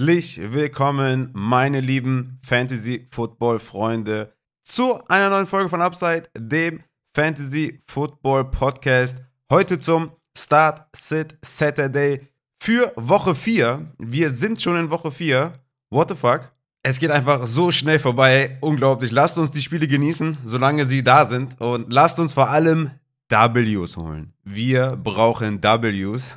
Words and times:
Herzlich 0.00 0.40
willkommen, 0.40 1.28
meine 1.34 1.80
lieben 1.80 2.40
Fantasy 2.46 3.06
Football 3.10 3.58
Freunde, 3.58 4.32
zu 4.64 4.98
einer 5.08 5.28
neuen 5.28 5.46
Folge 5.46 5.68
von 5.68 5.82
Upside, 5.82 6.22
dem 6.34 6.80
Fantasy 7.14 7.82
Football 7.86 8.50
Podcast. 8.50 9.18
Heute 9.52 9.78
zum 9.78 10.12
Start 10.34 10.86
Sit 10.96 11.36
Saturday 11.44 12.26
für 12.62 12.94
Woche 12.96 13.34
4. 13.34 13.92
Wir 13.98 14.30
sind 14.30 14.62
schon 14.62 14.78
in 14.78 14.90
Woche 14.90 15.10
4. 15.10 15.52
What 15.90 16.08
the 16.08 16.16
fuck? 16.16 16.50
Es 16.82 16.98
geht 16.98 17.10
einfach 17.10 17.46
so 17.46 17.70
schnell 17.70 17.98
vorbei. 17.98 18.56
Unglaublich. 18.62 19.12
Lasst 19.12 19.36
uns 19.36 19.50
die 19.50 19.60
Spiele 19.60 19.86
genießen, 19.86 20.38
solange 20.46 20.86
sie 20.86 21.04
da 21.04 21.26
sind. 21.26 21.60
Und 21.60 21.92
lasst 21.92 22.18
uns 22.18 22.32
vor 22.32 22.48
allem 22.48 22.90
Ws 23.28 23.98
holen. 23.98 24.32
Wir 24.44 24.96
brauchen 24.96 25.60
Ws. 25.60 26.30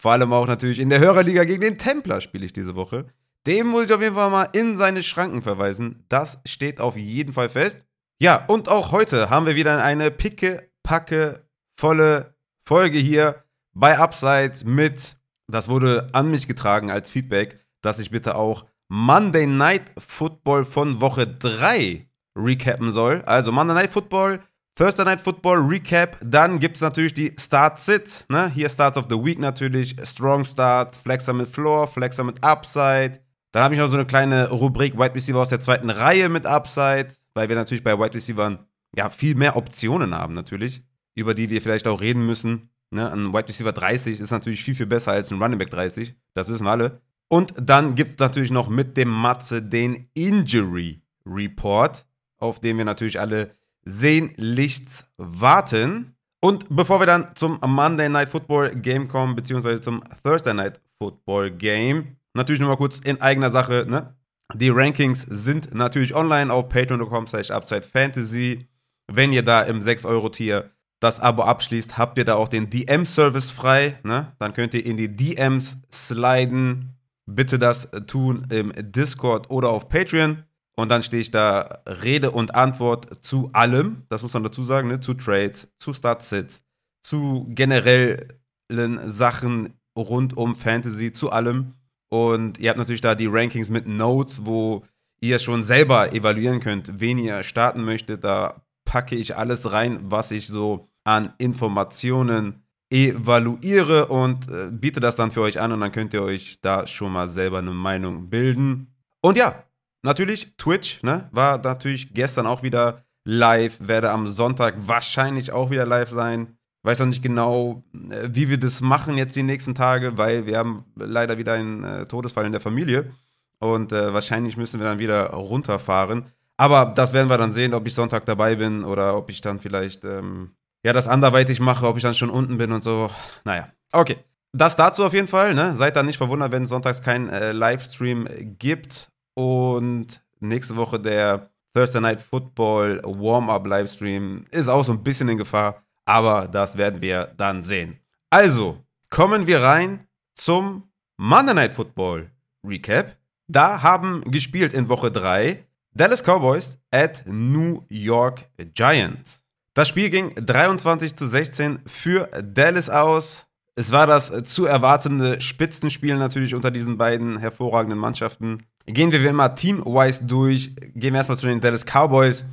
Vor 0.00 0.12
allem 0.12 0.32
auch 0.32 0.46
natürlich 0.46 0.78
in 0.78 0.88
der 0.88 1.00
Hörerliga 1.00 1.44
gegen 1.44 1.60
den 1.60 1.76
Templer 1.76 2.22
spiele 2.22 2.46
ich 2.46 2.54
diese 2.54 2.74
Woche. 2.74 3.08
Dem 3.46 3.66
muss 3.66 3.84
ich 3.84 3.92
auf 3.92 4.00
jeden 4.00 4.14
Fall 4.14 4.30
mal 4.30 4.48
in 4.54 4.74
seine 4.74 5.02
Schranken 5.02 5.42
verweisen. 5.42 6.06
Das 6.08 6.40
steht 6.46 6.80
auf 6.80 6.96
jeden 6.96 7.34
Fall 7.34 7.50
fest. 7.50 7.86
Ja, 8.18 8.46
und 8.46 8.70
auch 8.70 8.92
heute 8.92 9.28
haben 9.28 9.44
wir 9.44 9.56
wieder 9.56 9.84
eine 9.84 10.10
picke, 10.10 10.70
packe, 10.82 11.46
volle 11.76 12.34
Folge 12.64 12.96
hier 12.98 13.44
bei 13.74 13.98
Upside 13.98 14.64
mit, 14.64 15.18
das 15.48 15.68
wurde 15.68 16.08
an 16.12 16.30
mich 16.30 16.48
getragen 16.48 16.90
als 16.90 17.10
Feedback, 17.10 17.60
dass 17.82 17.98
ich 17.98 18.10
bitte 18.10 18.36
auch 18.36 18.64
Monday 18.88 19.46
Night 19.46 19.92
Football 19.98 20.64
von 20.64 21.02
Woche 21.02 21.26
3 21.26 22.08
recappen 22.36 22.90
soll. 22.90 23.20
Also 23.26 23.52
Monday 23.52 23.74
Night 23.74 23.90
Football 23.90 24.40
Thursday 24.80 25.04
Night 25.04 25.20
Football 25.20 25.58
Recap. 25.58 26.16
Dann 26.24 26.58
gibt 26.58 26.76
es 26.76 26.80
natürlich 26.80 27.12
die 27.12 27.34
Start-Sit. 27.38 28.24
Ne? 28.30 28.50
Hier 28.50 28.70
Starts 28.70 28.96
of 28.96 29.08
the 29.10 29.22
Week 29.22 29.38
natürlich. 29.38 29.94
Strong 30.02 30.46
Starts, 30.46 30.96
Flexer 30.96 31.34
mit 31.34 31.48
Floor, 31.48 31.86
Flexer 31.86 32.24
mit 32.24 32.42
Upside. 32.42 33.20
Dann 33.52 33.62
habe 33.62 33.74
ich 33.74 33.80
noch 33.80 33.88
so 33.88 33.96
eine 33.96 34.06
kleine 34.06 34.48
Rubrik 34.48 34.94
Wide 34.98 35.14
Receiver 35.14 35.38
aus 35.38 35.50
der 35.50 35.60
zweiten 35.60 35.90
Reihe 35.90 36.30
mit 36.30 36.46
Upside, 36.46 37.08
weil 37.34 37.50
wir 37.50 37.56
natürlich 37.56 37.84
bei 37.84 37.98
Wide 37.98 38.14
Receivern 38.14 38.60
ja 38.96 39.10
viel 39.10 39.34
mehr 39.34 39.54
Optionen 39.58 40.14
haben 40.14 40.32
natürlich, 40.32 40.82
über 41.14 41.34
die 41.34 41.50
wir 41.50 41.60
vielleicht 41.60 41.86
auch 41.86 42.00
reden 42.00 42.24
müssen. 42.24 42.70
Ne? 42.88 43.12
Ein 43.12 43.34
Wide 43.34 43.48
Receiver 43.48 43.72
30 43.72 44.18
ist 44.18 44.30
natürlich 44.30 44.64
viel, 44.64 44.76
viel 44.76 44.86
besser 44.86 45.12
als 45.12 45.30
ein 45.30 45.42
Running 45.42 45.58
Back 45.58 45.68
30. 45.68 46.14
Das 46.32 46.48
wissen 46.48 46.64
wir 46.64 46.70
alle. 46.70 47.02
Und 47.28 47.52
dann 47.60 47.96
gibt 47.96 48.12
es 48.12 48.18
natürlich 48.18 48.50
noch 48.50 48.70
mit 48.70 48.96
dem 48.96 49.10
Matze 49.10 49.60
den 49.60 50.08
Injury 50.14 51.02
Report, 51.26 52.06
auf 52.38 52.60
den 52.60 52.78
wir 52.78 52.86
natürlich 52.86 53.20
alle 53.20 53.59
sehnlichst 53.84 55.10
warten. 55.16 56.14
Und 56.40 56.66
bevor 56.70 57.00
wir 57.00 57.06
dann 57.06 57.34
zum 57.34 57.58
Monday 57.64 58.08
Night 58.08 58.30
Football 58.30 58.76
Game 58.76 59.08
kommen, 59.08 59.36
beziehungsweise 59.36 59.80
zum 59.80 60.02
Thursday 60.22 60.54
Night 60.54 60.80
Football 60.98 61.50
Game, 61.50 62.16
natürlich 62.34 62.60
nochmal 62.60 62.76
kurz 62.76 62.98
in 63.00 63.20
eigener 63.20 63.50
Sache, 63.50 63.86
ne? 63.88 64.14
Die 64.54 64.70
Rankings 64.70 65.22
sind 65.22 65.74
natürlich 65.74 66.14
online 66.14 66.52
auf 66.52 66.68
patreon.com 66.68 67.26
slash 67.26 67.50
upsidefantasy. 67.50 68.66
Wenn 69.06 69.32
ihr 69.32 69.42
da 69.42 69.62
im 69.62 69.80
6-Euro-Tier 69.80 70.70
das 71.00 71.20
Abo 71.20 71.42
abschließt, 71.42 71.96
habt 71.98 72.18
ihr 72.18 72.24
da 72.24 72.34
auch 72.34 72.48
den 72.48 72.68
DM-Service 72.68 73.50
frei. 73.50 73.98
Ne? 74.02 74.32
Dann 74.38 74.52
könnt 74.52 74.74
ihr 74.74 74.84
in 74.84 74.96
die 74.96 75.14
DMs 75.14 75.78
sliden. 75.92 76.96
Bitte 77.26 77.58
das 77.58 77.90
tun 78.06 78.46
im 78.50 78.72
Discord 78.76 79.50
oder 79.50 79.70
auf 79.70 79.88
Patreon. 79.88 80.42
Und 80.80 80.88
dann 80.88 81.02
stehe 81.02 81.20
ich 81.20 81.30
da 81.30 81.82
Rede 81.86 82.30
und 82.30 82.54
Antwort 82.54 83.22
zu 83.22 83.50
allem, 83.52 84.04
das 84.08 84.22
muss 84.22 84.32
man 84.32 84.44
dazu 84.44 84.64
sagen, 84.64 84.88
ne? 84.88 84.98
zu 84.98 85.12
Trades, 85.12 85.68
zu 85.78 85.92
Start-Sits, 85.92 86.62
zu 87.02 87.46
generellen 87.50 88.28
Sachen 88.70 89.74
rund 89.96 90.36
um 90.38 90.56
Fantasy, 90.56 91.12
zu 91.12 91.30
allem. 91.30 91.74
Und 92.08 92.58
ihr 92.58 92.70
habt 92.70 92.78
natürlich 92.78 93.02
da 93.02 93.14
die 93.14 93.26
Rankings 93.26 93.68
mit 93.68 93.86
Notes, 93.86 94.46
wo 94.46 94.84
ihr 95.20 95.38
schon 95.38 95.62
selber 95.62 96.14
evaluieren 96.14 96.60
könnt, 96.60 96.98
wen 96.98 97.18
ihr 97.18 97.42
starten 97.42 97.84
möchtet. 97.84 98.24
Da 98.24 98.62
packe 98.86 99.16
ich 99.16 99.36
alles 99.36 99.72
rein, 99.72 100.00
was 100.02 100.30
ich 100.30 100.48
so 100.48 100.88
an 101.04 101.34
Informationen 101.36 102.62
evaluiere 102.88 104.06
und 104.06 104.50
äh, 104.50 104.68
biete 104.70 104.98
das 104.98 105.14
dann 105.14 105.30
für 105.30 105.42
euch 105.42 105.60
an 105.60 105.72
und 105.72 105.80
dann 105.80 105.92
könnt 105.92 106.14
ihr 106.14 106.22
euch 106.22 106.58
da 106.62 106.86
schon 106.86 107.12
mal 107.12 107.28
selber 107.28 107.58
eine 107.58 107.70
Meinung 107.70 108.30
bilden. 108.30 108.88
Und 109.20 109.36
ja, 109.36 109.62
natürlich 110.02 110.56
Twitch, 110.56 111.02
ne? 111.02 111.28
War 111.32 111.58
natürlich 111.58 112.12
gestern 112.12 112.46
auch 112.46 112.62
wieder 112.62 113.04
live, 113.24 113.76
werde 113.80 114.10
am 114.10 114.28
Sonntag 114.28 114.74
wahrscheinlich 114.78 115.52
auch 115.52 115.70
wieder 115.70 115.86
live 115.86 116.08
sein. 116.08 116.56
Weiß 116.82 116.98
noch 116.98 117.06
nicht 117.06 117.22
genau, 117.22 117.84
äh, 117.92 118.28
wie 118.30 118.48
wir 118.48 118.58
das 118.58 118.80
machen 118.80 119.18
jetzt 119.18 119.36
die 119.36 119.42
nächsten 119.42 119.74
Tage, 119.74 120.16
weil 120.16 120.46
wir 120.46 120.58
haben 120.58 120.84
leider 120.96 121.36
wieder 121.36 121.52
einen 121.52 121.84
äh, 121.84 122.06
Todesfall 122.06 122.46
in 122.46 122.52
der 122.52 122.60
Familie 122.60 123.12
und 123.58 123.92
äh, 123.92 124.14
wahrscheinlich 124.14 124.56
müssen 124.56 124.80
wir 124.80 124.86
dann 124.86 124.98
wieder 124.98 125.30
runterfahren. 125.30 126.32
Aber 126.56 126.92
das 126.94 127.12
werden 127.12 127.28
wir 127.28 127.38
dann 127.38 127.52
sehen, 127.52 127.74
ob 127.74 127.86
ich 127.86 127.94
Sonntag 127.94 128.26
dabei 128.26 128.56
bin 128.56 128.84
oder 128.84 129.16
ob 129.16 129.30
ich 129.30 129.40
dann 129.40 129.60
vielleicht 129.60 130.04
ähm, 130.04 130.52
ja 130.82 130.92
das 130.92 131.08
anderweitig 131.08 131.60
mache, 131.60 131.86
ob 131.86 131.96
ich 131.96 132.02
dann 132.02 132.14
schon 132.14 132.30
unten 132.30 132.58
bin 132.58 132.72
und 132.72 132.84
so. 132.84 133.10
Naja, 133.44 133.68
okay. 133.92 134.18
Das 134.52 134.74
dazu 134.74 135.04
auf 135.04 135.12
jeden 135.12 135.28
Fall. 135.28 135.54
Ne? 135.54 135.76
Seid 135.76 135.96
dann 135.96 136.06
nicht 136.06 136.18
verwundert, 136.18 136.50
wenn 136.50 136.64
es 136.64 136.70
sonntags 136.70 137.02
keinen 137.02 137.28
äh, 137.28 137.52
Livestream 137.52 138.26
gibt. 138.58 139.10
Und 139.40 140.22
nächste 140.40 140.76
Woche 140.76 141.00
der 141.00 141.48
Thursday 141.72 142.02
Night 142.02 142.20
Football 142.20 143.00
Warm-Up 143.02 143.66
Livestream 143.66 144.44
ist 144.50 144.68
auch 144.68 144.84
so 144.84 144.92
ein 144.92 145.02
bisschen 145.02 145.30
in 145.30 145.38
Gefahr, 145.38 145.82
aber 146.04 146.46
das 146.46 146.76
werden 146.76 147.00
wir 147.00 147.32
dann 147.38 147.62
sehen. 147.62 147.98
Also, 148.28 148.84
kommen 149.08 149.46
wir 149.46 149.62
rein 149.62 150.06
zum 150.34 150.90
Monday 151.16 151.54
Night 151.54 151.72
Football 151.72 152.30
Recap. 152.62 153.16
Da 153.48 153.80
haben 153.80 154.30
gespielt 154.30 154.74
in 154.74 154.90
Woche 154.90 155.10
3 155.10 155.64
Dallas 155.94 156.22
Cowboys 156.22 156.76
at 156.90 157.22
New 157.24 157.82
York 157.88 158.46
Giants. 158.74 159.42
Das 159.72 159.88
Spiel 159.88 160.10
ging 160.10 160.34
23 160.34 161.16
zu 161.16 161.28
16 161.28 161.78
für 161.86 162.26
Dallas 162.42 162.90
aus. 162.90 163.46
Es 163.74 163.90
war 163.90 164.06
das 164.06 164.44
zu 164.44 164.66
erwartende 164.66 165.40
Spitzenspiel 165.40 166.16
natürlich 166.16 166.54
unter 166.54 166.70
diesen 166.70 166.98
beiden 166.98 167.38
hervorragenden 167.38 167.98
Mannschaften. 167.98 168.66
Gehen 168.92 169.12
wir 169.12 169.22
wie 169.22 169.28
immer 169.28 169.54
team-wise 169.54 170.24
durch. 170.24 170.74
Gehen 170.94 171.12
wir 171.12 171.18
erstmal 171.18 171.38
zu 171.38 171.46
den 171.46 171.60
Dallas 171.60 171.84
Cowboys. 171.84 172.44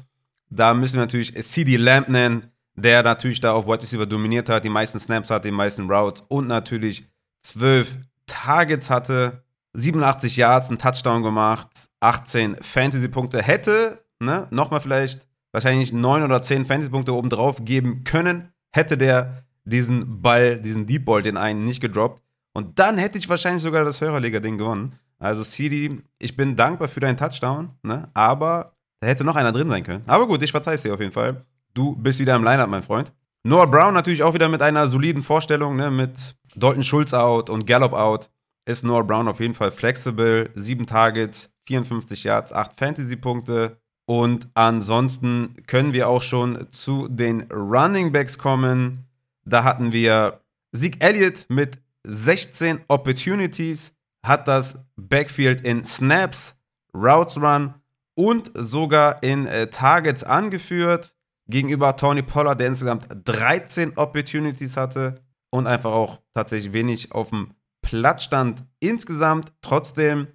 Da 0.50 0.74
müssen 0.74 0.96
wir 0.96 1.02
natürlich 1.02 1.34
CD 1.44 1.78
Lamb 1.78 2.10
nennen, 2.10 2.52
der 2.76 3.04
natürlich 3.04 3.42
da 3.42 3.54
auf 3.54 3.66
Wide 3.66 3.82
Receiver 3.82 4.06
dominiert 4.06 4.50
hat, 4.50 4.64
die 4.64 4.70
meisten 4.70 5.00
Snaps 5.00 5.30
hat, 5.30 5.46
die 5.46 5.52
meisten 5.52 5.90
Routes 5.90 6.24
und 6.30 6.48
natürlich 6.48 7.06
12 7.44 7.98
Targets 8.28 8.90
hatte, 8.90 9.44
87 9.74 10.38
Yards, 10.38 10.70
einen 10.70 10.80
Touchdown 10.80 11.24
gemacht, 11.24 11.70
18 12.00 12.56
Fantasy-Punkte. 12.56 13.42
Hätte, 13.42 14.04
ne, 14.20 14.48
nochmal 14.52 14.82
vielleicht 14.82 15.28
wahrscheinlich 15.52 15.92
9 15.92 16.24
oder 16.24 16.42
10 16.42 16.66
Fantasy-Punkte 16.66 17.14
obendrauf 17.14 17.64
geben 17.64 18.04
können, 18.04 18.50
hätte 18.72 18.98
der 18.98 19.44
diesen 19.66 20.22
Ball, 20.22 20.60
diesen 20.62 20.86
Deep 20.86 21.06
Ball, 21.06 21.22
den 21.22 21.38
einen 21.38 21.66
nicht 21.66 21.82
gedroppt. 21.82 22.24
Und 22.54 22.80
dann 22.80 22.98
hätte 22.98 23.18
ich 23.18 23.30
wahrscheinlich 23.30 23.64
sogar 23.64 23.84
das 23.86 24.02
Hörerliga-Ding 24.02 24.58
gewonnen. 24.58 24.98
Also 25.20 25.44
CD, 25.44 26.02
ich 26.20 26.36
bin 26.36 26.56
dankbar 26.56 26.88
für 26.88 27.00
deinen 27.00 27.18
Touchdown, 27.18 27.70
ne? 27.84 28.10
aber 28.14 28.74
da 29.00 29.08
hätte 29.08 29.24
noch 29.24 29.36
einer 29.36 29.52
drin 29.52 29.70
sein 29.70 29.84
können. 29.84 30.04
Aber 30.08 30.28
gut, 30.28 30.42
ich 30.44 30.52
verzeih 30.52 30.74
es 30.74 30.84
dir 30.84 30.94
auf 30.94 31.00
jeden 31.00 31.12
Fall. 31.12 31.46
Du 31.74 31.96
bist 31.96 32.20
wieder 32.20 32.36
im 32.36 32.44
Lineup, 32.44 32.70
mein 32.70 32.84
Freund. 32.84 33.12
Noah 33.44 33.68
Brown 33.68 33.94
natürlich 33.94 34.24
auch 34.24 34.34
wieder 34.34 34.50
mit 34.50 34.62
einer 34.62 34.88
soliden 34.88 35.24
Vorstellung, 35.24 35.76
ne? 35.76 35.90
mit 35.92 36.36
Dalton 36.56 36.84
Schulz 36.84 37.14
out 37.14 37.50
und 37.50 37.66
Gallup 37.66 37.94
out. 37.94 38.30
Ist 38.66 38.84
Noah 38.84 39.04
Brown 39.04 39.28
auf 39.28 39.40
jeden 39.40 39.54
Fall 39.54 39.72
flexibel. 39.72 40.50
Sieben 40.56 40.86
Targets, 40.86 41.50
54 41.68 42.24
Yards, 42.24 42.52
8 42.52 42.78
Fantasy-Punkte. 42.78 43.78
Und 44.06 44.48
ansonsten 44.54 45.56
können 45.68 45.94
wir 45.94 46.10
auch 46.10 46.22
schon 46.22 46.68
zu 46.72 47.08
den 47.08 47.44
Running 47.52 48.12
Backs 48.12 48.38
kommen. 48.38 49.06
Da 49.46 49.64
hatten 49.64 49.92
wir 49.92 50.42
Zeke 50.76 51.00
Elliott 51.00 51.46
mit 51.50 51.78
16 52.04 52.82
Opportunities, 52.88 53.94
hat 54.26 54.48
das 54.48 54.76
Backfield 54.96 55.62
in 55.62 55.84
Snaps, 55.84 56.56
Routes 56.94 57.38
Run 57.38 57.76
und 58.16 58.52
sogar 58.56 59.22
in 59.24 59.46
äh, 59.46 59.68
Targets 59.68 60.24
angeführt 60.24 61.16
gegenüber 61.48 61.96
Tony 61.96 62.24
Pollard, 62.24 62.60
der 62.60 62.68
insgesamt 62.68 63.08
13 63.26 63.98
Opportunities 63.98 64.76
hatte 64.76 65.22
und 65.50 65.68
einfach 65.68 65.92
auch 65.92 66.20
tatsächlich 66.34 66.74
wenig 66.74 67.12
auf 67.12 67.30
dem 67.30 67.54
Platz 67.82 68.24
stand. 68.24 68.64
Insgesamt 68.80 69.54
trotzdem 69.62 70.28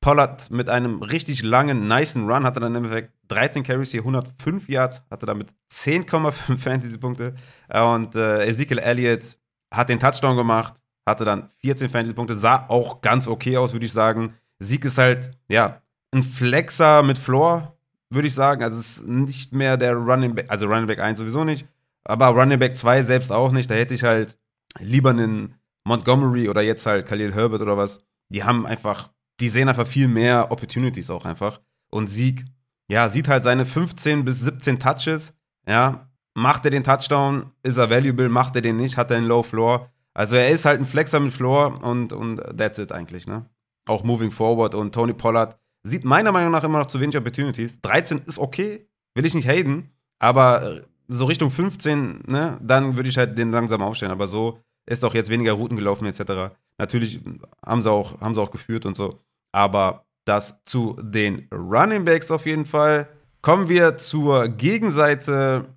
Pollard 0.00 0.50
mit 0.50 0.68
einem 0.68 1.02
richtig 1.02 1.42
langen, 1.42 1.88
niceen 1.88 2.30
Run 2.30 2.44
hatte 2.44 2.60
dann 2.60 2.74
im 2.74 2.84
Endeffekt 2.84 3.12
13 3.28 3.62
Carries 3.62 3.90
hier, 3.90 4.00
105 4.00 4.68
Yards, 4.68 5.02
hatte 5.10 5.26
damit 5.26 5.48
10,5 5.72 6.58
Fantasy-Punkte. 6.58 7.34
Und 7.72 8.14
äh, 8.14 8.46
Ezekiel 8.46 8.78
Elliott 8.78 9.36
hat 9.72 9.88
den 9.88 9.98
Touchdown 9.98 10.36
gemacht, 10.36 10.74
hatte 11.06 11.24
dann 11.24 11.48
14 11.58 11.88
Fantasy-Punkte, 11.88 12.36
sah 12.36 12.66
auch 12.68 13.00
ganz 13.00 13.28
okay 13.28 13.56
aus, 13.56 13.72
würde 13.72 13.86
ich 13.86 13.92
sagen. 13.92 14.34
Sieg 14.58 14.84
ist 14.84 14.98
halt, 14.98 15.30
ja, 15.48 15.80
ein 16.12 16.22
Flexer 16.22 17.02
mit 17.02 17.18
Floor, 17.18 17.76
würde 18.10 18.28
ich 18.28 18.34
sagen. 18.34 18.62
Also 18.62 18.80
es 18.80 18.98
ist 18.98 19.06
nicht 19.06 19.52
mehr 19.52 19.76
der 19.76 19.94
Running 19.94 20.34
Back, 20.34 20.46
also 20.50 20.66
Running 20.66 20.86
Back 20.86 21.00
1 21.00 21.18
sowieso 21.18 21.44
nicht, 21.44 21.66
aber 22.04 22.28
Running 22.28 22.58
Back 22.58 22.76
2 22.76 23.02
selbst 23.02 23.30
auch 23.30 23.52
nicht. 23.52 23.70
Da 23.70 23.74
hätte 23.74 23.94
ich 23.94 24.02
halt 24.02 24.36
lieber 24.78 25.10
einen 25.10 25.54
Montgomery 25.84 26.48
oder 26.48 26.62
jetzt 26.62 26.86
halt 26.86 27.06
Khalil 27.06 27.34
Herbert 27.34 27.60
oder 27.60 27.76
was 27.76 28.00
die 28.28 28.44
haben 28.44 28.66
einfach, 28.66 29.10
die 29.40 29.48
sehen 29.48 29.68
einfach 29.68 29.86
viel 29.86 30.08
mehr 30.08 30.50
Opportunities 30.50 31.10
auch 31.10 31.24
einfach. 31.24 31.60
Und 31.90 32.08
Sieg, 32.08 32.44
ja, 32.88 33.08
sieht 33.08 33.28
halt 33.28 33.42
seine 33.42 33.66
15 33.66 34.24
bis 34.24 34.40
17 34.40 34.78
Touches, 34.78 35.34
ja, 35.68 36.10
macht 36.34 36.64
er 36.64 36.70
den 36.70 36.84
Touchdown, 36.84 37.52
ist 37.62 37.76
er 37.76 37.90
valuable, 37.90 38.28
macht 38.28 38.56
er 38.56 38.62
den 38.62 38.76
nicht, 38.76 38.96
hat 38.96 39.10
er 39.10 39.18
einen 39.18 39.26
Low 39.26 39.42
Floor. 39.42 39.90
Also 40.16 40.36
er 40.36 40.48
ist 40.48 40.64
halt 40.64 40.80
ein 40.80 40.86
Flexer 40.86 41.20
mit 41.20 41.32
Floor 41.32 41.84
und, 41.84 42.14
und 42.14 42.38
that's 42.56 42.78
it 42.78 42.90
eigentlich, 42.90 43.26
ne? 43.26 43.44
Auch 43.86 44.02
moving 44.02 44.30
forward 44.30 44.74
und 44.74 44.94
Tony 44.94 45.12
Pollard 45.12 45.58
sieht 45.86 46.04
meiner 46.04 46.32
Meinung 46.32 46.52
nach 46.52 46.64
immer 46.64 46.78
noch 46.78 46.86
zu 46.86 47.00
wenig 47.00 47.16
Opportunities. 47.16 47.80
13 47.82 48.22
ist 48.26 48.38
okay, 48.38 48.88
will 49.14 49.26
ich 49.26 49.34
nicht 49.34 49.46
haten, 49.46 49.90
aber 50.18 50.80
so 51.06 51.26
Richtung 51.26 51.50
15, 51.50 52.24
ne, 52.26 52.58
dann 52.62 52.96
würde 52.96 53.10
ich 53.10 53.18
halt 53.18 53.36
den 53.36 53.50
langsam 53.50 53.82
aufstellen. 53.82 54.10
Aber 54.10 54.26
so 54.26 54.58
ist 54.86 55.04
auch 55.04 55.14
jetzt 55.14 55.28
weniger 55.28 55.52
Routen 55.52 55.76
gelaufen, 55.76 56.06
etc. 56.06 56.56
Natürlich 56.78 57.20
haben 57.64 57.82
sie 57.82 57.90
auch, 57.90 58.18
haben 58.20 58.34
sie 58.34 58.40
auch 58.40 58.50
geführt 58.50 58.86
und 58.86 58.96
so. 58.96 59.20
Aber 59.52 60.06
das 60.24 60.58
zu 60.64 60.96
den 61.00 61.46
Running 61.52 62.06
Backs 62.06 62.30
auf 62.30 62.46
jeden 62.46 62.64
Fall. 62.64 63.08
Kommen 63.42 63.68
wir 63.68 63.98
zur 63.98 64.48
Gegenseite. 64.48 65.76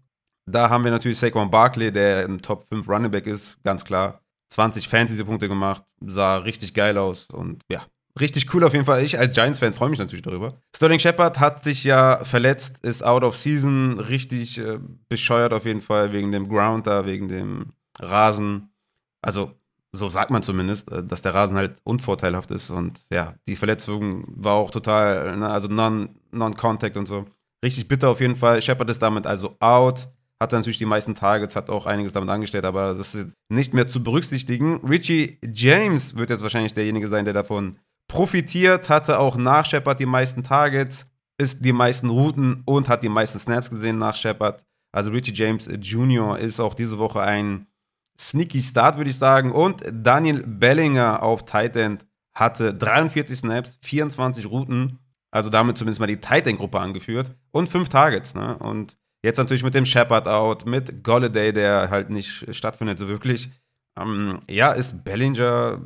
Da 0.50 0.70
haben 0.70 0.86
wir 0.86 0.92
natürlich 0.92 1.20
Saquon 1.20 1.52
Barkley, 1.52 1.92
der 1.92 2.24
im 2.24 2.42
Top 2.42 2.68
5 2.70 2.88
Running 2.88 3.12
Back 3.12 3.28
ist, 3.28 3.62
ganz 3.64 3.84
klar. 3.84 4.22
20 4.50 4.88
Fantasy-Punkte 4.88 5.48
gemacht, 5.48 5.84
sah 6.06 6.38
richtig 6.38 6.74
geil 6.74 6.98
aus 6.98 7.28
und 7.32 7.64
ja, 7.70 7.86
richtig 8.20 8.54
cool 8.54 8.64
auf 8.64 8.74
jeden 8.74 8.86
Fall. 8.86 9.04
Ich 9.04 9.18
als 9.20 9.34
Giants-Fan 9.34 9.74
freue 9.74 9.90
mich 9.90 10.00
natürlich 10.00 10.24
darüber. 10.24 10.54
Sterling 10.76 11.00
Shepard 11.00 11.40
hat 11.40 11.64
sich 11.64 11.84
ja 11.84 12.24
verletzt, 12.24 12.78
ist 12.82 13.04
out 13.04 13.24
of 13.24 13.36
season, 13.36 14.00
richtig 14.00 14.58
äh, 14.58 14.80
bescheuert 15.08 15.54
auf 15.54 15.66
jeden 15.66 15.82
Fall 15.82 16.12
wegen 16.12 16.32
dem 16.32 16.50
Ground 16.50 16.88
da, 16.88 17.06
wegen 17.06 17.28
dem 17.28 17.74
Rasen. 18.00 18.70
Also 19.22 19.54
so 19.92 20.08
sagt 20.10 20.32
man 20.32 20.44
zumindest, 20.44 20.92
äh, 20.92 21.04
dass 21.04 21.22
der 21.22 21.34
Rasen 21.34 21.58
halt 21.58 21.80
unvorteilhaft 21.84 22.52
ist. 22.52 22.70
Und 22.70 23.00
ja, 23.12 23.36
die 23.48 23.56
Verletzung 23.56 24.26
war 24.28 24.56
auch 24.56 24.72
total, 24.72 25.38
ne, 25.38 25.50
also 25.50 25.68
Non-Contact 25.68 26.96
non 26.96 27.02
und 27.02 27.08
so. 27.08 27.26
Richtig 27.64 27.88
bitter 27.88 28.10
auf 28.10 28.22
jeden 28.22 28.36
Fall. 28.36 28.62
Shepard 28.62 28.90
ist 28.90 29.02
damit 29.02 29.28
also 29.28 29.58
out. 29.60 30.10
Hatte 30.42 30.56
natürlich 30.56 30.78
die 30.78 30.86
meisten 30.86 31.16
Targets, 31.16 31.56
hat 31.56 31.70
auch 31.70 31.86
einiges 31.86 32.14
damit 32.14 32.30
angestellt, 32.30 32.66
aber 32.66 32.94
das 32.94 33.14
ist 33.14 33.34
nicht 33.50 33.74
mehr 33.74 33.88
zu 33.88 34.02
berücksichtigen. 34.02 34.78
Richie 34.88 35.38
James 35.54 36.16
wird 36.16 36.30
jetzt 36.30 36.44
wahrscheinlich 36.44 36.74
derjenige 36.74 37.10
sein, 37.10 37.26
der 37.26 37.34
davon 37.34 37.78
profitiert. 38.08 38.88
Hatte 38.90 39.20
auch 39.20 39.36
nach 39.36 39.66
Shepard 39.66 40.00
die 40.00 40.06
meisten 40.06 40.44
Targets, 40.44 41.06
ist 41.38 41.64
die 41.64 41.74
meisten 41.74 42.10
Routen 42.10 42.64
und 42.66 42.88
hat 42.88 43.04
die 43.04 43.10
meisten 43.10 43.40
Snaps 43.40 43.70
gesehen 43.70 43.98
nach 43.98 44.16
Shepard. 44.16 44.64
Also 44.92 45.12
Richie 45.12 45.34
James 45.34 45.68
Jr. 45.82 46.40
ist 46.40 46.60
auch 46.60 46.74
diese 46.74 46.98
Woche 46.98 47.22
ein 47.22 47.68
sneaky 48.20 48.62
Start, 48.62 48.98
würde 48.98 49.10
ich 49.10 49.18
sagen. 49.18 49.52
Und 49.52 49.84
Daniel 49.92 50.44
Bellinger 50.46 51.22
auf 51.24 51.46
Tight 51.46 51.76
End 51.76 52.06
hatte 52.34 52.74
43 52.74 53.38
Snaps, 53.38 53.80
24 53.84 54.50
Routen, 54.50 55.00
also 55.32 55.50
damit 55.50 55.78
zumindest 55.78 56.00
mal 56.00 56.08
die 56.08 56.22
Tight 56.22 56.48
End-Gruppe 56.48 56.80
angeführt 56.80 57.36
und 57.52 57.70
5 57.70 57.90
Targets. 57.90 58.36
Ne? 58.36 58.58
Und 58.58 58.98
jetzt 59.24 59.38
natürlich 59.38 59.64
mit 59.64 59.76
dem 59.76 59.86
Shepard 59.86 60.28
out, 60.28 60.66
mit 60.66 61.04
Golladay, 61.04 61.54
der 61.54 61.90
halt 61.90 62.10
nicht 62.10 62.54
stattfindet 62.56 63.00
so 63.00 63.08
wirklich. 63.08 63.50
Ähm, 63.98 64.40
ja, 64.50 64.72
ist 64.72 65.04
Bellinger, 65.04 65.82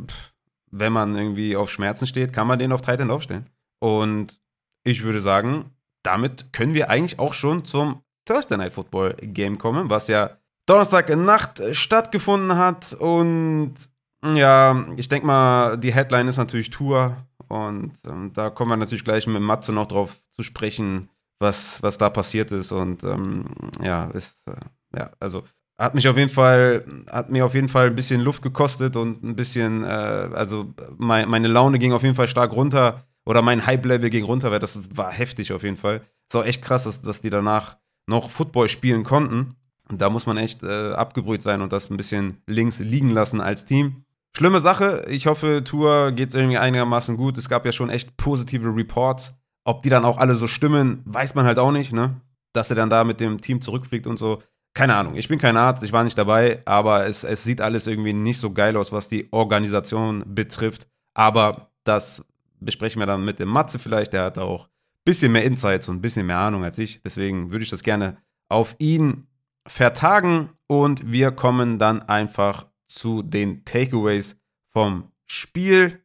wenn 0.71 0.93
man 0.93 1.15
irgendwie 1.15 1.55
auf 1.55 1.71
Schmerzen 1.71 2.07
steht, 2.07 2.33
kann 2.33 2.47
man 2.47 2.59
den 2.59 2.71
auf 2.71 2.81
Tight 2.81 2.99
End 2.99 3.11
aufstellen. 3.11 3.49
Und 3.79 4.39
ich 4.83 5.03
würde 5.03 5.19
sagen, 5.19 5.71
damit 6.03 6.53
können 6.53 6.73
wir 6.73 6.89
eigentlich 6.89 7.19
auch 7.19 7.33
schon 7.33 7.65
zum 7.65 8.01
Thursday 8.25 8.57
Night 8.57 8.73
Football 8.73 9.15
Game 9.21 9.57
kommen, 9.57 9.89
was 9.89 10.07
ja 10.07 10.37
Donnerstag 10.65 11.15
Nacht 11.15 11.61
stattgefunden 11.73 12.57
hat. 12.57 12.93
Und 12.93 13.75
ja, 14.23 14.85
ich 14.95 15.09
denke 15.09 15.27
mal, 15.27 15.77
die 15.77 15.93
Headline 15.93 16.27
ist 16.27 16.37
natürlich 16.37 16.69
Tour. 16.69 17.17
Und 17.47 17.93
ähm, 18.07 18.31
da 18.33 18.49
kommen 18.49 18.71
wir 18.71 18.77
natürlich 18.77 19.03
gleich 19.03 19.27
mit 19.27 19.41
Matze 19.41 19.73
noch 19.73 19.87
drauf 19.87 20.21
zu 20.35 20.43
sprechen, 20.43 21.09
was, 21.39 21.81
was 21.81 21.97
da 21.97 22.09
passiert 22.09 22.51
ist. 22.51 22.71
Und 22.71 23.03
ähm, 23.03 23.45
ja, 23.81 24.05
ist, 24.11 24.47
äh, 24.47 24.97
ja, 24.97 25.11
also 25.19 25.43
hat 25.77 25.95
mich 25.95 26.07
auf 26.07 26.17
jeden 26.17 26.29
Fall, 26.29 26.85
hat 27.09 27.29
mir 27.29 27.45
auf 27.45 27.55
jeden 27.55 27.69
Fall 27.69 27.87
ein 27.87 27.95
bisschen 27.95 28.21
Luft 28.21 28.41
gekostet 28.41 28.95
und 28.95 29.23
ein 29.23 29.35
bisschen, 29.35 29.83
äh, 29.83 29.87
also 29.87 30.73
mein, 30.97 31.27
meine 31.29 31.47
Laune 31.47 31.79
ging 31.79 31.93
auf 31.93 32.03
jeden 32.03 32.15
Fall 32.15 32.27
stark 32.27 32.53
runter 32.53 33.03
oder 33.25 33.41
mein 33.41 33.65
Hype-Level 33.65 34.09
ging 34.09 34.23
runter, 34.23 34.51
weil 34.51 34.59
das 34.59 34.79
war 34.95 35.11
heftig 35.11 35.51
auf 35.51 35.63
jeden 35.63 35.77
Fall. 35.77 36.01
Es 36.29 36.35
war 36.35 36.45
echt 36.45 36.61
krass, 36.61 36.83
dass, 36.83 37.01
dass 37.01 37.21
die 37.21 37.29
danach 37.29 37.77
noch 38.07 38.29
Football 38.29 38.69
spielen 38.69 39.03
konnten. 39.03 39.55
Und 39.89 40.01
da 40.01 40.09
muss 40.09 40.25
man 40.25 40.37
echt 40.37 40.63
äh, 40.63 40.91
abgebrüht 40.93 41.41
sein 41.41 41.61
und 41.61 41.73
das 41.73 41.89
ein 41.89 41.97
bisschen 41.97 42.41
links 42.47 42.79
liegen 42.79 43.09
lassen 43.09 43.41
als 43.41 43.65
Team. 43.65 44.05
Schlimme 44.35 44.59
Sache. 44.59 45.05
Ich 45.09 45.27
hoffe, 45.27 45.63
Tour 45.63 46.11
geht 46.11 46.29
es 46.29 46.35
irgendwie 46.35 46.57
einigermaßen 46.57 47.17
gut. 47.17 47.37
Es 47.37 47.49
gab 47.49 47.65
ja 47.65 47.71
schon 47.71 47.89
echt 47.89 48.17
positive 48.17 48.75
Reports. 48.75 49.35
Ob 49.65 49.81
die 49.81 49.89
dann 49.89 50.05
auch 50.05 50.17
alle 50.17 50.35
so 50.35 50.47
stimmen, 50.47 51.01
weiß 51.05 51.35
man 51.35 51.45
halt 51.45 51.59
auch 51.59 51.71
nicht, 51.71 51.93
ne? 51.93 52.21
Dass 52.53 52.69
er 52.69 52.75
dann 52.75 52.89
da 52.89 53.03
mit 53.03 53.19
dem 53.19 53.41
Team 53.41 53.61
zurückfliegt 53.61 54.07
und 54.07 54.17
so. 54.17 54.41
Keine 54.73 54.95
Ahnung. 54.95 55.15
Ich 55.15 55.27
bin 55.27 55.39
kein 55.39 55.57
Arzt, 55.57 55.83
ich 55.83 55.93
war 55.93 56.03
nicht 56.03 56.17
dabei, 56.17 56.61
aber 56.65 57.05
es, 57.05 57.23
es 57.23 57.43
sieht 57.43 57.61
alles 57.61 57.85
irgendwie 57.85 58.13
nicht 58.13 58.39
so 58.39 58.51
geil 58.51 58.75
aus, 58.75 58.91
was 58.91 59.07
die 59.07 59.27
Organisation 59.31 60.23
betrifft. 60.27 60.87
Aber 61.13 61.69
das 61.83 62.25
besprechen 62.59 62.99
wir 62.99 63.05
dann 63.05 63.23
mit 63.23 63.39
dem 63.39 63.49
Matze 63.49 63.77
vielleicht. 63.77 64.13
Der 64.13 64.23
hat 64.23 64.37
auch 64.37 64.65
ein 64.65 65.05
bisschen 65.05 65.31
mehr 65.31 65.43
Insights 65.43 65.87
und 65.89 65.97
ein 65.97 66.01
bisschen 66.01 66.25
mehr 66.25 66.39
Ahnung 66.39 66.63
als 66.63 66.77
ich. 66.77 67.01
Deswegen 67.03 67.51
würde 67.51 67.63
ich 67.63 67.69
das 67.69 67.83
gerne 67.83 68.17
auf 68.49 68.75
ihn 68.79 69.27
vertagen 69.67 70.49
und 70.67 71.11
wir 71.11 71.31
kommen 71.31 71.79
dann 71.79 72.01
einfach 72.01 72.65
zu 72.87 73.21
den 73.21 73.63
Takeaways 73.65 74.35
vom 74.71 75.11
Spiel. 75.25 76.03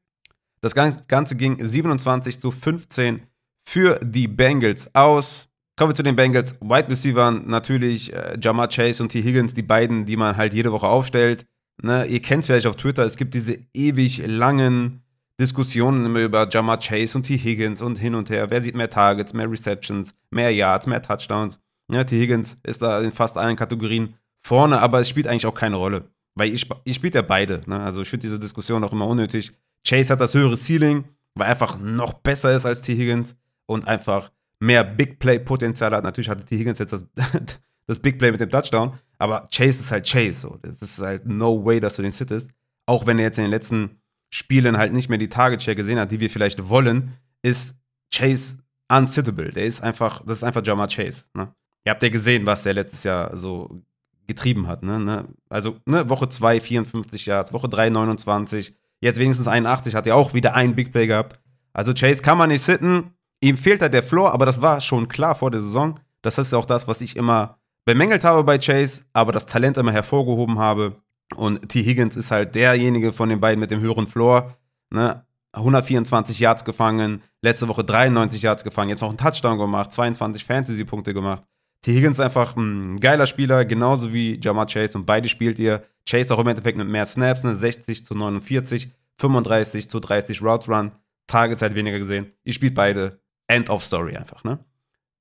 Das 0.61 0.75
Ganze 0.75 1.37
ging 1.37 1.57
27 1.65 2.41
zu 2.41 2.51
15 2.51 3.23
für 3.69 4.01
die 4.03 4.29
Bengals 4.29 4.95
aus. 4.95 5.47
Kommen 5.77 5.91
wir 5.91 5.95
zu 5.95 6.03
den 6.03 6.17
Bengals. 6.17 6.59
Wide 6.63 6.89
Receivers 6.89 7.43
natürlich 7.45 8.11
äh, 8.15 8.39
Jamar 8.41 8.69
Chase 8.69 9.03
und 9.03 9.11
T. 9.11 9.23
Higgins, 9.23 9.53
die 9.53 9.63
beiden, 9.63 10.07
die 10.07 10.17
man 10.17 10.39
halt 10.39 10.55
jede 10.55 10.73
Woche 10.73 10.89
aufstellt. 10.89 11.45
Ne, 11.83 12.07
ihr 12.07 12.23
kennt 12.23 12.41
es 12.41 12.47
vielleicht 12.47 12.67
auf 12.67 12.77
Twitter, 12.77 13.05
es 13.05 13.19
gibt 13.19 13.35
diese 13.35 13.59
ewig 13.75 14.27
langen 14.27 15.03
Diskussionen 15.39 16.07
immer 16.07 16.21
über 16.21 16.49
Jamar 16.51 16.79
Chase 16.79 17.19
und 17.19 17.25
T. 17.25 17.37
Higgins 17.37 17.83
und 17.83 17.97
hin 17.97 18.15
und 18.15 18.31
her. 18.31 18.51
Wer 18.51 18.63
sieht 18.63 18.75
mehr 18.75 18.89
Targets, 18.89 19.35
mehr 19.35 19.51
Receptions, 19.51 20.15
mehr 20.31 20.51
Yards, 20.51 20.87
mehr 20.87 21.03
Touchdowns? 21.03 21.61
Ja, 21.93 22.05
T. 22.05 22.19
Higgins 22.19 22.57
ist 22.63 22.81
da 22.81 23.03
in 23.03 23.13
fast 23.13 23.37
allen 23.37 23.57
Kategorien 23.57 24.15
vorne, 24.41 24.81
aber 24.81 25.01
es 25.01 25.11
spielt 25.11 25.27
eigentlich 25.27 25.47
auch 25.47 25.55
keine 25.55 25.77
Rolle. 25.77 26.09
Weil 26.35 26.55
ich, 26.55 26.67
ich 26.85 26.97
spielt 26.97 27.15
ja 27.15 27.23
beide. 27.23 27.61
Ne? 27.67 27.79
Also 27.79 28.01
ich 28.01 28.09
finde 28.09 28.23
diese 28.23 28.41
Diskussion 28.41 28.83
auch 28.83 28.93
immer 28.93 29.07
unnötig. 29.07 29.53
Chase 29.87 30.15
hat 30.15 30.23
das 30.23 30.33
höhere 30.33 30.57
Ceiling, 30.57 31.05
weil 31.35 31.49
er 31.49 31.51
einfach 31.51 31.79
noch 31.79 32.15
besser 32.15 32.57
ist 32.57 32.65
als 32.65 32.81
T. 32.81 32.97
Higgins 32.97 33.37
und 33.69 33.87
einfach 33.87 34.33
mehr 34.61 34.83
Big 34.83 35.19
Play-Potenzial 35.19 35.93
hat. 35.93 36.03
Natürlich 36.03 36.29
hatte 36.29 36.45
T. 36.45 36.59
Higgins 36.59 36.79
jetzt 36.79 36.93
das, 36.93 37.05
das 37.87 38.01
Big 38.01 38.19
Play 38.19 38.33
mit 38.33 38.41
dem 38.41 38.51
Touchdown, 38.51 38.95
aber 39.19 39.47
Chase 39.55 39.81
ist 39.81 39.93
halt 39.93 40.09
Chase. 40.09 40.41
So. 40.41 40.59
Das 40.63 40.91
ist 40.91 40.99
halt 40.99 41.27
no 41.27 41.65
way, 41.65 41.79
dass 41.79 41.97
du 41.97 42.03
den 42.03 42.11
sittest. 42.11 42.51
Auch 42.87 43.07
wenn 43.07 43.19
er 43.19 43.27
jetzt 43.27 43.39
in 43.39 43.45
den 43.45 43.51
letzten 43.51 44.01
Spielen 44.31 44.79
halt 44.79 44.93
nicht 44.93 45.09
mehr 45.09 45.19
die 45.19 45.29
Target 45.29 45.63
Share 45.63 45.77
gesehen 45.77 45.99
hat, 45.99 46.11
die 46.11 46.21
wir 46.21 46.31
vielleicht 46.31 46.69
wollen, 46.69 47.13
ist 47.43 47.77
Chase 48.13 48.59
unsittable. 48.89 49.53
Der 49.53 49.65
ist 49.65 49.83
einfach, 49.83 50.23
das 50.25 50.39
ist 50.39 50.45
einfach 50.45 50.65
Jamar 50.65 50.89
Chase. 50.89 51.25
Ne? 51.35 51.53
Ihr 51.85 51.91
habt 51.91 52.03
ja 52.03 52.09
gesehen, 52.09 52.47
was 52.47 52.63
der 52.63 52.75
letztes 52.75 53.05
Jahr 53.05 53.37
so 53.37 53.83
getrieben 54.27 54.67
hat. 54.67 54.83
Ne? 54.83 54.99
ne? 54.99 55.29
Also 55.49 55.77
ne, 55.87 56.09
Woche 56.09 56.29
2 56.29 56.61
54 56.61 57.27
Yards, 57.27 57.53
Woche 57.53 57.69
3 57.69 57.91
29, 57.91 58.75
jetzt 59.01 59.19
wenigstens 59.19 59.47
81, 59.47 59.95
hat 59.95 60.07
er 60.07 60.17
auch 60.17 60.35
wieder 60.35 60.55
einen 60.55 60.75
Big 60.75 60.93
Play 60.93 61.07
gehabt. 61.07 61.41
Also 61.73 61.93
Chase 61.93 62.23
kann 62.23 62.39
man 62.39 62.49
nicht 62.49 62.63
sitten. 62.63 63.13
Ihm 63.41 63.57
fehlt 63.57 63.83
halt 63.83 63.95
der 63.95 64.03
Floor, 64.03 64.33
aber 64.33 64.47
das 64.47 64.63
war 64.63 64.81
schon 64.81 65.09
klar 65.09 65.35
vor 65.35 65.51
der 65.51 65.61
Saison. 65.61 66.01
Das 66.23 66.39
ist 66.39 66.55
auch 66.55 66.65
das, 66.65 66.89
was 66.89 67.01
ich 67.01 67.17
immer 67.17 67.59
bemängelt 67.85 68.25
habe 68.25 68.45
bei 68.45 68.59
Chase, 68.59 69.03
aber 69.13 69.33
das 69.33 69.47
Talent 69.47 69.77
immer 69.77 69.93
hervorgehoben 69.93 70.59
habe. 70.59 70.97
Und 71.37 71.69
T. 71.69 71.83
Higgins 71.83 72.17
ist 72.17 72.31
halt 72.31 72.55
derjenige 72.55 73.13
von 73.13 73.29
den 73.29 73.41
beiden 73.41 73.61
mit 73.61 73.71
dem 73.71 73.81
höheren 73.81 74.07
Floor. 74.07 74.55
Ne? 74.91 75.25
124 75.53 76.39
Yards 76.41 76.65
gefangen, 76.65 77.23
letzte 77.43 77.69
Woche 77.69 77.85
93 77.85 78.43
Yards 78.43 78.65
gefangen, 78.65 78.91
jetzt 78.91 79.01
noch 79.01 79.09
einen 79.09 79.19
Touchdown 79.19 79.59
gemacht, 79.59 79.93
22 79.93 80.45
Fantasy-Punkte 80.45 81.15
gemacht. 81.15 81.45
T. 81.83 81.95
Higgins 81.95 82.21
einfach 82.21 82.57
ein 82.57 82.99
geiler 82.99 83.27
Spieler, 83.27 83.65
genauso 83.65 84.13
wie 84.13 84.41
Jamar 84.43 84.67
Chase 84.67 84.99
und 84.99 85.07
beide 85.07 85.29
spielt 85.29 85.59
ihr. 85.59 85.83
Chase 86.09 86.35
auch 86.35 86.41
im 86.41 86.49
Endeffekt 86.49 86.79
mit 86.79 86.89
mehr 86.89 87.07
Snaps, 87.07 87.45
ne? 87.45 87.55
60 87.55 88.05
zu 88.05 88.15
49, 88.15 88.91
35 89.19 89.89
zu 89.91 90.01
30 90.01 90.43
Routes 90.43 90.69
Run, 90.69 90.93
Tagezeit 91.27 91.75
weniger 91.75 91.99
gesehen. 91.99 92.33
Ihr 92.45 92.53
spielt 92.53 92.75
beide. 92.75 93.21
End 93.49 93.71
of 93.71 93.83
Story 93.83 94.17
einfach, 94.17 94.45
ne? 94.45 94.59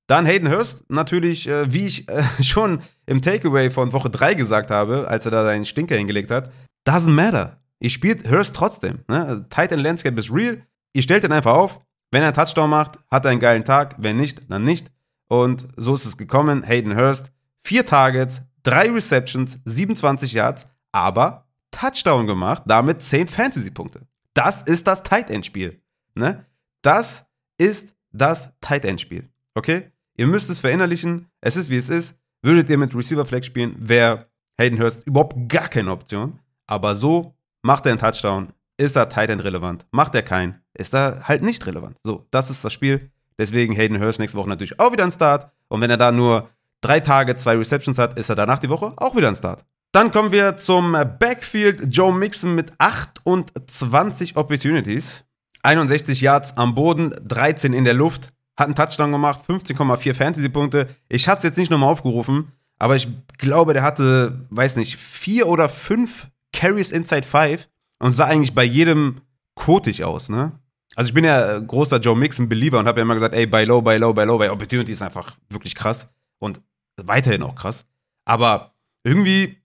Dann 0.06 0.24
Hayden 0.24 0.50
Hurst, 0.50 0.88
natürlich, 0.88 1.46
äh, 1.48 1.70
wie 1.72 1.86
ich 1.86 2.08
äh, 2.08 2.22
schon 2.42 2.80
im 3.06 3.20
Takeaway 3.20 3.70
von 3.70 3.92
Woche 3.92 4.10
3 4.10 4.34
gesagt 4.34 4.70
habe, 4.70 5.06
als 5.08 5.24
er 5.26 5.30
da 5.30 5.44
seinen 5.44 5.66
Stinker 5.66 5.96
hingelegt 5.96 6.30
hat, 6.30 6.50
doesn't 6.86 7.10
matter. 7.10 7.60
Ihr 7.78 7.90
spielt 7.90 8.28
Hurst 8.28 8.56
trotzdem. 8.56 9.00
Ne? 9.08 9.46
Tight 9.50 9.70
End 9.72 9.82
Landscape 9.82 10.18
ist 10.18 10.32
real. 10.32 10.62
Ihr 10.94 11.02
stellt 11.02 11.24
ihn 11.24 11.32
einfach 11.32 11.54
auf. 11.54 11.80
Wenn 12.10 12.22
er 12.22 12.28
einen 12.28 12.36
Touchdown 12.36 12.70
macht, 12.70 12.98
hat 13.10 13.26
er 13.26 13.32
einen 13.32 13.40
geilen 13.40 13.64
Tag. 13.64 13.96
Wenn 13.98 14.16
nicht, 14.16 14.50
dann 14.50 14.64
nicht. 14.64 14.90
Und 15.28 15.68
so 15.76 15.94
ist 15.94 16.06
es 16.06 16.16
gekommen. 16.16 16.62
Hayden 16.62 16.96
Hurst, 16.96 17.30
vier 17.62 17.84
Targets, 17.84 18.40
drei 18.62 18.90
Receptions, 18.90 19.58
27 19.66 20.32
Yards, 20.32 20.66
aber 20.90 21.46
Touchdown 21.70 22.26
gemacht, 22.26 22.62
damit 22.66 23.02
10 23.02 23.28
Fantasy-Punkte. 23.28 24.00
Das 24.32 24.62
ist 24.62 24.86
das 24.86 25.02
Tight 25.02 25.30
End 25.30 25.44
Spiel. 25.44 25.82
Ne? 26.14 26.46
Das 26.80 27.26
ist 27.58 27.92
das 28.12 28.50
Tight 28.60 28.84
End 28.84 29.00
Spiel. 29.00 29.28
Okay? 29.54 29.90
Ihr 30.16 30.26
müsst 30.26 30.50
es 30.50 30.60
verinnerlichen. 30.60 31.30
Es 31.40 31.56
ist 31.56 31.70
wie 31.70 31.76
es 31.76 31.88
ist. 31.88 32.14
Würdet 32.42 32.70
ihr 32.70 32.78
mit 32.78 32.94
Receiver 32.94 33.26
Flex 33.26 33.46
spielen, 33.46 33.74
wäre 33.78 34.26
Hayden 34.58 34.80
Hurst 34.80 35.06
überhaupt 35.06 35.48
gar 35.48 35.68
keine 35.68 35.90
Option. 35.90 36.38
Aber 36.66 36.94
so 36.94 37.34
macht 37.62 37.86
er 37.86 37.92
einen 37.92 38.00
Touchdown, 38.00 38.48
ist 38.76 38.96
er 38.96 39.08
Tight 39.08 39.30
End 39.30 39.42
relevant. 39.42 39.86
Macht 39.90 40.14
er 40.14 40.22
keinen, 40.22 40.58
ist 40.74 40.94
er 40.94 41.26
halt 41.26 41.42
nicht 41.42 41.66
relevant. 41.66 41.96
So, 42.04 42.26
das 42.30 42.50
ist 42.50 42.64
das 42.64 42.72
Spiel. 42.72 43.10
Deswegen 43.38 43.74
Hayden 43.74 44.00
Hurst 44.00 44.18
nächste 44.18 44.38
Woche 44.38 44.48
natürlich 44.48 44.78
auch 44.78 44.92
wieder 44.92 45.04
ein 45.04 45.10
Start. 45.10 45.50
Und 45.68 45.80
wenn 45.80 45.90
er 45.90 45.96
da 45.96 46.12
nur 46.12 46.48
drei 46.80 47.00
Tage, 47.00 47.36
zwei 47.36 47.56
Receptions 47.56 47.98
hat, 47.98 48.18
ist 48.18 48.28
er 48.28 48.36
danach 48.36 48.58
die 48.58 48.68
Woche 48.68 48.92
auch 48.96 49.16
wieder 49.16 49.28
ein 49.28 49.36
Start. 49.36 49.64
Dann 49.92 50.12
kommen 50.12 50.32
wir 50.32 50.56
zum 50.56 50.92
Backfield. 50.92 51.94
Joe 51.94 52.12
Mixon 52.12 52.54
mit 52.54 52.72
28 52.78 54.36
Opportunities. 54.36 55.24
61 55.68 56.22
Yards 56.22 56.56
am 56.56 56.74
Boden, 56.74 57.14
13 57.26 57.74
in 57.74 57.84
der 57.84 57.92
Luft. 57.92 58.32
Hat 58.56 58.66
einen 58.66 58.74
Touchdown 58.74 59.12
gemacht, 59.12 59.42
15,4 59.46 60.14
Fantasy-Punkte. 60.14 60.88
Ich 61.08 61.28
habe 61.28 61.38
es 61.38 61.44
jetzt 61.44 61.58
nicht 61.58 61.70
nochmal 61.70 61.90
aufgerufen, 61.92 62.52
aber 62.78 62.96
ich 62.96 63.06
glaube, 63.36 63.74
der 63.74 63.82
hatte, 63.82 64.46
weiß 64.50 64.76
nicht, 64.76 64.96
vier 64.96 65.46
oder 65.46 65.68
fünf 65.68 66.28
Carries 66.54 66.90
inside 66.90 67.26
five 67.26 67.68
und 67.98 68.14
sah 68.14 68.24
eigentlich 68.24 68.54
bei 68.54 68.64
jedem 68.64 69.20
kotig 69.54 70.04
aus, 70.04 70.30
ne? 70.30 70.52
Also 70.96 71.08
ich 71.08 71.14
bin 71.14 71.24
ja 71.24 71.58
großer 71.58 71.98
Joe 71.98 72.16
Mixon-Believer 72.16 72.78
und 72.78 72.86
habe 72.88 73.00
ja 73.00 73.02
immer 73.02 73.14
gesagt, 73.14 73.34
ey, 73.34 73.46
buy 73.46 73.64
low, 73.64 73.82
buy 73.82 73.98
low, 73.98 74.12
buy 74.12 74.24
low, 74.24 74.38
weil 74.38 74.50
Opportunity 74.50 74.92
ist 74.92 75.02
einfach 75.02 75.36
wirklich 75.50 75.74
krass 75.74 76.08
und 76.38 76.60
weiterhin 76.96 77.42
auch 77.42 77.54
krass. 77.54 77.84
Aber 78.24 78.72
irgendwie, 79.04 79.58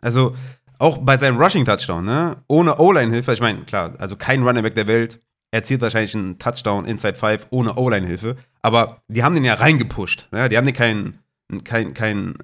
also 0.00 0.36
auch 0.78 0.98
bei 0.98 1.16
seinem 1.16 1.38
Rushing-Touchdown, 1.38 2.04
ne? 2.04 2.36
Ohne 2.48 2.78
O-Line-Hilfe, 2.78 3.32
ich 3.32 3.40
meine, 3.40 3.62
klar, 3.64 3.94
also 3.98 4.16
kein 4.16 4.42
Running 4.42 4.62
Back 4.62 4.74
der 4.74 4.86
Welt 4.86 5.20
erzielt 5.50 5.80
wahrscheinlich 5.80 6.14
einen 6.14 6.38
Touchdown 6.38 6.84
Inside 6.84 7.14
5 7.14 7.46
ohne 7.50 7.76
O-Line-Hilfe, 7.76 8.36
aber 8.62 9.02
die 9.08 9.22
haben 9.22 9.34
den 9.34 9.44
ja 9.44 9.54
reingepusht, 9.54 10.28
ne? 10.32 10.48
Die 10.48 10.56
haben 10.56 10.66
den 10.66 10.74
keinen 10.74 11.18
kein, 11.64 11.94
kein 11.94 12.34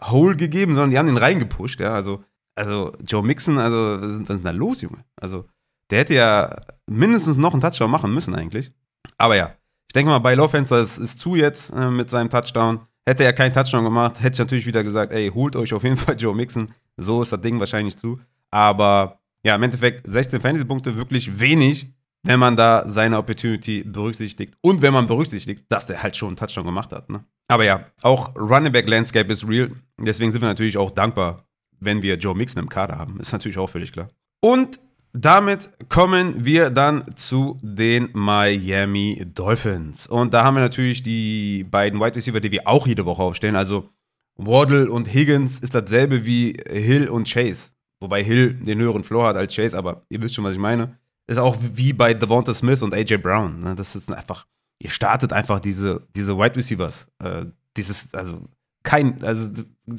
Hole 0.00 0.36
gegeben, 0.36 0.74
sondern 0.74 0.90
die 0.90 0.98
haben 0.98 1.06
den 1.06 1.16
reingepusht, 1.16 1.80
ja, 1.80 1.92
also 1.92 2.24
also 2.56 2.92
Joe 3.04 3.22
Mixon, 3.22 3.58
also 3.58 4.00
was 4.00 4.12
ist, 4.12 4.28
was 4.28 4.36
ist 4.36 4.44
da 4.44 4.50
los, 4.50 4.80
Junge? 4.80 5.04
Also 5.16 5.46
der 5.90 6.00
hätte 6.00 6.14
ja 6.14 6.56
mindestens 6.86 7.36
noch 7.36 7.52
einen 7.52 7.60
Touchdown 7.60 7.90
machen 7.90 8.12
müssen 8.14 8.34
eigentlich. 8.34 8.72
Aber 9.18 9.36
ja, 9.36 9.54
ich 9.88 9.92
denke 9.92 10.10
mal, 10.10 10.18
bei 10.18 10.34
Lowfenster 10.34 10.80
ist, 10.80 10.98
ist 10.98 11.18
zu 11.18 11.36
jetzt 11.36 11.70
äh, 11.70 11.90
mit 11.90 12.10
seinem 12.10 12.30
Touchdown. 12.30 12.80
Hätte 13.06 13.24
er 13.24 13.32
keinen 13.32 13.52
Touchdown 13.52 13.84
gemacht, 13.84 14.20
hätte 14.20 14.34
ich 14.34 14.38
natürlich 14.38 14.66
wieder 14.66 14.82
gesagt, 14.82 15.12
ey, 15.12 15.30
holt 15.30 15.56
euch 15.56 15.74
auf 15.74 15.82
jeden 15.82 15.96
Fall 15.96 16.18
Joe 16.18 16.34
Mixon. 16.34 16.72
So 16.96 17.22
ist 17.22 17.32
das 17.32 17.40
Ding 17.40 17.58
wahrscheinlich 17.60 17.96
zu. 17.96 18.18
Aber 18.50 19.20
ja, 19.44 19.54
im 19.54 19.62
Endeffekt 19.62 20.06
16 20.10 20.40
Fantasy-Punkte, 20.40 20.96
wirklich 20.96 21.38
wenig, 21.38 21.92
wenn 22.22 22.40
man 22.40 22.56
da 22.56 22.88
seine 22.88 23.18
Opportunity 23.18 23.84
berücksichtigt. 23.84 24.54
Und 24.62 24.80
wenn 24.80 24.94
man 24.94 25.06
berücksichtigt, 25.06 25.64
dass 25.68 25.86
der 25.86 26.02
halt 26.02 26.16
schon 26.16 26.28
einen 26.28 26.36
Touchdown 26.36 26.64
gemacht 26.64 26.92
hat. 26.92 27.10
Ne? 27.10 27.24
Aber 27.48 27.64
ja, 27.64 27.86
auch 28.02 28.34
Running 28.36 28.72
Back 28.72 28.88
Landscape 28.88 29.30
ist 29.32 29.46
real. 29.46 29.70
Deswegen 29.98 30.30
sind 30.30 30.40
wir 30.40 30.48
natürlich 30.48 30.78
auch 30.78 30.90
dankbar, 30.90 31.44
wenn 31.80 32.02
wir 32.02 32.16
Joe 32.16 32.34
Mixon 32.34 32.62
im 32.62 32.68
Kader 32.68 32.98
haben. 32.98 33.20
Ist 33.20 33.32
natürlich 33.32 33.58
auch 33.58 33.68
völlig 33.68 33.92
klar. 33.92 34.08
Und 34.40 34.80
damit 35.12 35.68
kommen 35.88 36.44
wir 36.44 36.70
dann 36.70 37.16
zu 37.16 37.60
den 37.62 38.08
Miami 38.14 39.24
Dolphins. 39.32 40.06
Und 40.06 40.34
da 40.34 40.44
haben 40.44 40.56
wir 40.56 40.60
natürlich 40.60 41.02
die 41.02 41.64
beiden 41.64 42.00
Wide 42.00 42.16
Receiver, 42.16 42.40
die 42.40 42.50
wir 42.50 42.66
auch 42.66 42.86
jede 42.86 43.06
Woche 43.06 43.22
aufstellen. 43.22 43.54
Also 43.54 43.90
Waddle 44.36 44.90
und 44.90 45.12
Higgins 45.12 45.60
ist 45.60 45.74
dasselbe 45.74 46.24
wie 46.24 46.56
Hill 46.68 47.08
und 47.08 47.28
Chase. 47.28 47.70
Wobei 48.00 48.22
Hill 48.22 48.54
den 48.54 48.80
höheren 48.80 49.04
Floor 49.04 49.28
hat 49.28 49.36
als 49.36 49.54
Chase, 49.54 49.76
aber 49.76 50.02
ihr 50.08 50.20
wisst 50.20 50.34
schon, 50.34 50.44
was 50.44 50.54
ich 50.54 50.58
meine. 50.58 50.98
Ist 51.26 51.38
auch 51.38 51.56
wie 51.60 51.92
bei 51.92 52.12
Devonta 52.12 52.52
Smith 52.52 52.82
und 52.82 52.92
AJ 52.92 53.18
Brown. 53.18 53.60
Ne? 53.60 53.74
Das 53.74 53.96
ist 53.96 54.12
einfach, 54.12 54.46
ihr 54.78 54.90
startet 54.90 55.32
einfach 55.32 55.60
diese, 55.60 56.06
diese 56.14 56.36
Wide 56.36 56.56
Receivers. 56.56 57.06
Äh, 57.22 57.46
dieses, 57.76 58.12
also 58.12 58.42
kein, 58.82 59.22
also 59.24 59.50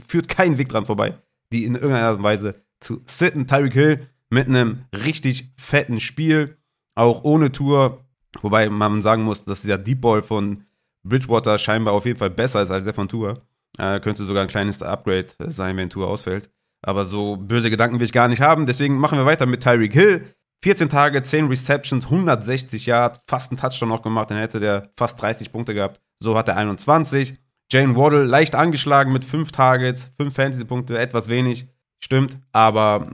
führt 0.08 0.30
keinen 0.30 0.58
Weg 0.58 0.70
dran 0.70 0.86
vorbei, 0.86 1.18
die 1.52 1.66
in 1.66 1.74
irgendeiner 1.74 2.08
Art 2.08 2.18
und 2.18 2.24
Weise 2.24 2.62
zu 2.80 3.02
sitten. 3.08 3.48
Tyreek 3.48 3.74
Hill 3.74 4.08
mit 4.30 4.48
einem 4.48 4.86
richtig 4.94 5.52
fetten 5.58 6.00
Spiel, 6.00 6.58
auch 6.94 7.24
ohne 7.24 7.52
Tour. 7.52 8.06
Wobei 8.42 8.70
man 8.70 9.02
sagen 9.02 9.24
muss, 9.24 9.46
dass 9.46 9.62
dieser 9.62 9.78
Deep 9.78 10.02
Ball 10.02 10.22
von 10.22 10.64
Bridgewater 11.04 11.58
scheinbar 11.58 11.94
auf 11.94 12.06
jeden 12.06 12.20
Fall 12.20 12.30
besser 12.30 12.62
ist 12.62 12.70
als 12.70 12.84
der 12.84 12.94
von 12.94 13.08
Tour. 13.08 13.42
Äh, 13.78 14.00
könnte 14.00 14.24
sogar 14.24 14.44
ein 14.44 14.48
kleines 14.48 14.82
Upgrade 14.82 15.28
sein, 15.48 15.78
wenn 15.78 15.90
Tour 15.90 16.08
ausfällt. 16.08 16.50
Aber 16.82 17.06
so 17.06 17.36
böse 17.36 17.70
Gedanken 17.70 18.00
will 18.00 18.06
ich 18.06 18.12
gar 18.12 18.28
nicht 18.28 18.42
haben. 18.42 18.66
Deswegen 18.66 18.98
machen 18.98 19.18
wir 19.18 19.26
weiter 19.26 19.46
mit 19.46 19.64
Tyreek 19.64 19.94
Hill. 19.94 20.36
14 20.64 20.90
Tage, 20.90 21.22
10 21.22 21.48
Receptions, 21.48 22.06
160 22.06 22.86
Yards, 22.86 23.20
fast 23.28 23.52
einen 23.52 23.60
Touchdown 23.60 23.90
noch 23.90 24.02
gemacht, 24.02 24.32
dann 24.32 24.40
hätte 24.40 24.60
der 24.60 24.90
fast 24.98 25.22
30 25.22 25.52
Punkte 25.52 25.76
gehabt. 25.76 26.02
So 26.20 26.36
hat 26.36 26.48
er 26.48 26.58
21. 26.58 27.36
Jane 27.72 27.96
Waddle 27.96 28.24
leicht 28.24 28.56
angeschlagen 28.56 29.14
mit 29.14 29.26
5 29.26 29.52
Targets, 29.52 30.12
5 30.18 30.34
Fantasy-Punkte, 30.34 30.98
etwas 30.98 31.30
wenig. 31.30 31.68
Stimmt, 32.00 32.40
aber 32.52 33.12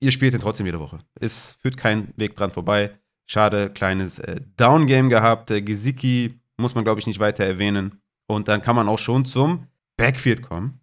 ihr 0.00 0.10
spielt 0.10 0.34
ihn 0.34 0.40
trotzdem 0.40 0.66
jede 0.66 0.80
Woche. 0.80 0.98
Es 1.20 1.56
führt 1.60 1.76
kein 1.76 2.12
Weg 2.16 2.36
dran 2.36 2.50
vorbei. 2.50 2.92
Schade, 3.26 3.70
kleines 3.70 4.18
äh, 4.18 4.40
Down-Game 4.56 5.08
gehabt. 5.08 5.50
Äh, 5.50 5.62
Gesicki 5.62 6.40
muss 6.56 6.74
man, 6.74 6.84
glaube 6.84 7.00
ich, 7.00 7.06
nicht 7.06 7.20
weiter 7.20 7.44
erwähnen. 7.44 8.00
Und 8.26 8.48
dann 8.48 8.62
kann 8.62 8.76
man 8.76 8.88
auch 8.88 8.98
schon 8.98 9.24
zum 9.24 9.66
Backfield 9.96 10.42
kommen. 10.42 10.80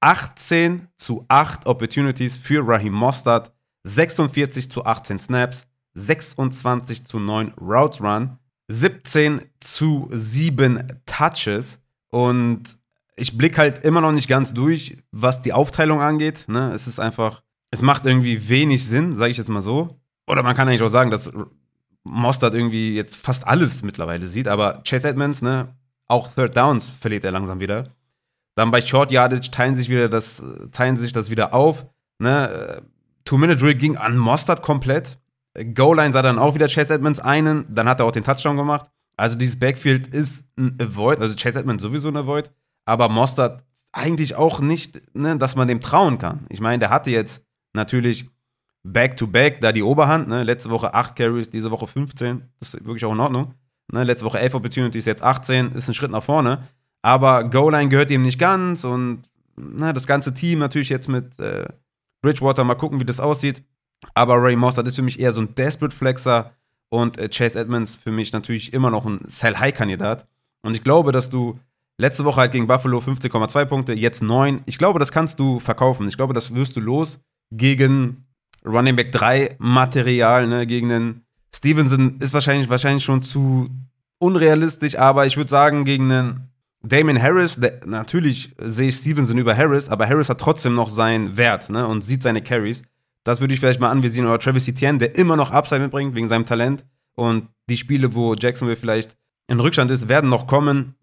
18 0.00 0.88
zu 0.96 1.24
8 1.28 1.66
Opportunities 1.66 2.38
für 2.38 2.66
Raheem 2.66 2.92
Mostert, 2.92 3.52
46 3.84 4.70
zu 4.70 4.84
18 4.84 5.18
Snaps, 5.18 5.66
26 5.94 7.04
zu 7.04 7.18
9 7.18 7.54
Routes 7.60 8.00
Run, 8.00 8.38
17 8.68 9.42
zu 9.60 10.08
7 10.12 11.02
Touches. 11.06 11.80
Und 12.10 12.78
ich 13.16 13.36
blicke 13.36 13.58
halt 13.58 13.84
immer 13.84 14.00
noch 14.00 14.12
nicht 14.12 14.28
ganz 14.28 14.54
durch, 14.54 14.98
was 15.10 15.40
die 15.40 15.52
Aufteilung 15.52 16.00
angeht. 16.00 16.44
Ne? 16.46 16.72
Es 16.72 16.86
ist 16.86 17.00
einfach, 17.00 17.42
es 17.70 17.82
macht 17.82 18.06
irgendwie 18.06 18.48
wenig 18.48 18.86
Sinn, 18.86 19.14
sage 19.14 19.32
ich 19.32 19.36
jetzt 19.36 19.50
mal 19.50 19.62
so. 19.62 19.88
Oder 20.28 20.42
man 20.42 20.54
kann 20.54 20.68
eigentlich 20.68 20.82
auch 20.82 20.90
sagen, 20.90 21.10
dass 21.10 21.32
Mostert 22.04 22.54
irgendwie 22.54 22.94
jetzt 22.94 23.16
fast 23.16 23.46
alles 23.46 23.82
mittlerweile 23.82 24.28
sieht, 24.28 24.48
aber 24.48 24.82
Chase 24.86 25.08
Edmonds, 25.08 25.42
ne, 25.42 25.74
auch 26.06 26.32
Third 26.32 26.56
Downs 26.56 26.90
verliert 26.90 27.24
er 27.24 27.32
langsam 27.32 27.60
wieder. 27.60 27.84
Dann 28.58 28.70
bei 28.70 28.82
Short 28.82 29.12
Yardage 29.12 29.50
teilen 29.50 29.76
sich 29.76 29.88
wieder 29.88 30.08
das, 30.08 30.42
teilen 30.72 30.96
sich 30.96 31.12
das 31.12 31.30
wieder 31.30 31.54
auf. 31.54 31.86
Ne? 32.18 32.82
Two-Minute-Drill 33.24 33.74
ging 33.74 33.96
an 33.96 34.16
Mostert 34.18 34.62
komplett. 34.62 35.18
Goal-Line 35.74 36.12
sah 36.12 36.22
dann 36.22 36.38
auch 36.38 36.54
wieder 36.54 36.68
Chase 36.68 36.94
Edmonds 36.94 37.20
einen, 37.20 37.66
dann 37.74 37.88
hat 37.88 38.00
er 38.00 38.06
auch 38.06 38.12
den 38.12 38.24
Touchdown 38.24 38.56
gemacht. 38.56 38.90
Also 39.16 39.36
dieses 39.36 39.58
Backfield 39.58 40.06
ist 40.08 40.44
ein 40.56 40.78
Avoid, 40.80 41.20
also 41.20 41.34
Chase 41.34 41.58
Edmonds 41.58 41.82
sowieso 41.82 42.08
ein 42.08 42.16
Avoid 42.16 42.50
aber 42.88 43.10
Mostert 43.10 43.62
eigentlich 43.92 44.34
auch 44.34 44.60
nicht, 44.60 45.14
ne, 45.14 45.36
dass 45.36 45.56
man 45.56 45.68
dem 45.68 45.80
trauen 45.80 46.16
kann. 46.16 46.46
Ich 46.48 46.60
meine, 46.60 46.78
der 46.78 46.90
hatte 46.90 47.10
jetzt 47.10 47.44
natürlich 47.74 48.30
Back-to-Back 48.82 49.56
-back, 49.56 49.60
da 49.60 49.72
die 49.72 49.82
Oberhand. 49.82 50.28
Ne? 50.28 50.42
Letzte 50.42 50.70
Woche 50.70 50.94
8 50.94 51.14
Carries, 51.14 51.50
diese 51.50 51.70
Woche 51.70 51.86
15. 51.86 52.48
Das 52.60 52.74
ist 52.74 52.86
wirklich 52.86 53.04
auch 53.04 53.12
in 53.12 53.20
Ordnung. 53.20 53.54
Ne? 53.92 54.04
Letzte 54.04 54.24
Woche 54.24 54.38
11 54.38 54.54
Opportunities, 54.54 55.04
jetzt 55.04 55.22
18. 55.22 55.72
Ist 55.72 55.88
ein 55.88 55.94
Schritt 55.94 56.10
nach 56.10 56.22
vorne. 56.22 56.62
Aber 57.02 57.44
Goal-Line 57.44 57.88
gehört 57.88 58.10
ihm 58.10 58.22
nicht 58.22 58.38
ganz. 58.38 58.84
Und 58.84 59.22
ne, 59.56 59.92
das 59.94 60.06
ganze 60.06 60.34
Team 60.34 60.58
natürlich 60.58 60.88
jetzt 60.88 61.08
mit 61.08 61.38
äh, 61.38 61.66
Bridgewater. 62.22 62.64
Mal 62.64 62.74
gucken, 62.74 63.00
wie 63.00 63.04
das 63.04 63.20
aussieht. 63.20 63.62
Aber 64.14 64.42
Ray 64.42 64.56
Mostert 64.56 64.86
ist 64.86 64.96
für 64.96 65.02
mich 65.02 65.20
eher 65.20 65.32
so 65.32 65.40
ein 65.40 65.54
Desperate-Flexer. 65.54 66.52
Und 66.90 67.18
äh, 67.18 67.28
Chase 67.28 67.58
Edmonds 67.58 67.96
für 67.96 68.10
mich 68.10 68.32
natürlich 68.32 68.72
immer 68.72 68.90
noch 68.90 69.04
ein 69.04 69.20
Sell-High-Kandidat. 69.24 70.26
Und 70.62 70.74
ich 70.74 70.82
glaube, 70.82 71.12
dass 71.12 71.30
du 71.30 71.58
Letzte 72.00 72.24
Woche 72.24 72.40
halt 72.40 72.52
gegen 72.52 72.68
Buffalo 72.68 73.00
15,2 73.00 73.64
Punkte, 73.64 73.92
jetzt 73.92 74.22
9. 74.22 74.62
Ich 74.66 74.78
glaube, 74.78 75.00
das 75.00 75.10
kannst 75.10 75.40
du 75.40 75.58
verkaufen. 75.58 76.06
Ich 76.06 76.16
glaube, 76.16 76.32
das 76.32 76.54
wirst 76.54 76.76
du 76.76 76.80
los 76.80 77.18
gegen 77.50 78.24
Running 78.64 78.94
Back 78.94 79.10
3 79.10 79.56
Material, 79.58 80.46
ne, 80.46 80.66
gegen 80.66 80.90
den 80.90 81.22
Stevenson 81.54 82.18
ist 82.20 82.32
wahrscheinlich, 82.32 82.68
wahrscheinlich 82.68 83.04
schon 83.04 83.22
zu 83.22 83.68
unrealistisch, 84.20 84.96
aber 84.96 85.26
ich 85.26 85.36
würde 85.36 85.50
sagen, 85.50 85.84
gegen 85.84 86.12
einen 86.12 86.47
Damon 86.82 87.20
Harris, 87.20 87.56
der, 87.56 87.80
natürlich 87.86 88.54
sehe 88.58 88.88
ich 88.88 88.96
Stevenson 88.96 89.38
über 89.38 89.56
Harris, 89.56 89.88
aber 89.88 90.08
Harris 90.08 90.28
hat 90.28 90.40
trotzdem 90.40 90.74
noch 90.74 90.90
seinen 90.90 91.36
Wert 91.36 91.70
ne, 91.70 91.86
und 91.86 92.02
sieht 92.02 92.22
seine 92.22 92.42
Carries. 92.42 92.82
Das 93.24 93.40
würde 93.40 93.52
ich 93.52 93.60
vielleicht 93.60 93.80
mal 93.80 93.90
anvisieren. 93.90 94.28
Oder 94.28 94.38
Travis 94.38 94.68
Etienne, 94.68 94.98
der 94.98 95.16
immer 95.16 95.36
noch 95.36 95.50
Upside 95.50 95.80
mitbringt 95.80 96.14
wegen 96.14 96.28
seinem 96.28 96.46
Talent. 96.46 96.86
Und 97.16 97.48
die 97.68 97.76
Spiele, 97.76 98.14
wo 98.14 98.34
Jacksonville 98.34 98.76
vielleicht 98.76 99.16
in 99.48 99.60
Rückstand 99.60 99.90
ist, 99.90 100.08
werden 100.08 100.30
noch 100.30 100.46
kommen 100.46 100.94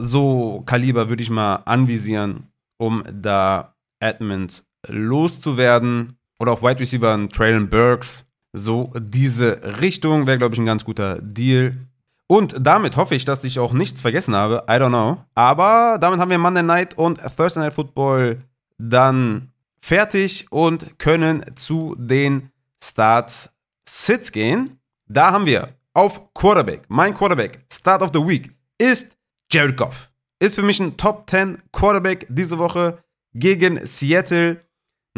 so 0.00 0.62
Kaliber 0.66 1.08
würde 1.08 1.22
ich 1.22 1.30
mal 1.30 1.56
anvisieren, 1.64 2.48
um 2.78 3.02
da 3.12 3.74
Edmonds 4.00 4.66
loszuwerden. 4.86 6.16
Oder 6.40 6.52
auf 6.52 6.62
Wide 6.62 6.78
Receiver 6.78 7.28
Traylon 7.30 7.68
Burks. 7.68 8.24
So 8.52 8.92
diese 8.96 9.80
Richtung 9.80 10.26
wäre, 10.26 10.38
glaube 10.38 10.54
ich, 10.54 10.60
ein 10.60 10.66
ganz 10.66 10.84
guter 10.84 11.20
Deal. 11.20 11.76
Und 12.28 12.54
damit 12.60 12.96
hoffe 12.96 13.14
ich, 13.14 13.24
dass 13.24 13.42
ich 13.42 13.58
auch 13.58 13.72
nichts 13.72 14.00
vergessen 14.00 14.36
habe. 14.36 14.62
I 14.68 14.72
don't 14.72 14.90
know. 14.90 15.24
Aber 15.34 15.98
damit 15.98 16.20
haben 16.20 16.30
wir 16.30 16.38
Monday 16.38 16.62
Night 16.62 16.96
und 16.96 17.18
Thursday 17.36 17.62
Night 17.64 17.74
Football 17.74 18.42
dann 18.76 19.50
fertig 19.80 20.46
und 20.50 20.98
können 20.98 21.44
zu 21.56 21.96
den 21.98 22.50
Starts 22.82 23.50
Sits 23.88 24.30
gehen. 24.30 24.78
Da 25.06 25.32
haben 25.32 25.46
wir 25.46 25.68
auf 25.94 26.34
Quarterback, 26.34 26.82
mein 26.88 27.14
Quarterback, 27.14 27.64
Start 27.72 28.02
of 28.02 28.10
the 28.12 28.20
Week, 28.20 28.54
ist 28.76 29.16
Jared 29.50 29.76
Goff. 29.76 30.10
Ist 30.38 30.54
für 30.54 30.62
mich 30.62 30.78
ein 30.78 30.96
Top 30.96 31.28
10 31.28 31.62
Quarterback 31.72 32.26
diese 32.28 32.58
Woche 32.58 32.98
gegen 33.34 33.84
Seattle. 33.84 34.60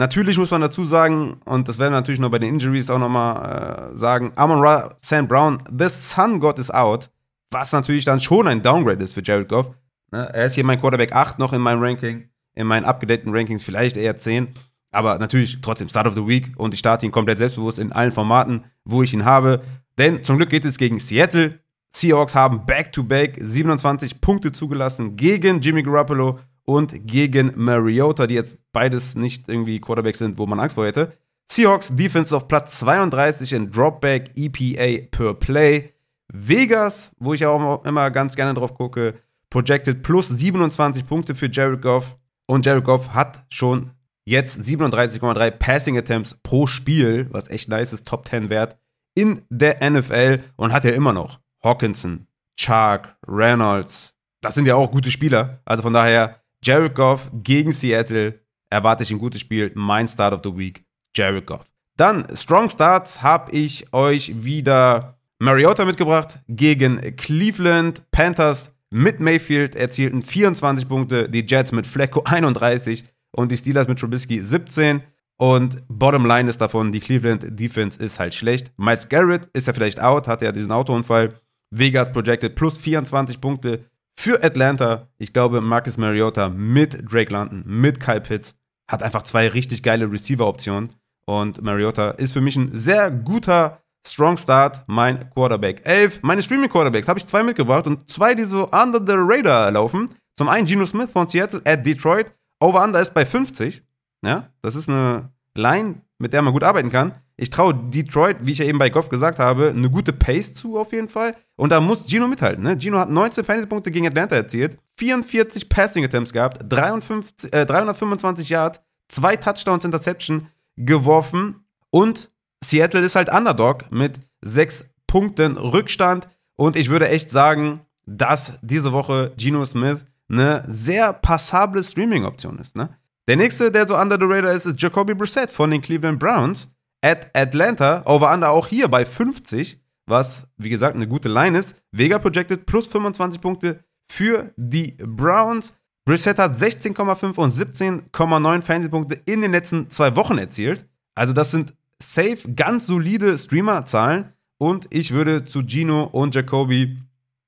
Natürlich 0.00 0.38
muss 0.38 0.50
man 0.50 0.62
dazu 0.62 0.86
sagen, 0.86 1.42
und 1.44 1.68
das 1.68 1.78
werden 1.78 1.92
wir 1.92 1.98
natürlich 1.98 2.20
noch 2.20 2.30
bei 2.30 2.38
den 2.38 2.54
Injuries 2.54 2.88
auch 2.88 2.98
nochmal 2.98 3.90
äh, 3.92 3.96
sagen, 3.98 4.32
Amon 4.34 4.60
Ra 4.60 4.96
Sam 4.96 5.28
Brown, 5.28 5.62
the 5.78 5.90
Sun 5.90 6.40
God 6.40 6.58
is 6.58 6.70
out, 6.70 7.10
was 7.50 7.70
natürlich 7.72 8.06
dann 8.06 8.18
schon 8.18 8.48
ein 8.48 8.62
Downgrade 8.62 9.04
ist 9.04 9.12
für 9.12 9.22
Jared 9.22 9.50
Goff. 9.50 9.68
Ne? 10.10 10.26
Er 10.32 10.46
ist 10.46 10.54
hier 10.54 10.64
mein 10.64 10.80
Quarterback 10.80 11.12
8 11.12 11.38
noch 11.38 11.52
in 11.52 11.60
meinem 11.60 11.82
Ranking, 11.82 12.30
in 12.54 12.66
meinen 12.66 12.86
abgedateten 12.86 13.30
Rankings 13.36 13.62
vielleicht 13.62 13.98
eher 13.98 14.16
10. 14.16 14.48
Aber 14.90 15.18
natürlich 15.18 15.60
trotzdem 15.60 15.90
Start 15.90 16.06
of 16.06 16.14
the 16.14 16.26
Week 16.26 16.50
und 16.56 16.72
ich 16.72 16.80
starte 16.80 17.04
ihn 17.04 17.12
komplett 17.12 17.36
selbstbewusst 17.36 17.78
in 17.78 17.92
allen 17.92 18.12
Formaten, 18.12 18.64
wo 18.86 19.02
ich 19.02 19.12
ihn 19.12 19.26
habe. 19.26 19.60
Denn 19.98 20.24
zum 20.24 20.38
Glück 20.38 20.48
geht 20.48 20.64
es 20.64 20.78
gegen 20.78 20.98
Seattle. 20.98 21.58
Seahawks 21.92 22.34
haben 22.34 22.64
back-to-back 22.64 23.36
-back 23.36 23.44
27 23.44 24.22
Punkte 24.22 24.50
zugelassen 24.50 25.16
gegen 25.16 25.60
Jimmy 25.60 25.82
Garoppolo 25.82 26.38
und 26.64 27.06
gegen 27.06 27.52
Mariota, 27.56 28.26
die 28.26 28.34
jetzt 28.34 28.58
beides 28.72 29.14
nicht 29.14 29.48
irgendwie 29.48 29.80
Quarterbacks 29.80 30.18
sind, 30.18 30.38
wo 30.38 30.46
man 30.46 30.60
Angst 30.60 30.74
vor 30.74 30.86
hätte. 30.86 31.12
Seahawks 31.50 31.94
Defense 31.94 32.34
auf 32.36 32.46
Platz 32.46 32.78
32 32.80 33.52
in 33.52 33.70
Dropback 33.70 34.30
EPA 34.36 35.06
per 35.10 35.34
Play. 35.34 35.92
Vegas, 36.32 37.10
wo 37.18 37.34
ich 37.34 37.44
auch 37.44 37.84
immer 37.84 38.10
ganz 38.10 38.36
gerne 38.36 38.54
drauf 38.54 38.74
gucke, 38.74 39.14
projected 39.50 40.02
plus 40.02 40.28
27 40.28 41.06
Punkte 41.06 41.34
für 41.34 41.50
Jared 41.50 41.82
Goff. 41.82 42.16
Und 42.46 42.64
Jared 42.64 42.84
Goff 42.84 43.14
hat 43.14 43.44
schon 43.48 43.90
jetzt 44.24 44.60
37,3 44.60 45.50
Passing 45.50 45.98
Attempts 45.98 46.38
pro 46.42 46.66
Spiel, 46.66 47.26
was 47.30 47.50
echt 47.50 47.68
nice 47.68 47.92
ist, 47.92 48.06
Top 48.06 48.28
10 48.28 48.48
Wert 48.48 48.76
in 49.14 49.42
der 49.50 49.78
NFL 49.88 50.40
und 50.56 50.72
hat 50.72 50.84
ja 50.84 50.92
immer 50.92 51.12
noch 51.12 51.40
Hawkinson, 51.64 52.26
Chark, 52.56 53.16
Reynolds. 53.26 54.14
Das 54.40 54.54
sind 54.54 54.66
ja 54.66 54.76
auch 54.76 54.90
gute 54.90 55.10
Spieler. 55.10 55.60
Also 55.64 55.82
von 55.82 55.92
daher, 55.92 56.39
Jared 56.62 56.94
Goff 56.94 57.30
gegen 57.32 57.72
Seattle 57.72 58.40
erwarte 58.68 59.02
ich 59.02 59.10
ein 59.10 59.18
gutes 59.18 59.40
Spiel. 59.40 59.72
Mein 59.74 60.06
Start 60.08 60.34
of 60.34 60.40
the 60.44 60.56
Week, 60.56 60.84
Jared 61.16 61.46
Goff. 61.46 61.64
Dann 61.96 62.26
Strong 62.36 62.70
Starts 62.70 63.22
habe 63.22 63.50
ich 63.52 63.92
euch 63.92 64.44
wieder 64.44 65.18
Mariota 65.38 65.84
mitgebracht 65.84 66.40
gegen 66.48 67.16
Cleveland 67.16 68.02
Panthers 68.10 68.74
mit 68.90 69.20
Mayfield 69.20 69.76
erzielten 69.76 70.22
24 70.22 70.88
Punkte, 70.88 71.28
die 71.28 71.46
Jets 71.46 71.72
mit 71.72 71.86
Flecko 71.86 72.22
31 72.24 73.04
und 73.32 73.50
die 73.50 73.56
Steelers 73.56 73.88
mit 73.88 73.98
Trubisky 73.98 74.40
17. 74.40 75.02
Und 75.36 75.82
Bottom 75.88 76.26
Line 76.26 76.50
ist 76.50 76.60
davon, 76.60 76.92
die 76.92 77.00
Cleveland 77.00 77.58
Defense 77.58 77.98
ist 77.98 78.18
halt 78.18 78.34
schlecht. 78.34 78.70
Miles 78.76 79.08
Garrett 79.08 79.48
ist 79.54 79.66
ja 79.66 79.72
vielleicht 79.72 80.00
out, 80.00 80.28
hat 80.28 80.42
ja 80.42 80.52
diesen 80.52 80.72
Autounfall. 80.72 81.30
Vegas 81.70 82.12
projected 82.12 82.56
plus 82.56 82.76
24 82.76 83.40
Punkte 83.40 83.86
für 84.20 84.44
Atlanta. 84.44 85.08
Ich 85.16 85.32
glaube, 85.32 85.62
Marcus 85.62 85.96
Mariota 85.96 86.50
mit 86.50 87.10
Drake 87.10 87.32
London, 87.32 87.62
mit 87.64 88.00
Kyle 88.00 88.20
Pitts 88.20 88.54
hat 88.86 89.02
einfach 89.02 89.22
zwei 89.22 89.48
richtig 89.48 89.82
geile 89.82 90.12
Receiver-Optionen. 90.12 90.90
Und 91.24 91.62
Mariota 91.62 92.10
ist 92.10 92.32
für 92.32 92.42
mich 92.42 92.54
ein 92.56 92.70
sehr 92.76 93.10
guter 93.10 93.80
Strong 94.06 94.36
Start, 94.36 94.84
mein 94.86 95.30
Quarterback 95.30 95.86
11. 95.86 96.20
Meine 96.22 96.42
Streaming-Quarterbacks 96.42 97.08
habe 97.08 97.18
ich 97.18 97.26
zwei 97.26 97.42
mitgebracht 97.42 97.86
und 97.86 98.10
zwei, 98.10 98.34
die 98.34 98.44
so 98.44 98.68
under 98.68 99.00
the 99.00 99.14
radar 99.16 99.70
laufen. 99.70 100.10
Zum 100.36 100.48
einen 100.50 100.66
Geno 100.66 100.84
Smith 100.84 101.08
von 101.10 101.26
Seattle 101.26 101.62
at 101.64 101.86
Detroit. 101.86 102.30
Over-Under 102.60 103.00
ist 103.00 103.14
bei 103.14 103.24
50. 103.24 103.82
Ja, 104.22 104.50
das 104.60 104.74
ist 104.74 104.90
eine 104.90 105.30
Line, 105.54 106.02
mit 106.18 106.34
der 106.34 106.42
man 106.42 106.52
gut 106.52 106.64
arbeiten 106.64 106.90
kann. 106.90 107.14
Ich 107.40 107.48
traue 107.50 107.74
Detroit, 107.74 108.36
wie 108.42 108.52
ich 108.52 108.58
ja 108.58 108.66
eben 108.66 108.78
bei 108.78 108.90
Goff 108.90 109.08
gesagt 109.08 109.38
habe, 109.38 109.72
eine 109.74 109.88
gute 109.88 110.12
Pace 110.12 110.52
zu 110.52 110.78
auf 110.78 110.92
jeden 110.92 111.08
Fall. 111.08 111.34
Und 111.56 111.72
da 111.72 111.80
muss 111.80 112.06
Gino 112.06 112.28
mithalten. 112.28 112.62
Ne? 112.62 112.78
Gino 112.78 112.98
hat 112.98 113.08
19 113.08 113.44
Fantasy-Punkte 113.44 113.90
gegen 113.90 114.06
Atlanta 114.06 114.36
erzielt, 114.36 114.76
44 114.98 115.68
Passing-Attempts 115.70 116.34
gehabt, 116.34 116.62
53, 116.68 117.52
äh, 117.54 117.64
325 117.64 118.50
Yards, 118.50 118.80
zwei 119.08 119.36
Touchdowns, 119.36 119.86
Interception 119.86 120.48
geworfen. 120.76 121.64
Und 121.88 122.30
Seattle 122.62 123.00
ist 123.00 123.16
halt 123.16 123.32
Underdog 123.32 123.90
mit 123.90 124.20
sechs 124.42 124.84
Punkten 125.06 125.56
Rückstand. 125.56 126.28
Und 126.56 126.76
ich 126.76 126.90
würde 126.90 127.08
echt 127.08 127.30
sagen, 127.30 127.80
dass 128.04 128.52
diese 128.60 128.92
Woche 128.92 129.32
Gino 129.38 129.64
Smith 129.64 130.04
eine 130.28 130.62
sehr 130.68 131.14
passable 131.14 131.82
Streaming-Option 131.82 132.58
ist. 132.58 132.76
Ne? 132.76 132.90
Der 133.28 133.36
nächste, 133.36 133.72
der 133.72 133.88
so 133.88 133.96
under 133.96 134.18
the 134.20 134.26
radar 134.26 134.52
ist, 134.52 134.66
ist 134.66 134.80
Jacoby 134.80 135.14
Brissett 135.14 135.50
von 135.50 135.70
den 135.70 135.80
Cleveland 135.80 136.18
Browns 136.18 136.68
at 137.02 137.34
Atlanta. 137.36 138.02
Over-under 138.06 138.50
auch 138.50 138.68
hier 138.68 138.88
bei 138.88 139.04
50, 139.04 139.80
was, 140.06 140.46
wie 140.56 140.70
gesagt, 140.70 140.96
eine 140.96 141.08
gute 141.08 141.28
Line 141.28 141.58
ist. 141.58 141.74
Vega 141.92 142.18
projected 142.18 142.66
plus 142.66 142.86
25 142.86 143.40
Punkte 143.40 143.80
für 144.10 144.52
die 144.56 144.96
Browns. 144.98 145.72
Brissett 146.04 146.38
hat 146.38 146.56
16,5 146.56 147.36
und 147.36 147.52
17,9 147.52 148.62
Fantasy-Punkte 148.62 149.20
in 149.26 149.42
den 149.42 149.52
letzten 149.52 149.90
zwei 149.90 150.16
Wochen 150.16 150.38
erzielt. 150.38 150.86
Also 151.14 151.32
das 151.32 151.50
sind 151.50 151.74
safe, 152.02 152.52
ganz 152.54 152.86
solide 152.86 153.38
Streamer-Zahlen. 153.38 154.32
Und 154.58 154.88
ich 154.90 155.12
würde 155.12 155.44
zu 155.44 155.62
Gino 155.66 156.04
und 156.04 156.34
Jacoby 156.34 156.98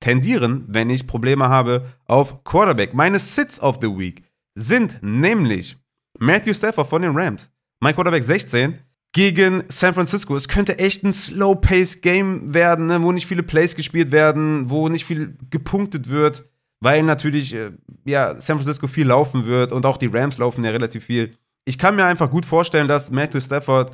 tendieren, 0.01 0.65
wenn 0.69 0.91
ich 0.91 1.07
Probleme 1.07 1.49
habe 1.49 1.87
auf 2.07 2.45
Quarterback. 2.45 2.95
Meine 2.95 3.19
Sits 3.19 3.61
of 3.61 3.79
the 3.81 3.89
Week 3.89 4.23
sind 4.55 4.99
nämlich 5.03 5.77
Matthew 6.19 6.55
Stafford 6.55 6.89
von 6.89 7.03
den 7.03 7.17
Rams, 7.17 7.51
mein 7.81 7.95
Quarterback 7.95 8.23
16, 8.23 8.79
gegen 9.13 9.65
San 9.69 9.95
Francisco. 9.95 10.35
Es 10.37 10.49
könnte 10.49 10.79
echt 10.79 11.05
ein 11.05 11.13
Slow-Pace-Game 11.13 12.55
werden, 12.55 12.87
ne, 12.87 13.03
wo 13.03 13.13
nicht 13.13 13.27
viele 13.27 13.43
Plays 13.43 13.77
gespielt 13.77 14.11
werden, 14.11 14.71
wo 14.71 14.89
nicht 14.89 15.05
viel 15.05 15.37
gepunktet 15.51 16.09
wird, 16.09 16.45
weil 16.81 17.03
natürlich 17.03 17.55
äh, 17.55 17.73
ja, 18.05 18.35
San 18.41 18.57
Francisco 18.57 18.87
viel 18.87 19.07
laufen 19.07 19.47
wird 19.47 19.73
und 19.73 19.87
auch 19.87 19.99
die 19.99 20.07
Rams 20.07 20.39
laufen 20.39 20.65
ja 20.65 20.71
relativ 20.71 21.05
viel. 21.05 21.35
Ich 21.65 21.79
kann 21.79 21.95
mir 21.95 22.07
einfach 22.07 22.31
gut 22.31 22.47
vorstellen, 22.47 22.89
dass 22.89 23.11
Matthew 23.11 23.41
Stafford 23.41 23.93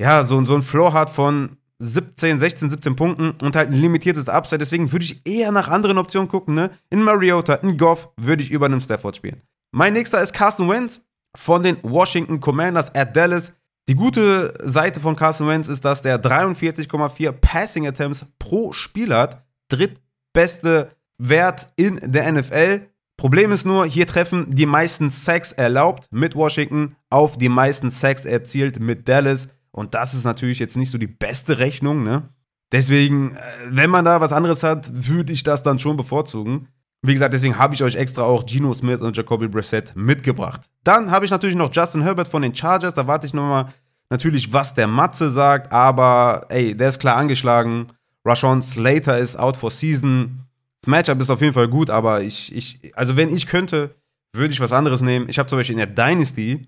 ja 0.00 0.24
so, 0.24 0.44
so 0.44 0.54
ein 0.54 0.62
Floor 0.62 0.92
hat 0.92 1.10
von 1.10 1.56
17, 1.80 2.38
16, 2.38 2.70
17 2.70 2.96
Punkten 2.96 3.30
und 3.42 3.56
halt 3.56 3.70
ein 3.70 3.80
limitiertes 3.80 4.28
Upside. 4.28 4.58
Deswegen 4.58 4.92
würde 4.92 5.04
ich 5.04 5.20
eher 5.26 5.52
nach 5.52 5.68
anderen 5.68 5.98
Optionen 5.98 6.28
gucken. 6.28 6.54
Ne? 6.54 6.70
In 6.90 7.02
Mariota, 7.02 7.54
in 7.54 7.78
Goff 7.78 8.08
würde 8.16 8.42
ich 8.42 8.50
über 8.50 8.66
einem 8.66 8.80
Stafford 8.80 9.16
spielen. 9.16 9.42
Mein 9.72 9.92
nächster 9.92 10.20
ist 10.22 10.32
Carson 10.32 10.68
Wentz 10.68 11.00
von 11.36 11.62
den 11.62 11.78
Washington 11.82 12.40
Commanders 12.40 12.94
at 12.94 13.16
Dallas. 13.16 13.52
Die 13.88 13.94
gute 13.94 14.52
Seite 14.62 15.00
von 15.00 15.16
Carson 15.16 15.48
Wentz 15.48 15.66
ist, 15.66 15.82
dass 15.82 16.02
der 16.02 16.22
43,4 16.22 17.32
Passing 17.32 17.86
Attempts 17.86 18.26
pro 18.38 18.74
Spiel 18.74 19.14
hat. 19.14 19.46
Drittbeste 19.68 20.90
Wert 21.16 21.68
in 21.76 21.98
der 22.02 22.30
NFL. 22.30 22.86
Problem 23.16 23.50
ist 23.50 23.64
nur, 23.64 23.86
hier 23.86 24.06
treffen 24.06 24.54
die 24.54 24.66
meisten 24.66 25.08
Sacks 25.08 25.52
erlaubt 25.52 26.06
mit 26.10 26.36
Washington 26.36 26.96
auf 27.08 27.38
die 27.38 27.48
meisten 27.48 27.88
Sacks 27.88 28.26
erzielt 28.26 28.80
mit 28.80 29.08
Dallas. 29.08 29.48
Und 29.70 29.94
das 29.94 30.12
ist 30.12 30.24
natürlich 30.24 30.58
jetzt 30.58 30.76
nicht 30.76 30.90
so 30.90 30.98
die 30.98 31.06
beste 31.06 31.58
Rechnung, 31.58 32.04
ne? 32.04 32.28
Deswegen, 32.70 33.34
äh, 33.34 33.40
wenn 33.70 33.88
man 33.88 34.04
da 34.04 34.20
was 34.20 34.32
anderes 34.32 34.62
hat, 34.62 34.90
würde 34.92 35.32
ich 35.32 35.42
das 35.42 35.62
dann 35.62 35.78
schon 35.78 35.96
bevorzugen. 35.96 36.68
Wie 37.02 37.12
gesagt, 37.12 37.32
deswegen 37.32 37.56
habe 37.56 37.74
ich 37.74 37.82
euch 37.82 37.94
extra 37.94 38.22
auch 38.22 38.44
Geno 38.44 38.74
Smith 38.74 39.00
und 39.00 39.16
Jacoby 39.16 39.48
Brissett 39.48 39.94
mitgebracht. 39.94 40.62
Dann 40.82 41.10
habe 41.10 41.24
ich 41.24 41.30
natürlich 41.30 41.56
noch 41.56 41.72
Justin 41.72 42.02
Herbert 42.02 42.28
von 42.28 42.42
den 42.42 42.54
Chargers. 42.54 42.94
Da 42.94 43.06
warte 43.06 43.26
ich 43.26 43.34
nochmal 43.34 43.72
natürlich, 44.10 44.52
was 44.52 44.74
der 44.74 44.88
Matze 44.88 45.30
sagt. 45.30 45.72
Aber 45.72 46.46
ey, 46.48 46.76
der 46.76 46.88
ist 46.88 46.98
klar 46.98 47.16
angeschlagen. 47.16 47.86
Rashawn 48.24 48.62
Slater 48.62 49.18
ist 49.18 49.38
out 49.38 49.56
for 49.56 49.70
season. 49.70 50.40
Das 50.82 50.90
Matchup 50.90 51.20
ist 51.20 51.30
auf 51.30 51.40
jeden 51.40 51.54
Fall 51.54 51.68
gut, 51.68 51.90
aber 51.90 52.22
ich, 52.22 52.54
ich 52.54 52.92
also 52.94 53.16
wenn 53.16 53.34
ich 53.34 53.46
könnte, 53.46 53.94
würde 54.32 54.52
ich 54.52 54.60
was 54.60 54.72
anderes 54.72 55.00
nehmen. 55.00 55.28
Ich 55.28 55.38
habe 55.38 55.48
zum 55.48 55.58
Beispiel 55.58 55.78
in 55.78 55.94
der 55.94 56.08
Dynasty, 56.08 56.66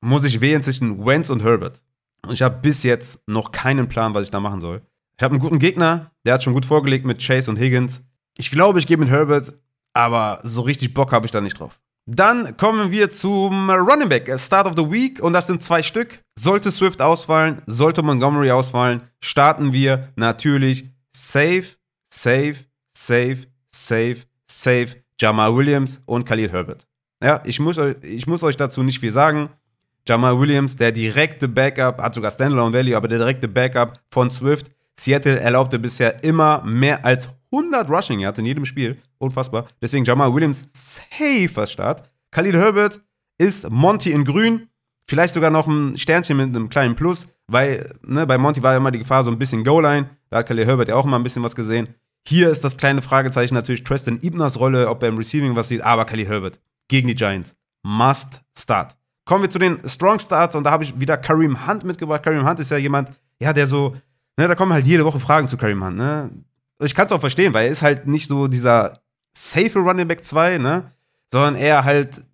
muss 0.00 0.24
ich 0.24 0.40
wählen 0.40 0.62
zwischen 0.62 1.04
Wentz 1.04 1.30
und 1.30 1.42
Herbert. 1.42 1.82
Und 2.26 2.34
ich 2.34 2.42
habe 2.42 2.58
bis 2.60 2.82
jetzt 2.82 3.20
noch 3.26 3.52
keinen 3.52 3.88
Plan, 3.88 4.14
was 4.14 4.24
ich 4.24 4.30
da 4.30 4.40
machen 4.40 4.60
soll. 4.60 4.82
Ich 5.16 5.22
habe 5.22 5.34
einen 5.34 5.42
guten 5.42 5.58
Gegner, 5.58 6.10
der 6.24 6.34
hat 6.34 6.42
schon 6.42 6.54
gut 6.54 6.66
vorgelegt 6.66 7.04
mit 7.04 7.24
Chase 7.24 7.50
und 7.50 7.58
Higgins. 7.58 8.02
Ich 8.38 8.50
glaube, 8.50 8.78
ich 8.78 8.86
gehe 8.86 8.96
mit 8.96 9.10
Herbert, 9.10 9.54
aber 9.94 10.40
so 10.44 10.62
richtig 10.62 10.94
Bock 10.94 11.12
habe 11.12 11.26
ich 11.26 11.32
da 11.32 11.40
nicht 11.40 11.58
drauf. 11.58 11.78
Dann 12.06 12.56
kommen 12.56 12.90
wir 12.90 13.10
zum 13.10 13.70
Running 13.70 14.08
Back, 14.08 14.28
äh, 14.28 14.38
Start 14.38 14.66
of 14.66 14.74
the 14.76 14.90
Week, 14.90 15.22
und 15.22 15.32
das 15.34 15.46
sind 15.46 15.62
zwei 15.62 15.82
Stück. 15.82 16.20
Sollte 16.36 16.72
Swift 16.72 17.00
ausfallen, 17.00 17.62
sollte 17.66 18.02
Montgomery 18.02 18.50
ausfallen, 18.50 19.02
starten 19.20 19.72
wir 19.72 20.08
natürlich 20.16 20.90
safe, 21.16 21.64
safe, 22.12 22.56
safe, 22.96 23.46
safe, 23.70 24.16
safe 24.50 24.96
Jamal 25.20 25.54
Williams 25.54 26.00
und 26.06 26.24
Khalil 26.24 26.50
Herbert. 26.50 26.86
Ja, 27.22 27.40
ich 27.44 27.60
muss, 27.60 27.78
euch, 27.78 27.96
ich 28.02 28.26
muss 28.26 28.42
euch 28.42 28.56
dazu 28.56 28.82
nicht 28.82 28.98
viel 28.98 29.12
sagen. 29.12 29.50
Jamal 30.08 30.40
Williams, 30.40 30.74
der 30.74 30.90
direkte 30.90 31.46
Backup, 31.46 32.02
hat 32.02 32.14
sogar 32.14 32.32
Standalone 32.32 32.76
Value, 32.76 32.96
aber 32.96 33.06
der 33.06 33.18
direkte 33.18 33.46
Backup 33.46 34.00
von 34.10 34.30
Swift. 34.32 34.72
Seattle 34.98 35.38
erlaubte 35.38 35.78
bisher 35.78 36.24
immer 36.24 36.62
mehr 36.64 37.04
als 37.04 37.28
100 37.52 37.88
Rushing 37.90 38.20
Yards 38.20 38.38
in 38.38 38.46
jedem 38.46 38.64
Spiel. 38.64 38.96
Unfassbar. 39.18 39.66
Deswegen 39.80 40.04
Jamal 40.04 40.32
Williams 40.34 40.66
safer 40.72 41.66
Start. 41.66 42.08
Khalil 42.30 42.56
Herbert 42.56 43.00
ist 43.38 43.70
Monty 43.70 44.12
in 44.12 44.24
grün. 44.24 44.68
Vielleicht 45.06 45.34
sogar 45.34 45.50
noch 45.50 45.66
ein 45.66 45.96
Sternchen 45.98 46.36
mit 46.38 46.46
einem 46.46 46.68
kleinen 46.68 46.96
Plus. 46.96 47.26
weil 47.48 47.92
ne, 48.02 48.26
bei 48.26 48.38
Monty 48.38 48.62
war 48.62 48.72
ja 48.72 48.78
immer 48.78 48.90
die 48.90 49.00
Gefahr 49.00 49.24
so 49.24 49.30
ein 49.30 49.38
bisschen 49.38 49.64
Goal-Line. 49.64 50.08
Da 50.30 50.38
hat 50.38 50.46
Khalil 50.46 50.66
Herbert 50.66 50.88
ja 50.88 50.94
auch 50.94 51.04
immer 51.04 51.18
ein 51.18 51.22
bisschen 51.22 51.42
was 51.42 51.54
gesehen. 51.54 51.88
Hier 52.26 52.48
ist 52.48 52.64
das 52.64 52.76
kleine 52.76 53.02
Fragezeichen 53.02 53.54
natürlich 53.54 53.84
Tristan 53.84 54.18
Ibners 54.22 54.58
Rolle, 54.58 54.88
ob 54.88 55.02
er 55.02 55.08
im 55.08 55.18
Receiving 55.18 55.56
was 55.56 55.68
sieht. 55.68 55.82
Aber 55.82 56.04
Khalil 56.04 56.28
Herbert 56.28 56.60
gegen 56.88 57.08
die 57.08 57.14
Giants. 57.14 57.54
Must 57.82 58.40
start. 58.56 58.96
Kommen 59.24 59.42
wir 59.42 59.50
zu 59.50 59.58
den 59.58 59.86
Strong 59.88 60.20
Starts 60.20 60.54
und 60.54 60.64
da 60.64 60.70
habe 60.70 60.84
ich 60.84 60.98
wieder 60.98 61.16
Kareem 61.16 61.66
Hunt 61.66 61.84
mitgebracht. 61.84 62.22
Kareem 62.22 62.48
Hunt 62.48 62.60
ist 62.60 62.70
ja 62.70 62.76
jemand, 62.76 63.10
ja, 63.40 63.52
der 63.52 63.66
so, 63.66 63.96
ne, 64.36 64.48
da 64.48 64.54
kommen 64.54 64.72
halt 64.72 64.86
jede 64.86 65.04
Woche 65.04 65.20
Fragen 65.20 65.48
zu 65.48 65.56
Kareem 65.56 65.84
Hunt, 65.84 65.96
ne. 65.96 66.30
Ich 66.82 66.94
kann 66.94 67.06
es 67.06 67.12
auch 67.12 67.20
verstehen, 67.20 67.54
weil 67.54 67.66
er 67.66 67.72
ist 67.72 67.82
halt 67.82 68.06
nicht 68.06 68.28
so 68.28 68.48
dieser 68.48 69.00
safe 69.36 69.78
Running 69.78 70.08
Back 70.08 70.24
2, 70.24 70.58
ne, 70.58 70.92
sondern 71.32 71.56
eher 71.56 71.84
halt 71.84 72.24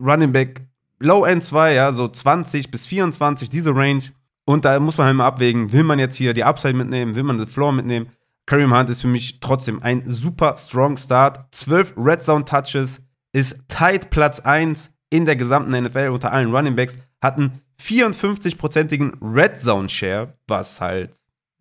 Running 0.00 0.32
Back 0.32 0.62
Low 1.00 1.24
End 1.24 1.42
2, 1.42 1.74
ja, 1.74 1.92
so 1.92 2.08
20 2.08 2.70
bis 2.70 2.86
24, 2.86 3.50
diese 3.50 3.74
Range. 3.74 4.02
Und 4.46 4.64
da 4.64 4.78
muss 4.78 4.98
man 4.98 5.06
halt 5.08 5.16
mal 5.16 5.26
abwägen, 5.26 5.72
will 5.72 5.84
man 5.84 5.98
jetzt 5.98 6.16
hier 6.16 6.34
die 6.34 6.44
Upside 6.44 6.74
mitnehmen, 6.74 7.14
will 7.14 7.22
man 7.22 7.38
den 7.38 7.46
Floor 7.46 7.72
mitnehmen. 7.72 8.08
Kareem 8.46 8.76
Hunt 8.76 8.90
ist 8.90 9.00
für 9.00 9.08
mich 9.08 9.40
trotzdem 9.40 9.82
ein 9.82 10.02
super 10.06 10.56
strong 10.58 10.96
Start. 10.98 11.46
12 11.52 11.94
Red 11.96 12.22
Zone 12.22 12.44
Touches, 12.44 13.00
ist 13.34 13.58
tight 13.68 14.10
Platz 14.10 14.40
1 14.40 14.92
in 15.10 15.24
der 15.24 15.36
gesamten 15.36 15.70
NFL 15.84 16.10
unter 16.12 16.32
allen 16.32 16.54
Running 16.54 16.76
Backs, 16.76 16.98
hatten 17.20 17.60
54-prozentigen 17.82 19.18
Red 19.20 19.60
Zone 19.60 19.88
Share, 19.88 20.38
was 20.46 20.80
halt 20.80 21.10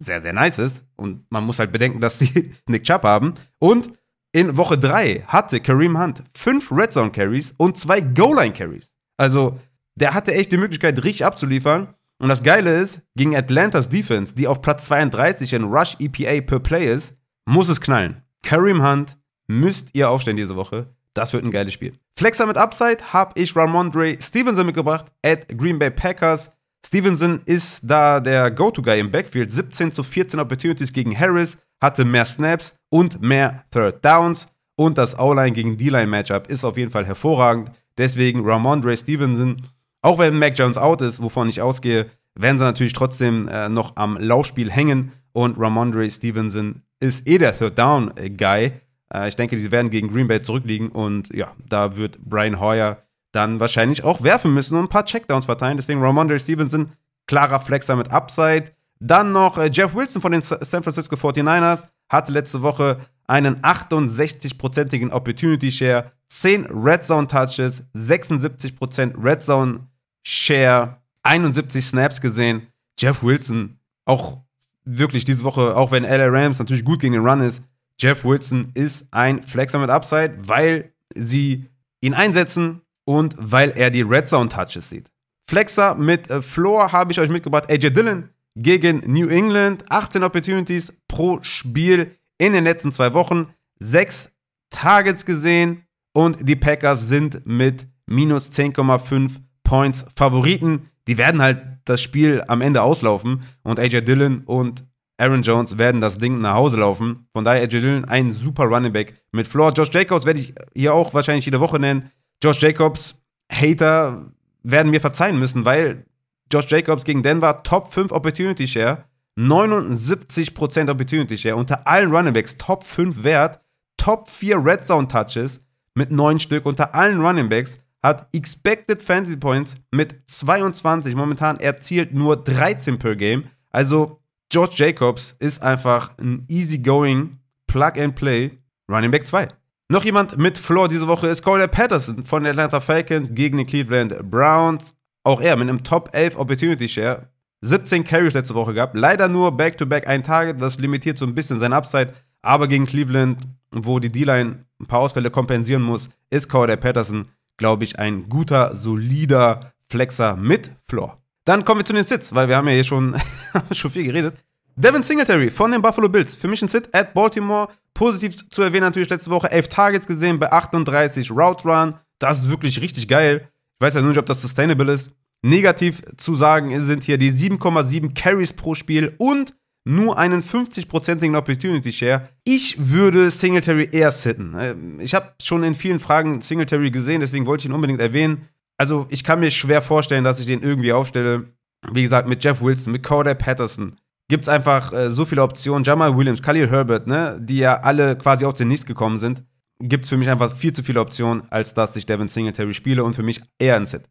sehr, 0.06 0.22
sehr 0.22 0.34
nice 0.34 0.60
ist. 0.60 0.84
Und 0.96 1.26
man 1.30 1.46
muss 1.46 1.60
halt 1.60 1.72
bedenken, 1.72 2.00
dass 2.00 2.18
die 2.18 2.54
Nick 2.68 2.84
Chubb 2.84 3.04
haben. 3.04 3.34
Und 3.60 3.94
in 4.32 4.58
Woche 4.58 4.78
3 4.78 5.24
hatte 5.28 5.60
Kareem 5.60 6.00
Hunt 6.00 6.24
5 6.36 6.72
Red 6.72 6.94
Zone 6.94 7.12
Carries 7.12 7.54
und 7.58 7.78
2 7.78 8.02
Goal 8.02 8.36
Line 8.36 8.54
Carries. 8.54 8.92
Also, 9.18 9.60
der 9.96 10.14
hatte 10.14 10.34
echt 10.34 10.52
die 10.52 10.58
Möglichkeit, 10.58 11.04
richtig 11.04 11.26
abzuliefern. 11.26 11.94
Und 12.20 12.30
das 12.30 12.42
Geile 12.42 12.80
ist, 12.80 13.02
gegen 13.16 13.36
Atlantas 13.36 13.90
Defense, 13.90 14.34
die 14.34 14.48
auf 14.48 14.62
Platz 14.62 14.86
32 14.86 15.54
in 15.54 15.66
Rush 15.66 15.98
EPA 16.00 16.42
per 16.42 16.60
Play 16.60 16.92
ist, 16.92 17.16
muss 17.46 17.70
es 17.70 17.82
knallen. 17.82 18.24
Kareem 18.42 18.84
Hunt 18.84 19.18
müsst 19.48 19.90
ihr 19.94 20.10
aufstellen 20.10 20.38
diese 20.38 20.56
Woche. 20.56 20.88
Das 21.14 21.34
wird 21.34 21.44
ein 21.44 21.52
geiles 21.52 21.74
Spiel. 21.74 21.94
Flexer 22.18 22.48
mit 22.48 22.58
Upside 22.58 23.14
habe 23.14 23.40
ich 23.40 23.56
Ramondre 23.56 24.18
Stevenson 24.20 24.66
mitgebracht 24.66 25.12
at 25.24 25.48
Green 25.58 25.78
Bay 25.78 25.92
Packers. 25.92 26.52
Stevenson 26.86 27.42
ist 27.46 27.82
da 27.84 28.20
der 28.20 28.52
Go-To-Guy 28.52 29.00
im 29.00 29.12
Backfield. 29.12 29.52
17 29.52 29.92
zu 29.92 30.04
14 30.04 30.40
Opportunities 30.40 30.92
gegen 30.92 31.18
Harris, 31.18 31.58
hatte 31.82 32.06
mehr 32.06 32.26
Snaps 32.26 32.76
und 32.90 33.22
mehr 33.22 33.64
Third 33.72 34.04
Downs. 34.04 34.48
Und 34.76 34.98
das 34.98 35.18
O-Line 35.18 35.52
gegen 35.52 35.78
D-Line-Matchup 35.78 36.48
ist 36.48 36.64
auf 36.64 36.78
jeden 36.78 36.92
Fall 36.92 37.06
hervorragend. 37.06 37.72
Deswegen 37.98 38.44
Ramondre 38.44 38.98
Stevenson 38.98 39.62
auch 40.04 40.20
wenn 40.20 40.38
Mac 40.38 40.60
Jones 40.60 40.78
out 40.78 41.02
ist, 41.02 41.24
wovon 41.24 41.50
ich 41.50 41.62
ausgehe, 41.62 42.08
werden 42.36 42.60
sie 42.60 42.66
natürlich 42.66 42.94
trotzdem 42.94 43.48
äh, 43.48 43.70
noch 43.70 43.96
am 43.96 44.18
Laufspiel 44.18 44.70
hängen. 44.70 45.14
Und 45.32 45.58
Ramondre 45.58 46.10
Stevenson 46.12 46.84
ist 47.00 47.28
eh 47.28 47.38
der 47.38 47.58
Third 47.58 47.80
Down 47.80 48.12
Guy. 48.38 48.74
Äh, 49.12 49.30
ich 49.30 49.36
denke, 49.38 49.56
die 49.56 49.72
werden 49.72 49.90
gegen 49.90 50.10
Green 50.10 50.28
Bay 50.28 50.42
zurückliegen. 50.42 50.90
Und 50.90 51.34
ja, 51.34 51.54
da 51.68 51.96
wird 51.96 52.20
Brian 52.20 52.60
Hoyer 52.60 53.03
dann 53.34 53.60
wahrscheinlich 53.60 54.04
auch 54.04 54.24
werfen 54.24 54.54
müssen 54.54 54.78
und 54.78 54.86
ein 54.86 54.90
paar 54.90 55.06
Checkdowns 55.06 55.46
verteilen. 55.46 55.76
Deswegen 55.76 56.02
Ramondre 56.02 56.40
Stevenson, 56.40 56.94
klarer 57.28 57.60
Flexer 57.60 57.96
mit 57.96 58.12
Upside. 58.12 58.72
Dann 59.00 59.34
noch 59.34 59.58
äh, 59.58 59.70
Jeff 59.74 59.94
Wilson 59.94 60.22
von 60.22 60.32
den 60.32 60.42
San 60.42 60.84
Francisco 60.84 61.16
49ers 61.16 61.86
hatte 62.10 62.32
letzte 62.32 62.62
Woche 62.62 63.00
einen 63.28 63.62
68-prozentigen 63.62 65.12
Opportunity 65.12 65.72
Share, 65.72 66.12
10 66.28 66.68
Red 66.68 67.06
Zone 67.06 67.28
Touches, 67.28 67.84
76% 67.96 69.22
Red 69.22 69.42
Zone 69.42 69.88
Share, 70.22 70.98
71 71.24 71.86
Snaps 71.86 72.22
gesehen. 72.22 72.68
Jeff 73.00 73.24
Wilson, 73.24 73.80
auch 74.06 74.38
wirklich 74.86 75.26
diese 75.26 75.44
Woche, 75.44 75.76
auch 75.76 75.92
wenn 75.92 76.04
LA 76.04 76.28
Rams 76.28 76.60
natürlich 76.60 76.86
gut 76.86 77.00
gegen 77.00 77.14
den 77.14 77.28
Run 77.28 77.42
ist, 77.42 77.64
Jeff 77.98 78.24
Wilson 78.24 78.72
ist 78.76 79.08
ein 79.12 79.44
Flexer 79.44 79.80
mit 79.80 79.90
Upside, 79.90 80.38
weil 80.44 80.94
sie 81.16 81.70
ihn 82.02 82.14
einsetzen 82.14 82.83
und 83.06 83.36
weil 83.38 83.72
er 83.72 83.90
die 83.90 84.02
Red 84.02 84.28
Zone 84.28 84.50
Touches 84.50 84.90
sieht. 84.90 85.10
Flexer 85.50 85.96
mit 85.96 86.30
äh, 86.30 86.42
Floor 86.42 86.92
habe 86.92 87.12
ich 87.12 87.20
euch 87.20 87.30
mitgebracht. 87.30 87.70
AJ 87.70 87.92
Dillon 87.92 88.30
gegen 88.56 89.02
New 89.06 89.28
England. 89.28 89.86
18 89.90 90.24
Opportunities 90.24 90.94
pro 91.08 91.40
Spiel 91.42 92.16
in 92.38 92.54
den 92.54 92.64
letzten 92.64 92.92
zwei 92.92 93.14
Wochen. 93.14 93.54
Sechs 93.80 94.32
Targets 94.70 95.26
gesehen 95.26 95.84
und 96.14 96.48
die 96.48 96.56
Packers 96.56 97.08
sind 97.08 97.46
mit 97.46 97.88
minus 98.06 98.52
10,5 98.52 99.32
Points 99.64 100.06
Favoriten. 100.16 100.90
Die 101.08 101.18
werden 101.18 101.42
halt 101.42 101.62
das 101.86 102.02
Spiel 102.02 102.42
am 102.48 102.62
Ende 102.62 102.82
auslaufen 102.82 103.44
und 103.64 103.80
AJ 103.80 104.02
Dillon 104.02 104.44
und 104.46 104.86
Aaron 105.18 105.44
Jones 105.44 105.78
werden 105.78 106.02
das 106.02 106.18
Ding 106.18 106.42
nach 106.42 106.56
Hause 106.56 106.78
laufen. 106.78 107.28
Von 107.34 107.46
daher 107.46 107.64
AJ 107.64 107.70
Dillon 107.70 108.06
ein 108.06 108.34
super 108.34 108.66
Running 108.66 108.94
Back 108.94 109.22
mit 109.32 109.48
Floor. 109.48 109.74
Josh 109.74 109.92
Jacobs 109.92 110.26
werde 110.26 110.40
ich 110.40 110.54
hier 110.74 110.94
auch 110.94 111.14
wahrscheinlich 111.14 111.46
jede 111.46 111.60
Woche 111.60 111.80
nennen. 111.80 112.12
Josh 112.44 112.60
Jacobs, 112.60 113.16
Hater 113.50 114.34
werden 114.64 114.92
mir 114.92 115.00
verzeihen 115.00 115.40
müssen, 115.40 115.64
weil 115.64 116.06
Josh 116.52 116.70
Jacobs 116.70 117.06
gegen 117.06 117.24
Denver 117.24 117.64
Top 117.64 117.94
5 117.94 118.12
Opportunity 118.12 118.68
Share, 118.68 119.06
79% 119.38 120.92
Opportunity 120.92 121.38
Share, 121.38 121.56
unter 121.56 121.88
allen 121.88 122.12
Running 122.12 122.34
Backs 122.34 122.58
Top 122.58 122.84
5 122.84 123.24
Wert, 123.24 123.62
Top 123.96 124.30
4 124.30 124.64
Red 124.64 124.86
Zone 124.86 125.08
Touches 125.08 125.62
mit 125.96 126.12
9 126.12 126.40
Stück 126.40 126.66
unter 126.66 126.94
allen 126.94 127.22
Running 127.22 127.48
Backs 127.48 127.80
hat 128.04 128.28
Expected 128.34 129.02
Fantasy 129.02 129.38
Points 129.38 129.76
mit 129.92 130.16
22. 130.28 131.16
Momentan 131.16 131.58
erzielt 131.62 132.14
nur 132.14 132.36
13 132.36 133.00
per 133.00 133.16
Game. 133.16 133.46
Also 133.72 134.20
George 134.50 134.76
Jacobs 134.76 135.38
ist 135.40 135.64
einfach 135.64 136.18
ein 136.18 136.46
easygoing 136.50 137.40
Plug-and-Play 137.68 138.52
Running 138.90 139.12
Back 139.12 139.26
2. 139.26 139.48
Noch 139.94 140.06
jemand 140.06 140.40
mit 140.40 140.58
Floor 140.58 140.88
diese 140.88 141.08
Woche 141.08 141.28
ist 141.28 141.44
Cole 141.44 141.68
Patterson 141.68 142.26
von 142.26 142.44
den 142.44 142.50
Atlanta 142.50 142.80
Falcons 142.80 143.30
gegen 143.32 143.60
die 143.60 143.66
Cleveland 143.66 144.28
Browns. 144.28 144.96
Auch 145.24 145.40
er 145.40 145.56
mit 145.56 145.70
einem 145.70 145.84
Top 145.84 146.10
11 146.14 146.36
Opportunity 146.36 146.90
Share. 146.90 147.30
17 147.62 148.04
Carries 148.04 148.34
letzte 148.34 148.56
Woche 148.56 148.74
gehabt. 148.74 148.98
Leider 148.98 149.30
nur 149.30 149.56
Back-to-Back 149.56 150.06
-back 150.06 150.08
ein 150.08 150.24
Target. 150.24 150.60
Das 150.60 150.80
limitiert 150.80 151.20
so 151.20 151.28
ein 151.28 151.36
bisschen 151.36 151.60
sein 151.60 151.74
Upside. 151.74 152.12
Aber 152.42 152.68
gegen 152.68 152.88
Cleveland, 152.88 153.38
wo 153.70 154.00
die 154.00 154.12
D-Line 154.12 154.66
ein 154.82 154.88
paar 154.88 154.98
Ausfälle 154.98 155.30
kompensieren 155.30 155.84
muss, 155.84 156.10
ist 156.32 156.50
Cole 156.50 156.76
Patterson 156.76 157.28
glaube 157.58 157.84
ich, 157.84 158.00
ein 158.00 158.30
guter, 158.30 158.76
solider 158.76 159.74
Flexer 159.92 160.36
mit 160.36 160.72
Floor. 160.90 161.22
Dann 161.46 161.66
kommen 161.66 161.82
wir 161.82 161.86
zu 161.86 161.94
den 161.94 162.04
Sits, 162.04 162.34
weil 162.34 162.48
wir 162.48 162.58
haben 162.58 162.68
ja 162.68 162.74
hier 162.74 162.84
schon, 162.84 163.16
schon 163.72 163.92
viel 163.92 164.06
geredet. 164.06 164.44
Devin 164.76 165.04
Singletary 165.04 165.52
von 165.52 165.72
den 165.72 165.82
Buffalo 165.82 166.10
Bills. 166.10 166.36
Für 166.36 166.48
mich 166.48 166.62
ein 166.62 166.68
Sit 166.68 166.94
at 166.94 167.14
Baltimore. 167.14 167.70
Positiv 167.94 168.50
zu 168.50 168.64
erwähnen 168.64 168.86
natürlich 168.86 169.10
letzte 169.10 169.30
Woche 169.30 169.52
11 169.52 169.68
Targets 169.68 170.08
gesehen 170.08 170.40
bei 170.40 170.52
38 170.52 171.30
Route 171.30 171.68
Run. 171.68 171.96
Das 172.18 172.40
ist 172.40 172.50
wirklich 172.50 172.82
richtig 172.82 173.08
geil. 173.08 173.50
Ich 173.80 173.86
weiß 173.86 173.94
ja 173.94 174.02
nur 174.02 174.10
nicht, 174.10 174.20
ob 174.20 174.26
das 174.26 174.42
sustainable 174.42 174.92
ist. 174.92 175.12
Negativ 175.46 176.02
zu 176.18 176.36
sagen 176.36 176.80
sind 176.82 177.04
hier 177.04 177.18
die 177.18 177.32
7,7 177.32 178.16
Carries 178.16 178.54
pro 178.54 178.74
Spiel 178.74 179.14
und 179.20 179.54
nur 179.86 180.18
einen 180.18 180.42
50-prozentigen 180.42 181.36
Opportunity 181.36 181.92
Share. 181.92 182.30
Ich 182.46 182.76
würde 182.80 183.30
Singletary 183.30 183.90
eher 183.92 184.12
sitten. 184.12 184.56
Äh, 184.56 184.76
ich 185.04 185.14
habe 185.14 185.34
schon 185.44 185.64
in 185.64 185.76
vielen 185.76 186.00
Fragen 186.00 186.42
Singletary 186.42 186.90
gesehen, 186.90 187.20
deswegen 187.20 187.46
wollte 187.46 187.64
ich 187.64 187.66
ihn 187.66 187.76
unbedingt 187.76 188.00
erwähnen. 188.00 188.48
Also 188.78 189.06
ich 189.10 189.24
kann 189.24 189.42
mir 189.42 189.52
schwer 189.52 189.82
vorstellen, 189.82 190.24
dass 190.24 190.40
ich 190.40 190.46
den 190.46 190.64
irgendwie 190.64 190.94
aufstelle. 190.94 191.54
Wie 191.92 192.02
gesagt, 192.02 192.30
mit 192.30 192.44
Jeff 192.44 192.62
Wilson, 192.62 192.94
mit 192.94 193.04
Cody 193.04 193.36
Patterson 193.36 193.98
gibt 194.30 194.44
es 194.44 194.50
einfach 194.50 194.94
äh, 194.94 195.12
so 195.12 195.26
viele 195.26 195.44
Optionen. 195.44 195.84
Jamal 195.84 196.18
Williams, 196.18 196.42
Khalil 196.42 196.70
Herbert, 196.70 197.08
ne, 197.08 197.38
die 197.42 197.58
ja 197.58 197.76
alle 197.82 198.18
quasi 198.18 198.46
aus 198.46 198.56
den 198.56 198.68
Nichts 198.68 198.86
gekommen 198.86 199.18
sind. 199.18 199.44
Gibt 199.80 200.06
es 200.06 200.10
für 200.10 200.18
mich 200.18 200.30
einfach 200.30 200.56
viel 200.56 200.72
zu 200.72 200.84
viele 200.84 201.02
Optionen, 201.02 201.44
als 201.50 201.74
dass 201.74 201.96
ich 201.96 202.06
Devin 202.06 202.28
Singletary 202.28 202.74
spiele 202.74 203.04
und 203.04 203.16
für 203.16 203.24
mich 203.24 203.42
eher 203.60 203.76
ein 203.76 203.86
Sit. 203.86 204.04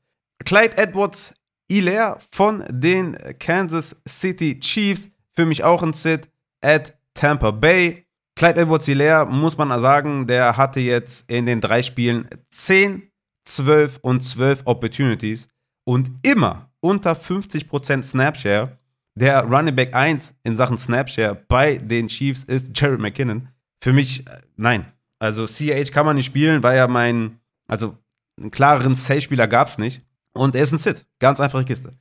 Clyde 0.44 0.76
Edwards 0.76 1.34
Hilaire 1.70 2.18
von 2.30 2.64
den 2.68 3.16
Kansas 3.38 3.96
City 4.06 4.60
Chiefs 4.60 5.08
für 5.34 5.46
mich 5.46 5.64
auch 5.64 5.82
ein 5.82 5.92
Sit 5.92 6.28
at 6.60 6.94
Tampa 7.14 7.50
Bay. 7.50 8.06
Clyde 8.36 8.60
edwards 8.60 8.86
hilaire 8.86 9.26
muss 9.26 9.58
man 9.58 9.68
sagen, 9.80 10.26
der 10.26 10.56
hatte 10.56 10.80
jetzt 10.80 11.30
in 11.30 11.46
den 11.46 11.60
drei 11.60 11.82
Spielen 11.82 12.28
10, 12.50 13.10
12 13.44 13.98
und 14.02 14.22
12 14.22 14.62
Opportunities 14.64 15.48
und 15.84 16.10
immer 16.22 16.70
unter 16.80 17.12
50% 17.12 18.02
Snapshare. 18.02 18.78
Der 19.14 19.44
Running 19.44 19.76
Back 19.76 19.94
1 19.94 20.34
in 20.42 20.56
Sachen 20.56 20.78
Snapshare 20.78 21.34
bei 21.48 21.76
den 21.76 22.08
Chiefs 22.08 22.44
ist 22.44 22.70
Jared 22.74 23.00
McKinnon. 23.00 23.48
Für 23.82 23.92
mich, 23.92 24.26
äh, 24.26 24.40
nein. 24.56 24.86
Also 25.18 25.46
CH 25.46 25.92
kann 25.92 26.06
man 26.06 26.16
nicht 26.16 26.26
spielen, 26.26 26.62
weil 26.62 26.76
er 26.76 26.88
mein, 26.88 27.38
also 27.68 27.96
einen 28.40 28.50
klareren 28.50 28.94
Safe-Spieler 28.94 29.46
gab 29.46 29.68
es 29.68 29.78
nicht. 29.78 30.02
Und 30.32 30.54
er 30.54 30.62
ist 30.62 30.72
ein 30.72 30.78
Sit. 30.78 31.06
Ganz 31.18 31.40
einfache 31.40 31.64
Kiste. 31.64 31.92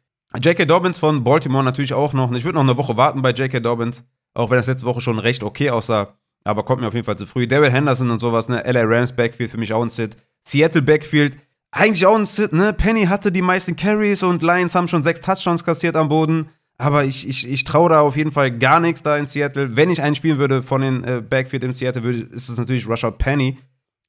J.K. 0.42 0.66
Dobbins 0.66 1.00
von 1.00 1.24
Baltimore 1.24 1.64
natürlich 1.64 1.94
auch 1.94 2.14
noch. 2.14 2.32
Ich 2.32 2.46
würde 2.46 2.56
noch 2.56 2.64
eine 2.64 2.78
Woche 2.78 2.96
warten 2.96 3.22
bei 3.22 3.32
J.K. 3.32 3.60
Dobbins, 3.60 4.04
auch 4.34 4.50
wenn 4.50 4.58
das 4.58 4.68
letzte 4.68 4.86
Woche 4.86 5.02
schon 5.02 5.20
recht 5.20 5.44
okay 5.44 5.70
aussah. 5.70 6.16
Aber 6.46 6.64
kommt 6.64 6.82
mir 6.82 6.88
auf 6.88 6.94
jeden 6.94 7.06
Fall 7.06 7.18
zu 7.18 7.26
früh. 7.26 7.46
Daryl 7.46 7.70
Henderson 7.70 8.10
und 8.10 8.20
sowas, 8.20 8.48
ne? 8.48 8.64
LA 8.66 8.84
Rams 8.84 9.14
Backfield 9.14 9.52
für 9.52 9.58
mich 9.58 9.74
auch 9.74 9.84
ein 9.84 9.90
Sit. 9.90 10.16
Seattle 10.48 10.82
Backfield, 10.82 11.38
eigentlich 11.72 12.06
auch 12.06 12.16
ein 12.16 12.26
Sit, 12.26 12.54
ne? 12.54 12.74
Penny 12.74 13.06
hatte 13.06 13.32
die 13.32 13.42
meisten 13.42 13.76
Carries 13.76 14.24
und 14.24 14.42
Lions 14.42 14.74
haben 14.74 14.88
schon 14.88 15.04
sechs 15.04 15.22
Touchdowns 15.22 15.64
kassiert 15.64 15.96
am 15.96 16.10
Boden. 16.10 16.50
Aber 16.82 17.06
ich, 17.06 17.30
ich, 17.30 17.48
ich 17.48 17.64
traue 17.64 17.92
da 17.92 18.02
auf 18.02 18.18
jeden 18.18 18.32
Fall 18.32 18.58
gar 18.58 18.80
nichts 18.80 19.04
da 19.04 19.16
in 19.16 19.28
Seattle. 19.28 19.76
Wenn 19.76 19.92
ich 19.92 20.02
einen 20.02 20.16
spielen 20.16 20.40
würde 20.40 20.64
von 20.64 20.82
den 20.82 21.04
äh, 21.04 21.22
Backfield 21.22 21.64
in 21.64 21.74
Seattle, 21.74 22.02
würde, 22.02 22.22
ist 22.22 22.50
es 22.50 22.58
natürlich 22.58 22.90
Rashad 22.90 23.20
Penny. 23.20 23.60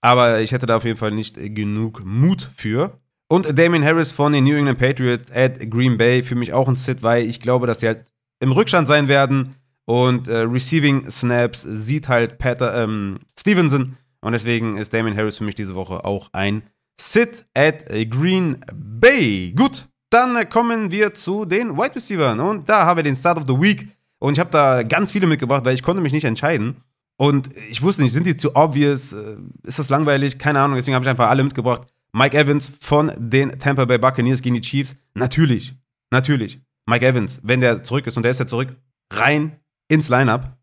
Aber 0.01 0.41
ich 0.41 0.53
hätte 0.53 0.65
da 0.65 0.79
auf 0.79 0.85
jeden 0.85 0.97
Fall 0.97 1.11
nicht 1.11 1.37
genug 1.55 2.03
Mut 2.03 2.51
für. 2.57 2.99
Und 3.29 3.59
Damien 3.59 3.85
Harris 3.85 4.11
von 4.11 4.33
den 4.33 4.45
New 4.45 4.57
England 4.57 4.79
Patriots 4.79 5.31
at 5.31 5.71
Green 5.71 5.99
Bay 5.99 6.23
für 6.23 6.35
mich 6.35 6.55
auch 6.55 6.67
ein 6.67 6.77
Sit, 6.77 7.03
weil 7.03 7.27
ich 7.27 7.41
glaube, 7.41 7.67
dass 7.67 7.81
sie 7.81 7.89
halt 7.89 8.05
im 8.41 8.53
Rückstand 8.53 8.89
sein 8.89 9.07
werden. 9.07 9.55
Und 9.85 10.29
äh, 10.29 10.39
Receiving 10.39 11.11
Snaps 11.11 11.61
sieht 11.61 12.09
halt 12.09 12.39
Pater, 12.39 12.83
ähm, 12.83 13.19
Stevenson. 13.39 13.99
Und 14.23 14.33
deswegen 14.33 14.79
ist 14.79 14.95
Damien 14.95 15.15
Harris 15.15 15.37
für 15.37 15.45
mich 15.45 15.57
diese 15.57 15.75
Woche 15.75 16.07
auch 16.07 16.31
ein 16.33 16.63
Sit 16.99 17.45
at 17.53 17.87
Green 18.09 18.65
Bay. 18.75 19.53
Gut, 19.55 19.89
dann 20.13 20.49
kommen 20.49 20.91
wir 20.91 21.15
zu 21.15 21.45
den 21.45 21.77
Wide 21.77 21.97
Receivers. 21.97 22.39
Und 22.39 22.69
da 22.69 22.85
haben 22.85 22.99
wir 22.99 23.05
den 23.05 23.17
Start 23.17 23.39
of 23.39 23.45
the 23.47 23.61
Week. 23.61 23.89
Und 24.19 24.35
ich 24.35 24.39
habe 24.39 24.51
da 24.51 24.83
ganz 24.83 25.11
viele 25.11 25.27
mitgebracht, 25.27 25.65
weil 25.65 25.75
ich 25.75 25.83
konnte 25.83 26.03
mich 26.03 26.13
nicht 26.13 26.25
entscheiden. 26.25 26.77
Und 27.17 27.49
ich 27.71 27.83
wusste 27.83 28.03
nicht, 28.03 28.13
sind 28.13 28.27
die 28.27 28.37
zu 28.37 28.55
obvious? 28.55 29.13
Äh, 29.13 29.37
ist 29.63 29.79
das 29.79 29.89
langweilig? 29.89 30.39
Keine 30.39 30.61
Ahnung. 30.61 30.77
Deswegen 30.77 30.95
habe 30.95 31.05
ich 31.05 31.09
einfach 31.09 31.29
alle 31.29 31.45
mitgebracht. 31.45 31.83
Mike 32.13 32.37
Evans 32.37 32.73
von 32.81 33.13
den 33.17 33.59
Tampa 33.59 33.85
Bay 33.85 33.99
Buccaneers 33.99 34.43
gegen 34.43 34.57
die 34.57 34.61
Chiefs. 34.61 34.95
Natürlich. 35.15 35.75
Natürlich. 36.11 36.61
Mike 36.87 37.07
Evans, 37.07 37.41
wenn 37.43 37.61
der 37.61 37.83
zurück 37.83 38.07
ist 38.07 38.17
und 38.17 38.23
der 38.23 38.33
ist 38.33 38.41
ja 38.41 38.47
zurück, 38.47 38.77
rein 39.13 39.57
ins 39.89 40.09
Lineup. 40.09 40.57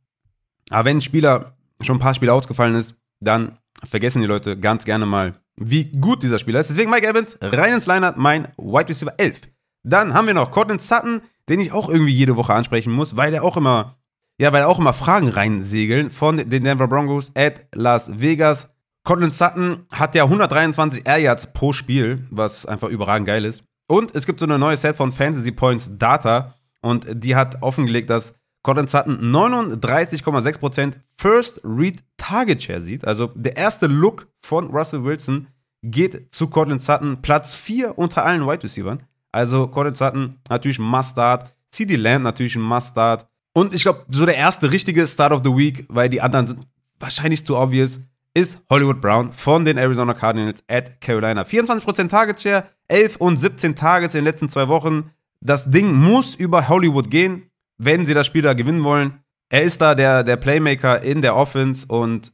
Aber 0.69 0.85
wenn 0.85 0.97
ein 0.97 1.01
Spieler 1.01 1.55
schon 1.81 1.97
ein 1.97 2.01
paar 2.01 2.13
Spiele 2.13 2.33
ausgefallen 2.33 2.75
ist, 2.75 2.95
dann 3.19 3.57
vergessen 3.88 4.21
die 4.21 4.27
Leute 4.27 4.59
ganz 4.59 4.85
gerne 4.85 5.05
mal, 5.05 5.33
wie 5.59 5.85
gut 5.85 6.23
dieser 6.23 6.39
Spieler 6.39 6.59
ist. 6.59 6.69
Deswegen 6.69 6.89
Mike 6.89 7.07
Evans, 7.07 7.37
rein 7.41 7.73
ins 7.73 7.85
Lineup, 7.85 8.17
mein 8.17 8.47
Wide 8.57 8.89
Receiver 8.89 9.13
11. 9.17 9.41
Dann 9.83 10.13
haben 10.13 10.27
wir 10.27 10.33
noch 10.33 10.51
Cortland 10.51 10.81
Sutton, 10.81 11.21
den 11.47 11.59
ich 11.59 11.71
auch 11.71 11.89
irgendwie 11.89 12.13
jede 12.13 12.35
Woche 12.35 12.53
ansprechen 12.53 12.91
muss, 12.91 13.15
weil 13.15 13.31
der 13.31 13.43
auch 13.43 13.57
immer, 13.57 13.97
ja, 14.39 14.51
weil 14.53 14.63
auch 14.63 14.79
immer 14.79 14.93
Fragen 14.93 15.29
reinsegeln 15.29 16.11
von 16.11 16.37
den 16.37 16.63
Denver 16.63 16.87
Broncos 16.87 17.31
at 17.35 17.65
Las 17.73 18.19
Vegas. 18.19 18.69
Cortland 19.03 19.33
Sutton 19.33 19.85
hat 19.91 20.15
ja 20.15 20.23
123 20.23 21.07
Air 21.07 21.17
Yards 21.17 21.47
pro 21.53 21.73
Spiel, 21.73 22.27
was 22.29 22.65
einfach 22.65 22.89
überragend 22.89 23.27
geil 23.27 23.45
ist. 23.45 23.63
Und 23.87 24.13
es 24.13 24.25
gibt 24.25 24.39
so 24.39 24.45
eine 24.45 24.59
neue 24.59 24.77
Set 24.77 24.95
von 24.95 25.11
Fantasy 25.11 25.51
Points 25.51 25.89
Data 25.97 26.55
und 26.81 27.07
die 27.11 27.35
hat 27.35 27.61
offengelegt, 27.61 28.09
dass 28.09 28.33
Cortland 28.63 28.89
Sutton 28.89 29.19
39,6% 29.33 30.93
First 31.17 31.61
Read 31.63 32.03
Target 32.17 32.61
Share 32.61 32.81
sieht. 32.81 33.07
Also 33.07 33.27
der 33.35 33.57
erste 33.57 33.87
Look 33.87 34.27
von 34.41 34.67
Russell 34.67 35.03
Wilson 35.03 35.47
geht 35.81 36.33
zu 36.33 36.47
Cortland 36.47 36.81
Sutton, 36.81 37.21
Platz 37.21 37.55
4 37.55 37.97
unter 37.97 38.25
allen 38.25 38.45
Wide 38.45 38.63
Receivers. 38.63 38.99
Also 39.31 39.67
Cortland 39.67 39.97
Sutton 39.97 40.39
natürlich 40.49 40.79
ein 40.79 40.85
Must-Start, 40.85 41.53
CD 41.71 41.95
Lamb 41.95 42.23
natürlich 42.23 42.55
ein 42.55 42.61
Must-Start. 42.61 43.27
Und 43.53 43.73
ich 43.73 43.83
glaube, 43.83 44.05
so 44.09 44.25
der 44.25 44.35
erste 44.35 44.71
richtige 44.71 45.07
Start 45.07 45.31
of 45.31 45.41
the 45.43 45.55
Week, 45.55 45.85
weil 45.87 46.09
die 46.09 46.21
anderen 46.21 46.47
sind 46.47 46.67
wahrscheinlich 46.99 47.45
zu 47.45 47.57
obvious, 47.57 47.99
ist 48.33 48.59
Hollywood 48.69 49.01
Brown 49.01 49.31
von 49.31 49.65
den 49.65 49.77
Arizona 49.77 50.13
Cardinals 50.13 50.63
at 50.67 50.99
Carolina. 51.01 51.43
24% 51.43 52.09
Target 52.09 52.41
Share, 52.41 52.65
11 52.87 53.15
und 53.17 53.37
17 53.37 53.75
Targets 53.75 54.13
in 54.13 54.19
den 54.19 54.25
letzten 54.25 54.49
zwei 54.49 54.67
Wochen. 54.67 55.11
Das 55.41 55.69
Ding 55.69 55.93
muss 55.93 56.35
über 56.35 56.67
Hollywood 56.67 57.09
gehen 57.09 57.48
wenn 57.79 58.05
sie 58.05 58.13
das 58.13 58.27
Spiel 58.27 58.43
da 58.43 58.53
gewinnen 58.53 58.83
wollen. 58.83 59.23
Er 59.49 59.63
ist 59.63 59.81
da 59.81 59.95
der, 59.95 60.23
der 60.23 60.37
Playmaker 60.37 61.01
in 61.01 61.23
der 61.23 61.35
Offense 61.35 61.87
und 61.87 62.31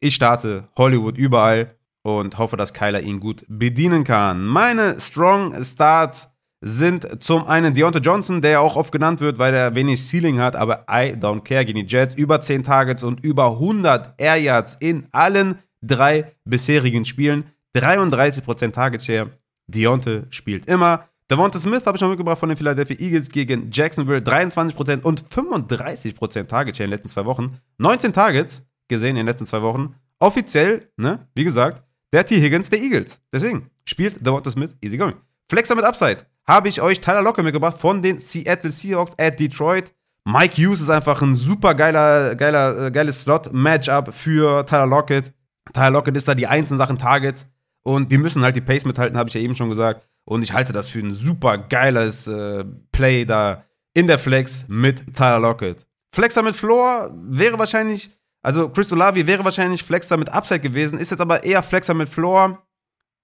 ich 0.00 0.14
starte 0.14 0.68
Hollywood 0.76 1.16
überall 1.16 1.76
und 2.02 2.36
hoffe, 2.36 2.56
dass 2.56 2.74
Kyler 2.74 3.00
ihn 3.00 3.20
gut 3.20 3.44
bedienen 3.48 4.04
kann. 4.04 4.44
Meine 4.44 5.00
Strong 5.00 5.64
Starts 5.64 6.28
sind 6.60 7.22
zum 7.22 7.46
einen 7.46 7.74
Deontay 7.74 8.00
Johnson, 8.00 8.42
der 8.42 8.50
ja 8.52 8.60
auch 8.60 8.76
oft 8.76 8.92
genannt 8.92 9.20
wird, 9.20 9.38
weil 9.38 9.54
er 9.54 9.74
wenig 9.74 10.06
Ceiling 10.06 10.38
hat, 10.38 10.56
aber 10.56 10.84
I 10.90 11.14
don't 11.14 11.42
care 11.42 11.64
gegen 11.64 11.86
die 11.86 11.92
Jets. 11.92 12.14
Über 12.14 12.40
10 12.40 12.64
Targets 12.64 13.02
und 13.02 13.24
über 13.24 13.52
100 13.52 14.20
Air 14.20 14.36
Yards 14.36 14.76
in 14.80 15.06
allen 15.12 15.58
drei 15.82 16.32
bisherigen 16.44 17.04
Spielen. 17.04 17.44
33% 17.76 18.72
Target 18.72 19.02
Share. 19.02 19.30
Deontay 19.68 20.22
spielt 20.30 20.66
immer. 20.66 21.08
Devonta 21.28 21.58
Smith 21.58 21.84
habe 21.86 21.96
ich 21.96 22.02
noch 22.02 22.08
mitgebracht 22.08 22.38
von 22.38 22.48
den 22.48 22.56
Philadelphia 22.56 22.96
Eagles 23.00 23.30
gegen 23.30 23.70
Jacksonville. 23.72 24.20
23% 24.20 25.02
und 25.02 25.28
35% 25.28 26.46
Target 26.46 26.76
Share 26.76 26.84
in 26.84 26.90
den 26.90 26.96
letzten 26.96 27.08
zwei 27.08 27.24
Wochen. 27.24 27.58
19 27.78 28.12
Targets 28.12 28.62
gesehen 28.88 29.10
in 29.10 29.16
den 29.16 29.26
letzten 29.26 29.46
zwei 29.46 29.60
Wochen. 29.62 29.96
Offiziell, 30.20 30.88
ne, 30.96 31.26
wie 31.34 31.42
gesagt, 31.42 31.82
der 32.12 32.24
T. 32.24 32.40
Higgins 32.40 32.70
der 32.70 32.80
Eagles. 32.80 33.20
Deswegen 33.32 33.70
spielt 33.84 34.24
Devonta 34.24 34.52
Smith 34.52 34.76
easy 34.80 34.96
going. 34.96 35.16
Flexer 35.50 35.74
mit 35.74 35.84
Upside 35.84 36.26
habe 36.46 36.68
ich 36.68 36.80
euch 36.80 37.00
Tyler 37.00 37.22
Locke 37.22 37.42
mitgebracht 37.42 37.78
von 37.78 38.02
den 38.02 38.20
Seattle 38.20 38.70
Seahawks 38.70 39.14
at 39.18 39.40
Detroit. 39.40 39.92
Mike 40.24 40.56
Hughes 40.56 40.80
ist 40.80 40.90
einfach 40.90 41.20
ein 41.22 41.34
super 41.34 41.74
geiler, 41.74 42.36
geiler, 42.36 42.86
äh, 42.86 42.90
geiles 42.92 43.22
Slot-Matchup 43.22 44.14
für 44.14 44.64
Tyler 44.66 44.86
Lockett. 44.86 45.32
Tyler 45.72 45.90
Lockett 45.90 46.16
ist 46.16 46.28
da 46.28 46.36
die 46.36 46.46
einzelnen 46.46 46.78
Sachen 46.78 46.98
Targets 46.98 47.48
und 47.86 48.10
die 48.10 48.18
müssen 48.18 48.42
halt 48.42 48.56
die 48.56 48.60
Pace 48.60 48.84
mithalten, 48.84 49.16
habe 49.16 49.28
ich 49.28 49.34
ja 49.36 49.40
eben 49.40 49.54
schon 49.54 49.68
gesagt. 49.68 50.08
Und 50.24 50.42
ich 50.42 50.52
halte 50.52 50.72
das 50.72 50.88
für 50.88 50.98
ein 50.98 51.14
super 51.14 51.56
geiles 51.56 52.26
äh, 52.26 52.64
Play 52.90 53.24
da 53.24 53.62
in 53.94 54.08
der 54.08 54.18
Flex 54.18 54.64
mit 54.66 55.14
Tyler 55.14 55.38
Lockett. 55.38 55.86
Flexer 56.12 56.42
mit 56.42 56.56
Floor 56.56 57.14
wäre 57.14 57.60
wahrscheinlich, 57.60 58.10
also 58.42 58.68
Chris 58.70 58.92
Olavi 58.92 59.24
wäre 59.28 59.44
wahrscheinlich 59.44 59.84
Flexer 59.84 60.16
mit 60.16 60.28
Upside 60.28 60.58
gewesen, 60.58 60.98
ist 60.98 61.12
jetzt 61.12 61.20
aber 61.20 61.44
eher 61.44 61.62
Flexer 61.62 61.94
mit 61.94 62.08
Floor, 62.08 62.60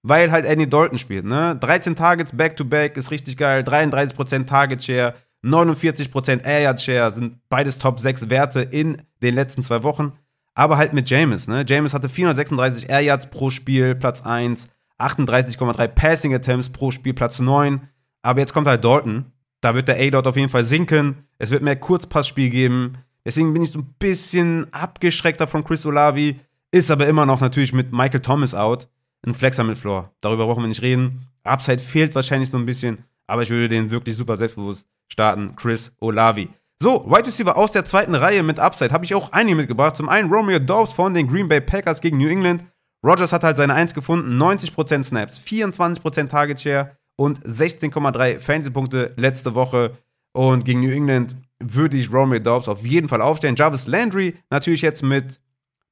weil 0.01 0.31
halt 0.31 0.45
Andy 0.45 0.69
Dalton 0.69 0.97
spielt. 0.97 1.25
Ne? 1.25 1.57
13 1.57 1.97
Targets 1.97 2.31
back-to-back 2.31 2.93
-back 2.93 2.97
ist 2.97 3.11
richtig 3.11 3.35
geil, 3.35 3.63
33% 3.63 4.45
Target 4.45 4.81
Share, 4.81 5.13
49% 5.43 6.45
Air 6.45 6.61
Yard 6.61 6.81
Share 6.81 7.11
sind 7.11 7.37
beides 7.49 7.79
Top 7.79 7.99
6 7.99 8.29
Werte 8.29 8.61
in 8.61 9.01
den 9.21 9.35
letzten 9.35 9.61
zwei 9.61 9.83
Wochen. 9.83 10.13
Aber 10.55 10.77
halt 10.77 10.93
mit 10.93 11.09
James. 11.09 11.47
Ne? 11.47 11.65
James 11.67 11.93
hatte 11.93 12.09
436 12.09 12.89
Air 12.89 13.01
Yards 13.01 13.29
pro 13.29 13.49
Spiel, 13.49 13.95
Platz 13.95 14.21
1. 14.21 14.67
38,3 14.99 15.87
Passing 15.87 16.33
Attempts 16.33 16.69
pro 16.69 16.91
Spiel, 16.91 17.13
Platz 17.13 17.39
9. 17.39 17.81
Aber 18.21 18.39
jetzt 18.39 18.53
kommt 18.53 18.67
halt 18.67 18.83
Dalton. 18.83 19.25
Da 19.61 19.75
wird 19.75 19.87
der 19.87 19.99
A-Dot 19.99 20.27
auf 20.27 20.35
jeden 20.35 20.49
Fall 20.49 20.65
sinken. 20.65 21.25
Es 21.37 21.49
wird 21.49 21.63
mehr 21.63 21.75
Kurzpassspiel 21.75 22.49
geben. 22.49 22.97
Deswegen 23.25 23.53
bin 23.53 23.63
ich 23.63 23.71
so 23.71 23.79
ein 23.79 23.95
bisschen 23.97 24.71
abgeschreckter 24.73 25.47
von 25.47 25.63
Chris 25.63 25.85
Olavi. 25.85 26.39
Ist 26.71 26.91
aber 26.91 27.07
immer 27.07 27.25
noch 27.25 27.39
natürlich 27.39 27.73
mit 27.73 27.91
Michael 27.91 28.19
Thomas 28.19 28.53
out. 28.53 28.87
Ein 29.25 29.35
Flexer 29.35 29.63
mit 29.63 29.77
Floor. 29.77 30.11
Darüber 30.21 30.45
brauchen 30.45 30.63
wir 30.63 30.67
nicht 30.67 30.81
reden. 30.81 31.27
Upside 31.43 31.79
fehlt 31.79 32.13
wahrscheinlich 32.13 32.49
so 32.49 32.57
ein 32.57 32.65
bisschen. 32.65 33.05
Aber 33.25 33.43
ich 33.43 33.49
würde 33.49 33.69
den 33.69 33.89
wirklich 33.89 34.17
super 34.17 34.35
selbstbewusst 34.35 34.85
starten. 35.07 35.55
Chris 35.55 35.91
Olavi. 35.99 36.49
So, 36.83 37.05
Wide 37.05 37.27
Receiver 37.27 37.55
aus 37.55 37.71
der 37.71 37.85
zweiten 37.85 38.13
Reihe 38.13 38.43
mit 38.43 38.59
Upside 38.59 38.93
habe 38.93 39.05
ich 39.05 39.15
auch 39.15 39.31
einige 39.31 39.55
mitgebracht. 39.55 39.95
Zum 39.95 40.09
einen 40.09 40.29
Romeo 40.29 40.59
Dobbs 40.59 40.91
von 40.91 41.13
den 41.13 41.29
Green 41.29 41.47
Bay 41.47 41.61
Packers 41.61 42.01
gegen 42.01 42.17
New 42.17 42.27
England. 42.27 42.65
Rogers 43.05 43.31
hat 43.31 43.45
halt 43.45 43.55
seine 43.55 43.73
1 43.73 43.93
gefunden, 43.93 44.37
90% 44.37 45.01
Snaps, 45.05 45.39
24% 45.39 46.27
Target 46.27 46.59
Share 46.59 46.97
und 47.15 47.39
16,3 47.39 48.37
Fantasy-Punkte 48.37 49.13
letzte 49.15 49.55
Woche. 49.55 49.97
Und 50.33 50.65
gegen 50.65 50.81
New 50.81 50.91
England 50.91 51.37
würde 51.63 51.95
ich 51.95 52.11
Romeo 52.11 52.39
Dobbs 52.39 52.67
auf 52.67 52.83
jeden 52.85 53.07
Fall 53.07 53.21
aufstellen. 53.21 53.55
Jarvis 53.55 53.87
Landry 53.87 54.35
natürlich 54.49 54.81
jetzt 54.81 55.03
mit 55.03 55.39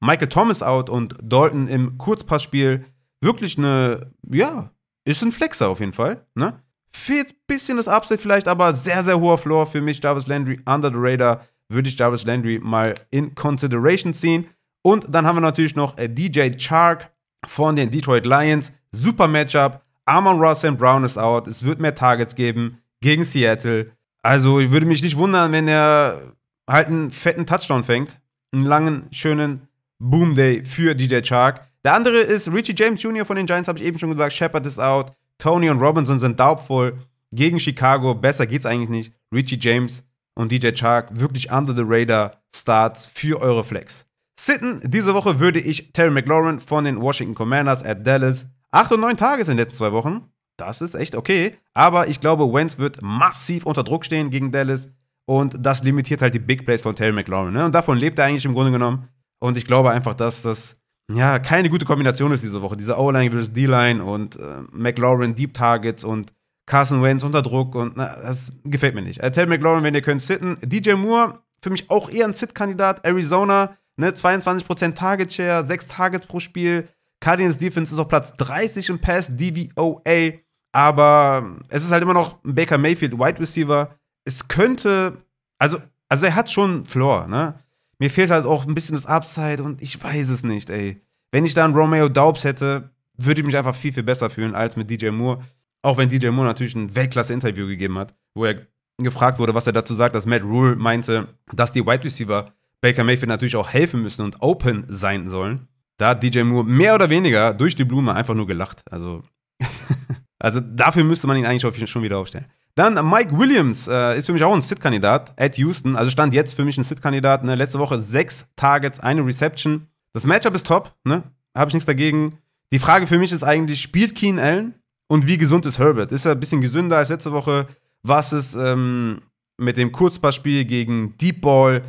Michael 0.02 0.28
Thomas 0.28 0.62
out 0.62 0.90
und 0.90 1.16
Dalton 1.24 1.70
im 1.70 1.98
Kurzpassspiel. 2.00 2.84
Wirklich 3.22 3.58
eine, 3.58 4.12
ja, 4.30 4.72
ist 5.06 5.24
ein 5.24 5.32
Flexer 5.32 5.70
auf 5.70 5.80
jeden 5.80 5.94
Fall. 5.94 6.26
Ne? 6.36 6.62
Fehlt 6.94 7.48
bisschen 7.48 7.78
das 7.78 7.88
Upside 7.88 8.20
vielleicht, 8.20 8.48
aber 8.48 8.74
sehr, 8.74 9.02
sehr 9.04 9.20
hoher 9.20 9.38
Floor 9.38 9.66
für 9.66 9.82
mich. 9.82 10.02
Jarvis 10.04 10.28
Landry 10.28 10.60
under 10.66 10.90
the 10.90 10.98
radar. 10.98 11.42
Würde 11.70 11.88
ich 11.88 11.98
Jarvis 11.98 12.26
Landry 12.26 12.60
mal 12.62 12.96
in 13.12 13.34
Consideration 13.34 14.14
ziehen. 14.14 14.48
Und 14.84 15.06
dann 15.10 15.26
haben 15.26 15.38
wir 15.38 15.42
natürlich 15.42 15.76
noch 15.76 15.98
äh, 15.98 16.10
DJ 16.10 16.52
Chark 16.58 17.12
von 17.48 17.76
den 17.76 17.90
Detroit 17.90 18.26
Lions. 18.26 18.72
Super 18.92 19.28
Matchup. 19.28 19.82
Amon 20.06 20.40
Ross 20.40 20.66
and 20.66 20.78
Brown 20.78 21.04
ist 21.04 21.18
out. 21.18 21.48
Es 21.48 21.64
wird 21.64 21.80
mehr 21.80 21.96
Targets 21.96 22.36
geben 22.36 22.80
gegen 23.00 23.24
Seattle. 23.24 23.92
Also 24.24 24.60
ich 24.60 24.72
würde 24.72 24.86
mich 24.86 25.02
nicht 25.02 25.18
wundern, 25.18 25.52
wenn 25.52 25.68
er 25.68 26.34
halt 26.70 26.88
einen 26.88 27.12
fetten 27.12 27.46
Touchdown 27.46 27.84
fängt. 27.84 28.20
Einen 28.52 28.66
langen, 28.66 29.08
schönen 29.12 29.68
Boom 30.00 30.36
Day 30.36 30.66
für 30.66 30.96
DJ 30.96 31.22
Chark. 31.22 31.62
Der 31.84 31.94
andere 31.94 32.18
ist 32.18 32.52
Richie 32.52 32.76
James 32.76 33.02
Jr. 33.02 33.26
von 33.26 33.36
den 33.36 33.46
Giants, 33.46 33.68
habe 33.68 33.80
ich 33.80 33.86
eben 33.86 33.98
schon 33.98 34.12
gesagt. 34.12 34.34
Shepard 34.34 34.66
ist 34.66 34.80
out. 34.80 35.14
Tony 35.42 35.72
und 35.72 35.82
Robinson 35.82 36.20
sind 36.20 36.40
doubtful. 36.40 37.00
Gegen 37.32 37.60
Chicago, 37.60 38.14
besser 38.14 38.46
geht's 38.46 38.68
eigentlich 38.68 38.90
nicht. 38.90 39.14
Richie 39.34 39.58
James 39.60 40.04
und 40.36 40.52
DJ 40.52 40.72
Chark 40.74 41.20
wirklich 41.20 41.52
under 41.52 41.74
the 41.74 41.82
radar 41.84 42.44
Starts 42.56 43.08
für 43.08 43.42
eure 43.42 43.64
Flex. 43.64 44.06
Sitten, 44.40 44.82
diese 44.84 45.16
Woche 45.16 45.40
würde 45.40 45.60
ich 45.60 45.94
Terry 45.94 46.12
McLaurin 46.12 46.60
von 46.60 46.84
den 46.84 47.02
Washington 47.02 47.34
Commanders 47.34 47.84
at 47.84 48.06
Dallas. 48.06 48.46
8 48.70 48.92
und 48.92 49.00
9 49.00 49.18
Tages 49.18 49.48
in 49.48 49.58
den 49.58 49.66
letzten 49.66 49.78
zwei 49.78 49.92
Wochen. 49.92 50.30
Das 50.58 50.80
ist 50.80 50.94
echt 50.94 51.16
okay. 51.16 51.58
Aber 51.74 52.08
ich 52.08 52.20
glaube, 52.20 52.54
Wentz 52.54 52.78
wird 52.78 53.02
massiv 53.02 53.66
unter 53.66 53.84
Druck 53.84 54.06
stehen 54.06 54.30
gegen 54.30 54.52
Dallas. 54.52 54.90
Und 55.26 55.56
das 55.60 55.84
limitiert 55.84 56.22
halt 56.22 56.36
die 56.36 56.40
Big 56.40 56.68
Plays 56.68 56.82
von 56.82 56.96
Terry 56.96 57.14
McLaurin. 57.14 57.54
Ne? 57.54 57.66
Und 57.66 57.74
davon 57.74 57.98
lebt 57.98 58.20
er 58.20 58.26
eigentlich 58.26 58.46
im 58.46 58.54
Grunde 58.54 58.72
genommen. 58.72 59.08
Und 59.40 59.58
ich 59.58 59.66
glaube 59.66 59.90
einfach, 59.90 60.14
dass 60.14 60.44
das 60.44 60.81
ja 61.16 61.40
keine 61.40 61.70
gute 61.70 61.86
Kombination 61.86 62.32
ist 62.32 62.44
diese 62.44 62.62
Woche. 62.62 62.78
Diese 62.78 62.98
O-Line 62.98 63.32
versus 63.32 63.54
D-Line 63.54 64.04
und 64.04 64.38
äh, 64.38 64.62
McLaurin 64.72 65.36
Deep 65.36 65.54
Targets 65.54 66.04
und 66.04 66.34
Carson 66.66 67.02
Wentz 67.04 67.24
unter 67.24 67.42
Druck 67.42 67.76
und 67.76 67.98
na, 67.98 68.16
das 68.22 68.54
gefällt 68.64 68.96
mir 68.96 69.02
nicht. 69.02 69.20
Äh, 69.20 69.32
Tell 69.32 69.48
McLaurin, 69.48 69.84
wenn 69.84 69.96
ihr 69.96 70.02
könnt, 70.02 70.22
sitten. 70.22 70.58
DJ 70.62 70.94
Moore, 70.94 71.40
für 71.62 71.70
mich 71.70 71.90
auch 71.90 72.10
eher 72.10 72.26
ein 72.26 72.34
Sit-Kandidat. 72.34 73.06
Arizona, 73.06 73.78
ne, 73.98 74.12
22% 74.12 74.96
Target 74.96 75.34
Share, 75.34 75.64
6 75.64 75.88
Targets 75.88 76.28
pro 76.28 76.40
Spiel. 76.40 76.88
Cardinals 77.20 77.58
Defense 77.58 77.94
ist 77.94 78.00
auf 78.00 78.08
Platz 78.08 78.34
30 78.38 78.90
im 78.90 79.00
Pass, 79.00 79.32
DVOA. 79.36 80.40
Aber 80.74 81.58
es 81.70 81.84
ist 81.84 81.92
halt 81.92 82.04
immer 82.04 82.14
noch 82.14 82.40
Baker 82.44 82.78
Mayfield 82.78 83.14
Wide 83.14 83.40
Receiver. 83.40 83.96
Es 84.24 84.48
könnte, 84.48 85.18
also, 85.60 85.80
also 86.10 86.26
er 86.26 86.36
hat 86.36 86.50
schon 86.50 86.86
Floor, 86.86 87.28
ne? 87.28 87.56
Mir 88.02 88.10
fehlt 88.10 88.32
halt 88.32 88.48
auch 88.48 88.66
ein 88.66 88.74
bisschen 88.74 88.96
das 88.96 89.06
Upside 89.06 89.62
und 89.62 89.80
ich 89.80 90.04
weiß 90.04 90.30
es 90.30 90.42
nicht, 90.44 90.72
ey. 90.72 91.00
Wenn 91.32 91.46
ich 91.46 91.54
da 91.54 91.64
einen 91.64 91.76
Romeo 91.76 92.10
Daubs 92.10 92.44
hätte, 92.44 92.90
würde 93.16 93.42
ich 93.42 93.46
mich 93.46 93.56
einfach 93.56 93.76
viel, 93.76 93.94
viel 93.94 94.02
besser 94.02 94.32
fühlen 94.32 94.56
als 94.56 94.76
mit 94.76 94.90
DJ 94.90 95.10
Moore. 95.10 95.44
Auch 95.84 95.98
wenn 95.98 96.10
DJ 96.10 96.30
Moore 96.30 96.48
natürlich 96.48 96.74
ein 96.74 96.96
Weltklasse-Interview 96.96 97.68
gegeben 97.68 98.00
hat, 98.00 98.16
wo 98.34 98.46
er 98.46 98.66
gefragt 98.98 99.38
wurde, 99.38 99.54
was 99.54 99.68
er 99.68 99.74
dazu 99.74 99.94
sagt, 99.94 100.16
dass 100.16 100.26
Matt 100.26 100.42
Rule 100.42 100.76
meinte, 100.78 101.28
dass 101.54 101.74
die 101.74 101.86
Wide 101.86 102.04
Receiver 102.04 102.52
Baker 102.82 103.04
Mayfield 103.04 103.30
natürlich 103.30 103.56
auch 103.56 103.70
helfen 103.70 104.02
müssen 104.02 104.24
und 104.24 104.42
open 104.42 104.84
sein 104.88 105.30
sollen. 105.30 105.68
Da 105.98 106.10
hat 106.10 106.24
DJ 106.24 106.42
Moore 106.42 106.66
mehr 106.66 106.96
oder 106.96 107.08
weniger 107.12 107.54
durch 107.54 107.76
die 107.76 107.86
Blume 107.86 108.16
einfach 108.16 108.34
nur 108.34 108.48
gelacht. 108.48 108.82
Also, 108.90 109.22
also 110.40 110.60
dafür 110.60 111.04
müsste 111.04 111.28
man 111.28 111.38
ihn 111.38 111.46
eigentlich 111.46 111.88
schon 111.88 112.02
wieder 112.02 112.18
aufstellen. 112.18 112.48
Dann 112.76 112.94
Mike 113.10 113.38
Williams 113.38 113.88
äh, 113.88 114.18
ist 114.18 114.28
für 114.28 114.34
mich 114.34 114.44
auch 114.44 114.54
ein 114.54 114.62
Sit-Kandidat 114.62 115.40
at 115.40 115.58
Houston. 115.58 115.96
Also 115.96 116.10
stand 116.12 116.34
jetzt 116.34 116.56
für 116.56 116.64
mich 116.64 116.78
ein 116.78 116.84
Sit-Kandidat. 116.84 117.44
Ne? 117.44 117.56
Letzte 117.56 117.80
Woche 117.80 118.02
sechs 118.02 118.46
Targets, 118.56 119.00
eine 119.00 119.26
Reception. 119.26 119.88
Das 120.14 120.26
Matchup 120.26 120.56
ist 120.56 120.68
top, 120.68 120.94
ne? 121.04 121.24
Habe 121.56 121.70
ich 121.70 121.74
nichts 121.74 121.86
dagegen. 121.86 122.38
Die 122.74 122.80
Frage 122.80 123.08
für 123.08 123.18
mich 123.18 123.32
ist 123.32 123.44
eigentlich, 123.44 123.82
spielt 123.82 124.16
Keen 124.16 124.40
Allen 124.40 124.76
und 125.10 125.28
wie 125.28 125.38
gesund 125.38 125.66
ist 125.66 125.78
Herbert? 125.78 126.12
Ist 126.12 126.26
er 126.26 126.32
ein 126.32 126.40
bisschen 126.40 126.62
gesünder 126.62 126.98
als 126.98 127.10
letzte 127.10 127.34
Woche? 127.34 127.68
Was 128.04 128.32
ist 128.32 128.56
ähm, 128.56 129.20
mit 129.58 129.78
dem 129.78 129.92
Kurzpassspiel 129.92 130.66
gegen 130.66 131.18
Deep 131.18 131.42
Ball? 131.42 131.82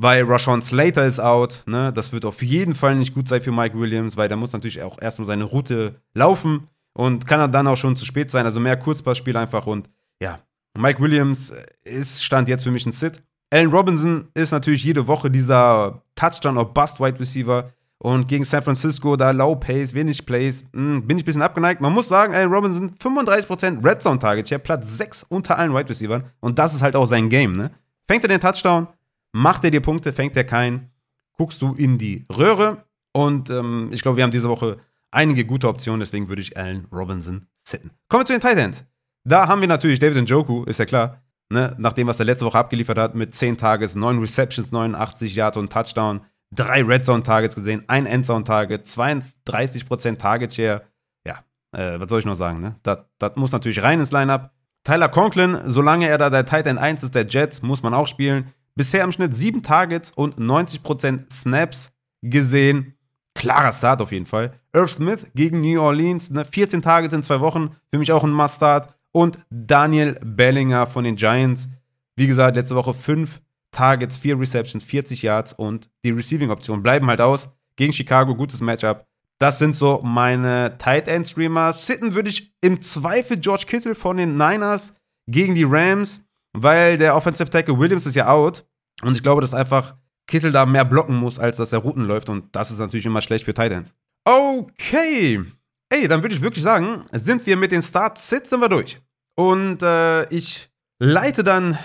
Weil 0.00 0.22
Rashawn 0.22 0.62
Slater 0.62 1.04
ist 1.06 1.18
out. 1.18 1.64
Ne? 1.66 1.92
Das 1.92 2.12
wird 2.12 2.24
auf 2.24 2.40
jeden 2.42 2.76
Fall 2.76 2.94
nicht 2.94 3.14
gut 3.14 3.26
sein 3.26 3.42
für 3.42 3.50
Mike 3.50 3.76
Williams, 3.76 4.16
weil 4.16 4.28
der 4.28 4.36
muss 4.36 4.52
natürlich 4.52 4.80
auch 4.80 5.02
erstmal 5.02 5.26
seine 5.26 5.42
Route 5.42 5.96
laufen 6.14 6.68
und 6.92 7.26
kann 7.26 7.40
er 7.40 7.48
dann 7.48 7.66
auch 7.66 7.76
schon 7.76 7.96
zu 7.96 8.04
spät 8.04 8.30
sein. 8.30 8.46
Also 8.46 8.60
mehr 8.60 8.76
Kurzpassspiel 8.76 9.36
einfach 9.36 9.66
und 9.66 9.88
ja, 10.22 10.38
Mike 10.76 11.00
Williams 11.00 11.52
ist 11.84 12.22
Stand 12.22 12.48
jetzt 12.48 12.64
für 12.64 12.70
mich 12.70 12.86
ein 12.86 12.92
Sit. 12.92 13.22
Allen 13.50 13.70
Robinson 13.70 14.28
ist 14.34 14.52
natürlich 14.52 14.84
jede 14.84 15.06
Woche 15.06 15.30
dieser 15.30 16.02
Touchdown- 16.14 16.58
or 16.58 16.72
Bust-Wide 16.72 17.18
Receiver. 17.18 17.72
Und 18.00 18.28
gegen 18.28 18.44
San 18.44 18.62
Francisco, 18.62 19.16
da 19.16 19.32
Low 19.32 19.56
Pace, 19.56 19.92
wenig 19.92 20.24
Plays, 20.24 20.64
mh, 20.72 20.72
hm, 20.72 21.06
bin 21.06 21.18
ich 21.18 21.24
ein 21.24 21.26
bisschen 21.26 21.42
abgeneigt. 21.42 21.80
Man 21.80 21.92
muss 21.92 22.06
sagen, 22.06 22.32
Allen 22.32 22.52
Robinson 22.52 22.94
35% 22.94 23.84
Red 23.84 24.02
Zone 24.02 24.20
Target 24.20 24.48
Share, 24.48 24.60
Platz 24.60 24.96
6 24.96 25.24
unter 25.28 25.58
allen 25.58 25.74
Wide 25.74 25.88
Receivers. 25.88 26.22
Und 26.38 26.58
das 26.60 26.74
ist 26.74 26.82
halt 26.82 26.94
auch 26.94 27.06
sein 27.06 27.28
Game, 27.28 27.52
ne? 27.52 27.72
Fängt 28.06 28.24
er 28.24 28.28
den 28.28 28.40
Touchdown, 28.40 28.86
macht 29.32 29.64
er 29.64 29.72
dir 29.72 29.80
Punkte, 29.80 30.12
fängt 30.12 30.36
er 30.36 30.44
keinen, 30.44 30.90
guckst 31.32 31.60
du 31.60 31.74
in 31.74 31.98
die 31.98 32.24
Röhre. 32.32 32.84
Und 33.12 33.50
ähm, 33.50 33.88
ich 33.92 34.02
glaube, 34.02 34.16
wir 34.16 34.24
haben 34.24 34.30
diese 34.30 34.48
Woche 34.48 34.78
einige 35.10 35.44
gute 35.44 35.68
Optionen, 35.68 36.00
deswegen 36.00 36.28
würde 36.28 36.42
ich 36.42 36.56
Allen 36.56 36.86
Robinson 36.92 37.46
sitten. 37.64 37.90
Kommen 38.08 38.22
wir 38.22 38.26
zu 38.26 38.32
den 38.32 38.40
Titans. 38.40 38.84
Da 39.24 39.48
haben 39.48 39.60
wir 39.60 39.68
natürlich 39.68 39.98
David 39.98 40.22
Njoku, 40.22 40.64
ist 40.64 40.78
ja 40.78 40.86
klar. 40.86 41.22
Ne? 41.50 41.74
Nach 41.78 41.92
dem, 41.92 42.06
was 42.06 42.18
er 42.18 42.26
letzte 42.26 42.44
Woche 42.44 42.58
abgeliefert 42.58 42.98
hat, 42.98 43.14
mit 43.14 43.34
10 43.34 43.56
Tages, 43.56 43.94
9 43.94 44.18
Receptions, 44.18 44.70
89 44.70 45.34
Yards 45.34 45.56
und 45.56 45.72
Touchdown, 45.72 46.20
drei 46.54 46.82
Red 46.82 47.04
Zone 47.04 47.22
Targets 47.22 47.54
gesehen, 47.54 47.84
ein 47.88 48.06
Endzone 48.06 48.44
Target, 48.44 48.86
32% 48.86 50.18
Target 50.18 50.54
Share. 50.54 50.82
Ja, 51.26 51.38
äh, 51.72 51.98
was 52.00 52.08
soll 52.08 52.20
ich 52.20 52.26
noch 52.26 52.36
sagen, 52.36 52.60
ne? 52.60 52.76
Das, 52.82 52.98
das 53.18 53.36
muss 53.36 53.52
natürlich 53.52 53.82
rein 53.82 54.00
ins 54.00 54.12
Lineup. 54.12 54.50
Tyler 54.84 55.08
Conklin, 55.08 55.58
solange 55.66 56.08
er 56.08 56.18
da 56.18 56.30
der 56.30 56.46
Tight 56.46 56.66
End 56.66 56.78
1 56.78 57.02
ist, 57.02 57.14
der 57.14 57.26
Jets, 57.26 57.62
muss 57.62 57.82
man 57.82 57.94
auch 57.94 58.06
spielen. 58.06 58.52
Bisher 58.74 59.04
im 59.04 59.12
Schnitt 59.12 59.34
7 59.34 59.62
Targets 59.62 60.10
und 60.10 60.38
90% 60.38 61.32
Snaps 61.32 61.90
gesehen. 62.22 62.94
Klarer 63.34 63.72
Start 63.72 64.00
auf 64.00 64.12
jeden 64.12 64.26
Fall. 64.26 64.52
Irv 64.72 64.90
Smith 64.90 65.26
gegen 65.34 65.60
New 65.60 65.80
Orleans, 65.80 66.30
ne? 66.30 66.44
14 66.44 66.82
Targets 66.82 67.14
in 67.14 67.22
zwei 67.22 67.40
Wochen, 67.40 67.74
für 67.90 67.98
mich 67.98 68.12
auch 68.12 68.24
ein 68.24 68.32
Must-Start 68.32 68.94
und 69.12 69.38
Daniel 69.50 70.18
Bellinger 70.24 70.86
von 70.86 71.04
den 71.04 71.16
Giants. 71.16 71.68
Wie 72.16 72.26
gesagt, 72.26 72.56
letzte 72.56 72.74
Woche 72.74 72.94
5 72.94 73.40
Targets, 73.70 74.16
4 74.16 74.40
Receptions, 74.40 74.84
40 74.84 75.22
Yards 75.22 75.52
und 75.52 75.90
die 76.04 76.10
Receiving-Optionen 76.10 76.82
bleiben 76.82 77.06
halt 77.06 77.20
aus. 77.20 77.48
Gegen 77.76 77.92
Chicago, 77.92 78.34
gutes 78.34 78.60
Matchup. 78.60 79.06
Das 79.38 79.58
sind 79.60 79.76
so 79.76 80.00
meine 80.02 80.76
Tight 80.78 81.06
End 81.06 81.26
Streamer. 81.26 81.72
Sitten 81.72 82.14
würde 82.14 82.28
ich 82.28 82.52
im 82.60 82.80
Zweifel 82.82 83.36
George 83.36 83.64
Kittle 83.66 83.94
von 83.94 84.16
den 84.16 84.36
Niners 84.36 84.94
gegen 85.28 85.54
die 85.54 85.64
Rams, 85.64 86.24
weil 86.52 86.98
der 86.98 87.14
Offensive 87.14 87.48
Tackle 87.48 87.78
Williams 87.78 88.06
ist 88.06 88.16
ja 88.16 88.26
out. 88.26 88.66
Und 89.02 89.14
ich 89.14 89.22
glaube, 89.22 89.40
dass 89.40 89.54
einfach 89.54 89.94
Kittle 90.26 90.50
da 90.50 90.66
mehr 90.66 90.84
blocken 90.84 91.14
muss, 91.14 91.38
als 91.38 91.58
dass 91.58 91.72
er 91.72 91.78
Routen 91.78 92.04
läuft. 92.04 92.28
Und 92.28 92.54
das 92.54 92.70
ist 92.70 92.78
natürlich 92.78 93.06
immer 93.06 93.22
schlecht 93.22 93.44
für 93.44 93.54
Tight 93.54 93.70
Ends. 93.70 93.94
Okay. 94.24 95.44
Ey, 95.90 96.06
dann 96.06 96.22
würde 96.22 96.34
ich 96.34 96.42
wirklich 96.42 96.62
sagen, 96.62 97.04
sind 97.12 97.46
wir 97.46 97.56
mit 97.56 97.72
den 97.72 97.82
Start-Sits 97.82 98.50
sind 98.50 98.60
wir 98.60 98.68
durch. 98.68 99.00
Und 99.36 99.82
äh, 99.82 100.28
ich 100.28 100.70
leite 100.98 101.42
dann 101.44 101.78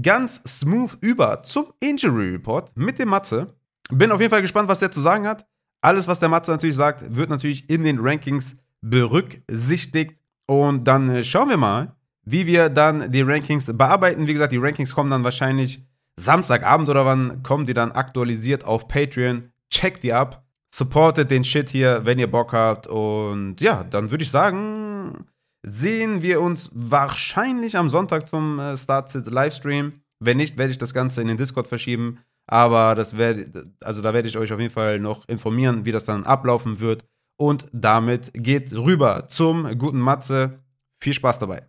ganz 0.00 0.42
smooth 0.46 0.96
über 1.00 1.42
zum 1.42 1.66
Injury 1.80 2.30
Report 2.30 2.76
mit 2.76 2.98
dem 2.98 3.10
Matze. 3.10 3.54
Bin 3.90 4.10
auf 4.10 4.20
jeden 4.20 4.30
Fall 4.30 4.42
gespannt, 4.42 4.68
was 4.68 4.80
der 4.80 4.90
zu 4.90 5.00
sagen 5.00 5.26
hat. 5.26 5.46
Alles, 5.80 6.08
was 6.08 6.18
der 6.18 6.28
Matze 6.28 6.50
natürlich 6.50 6.74
sagt, 6.74 7.14
wird 7.14 7.30
natürlich 7.30 7.70
in 7.70 7.84
den 7.84 7.98
Rankings 8.00 8.56
berücksichtigt. 8.80 10.18
Und 10.46 10.84
dann 10.84 11.08
äh, 11.08 11.24
schauen 11.24 11.48
wir 11.48 11.56
mal, 11.56 11.94
wie 12.24 12.46
wir 12.46 12.68
dann 12.68 13.12
die 13.12 13.22
Rankings 13.22 13.66
bearbeiten. 13.72 14.26
Wie 14.26 14.32
gesagt, 14.32 14.52
die 14.52 14.58
Rankings 14.58 14.94
kommen 14.94 15.10
dann 15.10 15.24
wahrscheinlich 15.24 15.84
Samstagabend 16.16 16.88
oder 16.88 17.04
wann 17.04 17.42
kommen 17.42 17.66
die 17.66 17.74
dann 17.74 17.92
aktualisiert 17.92 18.64
auf 18.64 18.88
Patreon. 18.88 19.52
Checkt 19.70 20.02
die 20.02 20.12
ab. 20.12 20.45
Supportet 20.76 21.30
den 21.30 21.42
Shit 21.42 21.70
hier, 21.70 22.04
wenn 22.04 22.18
ihr 22.18 22.30
Bock 22.30 22.52
habt. 22.52 22.86
Und 22.86 23.62
ja, 23.62 23.82
dann 23.82 24.10
würde 24.10 24.24
ich 24.24 24.30
sagen, 24.30 25.24
sehen 25.62 26.20
wir 26.20 26.42
uns 26.42 26.68
wahrscheinlich 26.74 27.78
am 27.78 27.88
Sonntag 27.88 28.28
zum 28.28 28.58
äh, 28.58 28.76
Startsit 28.76 29.26
Livestream. 29.26 30.02
Wenn 30.22 30.36
nicht, 30.36 30.58
werde 30.58 30.72
ich 30.72 30.78
das 30.78 30.92
Ganze 30.92 31.22
in 31.22 31.28
den 31.28 31.38
Discord 31.38 31.66
verschieben. 31.66 32.18
Aber 32.46 32.94
das 32.94 33.16
werde, 33.16 33.72
also 33.82 34.02
da 34.02 34.12
werde 34.12 34.28
ich 34.28 34.36
euch 34.36 34.52
auf 34.52 34.60
jeden 34.60 34.72
Fall 34.72 35.00
noch 35.00 35.26
informieren, 35.28 35.86
wie 35.86 35.92
das 35.92 36.04
dann 36.04 36.24
ablaufen 36.24 36.78
wird. 36.78 37.06
Und 37.38 37.64
damit 37.72 38.32
geht 38.34 38.70
rüber 38.74 39.28
zum 39.28 39.78
guten 39.78 40.00
Matze. 40.00 40.62
Viel 41.02 41.14
Spaß 41.14 41.38
dabei. 41.38 41.66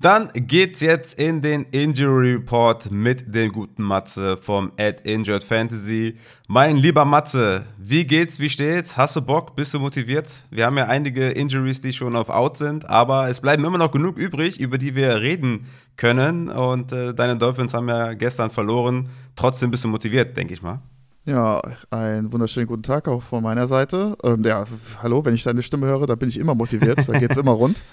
Dann 0.00 0.30
geht's 0.32 0.80
jetzt 0.80 1.18
in 1.18 1.42
den 1.42 1.64
Injury 1.72 2.34
Report 2.34 2.88
mit 2.88 3.34
dem 3.34 3.50
guten 3.50 3.82
Matze 3.82 4.36
vom 4.36 4.70
Ad 4.78 5.02
Injured 5.02 5.42
Fantasy. 5.42 6.14
Mein 6.46 6.76
lieber 6.76 7.04
Matze, 7.04 7.64
wie 7.78 8.04
geht's, 8.04 8.38
wie 8.38 8.48
steht's? 8.48 8.96
Hast 8.96 9.16
du 9.16 9.22
Bock? 9.22 9.56
Bist 9.56 9.74
du 9.74 9.80
motiviert? 9.80 10.30
Wir 10.50 10.66
haben 10.66 10.78
ja 10.78 10.84
einige 10.84 11.30
Injuries, 11.30 11.80
die 11.80 11.92
schon 11.92 12.14
auf 12.14 12.30
Out 12.30 12.58
sind, 12.58 12.88
aber 12.88 13.28
es 13.28 13.40
bleiben 13.40 13.64
immer 13.64 13.76
noch 13.76 13.90
genug 13.90 14.18
übrig, 14.18 14.60
über 14.60 14.78
die 14.78 14.94
wir 14.94 15.20
reden 15.20 15.66
können. 15.96 16.48
Und 16.48 16.92
äh, 16.92 17.12
deine 17.12 17.36
Dolphins 17.36 17.74
haben 17.74 17.88
ja 17.88 18.12
gestern 18.14 18.52
verloren. 18.52 19.08
Trotzdem 19.34 19.72
bist 19.72 19.82
du 19.82 19.88
motiviert, 19.88 20.36
denke 20.36 20.54
ich 20.54 20.62
mal. 20.62 20.80
Ja, 21.24 21.60
einen 21.90 22.32
wunderschönen 22.32 22.68
guten 22.68 22.84
Tag 22.84 23.08
auch 23.08 23.24
von 23.24 23.42
meiner 23.42 23.66
Seite. 23.66 24.16
Ähm, 24.22 24.44
ja, 24.44 24.64
hallo, 25.02 25.24
wenn 25.24 25.34
ich 25.34 25.42
deine 25.42 25.64
Stimme 25.64 25.88
höre, 25.88 26.06
da 26.06 26.14
bin 26.14 26.28
ich 26.28 26.38
immer 26.38 26.54
motiviert, 26.54 27.00
da 27.08 27.18
geht's 27.18 27.36
immer 27.36 27.50
rund. 27.50 27.82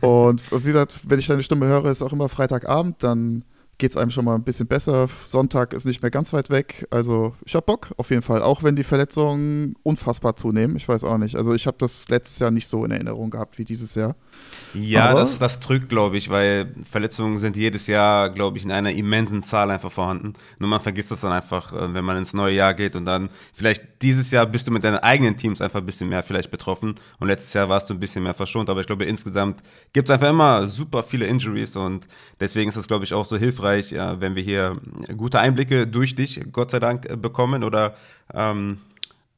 Und 0.00 0.42
wie 0.50 0.66
gesagt, 0.66 1.00
wenn 1.08 1.18
ich 1.18 1.26
deine 1.26 1.42
Stimme 1.42 1.66
höre, 1.66 1.86
ist 1.86 2.02
auch 2.02 2.12
immer 2.12 2.28
Freitagabend, 2.28 3.02
dann 3.02 3.44
geht 3.78 3.92
es 3.92 3.96
einem 3.96 4.10
schon 4.10 4.24
mal 4.24 4.34
ein 4.34 4.42
bisschen 4.42 4.66
besser. 4.66 5.08
Sonntag 5.24 5.72
ist 5.72 5.84
nicht 5.84 6.02
mehr 6.02 6.10
ganz 6.10 6.32
weit 6.32 6.50
weg. 6.50 6.86
Also 6.90 7.34
ich 7.44 7.54
habe 7.54 7.64
Bock 7.64 7.90
auf 7.96 8.10
jeden 8.10 8.22
Fall, 8.22 8.42
auch 8.42 8.64
wenn 8.64 8.74
die 8.74 8.82
Verletzungen 8.82 9.76
unfassbar 9.84 10.34
zunehmen. 10.34 10.76
Ich 10.76 10.88
weiß 10.88 11.04
auch 11.04 11.16
nicht. 11.16 11.36
Also 11.36 11.54
ich 11.54 11.66
habe 11.66 11.76
das 11.78 12.08
letztes 12.08 12.40
Jahr 12.40 12.50
nicht 12.50 12.66
so 12.66 12.84
in 12.84 12.90
Erinnerung 12.90 13.30
gehabt 13.30 13.56
wie 13.58 13.64
dieses 13.64 13.94
Jahr. 13.94 14.16
Ja, 14.74 15.14
das, 15.14 15.38
das 15.38 15.60
drückt, 15.60 15.88
glaube 15.88 16.18
ich, 16.18 16.28
weil 16.28 16.74
Verletzungen 16.90 17.38
sind 17.38 17.56
jedes 17.56 17.86
Jahr, 17.86 18.30
glaube 18.30 18.58
ich, 18.58 18.64
in 18.64 18.72
einer 18.72 18.90
immensen 18.90 19.42
Zahl 19.42 19.70
einfach 19.70 19.90
vorhanden. 19.90 20.34
Nur 20.58 20.68
man 20.68 20.80
vergisst 20.80 21.10
das 21.10 21.20
dann 21.20 21.32
einfach, 21.32 21.72
äh, 21.72 21.94
wenn 21.94 22.04
man 22.04 22.16
ins 22.18 22.34
neue 22.34 22.54
Jahr 22.54 22.74
geht 22.74 22.96
und 22.96 23.04
dann 23.04 23.30
vielleicht 23.54 24.02
dieses 24.02 24.30
Jahr 24.30 24.46
bist 24.46 24.66
du 24.66 24.72
mit 24.72 24.84
deinen 24.84 24.98
eigenen 24.98 25.36
Teams 25.36 25.60
einfach 25.60 25.80
ein 25.80 25.86
bisschen 25.86 26.08
mehr 26.08 26.22
vielleicht 26.22 26.50
betroffen 26.50 26.96
und 27.18 27.28
letztes 27.28 27.54
Jahr 27.54 27.68
warst 27.68 27.88
du 27.88 27.94
ein 27.94 28.00
bisschen 28.00 28.22
mehr 28.24 28.34
verschont. 28.34 28.68
Aber 28.68 28.80
ich 28.80 28.86
glaube, 28.86 29.04
insgesamt 29.04 29.62
gibt 29.92 30.08
es 30.08 30.12
einfach 30.12 30.30
immer 30.30 30.66
super 30.66 31.02
viele 31.02 31.26
Injuries 31.26 31.76
und 31.76 32.06
deswegen 32.40 32.68
ist 32.68 32.76
es, 32.76 32.88
glaube 32.88 33.04
ich, 33.04 33.14
auch 33.14 33.24
so 33.24 33.36
hilfreich, 33.36 33.67
wenn 33.70 34.34
wir 34.34 34.42
hier 34.42 34.76
gute 35.16 35.40
Einblicke 35.40 35.86
durch 35.86 36.14
dich, 36.14 36.40
Gott 36.52 36.70
sei 36.70 36.80
Dank, 36.80 37.10
äh, 37.10 37.16
bekommen 37.16 37.64
oder 37.64 37.94
ähm, 38.34 38.78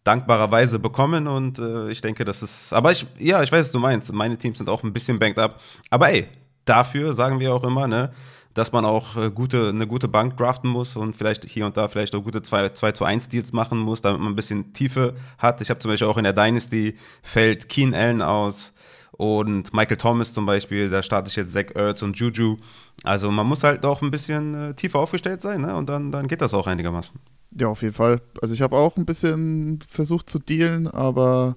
dankbarerweise 0.05 0.78
bekommen. 0.78 1.26
Und 1.26 1.59
äh, 1.59 1.91
ich 1.91 2.01
denke, 2.01 2.24
das 2.24 2.43
ist, 2.43 2.72
aber 2.72 2.93
ich, 2.93 3.07
ja, 3.18 3.43
ich 3.43 3.53
weiß, 3.53 3.66
was 3.66 3.72
du 3.72 3.78
meinst, 3.78 4.12
meine 4.12 4.37
Teams 4.37 4.59
sind 4.59 4.68
auch 4.68 4.83
ein 4.83 4.93
bisschen 4.93 5.18
banked 5.18 5.39
up, 5.39 5.61
aber 5.91 6.11
ey, 6.11 6.28
dafür 6.64 7.14
sagen 7.14 7.41
wir 7.41 7.55
auch 7.55 7.64
immer, 7.64 7.87
ne, 7.87 8.11
dass 8.55 8.72
man 8.72 8.85
auch 8.85 9.16
äh, 9.16 9.31
gute, 9.31 9.68
eine 9.68 9.87
gute 9.87 10.09
Bank 10.09 10.37
draften 10.37 10.70
muss 10.70 10.97
und 10.97 11.14
vielleicht 11.14 11.45
hier 11.45 11.66
und 11.66 11.76
da 11.76 11.89
vielleicht 11.89 12.14
auch 12.14 12.22
gute 12.22 12.43
2, 12.43 12.70
2 12.70 12.93
zu 12.93 13.05
1 13.05 13.28
Deals 13.28 13.53
machen 13.53 13.78
muss, 13.78 14.01
damit 14.01 14.20
man 14.20 14.33
ein 14.33 14.37
bisschen 14.37 14.72
Tiefe 14.72 15.14
hat. 15.39 15.61
Ich 15.61 15.70
habe 15.70 15.78
zum 15.81 15.91
Beispiel 15.91 16.09
auch 16.09 16.16
in 16.16 16.24
der 16.24 16.33
Dynasty 16.33 16.97
fällt 17.22 17.68
Keen 17.68 17.95
Allen 17.95 18.22
aus 18.22 18.72
Und 19.21 19.75
Michael 19.75 19.99
Thomas 19.99 20.33
zum 20.33 20.47
Beispiel, 20.47 20.89
da 20.89 21.03
starte 21.03 21.29
ich 21.29 21.37
jetzt 21.37 21.53
Zach 21.53 21.66
Ertz 21.75 22.01
und 22.01 22.16
Juju. 22.16 22.57
Also 23.05 23.31
man 23.31 23.47
muss 23.47 23.62
halt 23.62 23.85
auch 23.85 24.01
ein 24.01 24.11
bisschen 24.11 24.71
äh, 24.71 24.75
tiefer 24.75 24.99
aufgestellt 24.99 25.43
sein, 25.43 25.61
ne? 25.61 25.77
Und 25.77 25.91
dann, 25.91 26.11
dann 26.11 26.27
geht 26.27 26.41
das 26.41 26.55
auch 26.55 26.66
einigermaßen. 26.66 27.21
Ja, 27.51 27.68
auf 27.68 27.83
jeden 27.83 27.93
Fall. 27.93 28.23
Also 28.41 28.55
ich 28.55 28.62
habe 28.62 28.79
auch 28.79 28.97
ein 28.97 29.05
bisschen 29.05 29.81
versucht 29.87 30.31
zu 30.31 30.39
dealen, 30.39 30.89
aber 30.89 31.57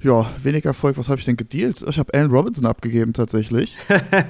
ja, 0.00 0.30
wenig 0.44 0.64
Erfolg. 0.64 0.96
Was 0.96 1.08
habe 1.08 1.18
ich 1.18 1.24
denn 1.24 1.36
gedealt? 1.36 1.84
Ich 1.88 1.98
habe 1.98 2.14
Allen 2.14 2.30
Robinson 2.30 2.66
abgegeben 2.66 3.12
tatsächlich. 3.14 3.76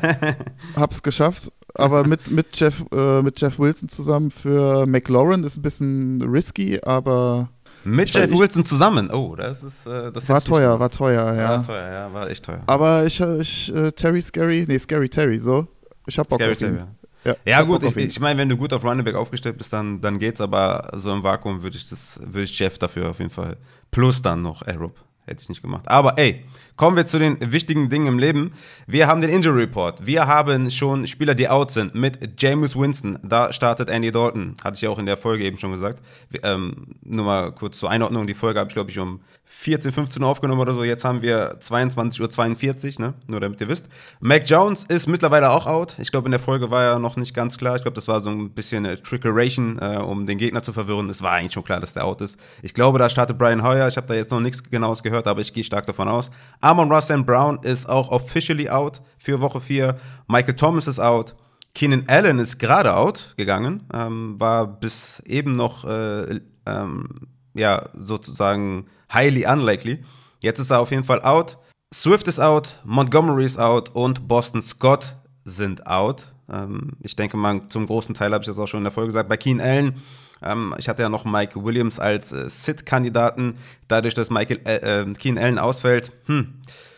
Hab's 0.76 1.02
geschafft, 1.02 1.52
aber 1.74 2.06
mit, 2.08 2.30
mit, 2.30 2.58
Jeff, 2.58 2.86
äh, 2.90 3.20
mit 3.20 3.38
Jeff 3.38 3.58
Wilson 3.58 3.90
zusammen 3.90 4.30
für 4.30 4.86
McLaurin 4.86 5.44
ist 5.44 5.58
ein 5.58 5.62
bisschen 5.62 6.22
risky, 6.22 6.80
aber. 6.82 7.50
Mit 7.86 8.12
Jeff 8.12 8.30
Wilson 8.30 8.64
zusammen? 8.64 9.10
Oh, 9.10 9.36
das 9.36 9.62
ist. 9.62 9.86
Äh, 9.86 10.10
das 10.12 10.28
war 10.28 10.40
teuer, 10.40 10.78
war 10.78 10.90
teuer, 10.90 11.34
ja. 11.34 11.48
War 11.50 11.62
teuer, 11.62 11.92
ja, 11.92 12.12
war 12.12 12.28
echt 12.28 12.44
teuer. 12.44 12.62
Aber 12.66 13.06
ich, 13.06 13.20
ich 13.20 13.74
äh, 13.74 13.92
Terry 13.92 14.20
Scary, 14.20 14.64
nee, 14.68 14.78
Scary 14.78 15.08
Terry, 15.08 15.38
so. 15.38 15.66
Ich 16.06 16.18
hab 16.18 16.28
Bock 16.28 16.40
Scary 16.40 16.52
auf 16.52 16.60
ihn. 16.60 16.76
Terry. 16.76 16.88
Ja, 17.24 17.36
ja 17.44 17.62
gut, 17.62 17.82
ich, 17.82 17.96
ich 17.96 18.20
meine, 18.20 18.38
wenn 18.38 18.48
du 18.48 18.56
gut 18.56 18.72
auf 18.72 18.84
Running 18.84 19.04
Back 19.04 19.16
aufgestellt 19.16 19.58
bist, 19.58 19.72
dann, 19.72 20.00
dann 20.00 20.18
geht's, 20.18 20.40
aber 20.40 20.90
so 20.94 21.12
im 21.12 21.22
Vakuum 21.22 21.62
würde 21.62 21.76
ich 21.76 21.88
das, 21.88 22.20
würde 22.22 22.42
ich 22.42 22.58
Jeff 22.58 22.78
dafür 22.78 23.10
auf 23.10 23.18
jeden 23.18 23.30
Fall. 23.30 23.56
Plus 23.90 24.22
dann 24.22 24.42
noch 24.42 24.62
Aerob. 24.62 24.96
Hätte 25.24 25.42
ich 25.42 25.48
nicht 25.48 25.62
gemacht. 25.62 25.88
Aber 25.88 26.16
ey, 26.18 26.44
kommen 26.76 26.96
wir 26.96 27.06
zu 27.06 27.18
den 27.18 27.52
wichtigen 27.52 27.88
Dingen 27.88 28.06
im 28.06 28.18
Leben. 28.18 28.52
Wir 28.86 29.06
haben 29.06 29.20
den 29.20 29.30
Injury 29.30 29.62
Report. 29.62 30.06
Wir 30.06 30.26
haben 30.26 30.70
schon 30.70 31.06
Spieler, 31.06 31.34
die 31.34 31.48
out 31.48 31.70
sind. 31.70 31.94
Mit 31.94 32.40
James 32.40 32.76
Winston. 32.76 33.18
Da 33.22 33.52
startet 33.52 33.88
Andy 33.88 34.12
Dalton. 34.12 34.56
Hatte 34.62 34.76
ich 34.76 34.82
ja 34.82 34.90
auch 34.90 34.98
in 34.98 35.06
der 35.06 35.16
Folge 35.16 35.44
eben 35.44 35.58
schon 35.58 35.72
gesagt. 35.72 36.02
Ähm, 36.42 36.94
nur 37.02 37.24
mal 37.24 37.52
kurz 37.52 37.78
zur 37.78 37.90
Einordnung. 37.90 38.26
Die 38.26 38.34
Folge 38.34 38.60
habe 38.60 38.68
ich, 38.68 38.74
glaube 38.74 38.90
ich, 38.90 38.98
um 38.98 39.20
14, 39.48 39.92
15 39.92 40.22
Uhr 40.22 40.28
aufgenommen 40.28 40.60
oder 40.60 40.74
so. 40.74 40.84
Jetzt 40.84 41.04
haben 41.04 41.22
wir 41.22 41.58
22.42 41.60 42.98
Uhr, 42.98 43.06
ne? 43.06 43.14
Nur 43.28 43.40
damit 43.40 43.60
ihr 43.60 43.68
wisst. 43.68 43.88
Mac 44.20 44.48
Jones 44.48 44.84
ist 44.84 45.06
mittlerweile 45.06 45.50
auch 45.50 45.66
out. 45.66 45.94
Ich 45.98 46.10
glaube, 46.10 46.26
in 46.26 46.32
der 46.32 46.40
Folge 46.40 46.70
war 46.70 46.84
er 46.84 46.98
noch 46.98 47.16
nicht 47.16 47.32
ganz 47.32 47.56
klar. 47.56 47.76
Ich 47.76 47.82
glaube, 47.82 47.94
das 47.94 48.06
war 48.06 48.20
so 48.20 48.30
ein 48.30 48.50
bisschen 48.50 48.84
Trickeration, 49.02 49.78
äh, 49.80 49.96
um 49.96 50.26
den 50.26 50.38
Gegner 50.38 50.62
zu 50.62 50.72
verwirren. 50.72 51.08
Es 51.10 51.22
war 51.22 51.32
eigentlich 51.32 51.52
schon 51.52 51.64
klar, 51.64 51.80
dass 51.80 51.94
der 51.94 52.04
out 52.04 52.20
ist. 52.20 52.38
Ich 52.62 52.74
glaube, 52.74 52.98
da 52.98 53.08
startet 53.08 53.38
Brian 53.38 53.62
Hoyer. 53.62 53.88
Ich 53.88 53.96
habe 53.96 54.06
da 54.06 54.14
jetzt 54.14 54.30
noch 54.30 54.40
nichts 54.40 54.62
genaues 54.62 55.02
gehört, 55.02 55.26
aber 55.26 55.40
ich 55.40 55.52
gehe 55.52 55.64
stark 55.64 55.86
davon 55.86 56.08
aus. 56.08 56.30
Amon 56.66 56.90
Russell 56.90 57.22
Brown 57.22 57.60
ist 57.62 57.88
auch 57.88 58.10
officially 58.10 58.68
out 58.68 59.00
für 59.18 59.40
Woche 59.40 59.60
4. 59.60 60.00
Michael 60.26 60.56
Thomas 60.56 60.88
ist 60.88 60.98
out. 60.98 61.36
Keenan 61.76 62.02
Allen 62.08 62.40
ist 62.40 62.58
gerade 62.58 62.96
out 62.96 63.34
gegangen, 63.36 63.84
ähm, 63.94 64.34
war 64.40 64.66
bis 64.66 65.20
eben 65.26 65.54
noch 65.54 65.84
äh, 65.84 66.40
ähm, 66.66 67.28
ja, 67.54 67.88
sozusagen 67.92 68.86
highly 69.14 69.46
unlikely. 69.46 70.02
Jetzt 70.42 70.58
ist 70.58 70.70
er 70.70 70.80
auf 70.80 70.90
jeden 70.90 71.04
Fall 71.04 71.22
out. 71.22 71.56
Swift 71.94 72.26
ist 72.26 72.40
out, 72.40 72.80
Montgomery 72.84 73.44
ist 73.44 73.60
out 73.60 73.90
und 73.90 74.26
Boston 74.26 74.60
Scott 74.60 75.14
sind 75.44 75.86
out. 75.86 76.32
Ähm, 76.52 76.94
ich 77.00 77.14
denke 77.14 77.36
mal, 77.36 77.64
zum 77.68 77.86
großen 77.86 78.16
Teil 78.16 78.32
habe 78.32 78.42
ich 78.42 78.48
das 78.48 78.58
auch 78.58 78.66
schon 78.66 78.78
in 78.78 78.84
der 78.84 78.92
Folge 78.92 79.10
gesagt. 79.10 79.28
Bei 79.28 79.36
Keen 79.36 79.60
Allen, 79.60 80.02
ähm, 80.42 80.74
ich 80.78 80.88
hatte 80.88 81.02
ja 81.02 81.08
noch 81.08 81.24
Mike 81.24 81.64
Williams 81.64 81.98
als 81.98 82.32
äh, 82.32 82.48
Sit-Kandidaten. 82.48 83.56
Dadurch, 83.88 84.14
dass 84.14 84.30
Michael, 84.30 84.60
äh, 84.66 85.02
äh, 85.02 85.12
Keen 85.14 85.38
Allen 85.38 85.58
ausfällt, 85.58 86.12
hm, 86.26 86.54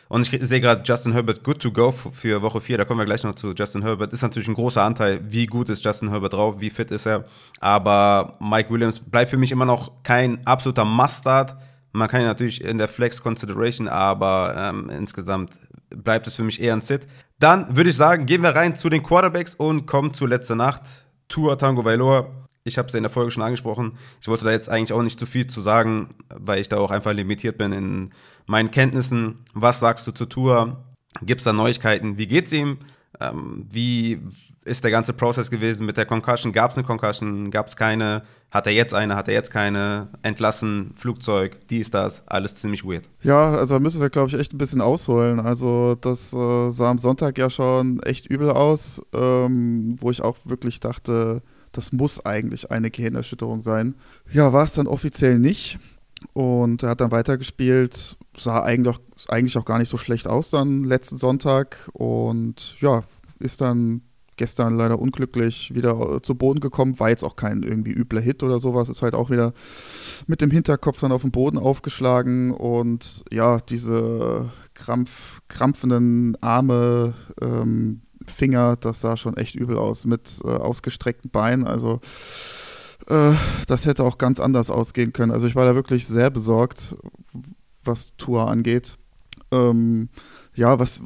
und 0.08 0.26
ich 0.26 0.40
sehe 0.40 0.60
gerade 0.60 0.82
Justin 0.84 1.12
Herbert 1.12 1.44
good 1.44 1.60
to 1.60 1.70
go 1.70 1.92
für 1.92 2.40
Woche 2.40 2.60
4. 2.60 2.78
Da 2.78 2.84
kommen 2.84 2.98
wir 2.98 3.04
gleich 3.04 3.24
noch 3.24 3.34
zu 3.34 3.52
Justin 3.52 3.82
Herbert. 3.82 4.12
Ist 4.12 4.22
natürlich 4.22 4.48
ein 4.48 4.54
großer 4.54 4.82
Anteil. 4.82 5.20
Wie 5.28 5.46
gut 5.46 5.68
ist 5.68 5.84
Justin 5.84 6.08
Herbert 6.08 6.32
drauf? 6.32 6.56
Wie 6.58 6.70
fit 6.70 6.90
ist 6.90 7.06
er? 7.06 7.24
Aber 7.60 8.38
Mike 8.40 8.70
Williams 8.70 8.98
bleibt 8.98 9.30
für 9.30 9.36
mich 9.36 9.52
immer 9.52 9.66
noch 9.66 10.02
kein 10.02 10.46
absoluter 10.46 10.86
Mustard. 10.86 11.56
Man 11.92 12.08
kann 12.08 12.22
ihn 12.22 12.26
natürlich 12.26 12.64
in 12.64 12.78
der 12.78 12.88
Flex 12.88 13.22
Consideration, 13.22 13.86
aber 13.86 14.54
ähm, 14.56 14.88
insgesamt 14.88 15.52
bleibt 15.94 16.26
es 16.26 16.36
für 16.36 16.42
mich 16.42 16.60
eher 16.60 16.72
ein 16.72 16.80
Sit. 16.80 17.06
Dann 17.38 17.76
würde 17.76 17.90
ich 17.90 17.96
sagen, 17.96 18.24
gehen 18.24 18.42
wir 18.42 18.56
rein 18.56 18.74
zu 18.74 18.88
den 18.88 19.02
Quarterbacks 19.02 19.54
und 19.54 19.86
kommen 19.86 20.14
zu 20.14 20.26
letzter 20.26 20.54
Nacht. 20.54 20.82
Tua 21.28 21.56
Tango 21.56 21.84
Vailoa. 21.84 22.47
Ich 22.68 22.78
habe 22.78 22.88
es 22.88 22.94
in 22.94 23.02
der 23.02 23.10
Folge 23.10 23.30
schon 23.30 23.42
angesprochen. 23.42 23.98
Ich 24.20 24.28
wollte 24.28 24.44
da 24.44 24.52
jetzt 24.52 24.68
eigentlich 24.68 24.92
auch 24.92 25.02
nicht 25.02 25.18
zu 25.18 25.26
viel 25.26 25.46
zu 25.46 25.60
sagen, 25.60 26.10
weil 26.34 26.60
ich 26.60 26.68
da 26.68 26.76
auch 26.76 26.90
einfach 26.90 27.12
limitiert 27.12 27.58
bin 27.58 27.72
in 27.72 28.10
meinen 28.46 28.70
Kenntnissen. 28.70 29.44
Was 29.54 29.80
sagst 29.80 30.06
du 30.06 30.12
zu 30.12 30.26
Tour? 30.26 30.84
Gibt 31.22 31.40
es 31.40 31.44
da 31.44 31.52
Neuigkeiten? 31.52 32.18
Wie 32.18 32.26
geht's 32.26 32.52
ihm? 32.52 32.78
Ähm, 33.20 33.66
wie 33.70 34.20
ist 34.64 34.84
der 34.84 34.90
ganze 34.90 35.12
Prozess 35.12 35.50
gewesen 35.50 35.86
mit 35.86 35.96
der 35.96 36.06
Concussion? 36.06 36.52
Gab 36.52 36.70
es 36.70 36.76
eine 36.76 36.86
Concussion? 36.86 37.50
Gab 37.50 37.68
es 37.68 37.76
keine? 37.76 38.22
Hat 38.50 38.66
er 38.66 38.72
jetzt 38.72 38.94
eine? 38.94 39.16
Hat 39.16 39.28
er 39.28 39.34
jetzt 39.34 39.50
keine? 39.50 40.08
Entlassen? 40.22 40.92
Flugzeug? 40.96 41.58
Dies, 41.68 41.90
das? 41.90 42.22
Alles 42.26 42.54
ziemlich 42.54 42.84
weird. 42.84 43.08
Ja, 43.22 43.52
also 43.52 43.74
da 43.74 43.80
müssen 43.80 44.00
wir, 44.00 44.10
glaube 44.10 44.28
ich, 44.28 44.34
echt 44.34 44.52
ein 44.52 44.58
bisschen 44.58 44.80
ausholen. 44.80 45.40
Also 45.40 45.96
das 46.00 46.32
äh, 46.32 46.70
sah 46.70 46.90
am 46.90 46.98
Sonntag 46.98 47.38
ja 47.38 47.50
schon 47.50 48.00
echt 48.02 48.26
übel 48.26 48.50
aus, 48.50 49.00
ähm, 49.12 49.96
wo 50.00 50.10
ich 50.10 50.22
auch 50.22 50.36
wirklich 50.44 50.80
dachte, 50.80 51.42
das 51.72 51.92
muss 51.92 52.24
eigentlich 52.24 52.70
eine 52.70 52.90
Gehirnerschütterung 52.90 53.62
sein. 53.62 53.94
Ja, 54.30 54.52
war 54.52 54.64
es 54.64 54.72
dann 54.72 54.86
offiziell 54.86 55.38
nicht. 55.38 55.78
Und 56.32 56.82
er 56.82 56.90
hat 56.90 57.00
dann 57.00 57.12
weitergespielt, 57.12 58.16
sah 58.36 58.62
eigentlich 58.62 58.96
auch, 58.96 59.00
eigentlich 59.28 59.56
auch 59.56 59.64
gar 59.64 59.78
nicht 59.78 59.88
so 59.88 59.98
schlecht 59.98 60.26
aus 60.26 60.50
dann 60.50 60.84
letzten 60.84 61.16
Sonntag. 61.16 61.88
Und 61.92 62.76
ja, 62.80 63.04
ist 63.38 63.60
dann 63.60 64.02
gestern 64.36 64.76
leider 64.76 64.98
unglücklich 64.98 65.74
wieder 65.74 66.22
zu 66.22 66.34
Boden 66.34 66.60
gekommen, 66.60 66.98
war 66.98 67.10
jetzt 67.10 67.24
auch 67.24 67.36
kein 67.36 67.62
irgendwie 67.62 67.90
übler 67.90 68.20
Hit 68.20 68.42
oder 68.42 68.60
sowas, 68.60 68.88
ist 68.88 69.02
halt 69.02 69.14
auch 69.14 69.30
wieder 69.30 69.52
mit 70.26 70.40
dem 70.40 70.50
Hinterkopf 70.50 71.00
dann 71.00 71.12
auf 71.12 71.22
den 71.22 71.32
Boden 71.32 71.58
aufgeschlagen. 71.58 72.52
Und 72.52 73.24
ja, 73.30 73.60
diese 73.60 74.50
krampf, 74.74 75.40
krampfenden 75.48 76.40
Arme, 76.40 77.14
ähm, 77.42 78.02
Finger, 78.28 78.76
das 78.76 79.00
sah 79.00 79.16
schon 79.16 79.36
echt 79.36 79.54
übel 79.54 79.78
aus 79.78 80.06
mit 80.06 80.40
äh, 80.44 80.48
ausgestreckten 80.48 81.30
Beinen, 81.30 81.66
also 81.66 82.00
äh, 83.08 83.32
das 83.66 83.86
hätte 83.86 84.04
auch 84.04 84.18
ganz 84.18 84.40
anders 84.40 84.70
ausgehen 84.70 85.12
können. 85.12 85.32
Also 85.32 85.46
ich 85.46 85.56
war 85.56 85.64
da 85.64 85.74
wirklich 85.74 86.06
sehr 86.06 86.30
besorgt, 86.30 86.96
was 87.84 88.16
Tour 88.16 88.48
angeht. 88.48 88.98
Ähm, 89.50 90.08
ja, 90.54 90.78
was, 90.78 91.00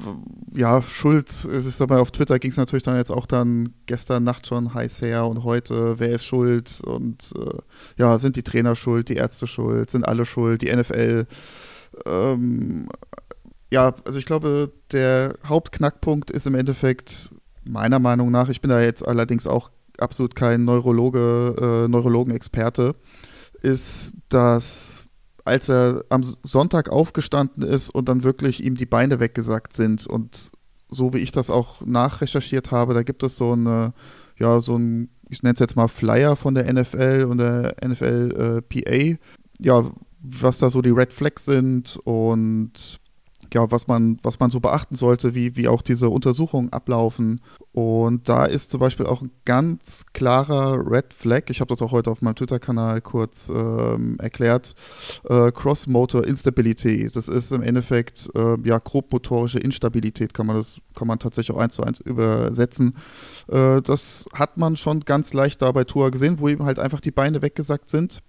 ja, 0.55 0.83
Schuld, 0.83 1.29
ich 1.29 1.77
sag 1.77 1.91
mal, 1.91 2.01
auf 2.01 2.11
Twitter 2.11 2.39
ging 2.39 2.51
es 2.51 2.57
natürlich 2.57 2.85
dann 2.85 2.97
jetzt 2.97 3.11
auch 3.11 3.27
dann 3.27 3.75
gestern 3.87 4.25
Nacht 4.25 4.47
schon 4.47 4.73
heiß 4.73 5.03
her 5.03 5.27
und 5.27 5.45
heute, 5.45 5.99
wer 5.99 6.09
ist 6.09 6.25
schuld 6.25 6.81
und 6.87 7.33
äh, 7.37 7.59
ja, 7.99 8.19
sind 8.19 8.37
die 8.37 8.43
Trainer 8.43 8.75
schuld, 8.75 9.11
die 9.11 9.17
Ärzte 9.17 9.47
schuld, 9.47 9.91
sind 9.91 10.09
alle 10.09 10.25
schuld, 10.25 10.63
die 10.63 10.75
NFL. 10.75 11.27
Ähm, 12.07 12.89
ja, 13.73 13.95
also 14.05 14.19
ich 14.19 14.27
glaube, 14.27 14.71
der 14.93 15.35
Hauptknackpunkt 15.47 16.31
ist 16.31 16.47
im 16.47 16.55
Endeffekt 16.55 17.31
meiner 17.65 18.01
Meinung 18.01 18.31
nach, 18.31 18.51
ich 18.51 18.61
bin 18.61 18.69
da 18.69 18.83
jetzt 18.83 19.07
allerdings 19.07 19.47
auch 19.47 19.71
absolut 19.99 20.37
kein 20.37 20.67
Neurologe, 20.67 21.57
äh, 21.59 21.89
Neurologenexperte, 21.89 22.95
ist, 23.63 24.15
dass 24.29 25.09
als 25.47 25.71
er 25.71 26.05
am 26.11 26.23
Sonntag 26.43 26.91
aufgestanden 26.91 27.63
ist 27.63 27.89
und 27.89 28.11
dann 28.11 28.25
wirklich 28.25 28.63
ihm 28.63 28.75
die 28.75 28.85
Beine 28.85 29.21
weggesackt 29.21 29.75
sind 29.75 30.07
und 30.07 30.53
so 30.91 31.15
wie 31.15 31.19
ich 31.19 31.33
das 31.33 31.49
auch 31.49 31.81
nachrecherchiert 31.81 32.73
habe, 32.73 32.93
da 32.93 33.03
gibt 33.03 33.23
es 33.23 33.39
so 33.39 33.53
eine, 33.53 33.95
ja, 34.39 34.59
so 34.59 34.77
ein, 34.77 35.09
ich 35.31 35.43
nenne 35.43 35.55
es 35.55 35.61
jetzt 35.61 35.77
mal 35.77 35.89
Flyer 35.89 36.37
von 36.37 36.55
der 36.55 36.71
NFL 36.71 37.27
und 37.27 37.39
der 37.39 37.75
NFL 37.83 38.61
äh, 38.69 38.83
PA, 38.83 39.19
ja, 39.61 39.91
was 40.21 40.59
da 40.59 40.69
so 40.69 40.83
die 40.83 40.91
Red 40.91 41.15
Flags 41.15 41.47
sind 41.47 41.99
und 42.05 43.01
ja, 43.55 43.71
was 43.71 43.87
man, 43.87 44.19
was 44.23 44.41
man 44.41 44.51
so 44.51 44.61
beachten 44.61 44.97
sollte, 44.97 45.35
wie, 45.35 45.57
wie 45.57 45.69
auch 45.69 45.83
diese 45.83 46.09
Untersuchungen 46.09 46.73
ablaufen. 46.73 47.41
Und 47.73 48.29
da 48.29 48.45
ist 48.45 48.71
zum 48.71 48.81
Beispiel 48.81 49.07
auch 49.07 49.23
ein 49.23 49.31
ganz 49.45 50.05
klarer 50.13 50.79
Red 50.91 51.15
Flag, 51.15 51.45
ich 51.49 51.61
habe 51.61 51.69
das 51.69 51.81
auch 51.83 51.93
heute 51.93 52.11
auf 52.11 52.23
meinem 52.23 52.35
Twitter-Kanal 52.35 53.01
kurz 53.01 53.49
ähm, 53.49 54.17
erklärt, 54.19 54.75
äh, 55.29 55.51
Cross-Motor 55.51 56.27
Instability. 56.27 57.11
Das 57.13 57.29
ist 57.29 57.53
im 57.53 57.63
Endeffekt 57.63 58.31
äh, 58.35 58.57
ja 58.65 58.79
grobmotorische 58.79 59.59
Instabilität, 59.59 60.35
kann 60.35 60.47
man 60.47 60.57
das, 60.57 60.81
kann 60.95 61.09
man 61.09 61.19
tatsächlich 61.19 61.57
auch 61.57 61.61
eins 61.61 61.75
zu 61.75 61.83
eins 61.83 62.01
übersetzen. 62.01 62.97
Äh, 63.49 63.81
das 63.83 64.27
hat 64.35 64.57
man 64.57 64.77
schon 64.77 65.01
ganz 65.01 65.33
leicht 65.33 65.63
da 65.63 65.73
bei 65.73 65.85
Tour 65.85 66.11
gesehen, 66.11 66.39
wo 66.39 66.49
ihm 66.49 66.65
halt 66.65 66.79
einfach 66.79 67.01
die 67.01 67.11
Beine 67.11 67.43
weggesackt 67.43 67.89
sind. 67.89 68.23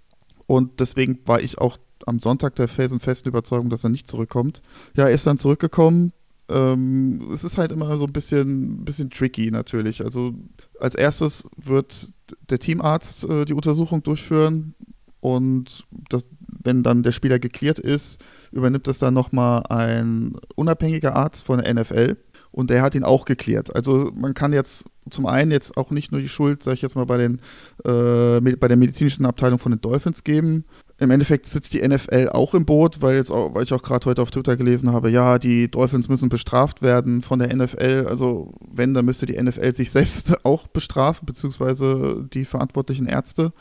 Und 0.46 0.80
deswegen 0.80 1.20
war 1.26 1.40
ich 1.40 1.58
auch 1.58 1.78
am 2.06 2.20
Sonntag 2.20 2.54
der 2.56 2.68
felsenfesten 2.68 3.28
Überzeugung, 3.28 3.70
dass 3.70 3.84
er 3.84 3.90
nicht 3.90 4.08
zurückkommt. 4.08 4.62
Ja, 4.96 5.04
er 5.04 5.14
ist 5.14 5.26
dann 5.26 5.38
zurückgekommen. 5.38 6.12
Ähm, 6.48 7.30
es 7.32 7.44
ist 7.44 7.56
halt 7.56 7.72
immer 7.72 7.96
so 7.96 8.04
ein 8.04 8.12
bisschen, 8.12 8.84
bisschen 8.84 9.10
tricky 9.10 9.50
natürlich. 9.50 10.04
Also 10.04 10.34
als 10.78 10.94
erstes 10.94 11.48
wird 11.56 12.12
der 12.50 12.58
Teamarzt 12.58 13.24
äh, 13.24 13.44
die 13.44 13.54
Untersuchung 13.54 14.02
durchführen 14.02 14.74
und 15.20 15.86
das, 16.10 16.28
wenn 16.62 16.82
dann 16.82 17.02
der 17.02 17.12
Spieler 17.12 17.38
geklärt 17.38 17.78
ist, 17.78 18.22
übernimmt 18.52 18.86
das 18.86 18.98
dann 18.98 19.14
nochmal 19.14 19.62
ein 19.70 20.36
unabhängiger 20.56 21.16
Arzt 21.16 21.46
von 21.46 21.62
der 21.62 21.72
NFL 21.72 22.18
und 22.50 22.68
der 22.68 22.82
hat 22.82 22.94
ihn 22.94 23.04
auch 23.04 23.24
geklärt. 23.24 23.74
Also 23.74 24.12
man 24.14 24.34
kann 24.34 24.52
jetzt 24.52 24.84
zum 25.10 25.26
einen 25.26 25.50
jetzt 25.50 25.76
auch 25.76 25.90
nicht 25.90 26.12
nur 26.12 26.20
die 26.20 26.28
Schuld, 26.28 26.62
sage 26.62 26.76
ich 26.76 26.82
jetzt 26.82 26.94
mal, 26.94 27.06
bei, 27.06 27.16
den, 27.16 27.40
äh, 27.84 28.56
bei 28.56 28.68
der 28.68 28.76
medizinischen 28.76 29.26
Abteilung 29.26 29.58
von 29.58 29.72
den 29.72 29.80
Dolphins 29.80 30.24
geben, 30.24 30.64
im 31.04 31.10
Endeffekt 31.10 31.46
sitzt 31.46 31.74
die 31.74 31.86
NFL 31.86 32.30
auch 32.32 32.54
im 32.54 32.64
Boot, 32.64 33.00
weil 33.00 33.16
jetzt 33.16 33.30
auch, 33.30 33.54
weil 33.54 33.62
ich 33.62 33.72
auch 33.72 33.82
gerade 33.82 34.06
heute 34.06 34.22
auf 34.22 34.30
Twitter 34.30 34.56
gelesen 34.56 34.92
habe, 34.92 35.10
ja, 35.10 35.38
die 35.38 35.70
Dolphins 35.70 36.08
müssen 36.08 36.28
bestraft 36.28 36.82
werden 36.82 37.22
von 37.22 37.38
der 37.38 37.54
NFL. 37.54 38.06
Also 38.08 38.52
wenn, 38.68 38.94
dann 38.94 39.04
müsste 39.04 39.26
die 39.26 39.40
NFL 39.40 39.74
sich 39.74 39.90
selbst 39.92 40.44
auch 40.44 40.66
bestrafen, 40.66 41.26
beziehungsweise 41.26 42.26
die 42.32 42.44
verantwortlichen 42.44 43.06
Ärzte. 43.06 43.52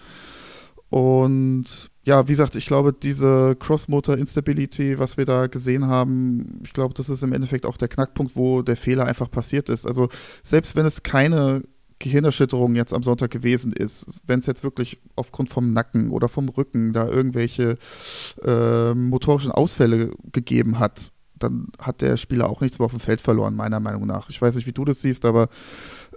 Und 0.90 1.90
ja, 2.06 2.28
wie 2.28 2.34
gesagt, 2.34 2.56
ich 2.56 2.68
glaube, 2.68 2.94
diese 2.94 3.56
Cross-Motor-Instability, 3.56 5.00
was 5.00 5.18
wir 5.18 5.26
da 5.26 5.48
gesehen 5.48 5.88
haben, 5.88 6.62
ich 6.64 6.72
glaube, 6.72 6.94
das 6.94 7.10
ist 7.10 7.24
im 7.24 7.34
Endeffekt 7.34 7.66
auch 7.66 7.78
der 7.78 7.88
Knackpunkt, 7.88 8.36
wo 8.36 8.62
der 8.62 8.78
Fehler 8.78 9.06
einfach 9.06 9.32
passiert 9.32 9.70
ist. 9.70 9.88
Also 9.88 10.10
selbst 10.44 10.76
wenn 10.76 10.86
es 10.86 11.02
keine 11.02 11.64
Gehirnerschütterung 12.04 12.76
jetzt 12.76 12.94
am 12.94 13.02
Sonntag 13.02 13.32
gewesen 13.32 13.72
ist, 13.72 14.22
wenn 14.28 14.40
es 14.40 14.46
jetzt 14.46 14.64
wirklich 14.64 15.00
aufgrund 15.16 15.50
vom 15.50 15.72
Nacken 15.72 16.12
oder 16.12 16.28
vom 16.28 16.50
Rücken 16.50 16.92
da 16.92 17.08
irgendwelche 17.08 17.78
äh, 18.44 18.94
motorischen 18.94 19.52
Ausfälle 19.52 20.12
gegeben 20.32 20.80
hat, 20.80 21.14
dann 21.40 21.68
hat 21.80 22.02
der 22.02 22.18
Spieler 22.18 22.50
auch 22.50 22.62
nichts 22.62 22.78
mehr 22.78 22.86
auf 22.86 22.92
dem 22.92 23.00
Feld 23.00 23.22
verloren, 23.22 23.56
meiner 23.56 23.80
Meinung 23.80 24.06
nach. 24.06 24.30
Ich 24.30 24.42
weiß 24.42 24.56
nicht, 24.56 24.68
wie 24.68 24.74
du 24.74 24.84
das 24.84 25.02
siehst, 25.02 25.24
aber 25.24 25.48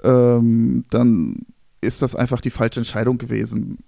ähm, 0.03 0.85
dann 0.91 1.47
ist 1.81 2.03
das 2.03 2.17
einfach 2.17 2.41
die 2.41 2.51
falsche 2.51 2.81
Entscheidung 2.81 3.17
gewesen. 3.17 3.79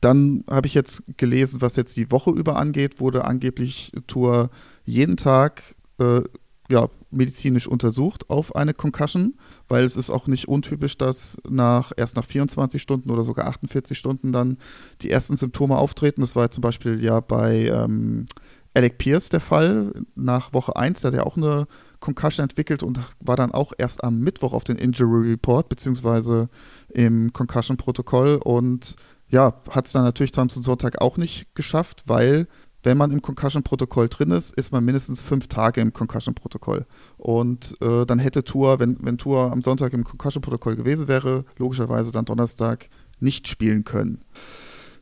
Dann 0.00 0.44
habe 0.48 0.68
ich 0.68 0.74
jetzt 0.74 1.02
gelesen, 1.16 1.60
was 1.60 1.74
jetzt 1.74 1.96
die 1.96 2.12
Woche 2.12 2.30
über 2.30 2.56
angeht, 2.56 3.00
wurde 3.00 3.24
angeblich 3.24 3.92
Tour 4.06 4.50
jeden 4.84 5.16
Tag 5.16 5.74
äh, 5.98 6.22
ja, 6.70 6.88
medizinisch 7.10 7.66
untersucht 7.66 8.30
auf 8.30 8.54
eine 8.54 8.72
Concussion, 8.72 9.34
weil 9.68 9.84
es 9.84 9.96
ist 9.96 10.10
auch 10.10 10.26
nicht 10.26 10.48
untypisch, 10.48 10.96
dass 10.96 11.38
nach 11.48 11.92
erst 11.96 12.16
nach 12.16 12.24
24 12.24 12.80
Stunden 12.80 13.10
oder 13.10 13.24
sogar 13.24 13.46
48 13.48 13.98
Stunden 13.98 14.32
dann 14.32 14.58
die 15.02 15.10
ersten 15.10 15.36
Symptome 15.36 15.76
auftreten. 15.76 16.20
Das 16.20 16.36
war 16.36 16.50
zum 16.50 16.62
Beispiel 16.62 17.02
ja 17.02 17.20
bei 17.20 17.66
ähm, 17.66 18.26
Alec 18.74 18.98
Pierce 18.98 19.30
der 19.30 19.40
Fall. 19.40 19.92
Nach 20.14 20.52
Woche 20.52 20.76
1, 20.76 21.00
da 21.00 21.08
hat 21.08 21.14
er 21.14 21.26
auch 21.26 21.36
eine 21.36 21.66
Concussion 21.98 22.44
entwickelt 22.44 22.82
und 22.82 23.00
war 23.18 23.36
dann 23.36 23.52
auch 23.52 23.72
erst 23.76 24.04
am 24.04 24.20
Mittwoch 24.20 24.52
auf 24.52 24.64
den 24.64 24.76
Injury 24.76 25.30
Report, 25.30 25.68
beziehungsweise 25.68 26.48
im 26.88 27.32
Concussion-Protokoll 27.32 28.40
und 28.42 28.96
ja, 29.28 29.54
hat 29.70 29.86
es 29.86 29.92
dann 29.92 30.02
natürlich 30.02 30.32
dann 30.32 30.48
zum 30.48 30.62
Sonntag 30.62 31.00
auch 31.00 31.16
nicht 31.16 31.54
geschafft, 31.54 32.04
weil 32.06 32.48
wenn 32.82 32.96
man 32.96 33.10
im 33.10 33.20
Concussion-Protokoll 33.20 34.08
drin 34.08 34.30
ist, 34.30 34.54
ist 34.54 34.72
man 34.72 34.84
mindestens 34.84 35.20
fünf 35.20 35.48
Tage 35.48 35.80
im 35.80 35.92
Concussion-Protokoll. 35.92 36.86
Und 37.18 37.76
äh, 37.82 38.06
dann 38.06 38.18
hätte 38.18 38.44
Tour, 38.44 38.78
wenn, 38.78 38.96
wenn 39.00 39.18
Tour 39.18 39.52
am 39.52 39.60
Sonntag 39.60 39.92
im 39.92 40.04
Concussion-Protokoll 40.04 40.76
gewesen 40.76 41.08
wäre, 41.08 41.44
logischerweise 41.58 42.12
dann 42.12 42.24
Donnerstag 42.24 42.88
nicht 43.18 43.48
spielen 43.48 43.84
können. 43.84 44.24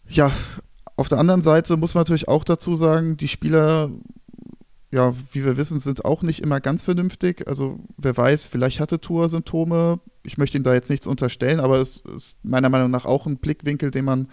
Ja, 0.08 0.32
auf 0.96 1.08
der 1.08 1.18
anderen 1.18 1.42
Seite 1.42 1.76
muss 1.76 1.94
man 1.94 2.00
natürlich 2.00 2.26
auch 2.26 2.42
dazu 2.42 2.74
sagen, 2.74 3.16
die 3.16 3.28
Spieler, 3.28 3.90
ja, 4.90 5.14
wie 5.30 5.44
wir 5.44 5.56
wissen, 5.56 5.78
sind 5.78 6.04
auch 6.04 6.22
nicht 6.22 6.42
immer 6.42 6.60
ganz 6.60 6.82
vernünftig. 6.82 7.46
Also 7.46 7.78
wer 7.96 8.16
weiß, 8.16 8.48
vielleicht 8.48 8.80
hatte 8.80 9.00
Tour 9.00 9.28
Symptome. 9.28 10.00
Ich 10.24 10.38
möchte 10.38 10.56
ihm 10.56 10.64
da 10.64 10.74
jetzt 10.74 10.90
nichts 10.90 11.06
unterstellen, 11.06 11.60
aber 11.60 11.78
es 11.78 12.00
ist 12.16 12.44
meiner 12.44 12.70
Meinung 12.70 12.90
nach 12.90 13.04
auch 13.04 13.26
ein 13.26 13.38
Blickwinkel, 13.38 13.92
den 13.92 14.04
man 14.04 14.28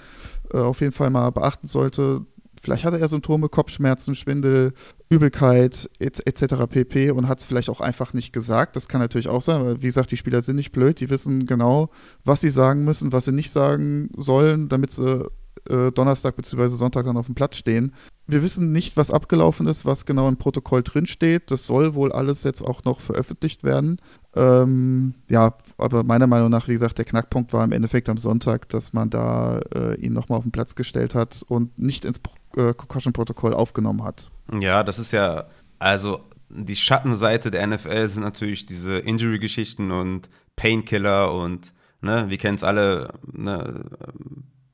äh, 0.52 0.58
auf 0.58 0.82
jeden 0.82 0.94
Fall 0.94 1.12
mal 1.12 1.30
beachten 1.30 1.68
sollte 1.68 2.26
Vielleicht 2.66 2.84
hatte 2.84 3.00
er 3.00 3.08
Symptome, 3.08 3.48
Kopfschmerzen, 3.48 4.16
Schwindel, 4.16 4.74
Übelkeit 5.08 5.88
etc. 6.00 6.66
pp. 6.68 7.12
und 7.12 7.28
hat 7.28 7.40
es 7.40 7.46
vielleicht 7.46 7.70
auch 7.70 7.80
einfach 7.80 8.14
nicht 8.14 8.34
gesagt. 8.34 8.76
Das 8.76 8.88
kann 8.88 9.02
natürlich 9.02 9.28
auch 9.28 9.44
sein, 9.44 9.64
weil 9.64 9.82
wie 9.84 9.86
gesagt, 9.86 10.10
die 10.10 10.18
Spieler 10.18 10.42
sind 10.42 10.56
nicht 10.56 10.72
blöd, 10.72 11.00
die 11.00 11.12
wissen 11.12 11.46
genau, 11.46 11.90
was 12.24 12.42
sie 12.42 12.50
sagen 12.50 12.84
müssen, 12.84 13.14
was 13.14 13.26
sie 13.26 13.34
nicht 13.34 13.52
sagen 13.52 14.10
sollen, 14.18 14.68
damit 14.68 14.92
sie 14.92 15.30
äh, 15.70 15.92
Donnerstag 15.92 16.36
bzw. 16.36 16.68
Sonntag 16.70 17.06
dann 17.06 17.18
auf 17.18 17.26
dem 17.26 17.36
Platz 17.36 17.58
stehen. 17.58 17.94
Wir 18.28 18.42
wissen 18.42 18.72
nicht, 18.72 18.98
was 18.98 19.12
abgelaufen 19.12 19.68
ist, 19.68 19.86
was 19.86 20.06
genau 20.06 20.28
im 20.28 20.38
Protokoll 20.38 20.82
drinsteht. 20.82 21.52
Das 21.52 21.68
soll 21.68 21.94
wohl 21.94 22.12
alles 22.12 22.44
jetzt 22.44 22.62
auch 22.62 22.84
noch 22.84 23.00
veröffentlicht 23.00 23.64
werden. 23.64 23.98
Ähm, 24.36 25.14
ja, 25.30 25.54
aber 25.78 26.04
meiner 26.04 26.28
Meinung 26.28 26.50
nach, 26.50 26.68
wie 26.68 26.74
gesagt, 26.74 26.98
der 26.98 27.06
Knackpunkt 27.06 27.54
war 27.54 27.64
im 27.64 27.72
Endeffekt 27.72 28.10
am 28.10 28.18
Sonntag, 28.18 28.68
dass 28.70 28.94
man 28.94 29.10
da 29.10 29.60
äh, 29.76 29.96
ihn 30.00 30.14
nochmal 30.14 30.40
auf 30.40 30.44
den 30.44 30.52
Platz 30.52 30.76
gestellt 30.76 31.14
hat 31.14 31.44
und 31.48 31.78
nicht 31.78 32.04
ins 32.04 32.20
äh, 32.58 32.74
Concussion-Protokoll 32.74 33.54
aufgenommen 33.54 34.04
hat. 34.04 34.32
Ja, 34.60 34.84
das 34.84 34.98
ist 34.98 35.12
ja, 35.12 35.46
also 35.78 36.22
die 36.50 36.76
Schattenseite 36.76 37.52
der 37.52 37.66
NFL 37.68 38.08
sind 38.08 38.24
natürlich 38.24 38.66
diese 38.66 38.98
Injury-Geschichten 38.98 39.92
und 39.92 40.30
Painkiller 40.56 41.34
und, 41.34 41.74
ne, 42.02 42.26
wir 42.30 42.38
kennen 42.38 42.56
es 42.56 42.64
alle, 42.64 43.14
ne, 43.32 43.86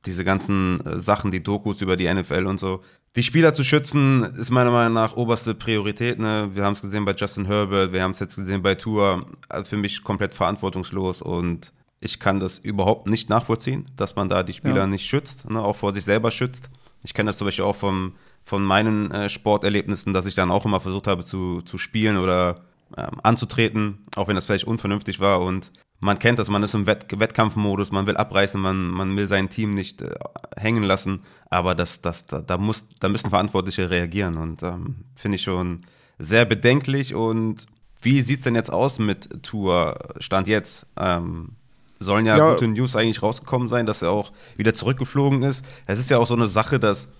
diese 0.06 0.24
ganzen 0.24 0.84
äh, 0.86 0.98
Sachen, 0.98 1.30
die 1.30 1.42
Dokus 1.42 1.80
über 1.80 1.96
die 1.96 2.12
NFL 2.12 2.46
und 2.46 2.58
so. 2.58 2.82
Die 3.14 3.22
Spieler 3.22 3.52
zu 3.52 3.62
schützen 3.62 4.24
ist 4.24 4.50
meiner 4.50 4.70
Meinung 4.70 4.94
nach 4.94 5.16
oberste 5.16 5.54
Priorität. 5.54 6.18
Ne? 6.18 6.50
Wir 6.54 6.64
haben 6.64 6.72
es 6.72 6.80
gesehen 6.80 7.04
bei 7.04 7.12
Justin 7.12 7.44
Herbert, 7.44 7.92
wir 7.92 8.02
haben 8.02 8.12
es 8.12 8.20
jetzt 8.20 8.36
gesehen 8.36 8.62
bei 8.62 8.74
Tour. 8.74 9.26
Also 9.48 9.68
für 9.68 9.76
mich 9.76 10.02
komplett 10.02 10.34
verantwortungslos 10.34 11.20
und 11.20 11.72
ich 12.00 12.18
kann 12.18 12.40
das 12.40 12.58
überhaupt 12.58 13.06
nicht 13.06 13.28
nachvollziehen, 13.28 13.86
dass 13.96 14.16
man 14.16 14.28
da 14.28 14.42
die 14.42 14.54
Spieler 14.54 14.76
ja. 14.76 14.86
nicht 14.86 15.06
schützt, 15.06 15.48
ne? 15.48 15.62
auch 15.62 15.76
vor 15.76 15.92
sich 15.92 16.04
selber 16.04 16.30
schützt. 16.30 16.70
Ich 17.04 17.14
kenne 17.14 17.28
das 17.28 17.38
zum 17.38 17.46
Beispiel 17.46 17.64
auch 17.64 17.76
vom, 17.76 18.14
von 18.44 18.64
meinen 18.64 19.10
äh, 19.10 19.28
Sporterlebnissen, 19.28 20.12
dass 20.12 20.26
ich 20.26 20.34
dann 20.34 20.50
auch 20.50 20.64
immer 20.64 20.80
versucht 20.80 21.06
habe 21.06 21.24
zu, 21.24 21.62
zu 21.62 21.78
spielen 21.78 22.16
oder 22.16 22.62
ähm, 22.96 23.20
anzutreten, 23.22 24.06
auch 24.16 24.28
wenn 24.28 24.34
das 24.34 24.46
vielleicht 24.46 24.66
unvernünftig 24.66 25.20
war. 25.20 25.40
Und 25.42 25.70
man 26.02 26.18
kennt 26.18 26.40
das, 26.40 26.48
man 26.48 26.64
ist 26.64 26.74
im 26.74 26.86
Wett 26.86 27.06
Wettkampfmodus, 27.16 27.92
man 27.92 28.06
will 28.06 28.16
abreißen, 28.16 28.60
man, 28.60 28.88
man 28.88 29.16
will 29.16 29.28
sein 29.28 29.50
Team 29.50 29.72
nicht 29.72 30.02
äh, 30.02 30.12
hängen 30.56 30.82
lassen, 30.82 31.20
aber 31.48 31.76
das, 31.76 32.00
das, 32.00 32.26
da, 32.26 32.40
da, 32.40 32.58
muss, 32.58 32.84
da 32.98 33.08
müssen 33.08 33.30
Verantwortliche 33.30 33.88
reagieren 33.88 34.36
und 34.36 34.64
ähm, 34.64 34.96
finde 35.14 35.36
ich 35.36 35.42
schon 35.42 35.84
sehr 36.18 36.44
bedenklich. 36.44 37.14
Und 37.14 37.66
wie 38.00 38.20
sieht 38.20 38.38
es 38.38 38.44
denn 38.44 38.56
jetzt 38.56 38.72
aus 38.72 38.98
mit 38.98 39.44
Tour 39.44 39.96
Stand 40.18 40.48
jetzt? 40.48 40.86
Ähm, 40.96 41.50
sollen 42.00 42.26
ja, 42.26 42.36
ja, 42.36 42.52
gute 42.52 42.66
News 42.66 42.96
eigentlich 42.96 43.22
rausgekommen 43.22 43.68
sein, 43.68 43.86
dass 43.86 44.02
er 44.02 44.10
auch 44.10 44.32
wieder 44.56 44.74
zurückgeflogen 44.74 45.44
ist. 45.44 45.64
Es 45.86 46.00
ist 46.00 46.10
ja 46.10 46.18
auch 46.18 46.26
so 46.26 46.34
eine 46.34 46.48
Sache, 46.48 46.80
dass 46.80 47.10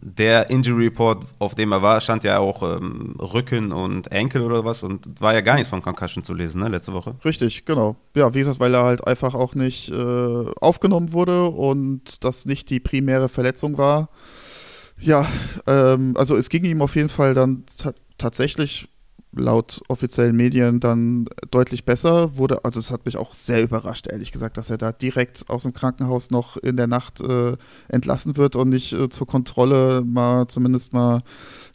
der 0.00 0.50
Injury 0.50 0.84
Report, 0.84 1.24
auf 1.38 1.54
dem 1.54 1.72
er 1.72 1.82
war, 1.82 2.00
stand 2.00 2.22
ja 2.22 2.38
auch 2.38 2.62
ähm, 2.62 3.16
Rücken 3.18 3.72
und 3.72 4.12
Enkel 4.12 4.42
oder 4.42 4.64
was 4.64 4.82
und 4.82 5.20
war 5.20 5.32
ja 5.32 5.40
gar 5.40 5.54
nichts 5.54 5.70
von 5.70 5.82
Concussion 5.82 6.22
zu 6.22 6.34
lesen, 6.34 6.60
ne, 6.60 6.68
letzte 6.68 6.92
Woche. 6.92 7.14
Richtig, 7.24 7.64
genau. 7.64 7.96
Ja, 8.14 8.34
wie 8.34 8.40
gesagt, 8.40 8.60
weil 8.60 8.74
er 8.74 8.84
halt 8.84 9.06
einfach 9.06 9.34
auch 9.34 9.54
nicht 9.54 9.90
äh, 9.90 10.44
aufgenommen 10.60 11.12
wurde 11.12 11.46
und 11.46 12.24
das 12.24 12.44
nicht 12.44 12.70
die 12.70 12.80
primäre 12.80 13.28
Verletzung 13.28 13.78
war. 13.78 14.10
Ja, 14.98 15.26
ähm, 15.66 16.14
also 16.16 16.36
es 16.36 16.50
ging 16.50 16.64
ihm 16.64 16.82
auf 16.82 16.94
jeden 16.94 17.08
Fall 17.08 17.34
dann 17.34 17.64
tatsächlich 18.18 18.88
laut 19.36 19.82
offiziellen 19.88 20.36
Medien 20.36 20.80
dann 20.80 21.26
deutlich 21.50 21.84
besser. 21.84 22.36
Wurde, 22.36 22.64
also 22.64 22.80
es 22.80 22.90
hat 22.90 23.06
mich 23.06 23.16
auch 23.16 23.34
sehr 23.34 23.62
überrascht, 23.62 24.06
ehrlich 24.06 24.32
gesagt, 24.32 24.56
dass 24.56 24.70
er 24.70 24.78
da 24.78 24.92
direkt 24.92 25.48
aus 25.48 25.64
dem 25.64 25.72
Krankenhaus 25.72 26.30
noch 26.30 26.56
in 26.56 26.76
der 26.76 26.86
Nacht 26.86 27.20
äh, 27.20 27.56
entlassen 27.88 28.36
wird 28.36 28.56
und 28.56 28.68
nicht 28.70 28.92
äh, 28.92 29.08
zur 29.08 29.26
Kontrolle 29.26 30.02
mal 30.04 30.46
zumindest 30.48 30.92
mal 30.92 31.22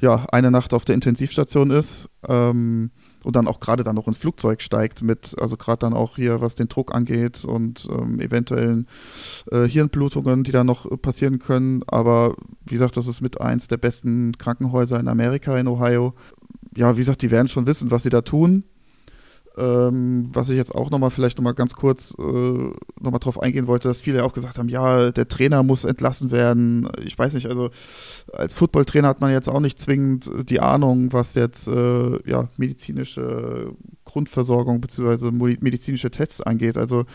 ja 0.01 0.26
eine 0.32 0.51
Nacht 0.51 0.74
auf 0.74 0.86
der 0.86 0.95
Intensivstation 0.95 1.72
ist. 1.72 2.10
Ähm, 2.28 2.91
und 3.24 3.36
dann 3.36 3.47
auch 3.47 3.60
gerade 3.60 3.84
dann 3.84 3.95
noch 3.95 4.07
ins 4.07 4.18
Flugzeug 4.18 4.62
steigt 4.62 5.01
mit, 5.01 5.36
also 5.39 5.57
gerade 5.57 5.80
dann 5.80 5.93
auch 5.93 6.16
hier, 6.16 6.41
was 6.41 6.55
den 6.55 6.70
Druck 6.70 6.95
angeht 6.95 7.43
und 7.43 7.88
ähm, 7.91 8.20
eventuellen 8.20 8.88
äh, 9.51 9.68
Hirnblutungen, 9.68 10.43
die 10.43 10.51
dann 10.51 10.68
noch 10.68 10.89
passieren 11.01 11.39
können. 11.39 11.84
Aber 11.88 12.36
wie 12.66 12.76
gesagt, 12.76 12.97
das 12.97 13.07
ist 13.07 13.22
mit 13.22 13.41
eins 13.41 13.68
der 13.68 13.78
besten 13.78 14.38
Krankenhäuser 14.38 14.99
in 14.99 15.07
Amerika, 15.07 15.57
in 15.57 15.68
Ohio 15.68 16.14
ja, 16.80 16.95
wie 16.95 17.01
gesagt, 17.01 17.21
die 17.21 17.30
werden 17.30 17.49
schon 17.49 17.67
wissen, 17.67 17.91
was 17.91 18.03
sie 18.03 18.09
da 18.09 18.21
tun. 18.21 18.63
Ähm, 19.57 20.23
was 20.32 20.47
ich 20.47 20.55
jetzt 20.55 20.73
auch 20.73 20.89
nochmal 20.89 21.09
vielleicht 21.09 21.38
nochmal 21.38 21.53
ganz 21.53 21.75
kurz 21.75 22.15
äh, 22.17 22.23
nochmal 23.01 23.19
drauf 23.19 23.41
eingehen 23.41 23.67
wollte, 23.67 23.89
dass 23.89 23.99
viele 23.99 24.23
auch 24.23 24.32
gesagt 24.32 24.57
haben, 24.57 24.69
ja, 24.69 25.11
der 25.11 25.27
Trainer 25.27 25.61
muss 25.63 25.84
entlassen 25.84 26.32
werden. 26.32 26.89
Ich 27.03 27.19
weiß 27.19 27.34
nicht, 27.34 27.47
also 27.47 27.69
als 28.32 28.53
Footballtrainer 28.53 29.09
hat 29.09 29.19
man 29.19 29.34
jetzt 29.34 29.49
auch 29.49 29.59
nicht 29.59 29.77
zwingend 29.77 30.32
die 30.49 30.61
Ahnung, 30.61 31.11
was 31.11 31.34
jetzt 31.34 31.67
äh, 31.67 32.30
ja, 32.30 32.47
medizinische 32.55 33.73
Grundversorgung 34.10 34.82
bzw. 34.82 35.32
medizinische 35.32 36.10
Tests 36.10 36.41
angeht. 36.41 36.78
Also 36.78 37.05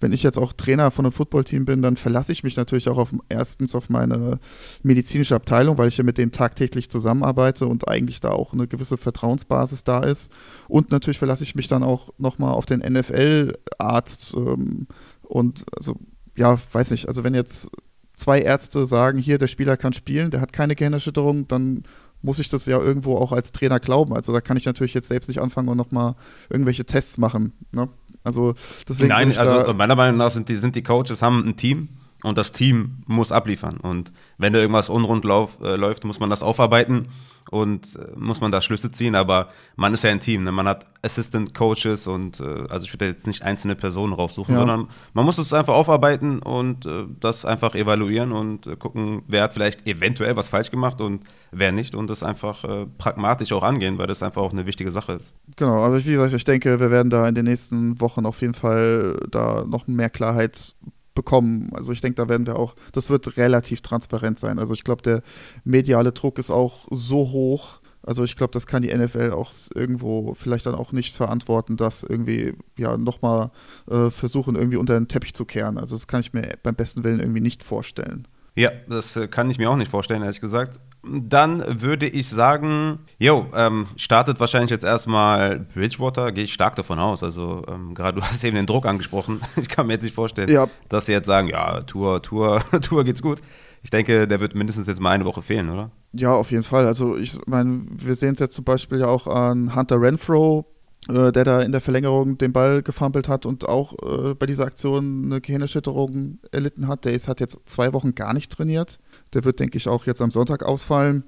wenn 0.00 0.12
ich 0.12 0.22
jetzt 0.22 0.38
auch 0.38 0.52
Trainer 0.52 0.90
von 0.90 1.04
einem 1.04 1.12
Footballteam 1.12 1.64
bin, 1.64 1.82
dann 1.82 1.96
verlasse 1.96 2.32
ich 2.32 2.44
mich 2.44 2.56
natürlich 2.56 2.88
auch 2.88 2.98
auf, 2.98 3.10
erstens 3.28 3.74
auf 3.74 3.88
meine 3.88 4.38
medizinische 4.82 5.34
Abteilung, 5.34 5.78
weil 5.78 5.88
ich 5.88 5.96
ja 5.96 6.04
mit 6.04 6.18
denen 6.18 6.32
tagtäglich 6.32 6.90
zusammenarbeite 6.90 7.66
und 7.66 7.88
eigentlich 7.88 8.20
da 8.20 8.30
auch 8.30 8.52
eine 8.52 8.68
gewisse 8.68 8.96
Vertrauensbasis 8.96 9.84
da 9.84 10.00
ist. 10.00 10.30
Und 10.68 10.90
natürlich 10.90 11.18
verlasse 11.18 11.42
ich 11.42 11.54
mich 11.54 11.68
dann 11.68 11.82
auch 11.82 12.10
nochmal 12.18 12.52
auf 12.52 12.66
den 12.66 12.80
NFL-Arzt 12.80 14.34
ähm, 14.36 14.86
und 15.22 15.64
also 15.76 15.96
ja, 16.36 16.58
weiß 16.72 16.90
nicht, 16.90 17.08
also 17.08 17.24
wenn 17.24 17.34
jetzt 17.34 17.70
zwei 18.14 18.40
Ärzte 18.40 18.86
sagen, 18.86 19.18
hier, 19.18 19.38
der 19.38 19.46
Spieler 19.46 19.76
kann 19.76 19.92
spielen, 19.92 20.30
der 20.30 20.40
hat 20.40 20.52
keine 20.52 20.74
Gehirnerschütterung, 20.74 21.48
dann 21.48 21.84
muss 22.24 22.38
ich 22.38 22.48
das 22.48 22.64
ja 22.66 22.78
irgendwo 22.78 23.16
auch 23.16 23.32
als 23.32 23.52
Trainer 23.52 23.78
glauben. 23.78 24.14
Also 24.14 24.32
da 24.32 24.40
kann 24.40 24.56
ich 24.56 24.64
natürlich 24.64 24.94
jetzt 24.94 25.08
selbst 25.08 25.28
nicht 25.28 25.40
anfangen 25.40 25.68
und 25.68 25.76
nochmal 25.76 26.14
irgendwelche 26.48 26.86
Tests 26.86 27.18
machen. 27.18 27.52
Ne? 27.70 27.88
Also 28.24 28.54
deswegen 28.88 29.10
Nein, 29.10 29.36
also 29.36 29.74
meiner 29.74 29.94
Meinung 29.94 30.16
nach 30.16 30.30
sind 30.30 30.48
die, 30.48 30.56
sind 30.56 30.74
die 30.74 30.82
Coaches, 30.82 31.20
haben 31.20 31.46
ein 31.46 31.56
Team 31.56 31.90
und 32.24 32.38
das 32.38 32.52
Team 32.52 33.02
muss 33.06 33.30
abliefern. 33.30 33.76
Und 33.76 34.10
wenn 34.38 34.54
da 34.54 34.58
irgendwas 34.58 34.88
unrund 34.88 35.24
lauf, 35.24 35.58
äh, 35.62 35.76
läuft, 35.76 36.04
muss 36.04 36.20
man 36.20 36.30
das 36.30 36.42
aufarbeiten 36.42 37.08
und 37.50 37.96
äh, 37.96 38.18
muss 38.18 38.40
man 38.40 38.50
da 38.50 38.62
Schlüsse 38.62 38.90
ziehen. 38.90 39.14
Aber 39.14 39.48
man 39.76 39.92
ist 39.92 40.04
ja 40.04 40.10
ein 40.10 40.20
Team. 40.20 40.42
Ne? 40.42 40.50
Man 40.50 40.66
hat 40.66 40.86
Assistant 41.02 41.54
Coaches 41.54 42.06
und 42.06 42.40
äh, 42.40 42.64
also 42.70 42.86
ich 42.86 42.94
würde 42.94 43.08
jetzt 43.08 43.26
nicht 43.26 43.42
einzelne 43.42 43.76
Personen 43.76 44.14
raussuchen, 44.14 44.54
ja. 44.54 44.60
sondern 44.60 44.88
man 45.12 45.26
muss 45.26 45.36
es 45.36 45.52
einfach 45.52 45.74
aufarbeiten 45.74 46.38
und 46.38 46.86
äh, 46.86 47.04
das 47.20 47.44
einfach 47.44 47.74
evaluieren 47.74 48.32
und 48.32 48.66
äh, 48.66 48.76
gucken, 48.76 49.22
wer 49.28 49.42
hat 49.42 49.52
vielleicht 49.52 49.86
eventuell 49.86 50.34
was 50.34 50.48
falsch 50.48 50.70
gemacht 50.70 51.02
und 51.02 51.24
wer 51.52 51.72
nicht 51.72 51.94
und 51.94 52.08
das 52.08 52.22
einfach 52.22 52.64
äh, 52.64 52.86
pragmatisch 52.96 53.52
auch 53.52 53.62
angehen, 53.62 53.98
weil 53.98 54.06
das 54.06 54.22
einfach 54.22 54.40
auch 54.40 54.52
eine 54.52 54.64
wichtige 54.64 54.90
Sache 54.90 55.12
ist. 55.12 55.34
Genau, 55.56 55.82
also 55.82 56.06
wie 56.06 56.12
gesagt, 56.12 56.32
ich 56.32 56.44
denke, 56.44 56.80
wir 56.80 56.90
werden 56.90 57.10
da 57.10 57.28
in 57.28 57.34
den 57.34 57.44
nächsten 57.44 58.00
Wochen 58.00 58.24
auf 58.24 58.40
jeden 58.40 58.54
Fall 58.54 59.20
da 59.30 59.66
noch 59.66 59.86
mehr 59.86 60.08
Klarheit 60.08 60.74
bekommen. 61.14 61.70
Also 61.74 61.92
ich 61.92 62.00
denke, 62.00 62.16
da 62.16 62.28
werden 62.28 62.46
wir 62.46 62.56
auch, 62.56 62.74
das 62.92 63.10
wird 63.10 63.36
relativ 63.36 63.80
transparent 63.80 64.38
sein. 64.38 64.58
Also 64.58 64.74
ich 64.74 64.84
glaube, 64.84 65.02
der 65.02 65.22
mediale 65.64 66.12
Druck 66.12 66.38
ist 66.38 66.50
auch 66.50 66.86
so 66.90 67.30
hoch. 67.30 67.80
Also 68.02 68.22
ich 68.22 68.36
glaube, 68.36 68.52
das 68.52 68.66
kann 68.66 68.82
die 68.82 68.94
NFL 68.94 69.32
auch 69.32 69.50
irgendwo 69.74 70.34
vielleicht 70.34 70.66
dann 70.66 70.74
auch 70.74 70.92
nicht 70.92 71.16
verantworten, 71.16 71.76
das 71.76 72.02
irgendwie 72.02 72.54
ja 72.76 72.98
nochmal 72.98 73.50
äh, 73.90 74.10
versuchen, 74.10 74.56
irgendwie 74.56 74.76
unter 74.76 74.94
den 74.94 75.08
Teppich 75.08 75.32
zu 75.32 75.46
kehren. 75.46 75.78
Also 75.78 75.96
das 75.96 76.06
kann 76.06 76.20
ich 76.20 76.34
mir 76.34 76.58
beim 76.62 76.74
besten 76.74 77.02
Willen 77.02 77.20
irgendwie 77.20 77.40
nicht 77.40 77.64
vorstellen. 77.64 78.28
Ja, 78.56 78.70
das 78.88 79.16
äh, 79.16 79.26
kann 79.26 79.50
ich 79.50 79.58
mir 79.58 79.70
auch 79.70 79.76
nicht 79.76 79.90
vorstellen, 79.90 80.22
ehrlich 80.22 80.40
gesagt. 80.40 80.80
Dann 81.06 81.82
würde 81.82 82.06
ich 82.06 82.28
sagen, 82.28 83.00
jo, 83.18 83.46
ähm, 83.54 83.88
startet 83.96 84.40
wahrscheinlich 84.40 84.70
jetzt 84.70 84.84
erstmal 84.84 85.60
Bridgewater, 85.60 86.32
gehe 86.32 86.44
ich 86.44 86.52
stark 86.52 86.76
davon 86.76 86.98
aus. 86.98 87.22
Also 87.22 87.64
ähm, 87.68 87.94
gerade 87.94 88.20
du 88.20 88.26
hast 88.26 88.42
eben 88.44 88.56
den 88.56 88.66
Druck 88.66 88.86
angesprochen. 88.86 89.40
Ich 89.56 89.68
kann 89.68 89.86
mir 89.86 89.94
jetzt 89.94 90.02
nicht 90.02 90.14
vorstellen, 90.14 90.50
ja. 90.50 90.66
dass 90.88 91.06
sie 91.06 91.12
jetzt 91.12 91.26
sagen, 91.26 91.48
ja, 91.48 91.80
Tour, 91.82 92.22
Tour, 92.22 92.62
Tour 92.82 93.04
geht's 93.04 93.22
gut. 93.22 93.40
Ich 93.82 93.90
denke, 93.90 94.26
der 94.26 94.40
wird 94.40 94.54
mindestens 94.54 94.86
jetzt 94.86 95.00
mal 95.00 95.10
eine 95.10 95.24
Woche 95.26 95.42
fehlen, 95.42 95.68
oder? 95.68 95.90
Ja, 96.12 96.32
auf 96.32 96.50
jeden 96.50 96.62
Fall. 96.62 96.86
Also 96.86 97.16
ich 97.16 97.38
meine, 97.46 97.82
wir 97.90 98.14
sehen 98.14 98.34
es 98.34 98.40
jetzt 98.40 98.54
zum 98.54 98.64
Beispiel 98.64 99.00
ja 99.00 99.06
auch 99.06 99.26
an 99.26 99.74
Hunter 99.74 100.00
Renfro, 100.00 100.66
der 101.08 101.44
da 101.44 101.60
in 101.60 101.72
der 101.72 101.80
Verlängerung 101.80 102.38
den 102.38 102.52
Ball 102.52 102.82
gefummelt 102.82 103.28
hat 103.28 103.44
und 103.44 103.68
auch 103.68 103.94
äh, 104.02 104.34
bei 104.34 104.46
dieser 104.46 104.64
Aktion 104.64 105.24
eine 105.26 105.40
Gehirnerschütterung 105.40 106.38
erlitten 106.50 106.88
hat. 106.88 107.04
Der 107.04 107.12
ist, 107.12 107.28
hat 107.28 107.40
jetzt 107.40 107.58
zwei 107.66 107.92
Wochen 107.92 108.14
gar 108.14 108.32
nicht 108.32 108.50
trainiert. 108.50 108.98
Der 109.34 109.44
wird, 109.44 109.60
denke 109.60 109.76
ich, 109.76 109.88
auch 109.88 110.06
jetzt 110.06 110.22
am 110.22 110.30
Sonntag 110.30 110.62
ausfallen. 110.62 111.24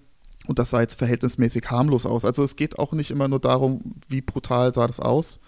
Und 0.47 0.59
das 0.59 0.71
sah 0.71 0.81
jetzt 0.81 0.99
verhältnismäßig 0.99 1.71
harmlos 1.71 2.07
aus. 2.07 2.25
Also 2.25 2.43
es 2.43 2.57
geht 2.57 2.79
auch 2.79 2.93
nicht 2.93 3.11
immer 3.11 3.29
nur 3.29 3.41
darum, 3.41 3.81
wie 4.09 4.21
brutal 4.21 4.73
sah 4.73 4.87
das 4.87 5.01
aus, 5.01 5.41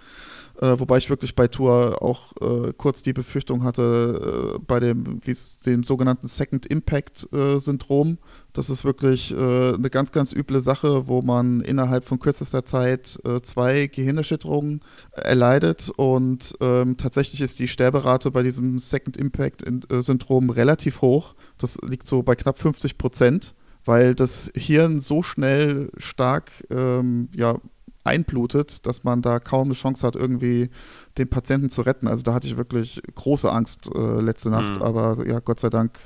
äh, 0.61 0.79
wobei 0.79 0.99
ich 0.99 1.09
wirklich 1.09 1.35
bei 1.35 1.47
Tour 1.47 2.03
auch 2.03 2.33
äh, 2.41 2.73
kurz 2.77 3.03
die 3.03 3.13
Befürchtung 3.13 3.63
hatte, 3.63 4.57
äh, 4.57 4.59
bei 4.67 4.81
dem, 4.81 5.21
dem 5.67 5.83
sogenannten 5.85 6.27
Second 6.27 6.67
Impact 6.67 7.29
äh. 7.33 8.19
Das 8.53 8.71
ist 8.71 8.85
wirklich 8.85 9.33
äh, 9.33 9.75
eine 9.75 9.91
ganz, 9.91 10.11
ganz 10.11 10.33
üble 10.33 10.61
Sache, 10.61 11.07
wo 11.07 11.23
man 11.23 11.61
innerhalb 11.61 12.05
von 12.05 12.19
kürzester 12.19 12.65
Zeit 12.65 13.19
äh, 13.25 13.41
zwei 13.41 13.87
Gehirnerschütterungen 13.87 14.81
erleidet. 15.13 15.91
Und 15.97 16.57
ähm, 16.61 16.97
tatsächlich 16.97 17.41
ist 17.41 17.59
die 17.59 17.69
Sterberate 17.69 18.31
bei 18.31 18.43
diesem 18.43 18.79
Second 18.79 19.17
Impact 19.17 19.65
Syndrom 20.03 20.51
relativ 20.51 21.03
hoch. 21.03 21.35
Das 21.59 21.79
liegt 21.83 22.07
so 22.07 22.23
bei 22.23 22.35
knapp 22.35 22.59
50 22.59 22.99
Prozent 22.99 23.55
weil 23.85 24.15
das 24.15 24.53
Hirn 24.55 25.01
so 25.01 25.23
schnell 25.23 25.91
stark 25.97 26.51
ähm, 26.71 27.31
ja, 27.35 27.57
einblutet, 28.09 28.87
dass 28.87 29.05
man 29.05 29.23
da 29.23 29.39
kaum 29.39 29.69
eine 29.69 29.75
Chance 29.75 30.07
hat, 30.07 30.17
irgendwie 30.17 30.71
den 31.17 31.29
Patienten 31.29 31.71
zu 31.71 31.83
retten. 31.83 32.09
Also 32.09 32.23
da 32.23 32.35
hatte 32.35 32.47
ich 32.47 32.57
wirklich 32.57 33.01
große 33.15 33.51
Angst 33.51 33.89
äh, 33.95 34.21
letzte 34.21 34.51
Nacht, 34.51 34.77
mhm. 34.77 34.83
aber 34.83 35.27
ja, 35.27 35.41
Gott 35.41 35.61
sei 35.61 35.71
Dank 35.71 35.99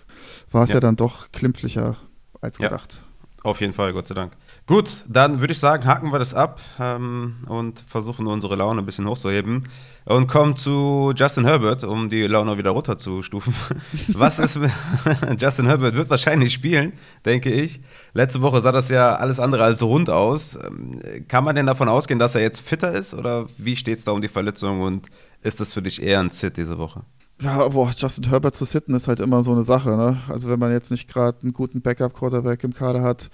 war 0.51 0.65
es 0.65 0.71
ja. 0.71 0.75
ja. 0.77 0.81
dann 0.81 0.97
doch 0.97 1.33
klimpflicher 1.33 1.97
als 2.41 2.59
gedacht. 2.59 3.03
Ja. 3.03 3.45
Auf 3.45 3.61
jeden 3.61 3.73
Fall, 3.73 3.93
Gott 3.93 4.07
sei 4.07 4.15
Dank. 4.15 4.33
Gut, 4.67 5.03
dann 5.09 5.41
würde 5.41 5.53
ich 5.53 5.59
sagen, 5.59 5.87
haken 5.87 6.13
wir 6.13 6.21
das 6.21 6.35
ab 6.35 6.61
ähm, 6.79 7.39
und 7.49 7.83
versuchen 7.89 8.29
unsere 8.29 8.55
Laune 8.55 8.81
ein 8.81 8.87
bisschen 8.87 9.09
hochzuheben 9.09 9.65
und 10.05 10.29
kommen 10.29 10.55
zu 10.55 11.13
Justin 11.17 11.45
Herbert, 11.45 11.83
um 11.83 12.09
die 12.09 12.23
Laune 12.23 12.57
wieder 12.57 12.71
runterzustufen. 12.71 13.53
Was 14.09 14.39
ist 14.39 14.57
mit 14.57 14.71
Justin 15.41 15.67
Herbert? 15.67 15.95
Wird 15.95 16.11
wahrscheinlich 16.11 16.53
spielen, 16.53 16.93
denke 17.25 17.51
ich. 17.51 17.81
Letzte 18.13 18.41
Woche 18.41 18.61
sah 18.61 18.71
das 18.71 18.89
ja 18.89 19.17
alles 19.17 19.41
andere 19.41 19.65
als 19.65 19.83
rund 19.83 20.09
aus. 20.11 20.55
Ähm, 20.55 21.01
kann 21.27 21.43
man 21.43 21.57
denn 21.57 21.67
davon 21.67 21.89
ausgehen, 21.89 22.21
dass 22.21 22.37
er 22.37 22.43
jetzt 22.43 22.61
fitter 22.61 22.93
ist 22.93 23.15
oder 23.15 23.47
wie 23.59 23.75
steht 23.75 23.99
es 23.99 24.05
da 24.05 24.13
um 24.13 24.23
die 24.23 24.29
Verletzung 24.29 24.81
und 24.81 25.09
ist 25.43 25.59
das 25.59 25.73
für 25.73 25.83
dich 25.83 26.01
eher 26.01 26.21
ein 26.21 26.31
Sit 26.31 26.57
diese 26.57 26.79
Woche? 26.79 27.03
Ja, 27.43 27.67
boah, 27.69 27.91
Justin 27.97 28.29
Herbert 28.29 28.55
zu 28.55 28.65
sitten 28.65 28.95
ist 28.95 29.09
halt 29.09 29.19
immer 29.19 29.43
so 29.43 29.51
eine 29.51 29.65
Sache, 29.65 29.97
ne? 29.97 30.19
Also 30.29 30.49
wenn 30.49 30.61
man 30.61 30.71
jetzt 30.71 30.93
nicht 30.93 31.09
gerade 31.09 31.39
einen 31.43 31.53
guten 31.53 31.83
Backup-Quarterback 31.83 32.63
im 32.63 32.73
Kader 32.73 33.03
hat, 33.03 33.31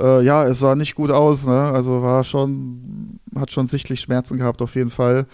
äh, 0.00 0.22
ja, 0.24 0.44
es 0.44 0.60
sah 0.60 0.76
nicht 0.76 0.94
gut 0.94 1.10
aus, 1.10 1.44
ne? 1.44 1.64
Also 1.64 2.00
war 2.02 2.22
schon, 2.22 3.18
hat 3.34 3.50
schon 3.50 3.66
sichtlich 3.66 4.00
Schmerzen 4.00 4.38
gehabt 4.38 4.62
auf 4.62 4.76
jeden 4.76 4.90
Fall. 4.90 5.26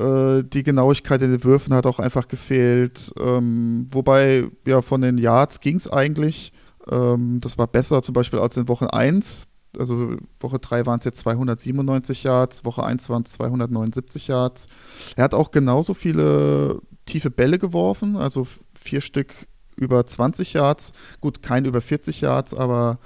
Äh, 0.00 0.42
die 0.42 0.64
Genauigkeit 0.64 1.22
in 1.22 1.30
den 1.30 1.44
Würfen 1.44 1.72
hat 1.72 1.86
auch 1.86 2.00
einfach 2.00 2.26
gefehlt. 2.26 3.12
Ähm, 3.20 3.86
wobei, 3.92 4.48
ja, 4.66 4.82
von 4.82 5.02
den 5.02 5.16
Yards 5.16 5.60
ging 5.60 5.76
es 5.76 5.88
eigentlich. 5.88 6.52
Ähm, 6.90 7.38
das 7.40 7.56
war 7.56 7.68
besser 7.68 8.02
zum 8.02 8.14
Beispiel 8.14 8.40
als 8.40 8.56
in 8.56 8.66
Woche 8.66 8.92
1. 8.92 9.46
Also 9.78 10.16
Woche 10.40 10.58
3 10.58 10.86
waren 10.86 10.98
es 10.98 11.04
jetzt 11.04 11.20
297 11.20 12.24
Yards, 12.24 12.64
Woche 12.64 12.82
1 12.82 13.08
waren 13.08 13.22
es 13.22 13.32
279 13.34 14.26
Yards. 14.26 14.66
Er 15.14 15.22
hat 15.22 15.34
auch 15.34 15.52
genauso 15.52 15.94
viele 15.94 16.80
tiefe 17.10 17.30
Bälle 17.30 17.58
geworfen, 17.58 18.16
also 18.16 18.46
vier 18.72 19.00
Stück 19.00 19.46
über 19.76 20.06
20 20.06 20.52
Yards. 20.52 20.92
Gut, 21.20 21.42
kein 21.42 21.64
über 21.64 21.80
40 21.80 22.20
Yards, 22.20 22.54
aber 22.54 22.98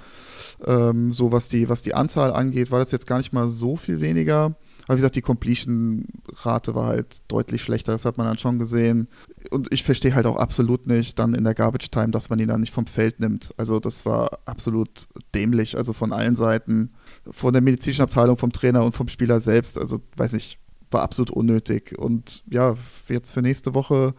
ähm, 0.65 1.11
so 1.11 1.31
was 1.31 1.47
die, 1.47 1.69
was 1.69 1.81
die 1.81 1.93
Anzahl 1.93 2.33
angeht, 2.33 2.69
war 2.69 2.79
das 2.79 2.91
jetzt 2.91 3.07
gar 3.07 3.17
nicht 3.17 3.33
mal 3.33 3.49
so 3.49 3.77
viel 3.77 4.01
weniger. 4.01 4.55
Aber 4.87 4.97
wie 4.97 5.01
gesagt, 5.01 5.15
die 5.15 5.21
Completion-Rate 5.21 6.75
war 6.75 6.87
halt 6.87 7.23
deutlich 7.27 7.63
schlechter, 7.63 7.93
das 7.93 8.05
hat 8.05 8.17
man 8.17 8.27
dann 8.27 8.37
schon 8.37 8.59
gesehen. 8.59 9.07
Und 9.49 9.73
ich 9.73 9.83
verstehe 9.83 10.13
halt 10.13 10.27
auch 10.27 10.37
absolut 10.37 10.85
nicht 10.85 11.17
dann 11.17 11.33
in 11.33 11.43
der 11.43 11.55
Garbage 11.55 11.89
Time, 11.89 12.09
dass 12.09 12.29
man 12.29 12.39
ihn 12.39 12.49
dann 12.49 12.61
nicht 12.61 12.73
vom 12.73 12.85
Feld 12.85 13.19
nimmt. 13.19 13.51
Also 13.57 13.79
das 13.79 14.05
war 14.05 14.29
absolut 14.45 15.07
dämlich, 15.33 15.75
also 15.75 15.93
von 15.93 16.13
allen 16.13 16.35
Seiten, 16.35 16.91
von 17.31 17.53
der 17.53 17.63
medizinischen 17.63 18.03
Abteilung, 18.03 18.37
vom 18.37 18.51
Trainer 18.51 18.83
und 18.83 18.95
vom 18.95 19.07
Spieler 19.07 19.39
selbst. 19.39 19.79
Also 19.79 20.01
weiß 20.17 20.33
ich, 20.33 20.59
war 20.91 21.01
absolut 21.01 21.31
unnötig. 21.31 21.97
Und 21.97 22.43
ja, 22.49 22.75
jetzt 23.07 23.31
für 23.31 23.41
nächste 23.41 23.73
Woche, 23.73 24.13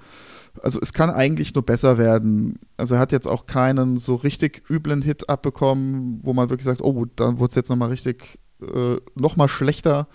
also 0.62 0.78
es 0.80 0.92
kann 0.92 1.10
eigentlich 1.10 1.54
nur 1.54 1.64
besser 1.64 1.98
werden. 1.98 2.58
Also 2.76 2.94
er 2.94 3.00
hat 3.00 3.12
jetzt 3.12 3.26
auch 3.26 3.46
keinen 3.46 3.98
so 3.98 4.14
richtig 4.16 4.62
üblen 4.70 5.02
Hit 5.02 5.28
abbekommen, 5.28 6.20
wo 6.22 6.32
man 6.32 6.50
wirklich 6.50 6.64
sagt, 6.64 6.82
oh, 6.82 7.06
dann 7.16 7.38
wurde 7.38 7.50
es 7.50 7.54
jetzt 7.56 7.68
nochmal 7.68 7.90
richtig, 7.90 8.38
äh, 8.60 8.96
nochmal 9.14 9.48
schlechter. 9.48 10.08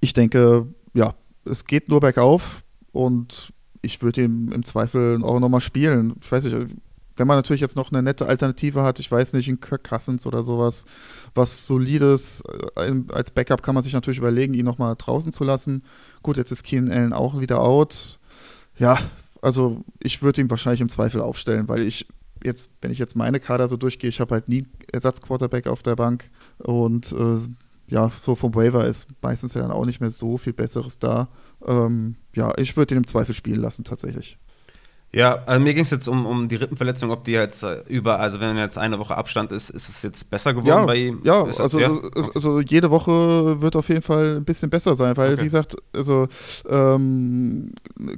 Ich 0.00 0.12
denke, 0.12 0.66
ja, 0.94 1.14
es 1.44 1.64
geht 1.64 1.88
nur 1.88 2.00
bergauf 2.00 2.62
und 2.92 3.52
ich 3.82 4.02
würde 4.02 4.22
ihn 4.22 4.52
im 4.52 4.64
Zweifel 4.64 5.22
auch 5.24 5.40
nochmal 5.40 5.60
spielen. 5.60 6.14
Ich 6.22 6.30
weiß 6.30 6.44
nicht, 6.44 6.76
wenn 7.16 7.26
man 7.26 7.36
natürlich 7.36 7.60
jetzt 7.60 7.76
noch 7.76 7.92
eine 7.92 8.02
nette 8.02 8.26
Alternative 8.26 8.82
hat, 8.82 8.98
ich 8.98 9.10
weiß 9.10 9.32
nicht, 9.34 9.48
ein 9.48 9.60
Kirk 9.60 9.84
Cousins 9.84 10.26
oder 10.26 10.42
sowas, 10.42 10.84
was 11.34 11.66
solides, 11.66 12.42
äh, 12.76 12.92
als 13.12 13.30
Backup 13.30 13.62
kann 13.62 13.74
man 13.74 13.82
sich 13.82 13.92
natürlich 13.92 14.18
überlegen, 14.18 14.54
ihn 14.54 14.64
nochmal 14.64 14.94
draußen 14.96 15.32
zu 15.32 15.44
lassen. 15.44 15.82
Gut, 16.22 16.36
jetzt 16.36 16.50
ist 16.50 16.64
Keenan 16.64 16.92
Allen 16.92 17.12
auch 17.12 17.40
wieder 17.40 17.60
out. 17.60 18.18
Ja, 18.78 18.98
also 19.40 19.84
ich 20.02 20.22
würde 20.22 20.40
ihn 20.40 20.50
wahrscheinlich 20.50 20.80
im 20.80 20.88
Zweifel 20.88 21.20
aufstellen, 21.20 21.68
weil 21.68 21.82
ich 21.82 22.06
jetzt, 22.44 22.70
wenn 22.80 22.90
ich 22.90 22.98
jetzt 22.98 23.16
meine 23.16 23.40
Kader 23.40 23.68
so 23.68 23.76
durchgehe, 23.76 24.10
ich 24.10 24.20
habe 24.20 24.34
halt 24.34 24.48
nie 24.48 24.66
Ersatzquarterback 24.92 25.66
auf 25.66 25.82
der 25.82 25.96
Bank 25.96 26.30
und 26.58 27.12
äh, 27.12 27.38
ja, 27.88 28.10
so 28.22 28.34
vom 28.34 28.54
Waiver 28.54 28.86
ist 28.86 29.08
meistens 29.20 29.54
ja 29.54 29.62
dann 29.62 29.70
auch 29.70 29.84
nicht 29.84 30.00
mehr 30.00 30.10
so 30.10 30.38
viel 30.38 30.52
Besseres 30.52 30.98
da. 30.98 31.28
Ähm, 31.66 32.16
ja, 32.34 32.52
ich 32.56 32.76
würde 32.76 32.94
ihn 32.94 32.98
im 32.98 33.06
Zweifel 33.06 33.34
spielen 33.34 33.60
lassen, 33.60 33.84
tatsächlich. 33.84 34.38
Ja, 35.14 35.42
also 35.44 35.60
mir 35.60 35.74
ging 35.74 35.82
es 35.82 35.90
jetzt 35.90 36.08
um, 36.08 36.24
um 36.24 36.48
die 36.48 36.56
Rippenverletzung, 36.56 37.10
ob 37.10 37.24
die 37.24 37.32
jetzt 37.32 37.62
äh, 37.62 37.82
über, 37.86 38.18
also 38.18 38.40
wenn 38.40 38.56
jetzt 38.56 38.78
eine 38.78 38.98
Woche 38.98 39.14
Abstand 39.14 39.52
ist, 39.52 39.68
ist 39.68 39.90
es 39.90 40.00
jetzt 40.02 40.30
besser 40.30 40.54
geworden 40.54 40.68
ja, 40.68 40.86
bei 40.86 40.96
ihm? 40.96 41.20
Ja, 41.22 41.44
also, 41.44 41.78
ja? 41.78 41.94
also 42.34 42.60
jede 42.60 42.90
Woche 42.90 43.60
wird 43.60 43.76
auf 43.76 43.90
jeden 43.90 44.00
Fall 44.00 44.36
ein 44.36 44.44
bisschen 44.44 44.70
besser 44.70 44.96
sein, 44.96 45.14
weil 45.18 45.34
okay. 45.34 45.40
wie 45.40 45.44
gesagt, 45.44 45.76
also 45.94 46.28
ähm, 46.66 47.72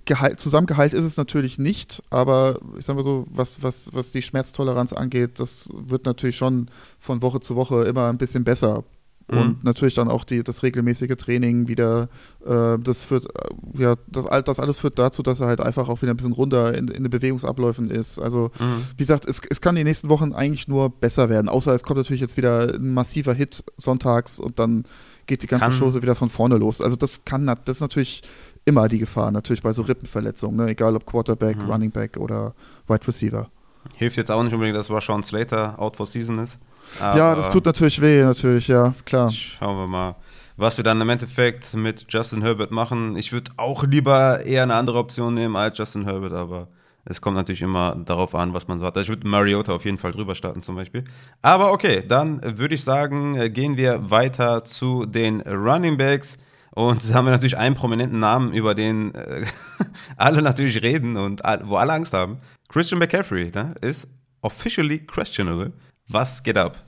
Gehalt, 0.05 0.38
Zusammengehalt 0.38 0.92
ist 0.92 1.05
es 1.05 1.16
natürlich 1.16 1.59
nicht, 1.59 2.01
aber 2.11 2.61
ich 2.78 2.84
sag 2.84 2.95
mal 2.95 3.05
so, 3.05 3.26
was, 3.28 3.61
was, 3.61 3.90
was 3.92 4.12
die 4.12 4.22
Schmerztoleranz 4.22 4.92
angeht, 4.92 5.40
das 5.40 5.70
wird 5.74 6.07
natürlich 6.07 6.36
schon 6.36 6.68
von 7.01 7.22
Woche 7.22 7.40
zu 7.40 7.57
Woche 7.57 7.82
immer 7.84 8.09
ein 8.09 8.18
bisschen 8.18 8.45
besser. 8.45 8.84
Mhm. 9.30 9.38
Und 9.38 9.64
natürlich 9.64 9.94
dann 9.94 10.08
auch 10.08 10.24
die, 10.24 10.42
das 10.42 10.62
regelmäßige 10.62 11.16
Training 11.16 11.66
wieder, 11.66 12.08
äh, 12.44 12.78
das 12.78 13.04
führt, 13.04 13.26
äh, 13.26 13.82
ja, 13.82 13.94
das, 14.06 14.26
das 14.44 14.60
alles 14.60 14.80
führt 14.80 14.98
dazu, 14.98 15.22
dass 15.22 15.40
er 15.40 15.46
halt 15.46 15.60
einfach 15.60 15.88
auch 15.88 16.02
wieder 16.02 16.12
ein 16.12 16.16
bisschen 16.16 16.32
runter 16.32 16.76
in, 16.76 16.88
in 16.88 17.04
den 17.04 17.10
Bewegungsabläufen 17.10 17.90
ist. 17.90 18.18
Also, 18.18 18.50
mhm. 18.58 18.84
wie 18.96 19.02
gesagt, 19.02 19.26
es, 19.26 19.40
es 19.48 19.60
kann 19.60 19.76
die 19.76 19.84
nächsten 19.84 20.10
Wochen 20.10 20.32
eigentlich 20.32 20.68
nur 20.68 20.90
besser 20.90 21.28
werden, 21.28 21.48
außer 21.48 21.72
es 21.72 21.82
kommt 21.82 21.98
natürlich 21.98 22.20
jetzt 22.20 22.36
wieder 22.36 22.74
ein 22.74 22.92
massiver 22.92 23.32
Hit 23.34 23.64
sonntags 23.76 24.38
und 24.38 24.58
dann 24.58 24.84
geht 25.26 25.42
die 25.42 25.46
ganze. 25.46 25.64
Chose 25.64 26.02
wieder 26.02 26.14
von 26.14 26.28
vorne 26.28 26.58
los. 26.58 26.80
Also, 26.82 26.96
das 26.96 27.24
kann, 27.24 27.46
das 27.46 27.76
ist 27.76 27.80
natürlich 27.80 28.22
immer 28.66 28.88
die 28.88 28.98
Gefahr, 28.98 29.30
natürlich 29.30 29.62
bei 29.62 29.72
so 29.72 29.82
Rippenverletzungen, 29.82 30.56
ne? 30.56 30.70
egal 30.70 30.96
ob 30.96 31.06
Quarterback, 31.06 31.56
mhm. 31.56 31.70
Running 31.70 31.90
Back 31.90 32.16
oder 32.18 32.54
Wide 32.88 33.06
Receiver. 33.06 33.48
Hilft 33.94 34.16
jetzt 34.16 34.30
auch 34.30 34.42
nicht 34.42 34.52
unbedingt, 34.52 34.76
dass 34.76 34.90
Rashawn 34.90 35.22
Slater 35.22 35.78
out 35.78 35.96
for 35.96 36.06
season 36.06 36.38
ist. 36.38 36.58
Ja, 37.01 37.35
das 37.35 37.49
tut 37.49 37.64
natürlich 37.64 38.01
weh, 38.01 38.22
natürlich, 38.22 38.68
ja, 38.68 38.95
klar. 39.05 39.30
Schauen 39.30 39.76
wir 39.76 39.87
mal, 39.87 40.16
was 40.57 40.76
wir 40.76 40.85
dann 40.85 41.01
im 41.01 41.09
Endeffekt 41.09 41.74
mit 41.74 42.07
Justin 42.09 42.43
Herbert 42.43 42.70
machen. 42.70 43.16
Ich 43.16 43.32
würde 43.32 43.51
auch 43.57 43.85
lieber 43.85 44.45
eher 44.45 44.62
eine 44.62 44.74
andere 44.74 44.99
Option 44.99 45.35
nehmen 45.35 45.57
als 45.57 45.78
Justin 45.78 46.05
Herbert, 46.05 46.32
aber 46.32 46.68
es 47.05 47.20
kommt 47.20 47.37
natürlich 47.37 47.62
immer 47.62 47.97
darauf 47.97 48.35
an, 48.35 48.55
was 48.55 48.66
man 48.66 48.78
so 48.78 48.87
hat. 48.87 48.97
Also 48.97 49.05
ich 49.12 49.18
würde 49.18 49.28
Mariota 49.28 49.74
auf 49.74 49.85
jeden 49.85 49.99
Fall 49.99 50.12
drüber 50.12 50.35
starten 50.35 50.62
zum 50.62 50.74
Beispiel. 50.74 51.05
Aber 51.43 51.72
okay, 51.72 52.03
dann 52.07 52.59
würde 52.59 52.74
ich 52.74 52.82
sagen, 52.82 53.37
äh, 53.37 53.51
gehen 53.51 53.76
wir 53.76 54.11
weiter 54.11 54.64
zu 54.64 55.05
den 55.05 55.43
Running 55.43 55.99
Backs. 55.99 56.39
Und 56.70 57.09
da 57.09 57.14
haben 57.14 57.26
wir 57.26 57.30
natürlich 57.30 57.59
einen 57.59 57.76
prominenten 57.76 58.18
Namen, 58.18 58.53
über 58.53 58.74
den 58.74 59.14
äh, 59.14 59.45
alle 60.16 60.43
natürlich 60.43 60.82
reden 60.82 61.16
und 61.16 61.43
wo 61.64 61.76
alle 61.76 61.93
Angst 61.93 62.14
haben. 62.14 62.39
Christian 62.68 62.99
McCaffrey 62.99 63.51
ne, 63.55 63.74
ist 63.80 64.09
officially 64.41 64.99
questionable. 64.99 65.72
Was 66.09 66.42
geht 66.42 66.57
ab? 66.57 66.84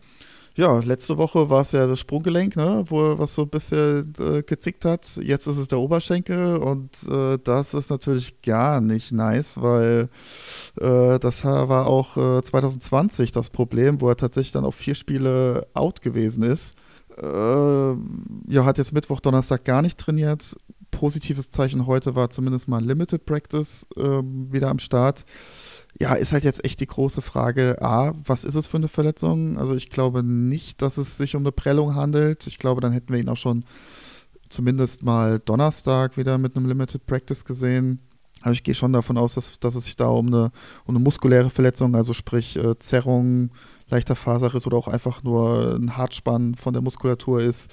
Ja, 0.57 0.79
letzte 0.79 1.19
Woche 1.19 1.51
war 1.51 1.61
es 1.61 1.73
ja 1.73 1.87
das 1.87 2.01
Sprunggelenk, 2.01 2.57
ne, 2.57 2.83
wo 2.89 3.19
was 3.19 3.35
so 3.35 3.43
ein 3.43 3.51
bisschen 3.51 4.14
äh, 4.19 4.43
gezickt 4.43 4.87
hat. 4.87 5.05
Jetzt 5.17 5.47
ist 5.47 5.59
es 5.59 5.69
der 5.69 5.79
Oberschenkel 5.79 6.57
und 6.57 6.91
äh, 7.11 7.39
das 7.45 7.75
ist 7.75 7.91
natürlich 7.91 8.41
gar 8.41 8.81
nicht 8.81 9.12
nice, 9.12 9.61
weil 9.61 10.09
äh, 10.81 11.19
das 11.19 11.45
war 11.45 11.87
auch 11.87 12.14
2020 12.14 13.29
äh, 13.29 13.33
das 13.33 13.51
Problem, 13.51 14.01
wo 14.01 14.09
er 14.09 14.17
tatsächlich 14.17 14.53
dann 14.53 14.64
auf 14.64 14.75
vier 14.75 14.95
Spiele 14.95 15.67
out 15.75 16.01
gewesen 16.01 16.43
ist. 16.43 16.75
Äh, 17.19 17.91
ja, 18.49 18.64
hat 18.64 18.79
jetzt 18.79 18.95
Mittwoch, 18.95 19.21
Donnerstag 19.21 19.62
gar 19.64 19.83
nicht 19.83 19.99
trainiert. 19.99 20.57
Positives 20.91 21.51
Zeichen 21.51 21.87
heute 21.87 22.14
war 22.14 22.31
zumindest 22.31 22.67
mal 22.67 22.83
Limited 22.83 23.27
Practice 23.27 23.87
ähm, 23.99 24.51
wieder 24.51 24.69
am 24.69 24.79
Start 24.79 25.27
ja, 25.99 26.15
ist 26.15 26.33
halt 26.33 26.45
jetzt 26.45 26.65
echt 26.65 26.81
die 26.81 26.87
große 26.87 27.23
Frage, 27.23 27.81
A, 27.81 28.13
was 28.25 28.45
ist 28.45 28.55
es 28.55 28.67
für 28.67 28.77
eine 28.77 28.89
Verletzung? 28.89 29.59
Also 29.59 29.75
ich 29.75 29.89
glaube 29.89 30.23
nicht, 30.23 30.83
dass 30.83 30.99
es 30.99 31.17
sich 31.17 31.37
um 31.37 31.43
eine 31.43 31.53
Prellung 31.53 31.95
handelt. 31.95 32.47
Ich 32.47 32.59
glaube, 32.59 32.81
dann 32.81 32.93
hätten 32.93 33.13
wir 33.13 33.21
ihn 33.21 33.29
auch 33.29 33.37
schon 33.37 33.65
zumindest 34.49 35.03
mal 35.03 35.39
Donnerstag 35.39 36.17
wieder 36.17 36.39
mit 36.39 36.57
einem 36.57 36.67
Limited 36.67 37.07
Practice 37.07 37.45
gesehen. 37.45 38.01
Aber 38.43 38.53
ich 38.53 38.63
gehe 38.63 38.75
schon 38.75 38.93
davon 38.93 39.17
aus, 39.17 39.35
dass, 39.35 39.59
dass 39.59 39.75
es 39.75 39.85
sich 39.85 39.97
da 39.97 40.09
um 40.09 40.27
eine, 40.27 40.51
um 40.85 40.95
eine 40.95 41.03
muskuläre 41.03 41.51
Verletzung, 41.51 41.95
also 41.95 42.13
sprich 42.13 42.57
äh, 42.57 42.79
Zerrung, 42.79 43.51
leichter 43.89 44.17
Faserriss 44.17 44.67
oder 44.67 44.77
auch 44.77 44.89
einfach 44.89 45.23
nur 45.23 45.77
ein 45.77 45.97
Hartspann 45.97 46.55
von 46.57 46.75
der 46.75 46.83
Muskulatur 46.83 47.41
ist. 47.41 47.71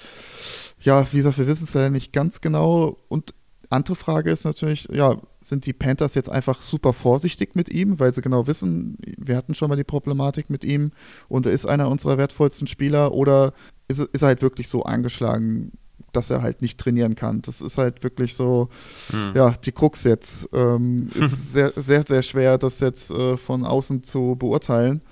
Ja, 0.80 1.06
wie 1.12 1.18
gesagt, 1.18 1.38
wir 1.38 1.46
wissen 1.46 1.64
es 1.64 1.74
ja 1.74 1.90
nicht 1.90 2.12
ganz 2.12 2.40
genau. 2.40 2.96
Und 3.08 3.34
andere 3.74 3.96
Frage 3.96 4.30
ist 4.30 4.44
natürlich, 4.44 4.88
ja, 4.92 5.16
sind 5.40 5.66
die 5.66 5.72
Panthers 5.72 6.14
jetzt 6.14 6.30
einfach 6.30 6.60
super 6.60 6.92
vorsichtig 6.92 7.54
mit 7.54 7.68
ihm, 7.68 8.00
weil 8.00 8.14
sie 8.14 8.22
genau 8.22 8.46
wissen, 8.46 8.96
wir 9.18 9.36
hatten 9.36 9.54
schon 9.54 9.68
mal 9.68 9.76
die 9.76 9.84
Problematik 9.84 10.48
mit 10.50 10.64
ihm 10.64 10.92
und 11.28 11.46
er 11.46 11.52
ist 11.52 11.66
einer 11.66 11.88
unserer 11.90 12.16
wertvollsten 12.18 12.66
Spieler 12.66 13.12
oder 13.12 13.52
ist, 13.88 14.00
ist 14.00 14.22
er 14.22 14.28
halt 14.28 14.42
wirklich 14.42 14.68
so 14.68 14.84
angeschlagen, 14.84 15.72
dass 16.12 16.30
er 16.30 16.42
halt 16.42 16.62
nicht 16.62 16.78
trainieren 16.78 17.14
kann. 17.14 17.42
Das 17.42 17.60
ist 17.60 17.76
halt 17.76 18.02
wirklich 18.02 18.34
so, 18.34 18.68
hm. 19.10 19.32
ja, 19.34 19.50
die 19.50 19.72
Krux 19.72 20.04
jetzt. 20.04 20.48
Ähm, 20.52 21.10
ist 21.14 21.52
sehr, 21.52 21.72
sehr, 21.76 22.02
sehr 22.06 22.22
schwer, 22.22 22.56
das 22.56 22.80
jetzt 22.80 23.10
äh, 23.10 23.36
von 23.36 23.64
außen 23.64 24.02
zu 24.04 24.36
beurteilen. 24.36 25.02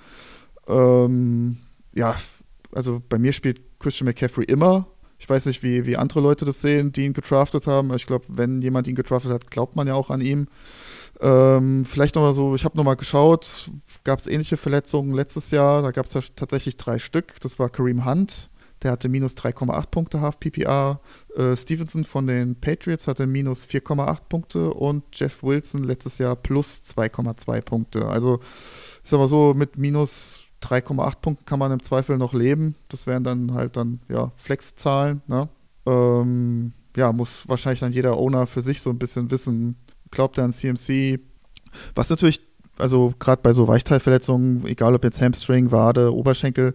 Ähm, 0.67 1.57
ja, 1.93 2.15
also 2.73 3.01
bei 3.07 3.19
mir 3.19 3.33
spielt 3.33 3.61
Christian 3.79 4.05
McCaffrey 4.05 4.45
immer 4.45 4.87
ich 5.23 5.29
weiß 5.29 5.45
nicht, 5.45 5.63
wie, 5.63 5.85
wie 5.85 5.95
andere 5.95 6.19
Leute 6.19 6.43
das 6.43 6.59
sehen, 6.59 6.91
die 6.91 7.05
ihn 7.05 7.13
getraftet 7.13 7.65
haben. 7.65 7.93
Ich 7.93 8.07
glaube, 8.07 8.25
wenn 8.27 8.61
jemand 8.61 8.89
ihn 8.89 8.95
getraftet 8.95 9.31
hat, 9.31 9.49
glaubt 9.49 9.73
man 9.73 9.87
ja 9.87 9.93
auch 9.93 10.09
an 10.09 10.19
ihm. 10.19 10.49
Ähm, 11.21 11.85
vielleicht 11.85 12.15
nochmal 12.15 12.33
so, 12.33 12.55
ich 12.55 12.65
habe 12.65 12.75
nochmal 12.75 12.97
geschaut, 12.97 13.71
gab 14.03 14.19
es 14.19 14.27
ähnliche 14.27 14.57
Verletzungen 14.57 15.13
letztes 15.13 15.51
Jahr. 15.51 15.81
Da 15.81 15.91
gab 15.91 16.07
es 16.07 16.13
ja 16.13 16.19
tatsächlich 16.35 16.75
drei 16.75 16.99
Stück. 16.99 17.39
Das 17.39 17.57
war 17.57 17.69
Kareem 17.69 18.05
Hunt, 18.05 18.49
der 18.81 18.91
hatte 18.91 19.07
minus 19.07 19.37
3,8 19.37 19.87
Punkte 19.91 20.19
Half 20.19 20.41
PPR. 20.41 20.99
Äh, 21.37 21.55
Stevenson 21.55 22.03
von 22.03 22.27
den 22.27 22.59
Patriots 22.59 23.07
hatte 23.07 23.25
minus 23.25 23.65
4,8 23.65 24.17
Punkte 24.27 24.73
und 24.73 25.05
Jeff 25.13 25.41
Wilson 25.41 25.85
letztes 25.85 26.17
Jahr 26.17 26.35
plus 26.35 26.81
2,2 26.97 27.61
Punkte. 27.61 28.07
Also 28.07 28.41
ich 29.01 29.09
sag 29.09 29.19
mal 29.19 29.29
so, 29.29 29.53
mit 29.53 29.77
minus 29.77 30.43
3,8 30.63 31.19
Punkten 31.21 31.45
kann 31.45 31.59
man 31.59 31.71
im 31.71 31.81
Zweifel 31.81 32.17
noch 32.17 32.33
leben. 32.33 32.75
Das 32.89 33.07
wären 33.07 33.23
dann 33.23 33.53
halt 33.53 33.77
dann, 33.77 33.99
ja, 34.09 34.31
Flex-Zahlen, 34.37 35.21
ne? 35.27 35.49
ähm, 35.85 36.73
ja, 36.95 37.11
muss 37.11 37.47
wahrscheinlich 37.47 37.81
dann 37.81 37.91
jeder 37.91 38.17
Owner 38.17 38.47
für 38.47 38.61
sich 38.61 38.81
so 38.81 38.89
ein 38.89 38.99
bisschen 38.99 39.31
wissen, 39.31 39.75
glaubt 40.11 40.37
er 40.37 40.45
an 40.45 40.53
CMC. 40.53 41.19
Was 41.95 42.09
natürlich, 42.09 42.41
also 42.77 43.13
gerade 43.19 43.41
bei 43.41 43.53
so 43.53 43.67
Weichteilverletzungen, 43.67 44.65
egal 44.67 44.95
ob 44.95 45.03
jetzt 45.03 45.21
Hamstring, 45.21 45.71
Wade, 45.71 46.13
Oberschenkel, 46.13 46.73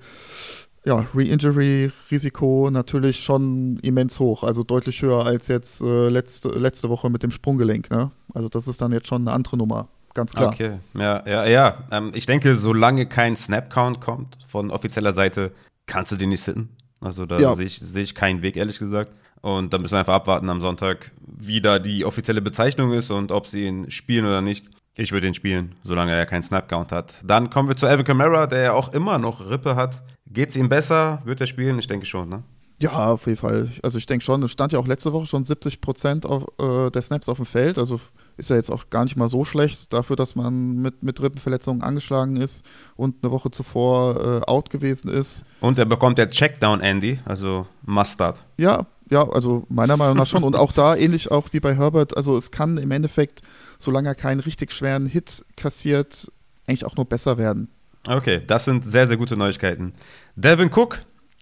ja, 0.84 1.06
Re-Injury-Risiko 1.14 2.70
natürlich 2.70 3.22
schon 3.22 3.78
immens 3.82 4.18
hoch, 4.20 4.42
also 4.42 4.62
deutlich 4.62 5.02
höher 5.02 5.24
als 5.26 5.48
jetzt 5.48 5.82
äh, 5.82 6.08
letzte, 6.08 6.48
letzte 6.48 6.88
Woche 6.88 7.10
mit 7.10 7.22
dem 7.22 7.30
Sprunggelenk, 7.30 7.90
ne? 7.90 8.10
Also 8.32 8.48
das 8.48 8.68
ist 8.68 8.80
dann 8.80 8.92
jetzt 8.92 9.06
schon 9.06 9.22
eine 9.22 9.32
andere 9.32 9.56
Nummer 9.56 9.88
ganz 10.18 10.34
klar. 10.34 10.52
Okay, 10.52 10.78
ja, 10.94 11.22
ja, 11.26 11.46
ja. 11.46 11.84
Ähm, 11.92 12.10
ich 12.12 12.26
denke, 12.26 12.56
solange 12.56 13.06
kein 13.06 13.36
Snap-Count 13.36 14.00
kommt 14.00 14.36
von 14.48 14.70
offizieller 14.70 15.14
Seite, 15.14 15.52
kannst 15.86 16.10
du 16.12 16.16
den 16.16 16.30
nicht 16.30 16.42
sitten. 16.42 16.70
Also 17.00 17.24
da 17.24 17.38
ja. 17.38 17.54
sehe 17.54 17.66
ich, 17.66 17.78
seh 17.78 18.02
ich 18.02 18.14
keinen 18.14 18.42
Weg, 18.42 18.56
ehrlich 18.56 18.78
gesagt. 18.78 19.12
Und 19.40 19.72
da 19.72 19.78
müssen 19.78 19.92
wir 19.92 20.00
einfach 20.00 20.14
abwarten 20.14 20.50
am 20.50 20.60
Sonntag, 20.60 21.12
wie 21.24 21.60
da 21.60 21.78
die 21.78 22.04
offizielle 22.04 22.42
Bezeichnung 22.42 22.92
ist 22.92 23.10
und 23.10 23.30
ob 23.30 23.46
sie 23.46 23.66
ihn 23.66 23.90
spielen 23.90 24.26
oder 24.26 24.42
nicht. 24.42 24.66
Ich 24.96 25.12
würde 25.12 25.28
ihn 25.28 25.34
spielen, 25.34 25.76
solange 25.84 26.12
er 26.12 26.26
keinen 26.26 26.42
Snap-Count 26.42 26.90
hat. 26.90 27.14
Dann 27.22 27.50
kommen 27.50 27.68
wir 27.68 27.76
zu 27.76 27.86
Alvin 27.86 28.04
Kamara, 28.04 28.48
der 28.48 28.62
ja 28.62 28.72
auch 28.72 28.92
immer 28.92 29.18
noch 29.18 29.48
Rippe 29.48 29.76
hat. 29.76 30.02
Geht 30.26 30.48
es 30.48 30.56
ihm 30.56 30.68
besser? 30.68 31.22
Wird 31.24 31.40
er 31.40 31.46
spielen? 31.46 31.78
Ich 31.78 31.86
denke 31.86 32.04
schon, 32.04 32.28
ne? 32.28 32.42
Ja, 32.80 33.12
auf 33.12 33.26
jeden 33.26 33.38
Fall. 33.38 33.70
Also 33.84 33.98
ich 33.98 34.06
denke 34.06 34.24
schon, 34.24 34.42
es 34.42 34.50
stand 34.50 34.72
ja 34.72 34.80
auch 34.80 34.86
letzte 34.88 35.12
Woche 35.12 35.26
schon 35.26 35.44
70 35.44 35.80
Prozent 35.80 36.24
äh, 36.24 36.90
der 36.90 37.02
Snaps 37.02 37.28
auf 37.28 37.36
dem 37.36 37.46
Feld. 37.46 37.78
Also 37.78 38.00
ist 38.38 38.50
ja 38.50 38.56
jetzt 38.56 38.70
auch 38.70 38.88
gar 38.88 39.04
nicht 39.04 39.16
mal 39.16 39.28
so 39.28 39.44
schlecht 39.44 39.92
dafür, 39.92 40.16
dass 40.16 40.34
man 40.34 40.76
mit, 40.76 41.02
mit 41.02 41.20
Rippenverletzungen 41.20 41.82
angeschlagen 41.82 42.36
ist 42.36 42.64
und 42.96 43.16
eine 43.22 43.32
Woche 43.32 43.50
zuvor 43.50 44.42
äh, 44.42 44.50
out 44.50 44.70
gewesen 44.70 45.10
ist. 45.10 45.44
Und 45.60 45.78
er 45.78 45.84
bekommt 45.84 46.18
der 46.18 46.30
Checkdown, 46.30 46.80
Andy, 46.80 47.18
also 47.24 47.66
Mustard. 47.82 48.42
Ja, 48.56 48.86
ja, 49.10 49.28
also 49.28 49.64
meiner 49.68 49.96
Meinung 49.96 50.16
nach 50.16 50.26
schon. 50.26 50.44
Und 50.44 50.56
auch 50.56 50.72
da, 50.72 50.94
ähnlich 50.94 51.30
auch 51.30 51.48
wie 51.52 51.60
bei 51.60 51.74
Herbert, 51.76 52.16
also 52.16 52.36
es 52.36 52.50
kann 52.50 52.78
im 52.78 52.90
Endeffekt, 52.90 53.42
solange 53.78 54.08
er 54.08 54.14
keinen 54.14 54.40
richtig 54.40 54.72
schweren 54.72 55.06
Hit 55.06 55.44
kassiert, 55.56 56.30
eigentlich 56.66 56.84
auch 56.84 56.96
nur 56.96 57.06
besser 57.06 57.38
werden. 57.38 57.68
Okay, 58.06 58.40
das 58.46 58.64
sind 58.64 58.84
sehr, 58.84 59.06
sehr 59.08 59.16
gute 59.16 59.36
Neuigkeiten. 59.36 59.92
Devin 60.36 60.70
Cook, 60.72 61.00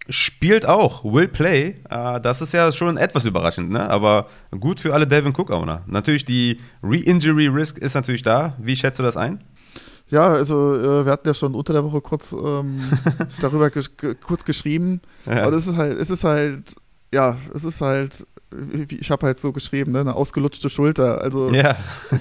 spielt 0.09 0.67
auch, 0.67 1.05
will 1.05 1.29
play. 1.29 1.77
Uh, 1.91 2.19
das 2.19 2.41
ist 2.41 2.53
ja 2.53 2.71
schon 2.73 2.97
etwas 2.97 3.25
überraschend, 3.25 3.71
ne? 3.71 3.91
aber 3.91 4.27
gut 4.61 4.81
für 4.81 4.95
alle 4.95 5.07
Devin 5.07 5.33
Cook-Owner. 5.37 5.83
Natürlich, 5.87 6.25
die 6.25 6.61
Re-Injury-Risk 6.83 7.79
ist 7.79 7.95
natürlich 7.95 8.23
da. 8.23 8.55
Wie 8.59 8.77
schätzt 8.77 8.99
du 8.99 9.03
das 9.03 9.17
ein? 9.17 9.43
Ja, 10.09 10.27
also 10.27 10.77
äh, 10.77 11.05
wir 11.05 11.13
hatten 11.13 11.27
ja 11.27 11.35
schon 11.35 11.55
unter 11.55 11.73
der 11.73 11.83
Woche 11.83 12.01
kurz 12.01 12.33
ähm, 12.33 12.81
darüber 13.41 13.71
ge 13.71 13.85
kurz 14.25 14.45
geschrieben. 14.45 15.01
Ja. 15.27 15.45
Aber 15.45 15.57
es 15.57 15.67
ist 15.67 15.77
halt, 15.77 15.99
es 15.99 16.11
ist 16.11 16.23
halt, 16.23 16.77
ja, 17.13 17.37
es 17.55 17.65
ist 17.65 17.81
halt, 17.81 18.27
ich 18.89 19.11
habe 19.11 19.27
halt 19.27 19.41
so 19.41 19.53
geschrieben, 19.53 19.93
ne, 19.93 20.01
eine 20.01 20.15
ausgelutschte 20.15 20.71
Schulter. 20.71 21.21
Also 21.21 21.51
ja. 21.51 21.77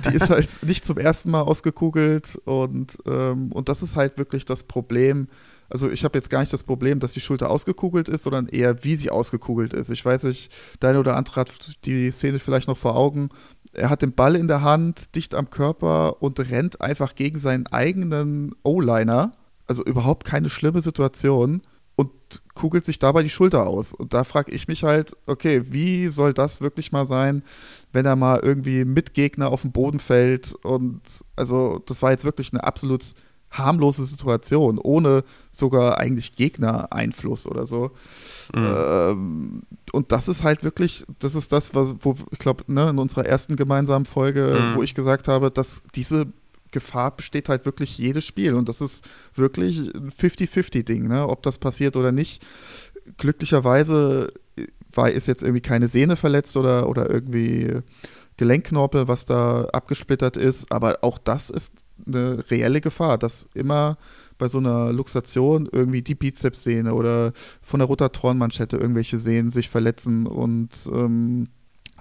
die 0.10 0.16
ist 0.16 0.30
halt 0.32 0.50
nicht 0.64 0.84
zum 0.84 0.98
ersten 0.98 1.30
Mal 1.30 1.42
ausgekugelt 1.42 2.40
und, 2.46 2.98
ähm, 3.08 3.52
und 3.52 3.70
das 3.70 3.84
ist 3.84 3.96
halt 3.96 4.18
wirklich 4.18 4.46
das 4.46 4.64
Problem 4.64 5.28
also 5.70 5.90
ich 5.90 6.04
habe 6.04 6.18
jetzt 6.18 6.30
gar 6.30 6.40
nicht 6.40 6.54
das 6.54 6.64
Problem, 6.64 7.00
dass 7.00 7.14
die 7.14 7.22
Schulter 7.22 7.50
ausgekugelt 7.50 8.10
ist, 8.10 8.24
sondern 8.24 8.48
eher, 8.48 8.84
wie 8.84 8.96
sie 8.96 9.10
ausgekugelt 9.10 9.74
ist. 9.74 9.90
Ich 9.90 10.04
weiß 10.06 10.24
nicht, 10.24 10.52
deine 10.80 11.00
oder 11.00 11.16
andere 11.16 11.42
hat 11.42 11.86
die 11.86 12.12
Szene 12.12 12.40
vielleicht 12.40 12.68
noch 12.68 12.78
vor 12.78 12.96
Augen. 12.96 13.30
Er 13.74 13.90
hat 13.90 14.02
den 14.02 14.14
Ball 14.14 14.36
in 14.36 14.48
der 14.48 14.62
Hand, 14.62 15.16
dicht 15.16 15.34
am 15.34 15.50
Körper 15.50 16.22
und 16.22 16.40
rennt 16.40 16.82
einfach 16.82 17.16
gegen 17.16 17.40
seinen 17.40 17.68
eigenen 17.68 18.56
O-Liner. 18.64 19.34
Also 19.68 19.84
überhaupt 19.84 20.26
keine 20.26 20.50
schlimme 20.50 20.82
Situation 20.82 21.62
und 21.96 22.12
kugelt 22.54 22.86
sich 22.86 23.00
dabei 23.00 23.24
die 23.24 23.30
Schulter 23.30 23.66
aus. 23.68 23.94
Und 23.94 24.14
da 24.14 24.24
frage 24.24 24.52
ich 24.52 24.68
mich 24.68 24.84
halt, 24.84 25.16
okay, 25.26 25.64
wie 25.72 26.08
soll 26.08 26.34
das 26.34 26.62
wirklich 26.62 26.92
mal 26.92 27.08
sein, 27.08 27.44
wenn 27.94 28.06
er 28.06 28.16
mal 28.16 28.40
irgendwie 28.44 28.86
mit 28.86 29.14
Gegner 29.14 29.50
auf 29.50 29.62
den 29.62 29.72
Boden 29.72 30.00
fällt? 30.00 30.54
Und 30.64 31.02
also, 31.36 31.82
das 31.86 32.02
war 32.02 32.12
jetzt 32.12 32.26
wirklich 32.26 32.52
eine 32.54 32.64
absolut 32.64 33.04
harmlose 33.58 34.06
Situation, 34.06 34.78
ohne 34.78 35.24
sogar 35.52 36.00
eigentlich 36.00 36.36
Gegnereinfluss 36.36 37.48
oder 37.48 37.68
so. 37.68 37.92
Mhm. 38.54 38.66
Ähm, 38.66 39.64
und 39.92 40.12
das 40.12 40.28
ist 40.28 40.44
halt 40.44 40.64
wirklich, 40.64 41.06
das 41.20 41.36
ist 41.36 41.52
das, 41.52 41.74
was, 41.74 41.96
wo 42.02 42.16
ich 42.32 42.40
glaube, 42.40 42.64
ne, 42.68 42.90
in 42.90 42.98
unserer 42.98 43.26
ersten 43.26 43.56
gemeinsamen 43.56 44.06
Folge, 44.06 44.58
mhm. 44.60 44.78
wo 44.78 44.84
ich 44.84 44.94
gesagt 44.94 45.28
habe, 45.28 45.52
dass 45.52 45.82
diese 45.96 46.28
Gefahr 46.72 47.16
besteht 47.16 47.48
halt 47.48 47.66
wirklich 47.66 47.98
jedes 47.98 48.26
Spiel 48.26 48.54
und 48.54 48.68
das 48.68 48.82
ist 48.82 49.06
wirklich 49.36 49.80
ein 49.80 50.12
50-50-Ding, 50.12 51.08
ne, 51.08 51.28
ob 51.28 51.44
das 51.44 51.58
passiert 51.58 51.96
oder 51.96 52.12
nicht. 52.12 52.46
Glücklicherweise 53.18 54.34
war, 54.94 55.10
ist 55.12 55.28
jetzt 55.28 55.44
irgendwie 55.44 55.62
keine 55.62 55.88
Sehne 55.88 56.16
verletzt 56.16 56.58
oder, 56.58 56.90
oder 56.90 57.10
irgendwie 57.10 57.82
Gelenkknorpel, 58.38 59.08
was 59.08 59.26
da 59.26 59.66
abgesplittert 59.72 60.38
ist. 60.38 60.72
Aber 60.72 61.00
auch 61.02 61.18
das 61.18 61.50
ist 61.50 61.72
eine 62.08 62.44
reelle 62.50 62.82
Gefahr, 62.82 63.18
dass 63.18 63.48
immer 63.54 63.98
bei 64.38 64.48
so 64.48 64.58
einer 64.58 64.92
Luxation 64.92 65.70
irgendwie 65.72 66.02
die 66.02 66.16
Bizepssehne 66.16 66.94
oder 66.94 67.32
von 67.62 67.80
der 67.80 67.88
Rotatorenmanschette 67.88 68.78
irgendwelche 68.78 69.18
Sehnen 69.18 69.52
sich 69.52 69.70
verletzen 69.70 70.28
und 70.28 70.70
ähm, 70.92 71.48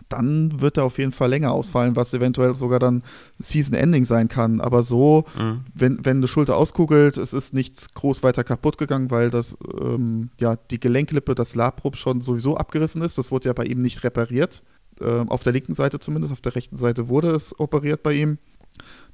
dann 0.08 0.60
wird 0.60 0.76
er 0.76 0.84
auf 0.84 0.98
jeden 0.98 1.12
Fall 1.12 1.30
länger 1.30 1.52
ausfallen, 1.52 1.96
was 1.96 2.12
eventuell 2.14 2.54
sogar 2.54 2.78
dann 2.78 3.02
Season-Ending 3.38 4.04
sein 4.04 4.28
kann. 4.28 4.60
Aber 4.60 4.82
so, 4.82 5.24
mhm. 5.38 5.60
wenn, 5.74 6.04
wenn 6.04 6.18
eine 6.18 6.28
Schulter 6.28 6.56
auskugelt, 6.56 7.16
es 7.16 7.32
ist 7.32 7.54
nichts 7.54 7.94
groß 7.94 8.22
weiter 8.22 8.44
kaputt 8.44 8.78
gegangen, 8.78 9.10
weil 9.10 9.30
das, 9.30 9.56
ähm, 9.80 10.30
ja, 10.38 10.56
die 10.56 10.80
Gelenklippe, 10.80 11.34
das 11.34 11.54
Labrum 11.54 11.94
schon 11.94 12.20
sowieso 12.20 12.56
abgerissen 12.56 13.02
ist. 13.02 13.18
Das 13.18 13.30
wurde 13.30 13.48
ja 13.48 13.52
bei 13.52 13.64
ihm 13.64 13.82
nicht 13.82 14.04
repariert. 14.04 14.62
Ähm, 15.00 15.28
auf 15.30 15.42
der 15.42 15.52
linken 15.52 15.74
Seite 15.74 15.98
zumindest, 15.98 16.32
auf 16.32 16.40
der 16.40 16.54
rechten 16.54 16.76
Seite 16.76 17.08
wurde 17.08 17.30
es 17.30 17.58
operiert 17.58 18.02
bei 18.02 18.12
ihm. 18.12 18.38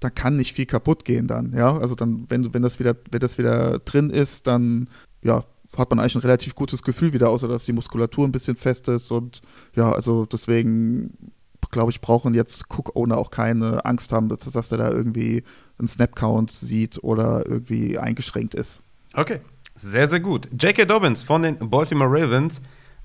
Da 0.01 0.11
kann 0.11 0.37
nicht 0.37 0.55
viel 0.55 0.67
kaputt 0.67 1.05
gehen 1.05 1.27
dann, 1.27 1.53
ja. 1.53 1.77
Also 1.77 1.95
dann, 1.95 2.27
wenn, 2.29 2.53
wenn 2.55 2.63
das 2.63 2.79
wieder, 2.79 2.97
wenn 3.11 3.21
das 3.21 3.39
wieder 3.39 3.79
drin 3.81 4.11
ist, 4.11 4.47
dann 4.47 4.89
ja, 5.23 5.45
hat 5.77 5.91
man 5.91 6.01
eigentlich 6.01 6.15
ein 6.15 6.23
relativ 6.23 6.55
gutes 6.55 6.83
Gefühl 6.83 7.13
wieder, 7.13 7.31
außer 7.31 7.49
dass 7.49 7.65
die 7.65 7.73
Muskulatur 7.73 8.27
ein 8.27 8.33
bisschen 8.33 8.57
fest 8.57 8.89
ist 8.89 9.11
und 9.11 9.43
ja, 9.75 9.93
also 9.93 10.27
deswegen 10.27 11.33
glaube 11.71 11.91
ich, 11.91 12.01
brauchen 12.01 12.35
jetzt 12.35 12.67
Cook-Owner 12.69 13.17
auch 13.17 13.31
keine 13.31 13.85
Angst 13.85 14.13
haben, 14.13 14.29
dass, 14.29 14.51
dass 14.51 14.69
der 14.69 14.79
da 14.79 14.91
irgendwie 14.91 15.45
einen 15.79 15.89
Snap-Count 15.89 16.51
sieht 16.51 17.03
oder 17.03 17.47
irgendwie 17.47 17.99
eingeschränkt 17.99 18.55
ist. 18.55 18.83
Okay, 19.15 19.41
sehr, 19.75 20.09
sehr 20.09 20.21
gut. 20.21 20.49
J.K. 20.61 20.85
Dobbins 20.85 21.23
von 21.23 21.43
den 21.43 21.59
Baltimore 21.59 22.11
Ravens 22.11 22.61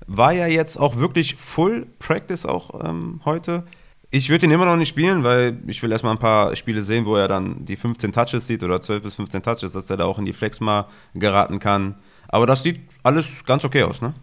war 0.06 0.32
ja 0.32 0.46
jetzt 0.46 0.78
auch 0.78 0.96
wirklich 0.96 1.36
Full 1.36 1.86
Practice 1.98 2.44
auch 2.44 2.84
ähm, 2.84 3.20
heute. 3.24 3.64
Ich 4.10 4.28
würde 4.28 4.46
ihn 4.46 4.52
immer 4.52 4.66
noch 4.66 4.76
nicht 4.76 4.88
spielen, 4.88 5.24
weil 5.24 5.58
ich 5.66 5.82
will 5.82 5.90
erstmal 5.90 6.12
ein 6.12 6.20
paar 6.20 6.54
Spiele 6.54 6.84
sehen, 6.84 7.06
wo 7.06 7.16
er 7.16 7.28
dann 7.28 7.64
die 7.64 7.76
15 7.76 8.12
Touches 8.12 8.46
sieht 8.46 8.62
oder 8.62 8.80
12 8.80 9.02
bis 9.02 9.14
15 9.16 9.42
Touches, 9.42 9.72
dass 9.72 9.90
er 9.90 9.96
da 9.96 10.04
auch 10.04 10.18
in 10.18 10.24
die 10.24 10.32
Flex 10.32 10.60
mal 10.60 10.86
geraten 11.14 11.58
kann. 11.58 11.96
Aber 12.28 12.46
das 12.46 12.62
sieht 12.62 12.80
alles 13.02 13.44
ganz 13.44 13.64
okay 13.64 13.82
aus, 13.82 14.00
ne? 14.00 14.14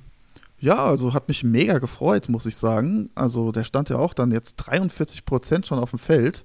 Ja, 0.59 0.85
also 0.85 1.13
hat 1.13 1.27
mich 1.27 1.43
mega 1.43 1.79
gefreut, 1.79 2.29
muss 2.29 2.45
ich 2.45 2.55
sagen. 2.55 3.09
Also 3.15 3.51
der 3.51 3.65
stand 3.65 3.89
ja 3.89 3.97
auch 3.97 4.13
dann 4.13 4.31
jetzt 4.31 4.55
43 4.55 5.25
Prozent 5.25 5.67
schon 5.67 5.77
auf 5.77 5.89
dem 5.89 5.99
Feld. 5.99 6.43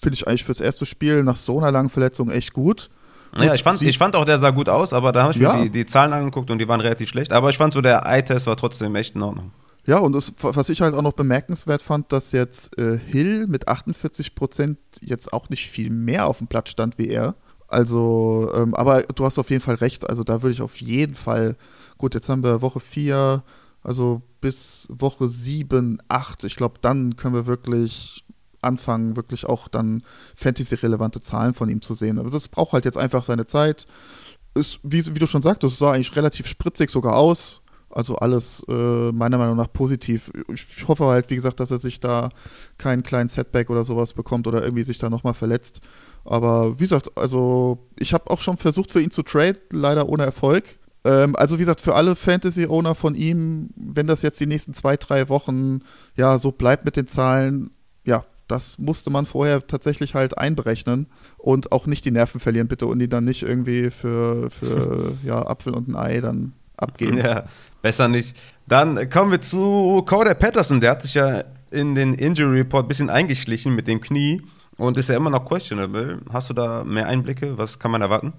Finde 0.00 0.14
ich 0.14 0.26
eigentlich 0.26 0.44
fürs 0.44 0.60
erste 0.60 0.86
Spiel 0.86 1.22
nach 1.22 1.36
so 1.36 1.58
einer 1.58 1.70
langen 1.70 1.90
Verletzung 1.90 2.30
echt 2.30 2.54
gut. 2.54 2.88
Ja, 3.36 3.54
ich 3.54 3.62
fand, 3.62 3.80
ich 3.80 3.98
fand 3.98 4.16
auch, 4.16 4.24
der 4.24 4.38
sah 4.38 4.50
gut 4.50 4.68
aus, 4.68 4.92
aber 4.92 5.12
da 5.12 5.22
habe 5.22 5.32
ich 5.32 5.38
ja. 5.38 5.54
mir 5.54 5.64
die, 5.64 5.70
die, 5.70 5.86
Zahlen 5.86 6.12
angegucht 6.12 6.50
und 6.50 6.58
die 6.58 6.68
waren 6.68 6.80
relativ 6.80 7.08
schlecht. 7.08 7.32
Aber 7.32 7.50
ich 7.50 7.56
fand 7.56 7.72
so, 7.72 7.80
der 7.80 8.06
Eye-Test 8.06 8.46
war 8.46 8.56
trotzdem 8.56 8.94
echt 8.94 9.14
in 9.14 9.22
Ordnung. 9.22 9.52
Ja, 9.84 9.98
und 9.98 10.12
das, 10.12 10.32
was 10.38 10.68
ich 10.68 10.80
halt 10.80 10.94
auch 10.94 11.02
noch 11.02 11.14
bemerkenswert 11.14 11.82
fand, 11.82 12.12
dass 12.12 12.32
jetzt 12.32 12.78
äh, 12.78 12.98
Hill 12.98 13.46
mit 13.48 13.66
48 13.68 14.34
Prozent 14.34 14.78
jetzt 15.00 15.32
auch 15.32 15.48
nicht 15.48 15.68
viel 15.68 15.90
mehr 15.90 16.28
auf 16.28 16.38
dem 16.38 16.46
Platz 16.46 16.70
stand 16.70 16.98
wie 16.98 17.08
er. 17.08 17.34
Also, 17.66 18.52
ähm, 18.54 18.74
aber 18.74 19.02
du 19.02 19.24
hast 19.24 19.38
auf 19.38 19.50
jeden 19.50 19.62
Fall 19.62 19.76
recht. 19.76 20.08
Also 20.08 20.22
da 20.22 20.42
würde 20.42 20.52
ich 20.52 20.62
auf 20.62 20.76
jeden 20.80 21.14
Fall, 21.14 21.56
gut, 21.98 22.14
jetzt 22.14 22.28
haben 22.28 22.44
wir 22.44 22.62
Woche 22.62 22.80
4, 22.80 23.42
also 23.82 24.22
bis 24.40 24.88
Woche 24.90 25.26
7, 25.26 25.98
8, 26.08 26.44
ich 26.44 26.54
glaube, 26.54 26.74
dann 26.80 27.16
können 27.16 27.34
wir 27.34 27.46
wirklich 27.46 28.24
anfangen, 28.60 29.16
wirklich 29.16 29.46
auch 29.46 29.68
dann 29.68 30.02
Fantasy-relevante 30.36 31.20
Zahlen 31.22 31.54
von 31.54 31.68
ihm 31.68 31.82
zu 31.82 31.94
sehen. 31.94 32.18
Aber 32.18 32.30
das 32.30 32.46
braucht 32.46 32.72
halt 32.72 32.84
jetzt 32.84 32.98
einfach 32.98 33.24
seine 33.24 33.46
Zeit. 33.46 33.86
Ist, 34.54 34.78
wie, 34.82 35.04
wie 35.14 35.18
du 35.18 35.26
schon 35.26 35.42
sagtest, 35.42 35.78
sah 35.78 35.92
eigentlich 35.92 36.14
relativ 36.14 36.46
spritzig 36.46 36.90
sogar 36.90 37.16
aus. 37.16 37.61
Also 37.92 38.16
alles 38.16 38.64
äh, 38.68 39.12
meiner 39.12 39.38
Meinung 39.38 39.56
nach 39.56 39.72
positiv. 39.72 40.30
Ich 40.52 40.86
hoffe 40.88 41.06
halt, 41.06 41.30
wie 41.30 41.34
gesagt, 41.34 41.60
dass 41.60 41.70
er 41.70 41.78
sich 41.78 42.00
da 42.00 42.30
keinen 42.78 43.02
kleinen 43.02 43.28
Setback 43.28 43.70
oder 43.70 43.84
sowas 43.84 44.12
bekommt 44.12 44.46
oder 44.46 44.62
irgendwie 44.62 44.84
sich 44.84 44.98
da 44.98 45.10
nochmal 45.10 45.34
verletzt. 45.34 45.80
Aber 46.24 46.78
wie 46.78 46.84
gesagt, 46.84 47.10
also 47.16 47.78
ich 47.98 48.14
habe 48.14 48.30
auch 48.30 48.40
schon 48.40 48.56
versucht 48.56 48.90
für 48.90 49.00
ihn 49.00 49.10
zu 49.10 49.22
trade, 49.22 49.58
leider 49.70 50.08
ohne 50.08 50.24
Erfolg. 50.24 50.78
Ähm, 51.04 51.34
also 51.36 51.56
wie 51.56 51.62
gesagt, 51.62 51.80
für 51.80 51.94
alle 51.94 52.16
Fantasy-Owner 52.16 52.94
von 52.94 53.14
ihm, 53.14 53.70
wenn 53.76 54.06
das 54.06 54.22
jetzt 54.22 54.40
die 54.40 54.46
nächsten 54.46 54.74
zwei, 54.74 54.96
drei 54.96 55.28
Wochen 55.28 55.80
ja 56.16 56.38
so 56.38 56.52
bleibt 56.52 56.84
mit 56.84 56.96
den 56.96 57.08
Zahlen, 57.08 57.70
ja, 58.04 58.24
das 58.48 58.78
musste 58.78 59.10
man 59.10 59.26
vorher 59.26 59.66
tatsächlich 59.66 60.14
halt 60.14 60.36
einberechnen 60.38 61.06
und 61.38 61.72
auch 61.72 61.86
nicht 61.86 62.04
die 62.04 62.10
Nerven 62.10 62.40
verlieren, 62.40 62.68
bitte, 62.68 62.86
und 62.86 62.98
die 62.98 63.08
dann 63.08 63.24
nicht 63.24 63.42
irgendwie 63.42 63.90
für, 63.90 64.50
für 64.50 65.14
ja, 65.24 65.46
Apfel 65.46 65.74
und 65.74 65.88
ein 65.88 65.96
Ei 65.96 66.20
dann 66.20 66.52
abgeben. 66.76 67.18
Ja, 67.18 67.44
besser 67.82 68.08
nicht. 68.08 68.36
Dann 68.66 69.10
kommen 69.10 69.32
wir 69.32 69.40
zu 69.40 70.02
Cody 70.06 70.34
Patterson, 70.34 70.80
der 70.80 70.92
hat 70.92 71.02
sich 71.02 71.14
ja 71.14 71.44
in 71.70 71.94
den 71.94 72.14
Injury 72.14 72.58
Report 72.58 72.86
ein 72.86 72.88
bisschen 72.88 73.10
eingeschlichen 73.10 73.74
mit 73.74 73.88
dem 73.88 74.00
Knie. 74.00 74.40
Und 74.78 74.96
ist 74.96 75.08
ja 75.08 75.16
immer 75.16 75.30
noch 75.30 75.44
questionable. 75.44 76.20
Hast 76.32 76.48
du 76.48 76.54
da 76.54 76.82
mehr 76.82 77.06
Einblicke? 77.06 77.58
Was 77.58 77.78
kann 77.78 77.90
man 77.90 78.00
erwarten? 78.00 78.32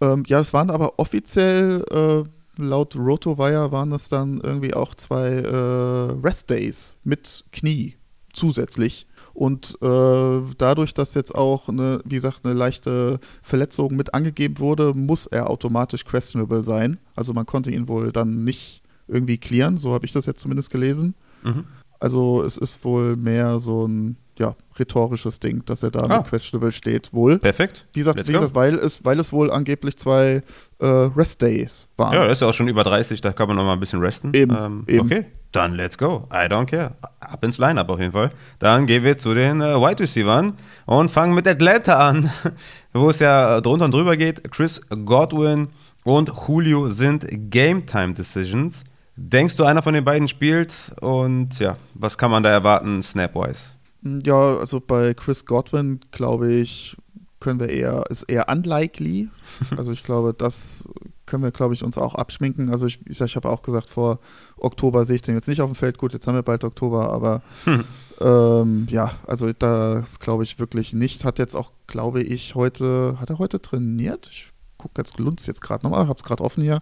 Ähm, 0.00 0.24
ja, 0.26 0.40
es 0.40 0.52
waren 0.52 0.70
aber 0.70 0.98
offiziell, 0.98 1.84
äh, 1.90 2.62
laut 2.62 2.96
RotoWire 2.96 3.70
waren 3.72 3.90
das 3.90 4.08
dann 4.08 4.40
irgendwie 4.40 4.74
auch 4.74 4.94
zwei 4.94 5.28
äh, 5.28 6.26
Rest-Days 6.26 6.98
mit 7.04 7.44
Knie 7.52 7.96
zusätzlich. 8.32 9.06
Und 9.36 9.76
äh, 9.82 10.40
dadurch, 10.56 10.94
dass 10.94 11.12
jetzt 11.12 11.34
auch, 11.34 11.68
eine, 11.68 12.00
wie 12.06 12.14
gesagt, 12.14 12.40
eine 12.44 12.54
leichte 12.54 13.20
Verletzung 13.42 13.94
mit 13.94 14.14
angegeben 14.14 14.58
wurde, 14.58 14.94
muss 14.94 15.26
er 15.26 15.50
automatisch 15.50 16.06
questionable 16.06 16.64
sein. 16.64 16.98
Also 17.14 17.34
man 17.34 17.44
konnte 17.44 17.70
ihn 17.70 17.86
wohl 17.86 18.12
dann 18.12 18.44
nicht 18.44 18.80
irgendwie 19.06 19.36
clearen, 19.36 19.76
so 19.76 19.92
habe 19.92 20.06
ich 20.06 20.12
das 20.12 20.24
jetzt 20.24 20.40
zumindest 20.40 20.70
gelesen. 20.70 21.14
Mhm. 21.44 21.64
Also 22.00 22.42
es 22.44 22.56
ist 22.56 22.82
wohl 22.82 23.16
mehr 23.16 23.60
so 23.60 23.86
ein 23.86 24.16
ja, 24.38 24.54
rhetorisches 24.78 25.38
Ding, 25.38 25.62
dass 25.66 25.82
er 25.82 25.90
da 25.90 26.04
ah. 26.04 26.16
mit 26.16 26.28
Questionable 26.28 26.72
steht, 26.72 27.12
wohl. 27.12 27.38
Perfekt. 27.38 27.86
Wie 27.92 28.00
gesagt, 28.00 28.26
wie 28.26 28.32
gesagt 28.32 28.54
weil, 28.54 28.76
es, 28.76 29.04
weil 29.04 29.20
es 29.20 29.34
wohl 29.34 29.50
angeblich 29.50 29.98
zwei 29.98 30.42
äh, 30.78 30.86
Rest-Days 30.86 31.88
waren. 31.98 32.14
Ja, 32.14 32.24
das 32.24 32.38
ist 32.38 32.40
ja 32.40 32.48
auch 32.48 32.54
schon 32.54 32.68
über 32.68 32.84
30, 32.84 33.20
da 33.20 33.32
kann 33.32 33.48
man 33.48 33.56
noch 33.58 33.64
mal 33.64 33.74
ein 33.74 33.80
bisschen 33.80 34.00
resten. 34.00 34.32
Eben, 34.34 34.56
ähm, 34.56 34.84
eben. 34.86 35.06
Okay, 35.06 35.26
dann 35.56 35.74
let's 35.74 35.96
go. 35.96 36.28
I 36.30 36.46
don't 36.48 36.66
care. 36.66 36.92
Ab 37.20 37.42
ins 37.42 37.58
Line-Up 37.58 37.88
auf 37.88 37.98
jeden 37.98 38.12
Fall. 38.12 38.30
Dann 38.58 38.86
gehen 38.86 39.02
wir 39.02 39.18
zu 39.18 39.34
den 39.34 39.60
äh, 39.60 39.74
Wide 39.74 40.00
Receivers 40.00 40.52
und 40.84 41.10
fangen 41.10 41.34
mit 41.34 41.48
Atlanta 41.48 42.08
an, 42.08 42.30
wo 42.92 43.10
es 43.10 43.18
ja 43.18 43.60
drunter 43.60 43.86
und 43.86 43.94
drüber 43.94 44.16
geht. 44.16 44.50
Chris 44.52 44.80
Godwin 44.88 45.68
und 46.04 46.30
Julio 46.46 46.90
sind 46.90 47.26
Game-Time-Decisions. 47.30 48.84
Denkst 49.16 49.56
du, 49.56 49.64
einer 49.64 49.82
von 49.82 49.94
den 49.94 50.04
beiden 50.04 50.28
spielt? 50.28 50.72
Und 51.00 51.58
ja, 51.58 51.78
was 51.94 52.18
kann 52.18 52.30
man 52.30 52.42
da 52.42 52.50
erwarten, 52.50 53.02
snap-wise? 53.02 53.70
Ja, 54.02 54.58
also 54.58 54.78
bei 54.78 55.14
Chris 55.14 55.46
Godwin, 55.46 56.00
glaube 56.10 56.52
ich, 56.52 56.96
können 57.40 57.60
wir 57.60 57.70
eher, 57.70 58.04
ist 58.10 58.24
eher 58.24 58.48
unlikely. 58.48 59.28
Also 59.76 59.90
ich 59.92 60.02
glaube, 60.02 60.34
das 60.34 60.86
können 61.26 61.42
wir, 61.42 61.50
glaube 61.50 61.74
ich, 61.74 61.84
uns 61.84 61.98
auch 61.98 62.14
abschminken. 62.14 62.70
Also 62.70 62.86
ich, 62.86 63.00
ich, 63.06 63.20
ich 63.20 63.36
habe 63.36 63.50
auch 63.50 63.62
gesagt, 63.62 63.90
vor 63.90 64.20
Oktober 64.56 65.04
sehe 65.04 65.16
ich 65.16 65.22
den 65.22 65.34
jetzt 65.34 65.48
nicht 65.48 65.60
auf 65.60 65.70
dem 65.70 65.74
Feld. 65.74 65.98
Gut, 65.98 66.12
jetzt 66.12 66.26
haben 66.26 66.34
wir 66.34 66.42
bald 66.42 66.64
Oktober, 66.64 67.12
aber 67.12 67.42
hm. 67.64 67.84
ähm, 68.20 68.86
ja, 68.90 69.12
also 69.26 69.52
das 69.52 70.18
glaube 70.20 70.44
ich 70.44 70.58
wirklich 70.58 70.92
nicht. 70.92 71.24
Hat 71.24 71.38
jetzt 71.38 71.54
auch, 71.54 71.72
glaube 71.86 72.22
ich, 72.22 72.54
heute, 72.54 73.16
hat 73.20 73.30
er 73.30 73.38
heute 73.38 73.60
trainiert? 73.60 74.28
Ich 74.30 74.52
gucke 74.78 75.00
jetzt, 75.00 75.18
lunz 75.18 75.46
jetzt 75.46 75.60
gerade 75.60 75.84
nochmal, 75.84 76.08
habe 76.08 76.18
es 76.18 76.24
gerade 76.24 76.42
offen 76.42 76.62
hier. 76.62 76.80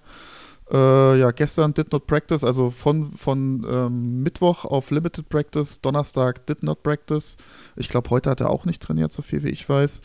Äh, 0.72 1.18
ja, 1.18 1.30
gestern 1.30 1.74
did 1.74 1.92
not 1.92 2.06
practice, 2.06 2.42
also 2.42 2.70
von, 2.70 3.12
von 3.12 3.66
ähm, 3.70 4.22
Mittwoch 4.22 4.64
auf 4.64 4.90
Limited 4.90 5.28
Practice, 5.28 5.80
Donnerstag 5.82 6.46
did 6.46 6.62
not 6.62 6.82
practice. 6.82 7.36
Ich 7.76 7.90
glaube, 7.90 8.08
heute 8.10 8.30
hat 8.30 8.40
er 8.40 8.48
auch 8.48 8.64
nicht 8.64 8.82
trainiert, 8.82 9.12
so 9.12 9.20
viel 9.20 9.42
wie 9.42 9.50
ich 9.50 9.68
weiß. 9.68 10.00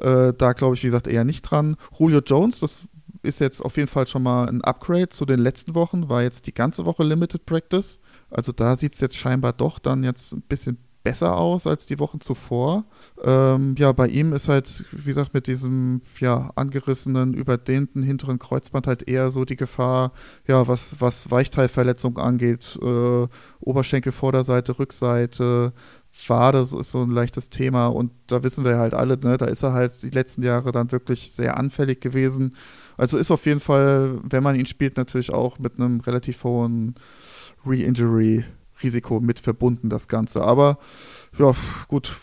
Äh, 0.00 0.32
da 0.32 0.52
glaube 0.54 0.76
ich, 0.76 0.82
wie 0.82 0.86
gesagt, 0.86 1.08
eher 1.08 1.24
nicht 1.24 1.42
dran. 1.42 1.76
Julio 1.98 2.20
Jones, 2.24 2.60
das 2.60 2.80
ist 3.22 3.40
jetzt 3.40 3.64
auf 3.64 3.76
jeden 3.76 3.88
Fall 3.88 4.06
schon 4.06 4.22
mal 4.22 4.48
ein 4.48 4.62
Upgrade 4.62 5.08
zu 5.08 5.24
den 5.24 5.40
letzten 5.40 5.74
Wochen, 5.74 6.08
war 6.08 6.22
jetzt 6.22 6.46
die 6.46 6.54
ganze 6.54 6.86
Woche 6.86 7.04
Limited 7.04 7.46
Practice. 7.46 8.00
Also 8.30 8.52
da 8.52 8.76
sieht 8.76 8.94
es 8.94 9.00
jetzt 9.00 9.16
scheinbar 9.16 9.52
doch 9.52 9.78
dann 9.78 10.04
jetzt 10.04 10.32
ein 10.32 10.42
bisschen 10.42 10.78
besser 11.08 11.36
aus 11.36 11.66
als 11.66 11.86
die 11.86 11.98
Wochen 11.98 12.20
zuvor. 12.20 12.84
Ähm, 13.24 13.74
ja, 13.78 13.92
bei 13.92 14.08
ihm 14.08 14.32
ist 14.34 14.48
halt, 14.48 14.84
wie 14.92 15.08
gesagt, 15.08 15.32
mit 15.32 15.46
diesem 15.46 16.02
ja, 16.20 16.50
angerissenen, 16.54 17.32
überdehnten 17.32 18.02
hinteren 18.02 18.38
Kreuzband 18.38 18.86
halt 18.86 19.08
eher 19.08 19.30
so 19.30 19.46
die 19.46 19.56
Gefahr, 19.56 20.12
ja, 20.46 20.68
was, 20.68 21.00
was 21.00 21.30
Weichteilverletzung 21.30 22.18
angeht, 22.18 22.78
äh, 22.82 23.26
Oberschenkel, 23.60 24.12
Vorderseite, 24.12 24.78
Rückseite, 24.78 25.72
Wade 26.26 26.58
ist 26.58 26.90
so 26.90 27.02
ein 27.02 27.10
leichtes 27.10 27.48
Thema 27.48 27.86
und 27.86 28.10
da 28.26 28.42
wissen 28.42 28.64
wir 28.64 28.78
halt 28.78 28.94
alle, 28.94 29.18
ne, 29.18 29.36
da 29.36 29.46
ist 29.46 29.62
er 29.62 29.72
halt 29.72 30.02
die 30.02 30.10
letzten 30.10 30.42
Jahre 30.42 30.72
dann 30.72 30.92
wirklich 30.92 31.32
sehr 31.32 31.56
anfällig 31.56 32.00
gewesen. 32.00 32.56
Also 32.96 33.18
ist 33.18 33.30
auf 33.30 33.46
jeden 33.46 33.60
Fall, 33.60 34.18
wenn 34.22 34.42
man 34.42 34.56
ihn 34.56 34.66
spielt, 34.66 34.96
natürlich 34.96 35.32
auch 35.32 35.58
mit 35.58 35.78
einem 35.78 36.00
relativ 36.00 36.44
hohen 36.44 36.96
Re-Injury 37.64 38.44
Risiko 38.82 39.20
mit 39.20 39.40
verbunden, 39.40 39.88
das 39.88 40.08
Ganze. 40.08 40.42
Aber 40.42 40.78
ja, 41.38 41.52
gut, 41.88 42.16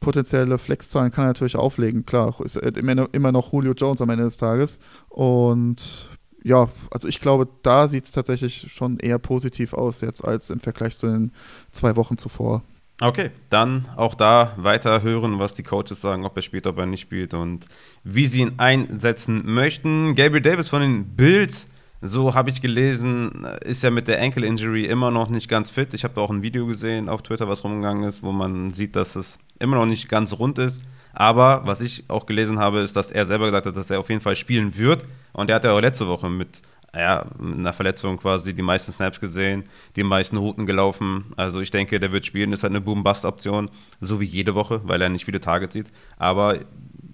potenzielle 0.00 0.58
Flexzahlen 0.58 1.10
kann 1.10 1.24
er 1.24 1.28
natürlich 1.28 1.56
auflegen, 1.56 2.06
klar. 2.06 2.34
Ist 2.44 2.56
immer 2.56 3.32
noch 3.32 3.52
Julio 3.52 3.72
Jones 3.72 4.00
am 4.00 4.10
Ende 4.10 4.24
des 4.24 4.36
Tages. 4.36 4.78
Und 5.08 6.10
ja, 6.42 6.68
also 6.90 7.08
ich 7.08 7.20
glaube, 7.20 7.48
da 7.62 7.88
sieht 7.88 8.04
es 8.04 8.12
tatsächlich 8.12 8.72
schon 8.72 8.98
eher 8.98 9.18
positiv 9.18 9.72
aus 9.74 10.00
jetzt 10.00 10.24
als 10.24 10.50
im 10.50 10.60
Vergleich 10.60 10.96
zu 10.96 11.06
den 11.06 11.32
zwei 11.70 11.96
Wochen 11.96 12.16
zuvor. 12.16 12.62
Okay, 13.02 13.30
dann 13.50 13.88
auch 13.96 14.14
da 14.14 14.52
weiter 14.56 15.02
hören, 15.02 15.40
was 15.40 15.54
die 15.54 15.64
Coaches 15.64 16.00
sagen, 16.00 16.24
ob 16.24 16.36
er 16.36 16.42
spielt, 16.42 16.68
ob 16.68 16.78
er 16.78 16.86
nicht 16.86 17.00
spielt 17.00 17.34
und 17.34 17.66
wie 18.04 18.28
sie 18.28 18.42
ihn 18.42 18.52
einsetzen 18.58 19.42
möchten. 19.44 20.14
Gabriel 20.14 20.40
Davis 20.40 20.68
von 20.68 20.82
den 20.82 21.16
Bills, 21.16 21.68
so 22.00 22.36
habe 22.36 22.50
ich 22.50 22.62
gelesen, 22.62 23.44
ist 23.64 23.82
ja 23.82 23.90
mit 23.90 24.06
der 24.06 24.22
Ankle 24.22 24.46
Injury 24.46 24.84
immer 24.84 25.10
noch 25.10 25.28
nicht 25.30 25.48
ganz 25.48 25.72
fit. 25.72 25.94
Ich 25.94 26.04
habe 26.04 26.14
da 26.14 26.20
auch 26.20 26.30
ein 26.30 26.42
Video 26.42 26.64
gesehen 26.64 27.08
auf 27.08 27.22
Twitter, 27.22 27.48
was 27.48 27.64
rumgegangen 27.64 28.04
ist, 28.04 28.22
wo 28.22 28.30
man 28.30 28.70
sieht, 28.70 28.94
dass 28.94 29.16
es 29.16 29.40
immer 29.58 29.78
noch 29.78 29.86
nicht 29.86 30.08
ganz 30.08 30.38
rund 30.38 30.60
ist. 30.60 30.82
Aber 31.12 31.62
was 31.64 31.80
ich 31.80 32.04
auch 32.06 32.24
gelesen 32.26 32.60
habe, 32.60 32.80
ist, 32.80 32.94
dass 32.94 33.10
er 33.10 33.26
selber 33.26 33.46
gesagt 33.46 33.66
hat, 33.66 33.76
dass 33.76 33.90
er 33.90 33.98
auf 33.98 34.10
jeden 34.10 34.20
Fall 34.20 34.36
spielen 34.36 34.76
wird. 34.76 35.04
Und 35.32 35.50
er 35.50 35.56
hat 35.56 35.64
ja 35.64 35.72
auch 35.72 35.80
letzte 35.80 36.06
Woche 36.06 36.30
mit 36.30 36.62
ja, 36.94 37.26
mit 37.38 37.58
einer 37.58 37.72
Verletzung 37.72 38.18
quasi 38.18 38.52
die 38.52 38.62
meisten 38.62 38.92
Snaps 38.92 39.18
gesehen, 39.18 39.64
die 39.96 40.02
meisten 40.02 40.36
Routen 40.36 40.66
gelaufen. 40.66 41.32
Also 41.36 41.60
ich 41.60 41.70
denke, 41.70 41.98
der 41.98 42.12
wird 42.12 42.26
spielen, 42.26 42.52
ist 42.52 42.62
halt 42.62 42.72
eine 42.72 42.82
Boom-Bust-Option, 42.82 43.70
so 44.00 44.20
wie 44.20 44.26
jede 44.26 44.54
Woche, 44.54 44.82
weil 44.84 45.00
er 45.00 45.08
nicht 45.08 45.24
viele 45.24 45.40
Targets 45.40 45.72
sieht. 45.72 45.86
Aber 46.18 46.58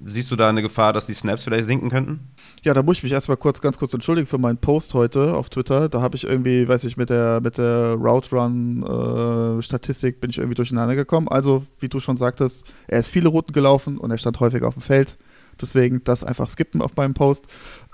siehst 0.05 0.31
du 0.31 0.37
da 0.37 0.49
eine 0.49 0.62
Gefahr, 0.62 0.93
dass 0.93 1.07
die 1.07 1.14
Snaps 1.14 1.45
vielleicht 1.45 1.66
sinken 1.66 1.91
könnten? 1.91 2.29
Ja, 2.64 2.74
da 2.74 2.83
muss 2.83 2.99
ich 2.99 3.03
mich 3.05 3.12
erstmal 3.12 3.37
kurz, 3.37 3.61
ganz 3.61 3.79
kurz 3.79 3.95
entschuldigen 3.95 4.26
für 4.26 4.39
meinen 4.39 4.59
Post 4.59 4.95
heute 4.95 5.35
auf 5.35 5.49
Twitter. 5.49 5.89
Da 5.89 6.01
habe 6.01 6.16
ich 6.16 6.24
irgendwie, 6.24 6.68
weiß 6.68 6.85
ich, 6.85 6.97
mit 6.97 7.11
der, 7.11 7.41
mit 7.41 7.59
der 7.59 7.95
Route 7.95 8.35
Run 8.35 8.83
äh, 8.83 9.62
Statistik 9.62 10.20
bin 10.20 10.31
ich 10.31 10.39
irgendwie 10.39 10.57
durcheinander 10.57 10.95
gekommen. 10.97 11.29
Also, 11.29 11.64
wie 11.81 11.89
du 11.89 12.01
schon 12.01 12.16
sagtest, 12.16 12.66
er 12.87 13.01
ist 13.01 13.11
viele 13.11 13.29
Routen 13.29 13.53
gelaufen 13.53 13.99
und 13.99 14.11
er 14.11 14.18
stand 14.18 14.41
häufig 14.41 14.62
auf 14.62 14.74
dem 14.74 14.83
Feld. 14.83 15.18
Deswegen 15.61 16.03
das 16.05 16.22
einfach 16.22 16.49
skippen 16.49 16.83
auf 16.83 16.95
meinem 16.97 17.14
Post. 17.14 17.47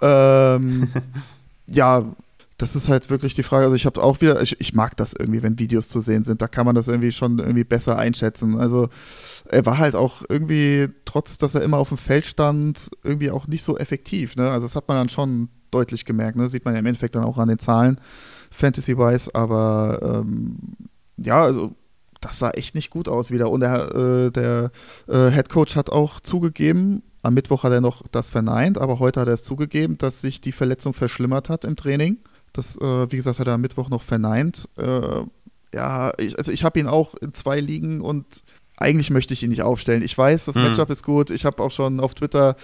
Ähm, 0.03 0.89
ja, 1.67 2.05
das 2.57 2.77
ist 2.77 2.89
halt 2.89 3.11
wirklich 3.11 3.35
die 3.35 3.43
Frage. 3.43 3.65
Also 3.65 3.75
ich 3.75 3.87
habe 3.87 4.03
auch 4.03 4.21
wieder, 4.21 4.41
ich, 4.41 4.61
ich, 4.61 4.75
mag 4.75 4.97
das 4.97 5.13
irgendwie, 5.13 5.43
wenn 5.43 5.59
Videos 5.59 5.89
zu 5.89 6.01
sehen 6.01 6.23
sind. 6.23 6.41
Da 6.41 6.47
kann 6.47 6.67
man 6.67 6.75
das 6.75 6.87
irgendwie 6.87 7.11
schon 7.11 7.39
irgendwie 7.39 7.65
besser 7.65 7.99
einschätzen. 7.99 8.59
Also 8.59 8.89
er 9.51 9.67
war 9.67 9.79
halt 9.79 9.97
auch 9.97 10.23
irgendwie, 10.29 10.89
trotz 11.05 11.37
dass 11.37 11.55
er 11.55 11.63
immer 11.63 11.79
auf 11.79 11.89
dem 11.89 11.99
Feld 11.99 12.25
stand, 12.27 12.91
irgendwie 13.03 13.31
auch 13.31 13.49
nicht 13.49 13.65
so 13.65 13.77
effektiv. 13.77 14.37
Ne? 14.37 14.49
Also 14.51 14.67
das 14.67 14.77
hat 14.77 14.87
man 14.87 14.97
dann 14.97 15.09
schon 15.09 15.49
deutlich 15.73 16.05
gemerkt. 16.05 16.37
Ne? 16.37 16.49
Sieht 16.49 16.65
man 16.65 16.75
ja 16.75 16.81
im 16.81 16.87
Endeffekt 16.87 17.17
dann 17.17 17.25
auch 17.25 17.39
an 17.39 17.49
den 17.49 17.59
Zahlen, 17.59 17.99
Fantasy-wise. 18.53 19.35
Aber 19.35 20.23
ähm, 20.23 20.57
ja, 21.17 21.43
also 21.43 21.75
das 22.21 22.39
sah 22.39 22.51
echt 22.51 22.77
nicht 22.77 22.91
gut 22.91 23.09
aus 23.09 23.33
wieder. 23.33 23.51
Und 23.51 23.61
der, 23.61 23.95
äh, 23.95 24.31
der 24.31 24.71
äh, 25.09 25.31
Head 25.31 25.49
Coach 25.49 25.75
hat 25.75 25.91
auch 25.91 26.21
zugegeben, 26.21 27.03
am 27.25 27.35
Mittwoch 27.35 27.63
hat 27.63 27.73
er 27.73 27.81
noch 27.81 28.07
das 28.09 28.31
verneint, 28.31 28.79
aber 28.79 28.99
heute 28.99 29.21
hat 29.21 29.29
er 29.29 29.35
es 29.35 29.43
zugegeben, 29.43 29.97
dass 29.99 30.21
sich 30.21 30.41
die 30.41 30.53
Verletzung 30.53 30.93
verschlimmert 30.93 31.49
hat 31.49 31.65
im 31.65 31.75
Training. 31.75 32.19
Das, 32.53 32.77
äh, 32.77 33.11
wie 33.11 33.17
gesagt, 33.17 33.39
hat 33.39 33.47
er 33.47 33.55
am 33.55 33.63
Mittwoch 33.63 33.89
noch 33.89 34.03
verneint. 34.03 34.69
Äh, 34.77 35.23
ja, 35.75 36.13
ich, 36.19 36.39
also 36.39 36.53
ich 36.53 36.65
habe 36.65 36.79
ihn 36.79 36.87
auch 36.87 37.15
in 37.15 37.33
zwei 37.33 37.61
Ligen 37.61 38.01
und 38.01 38.27
eigentlich 38.77 39.11
möchte 39.11 39.33
ich 39.33 39.43
ihn 39.43 39.51
nicht 39.51 39.63
aufstellen. 39.63 40.03
Ich 40.03 40.17
weiß, 40.17 40.45
das 40.45 40.57
mhm. 40.57 40.63
Matchup 40.63 40.91
ist 40.91 41.03
gut. 41.03 41.31
Ich 41.31 41.45
habe 41.45 41.63
auch 41.63 41.71
schon 41.71 41.99
auf 41.99 42.15
Twitter 42.15 42.57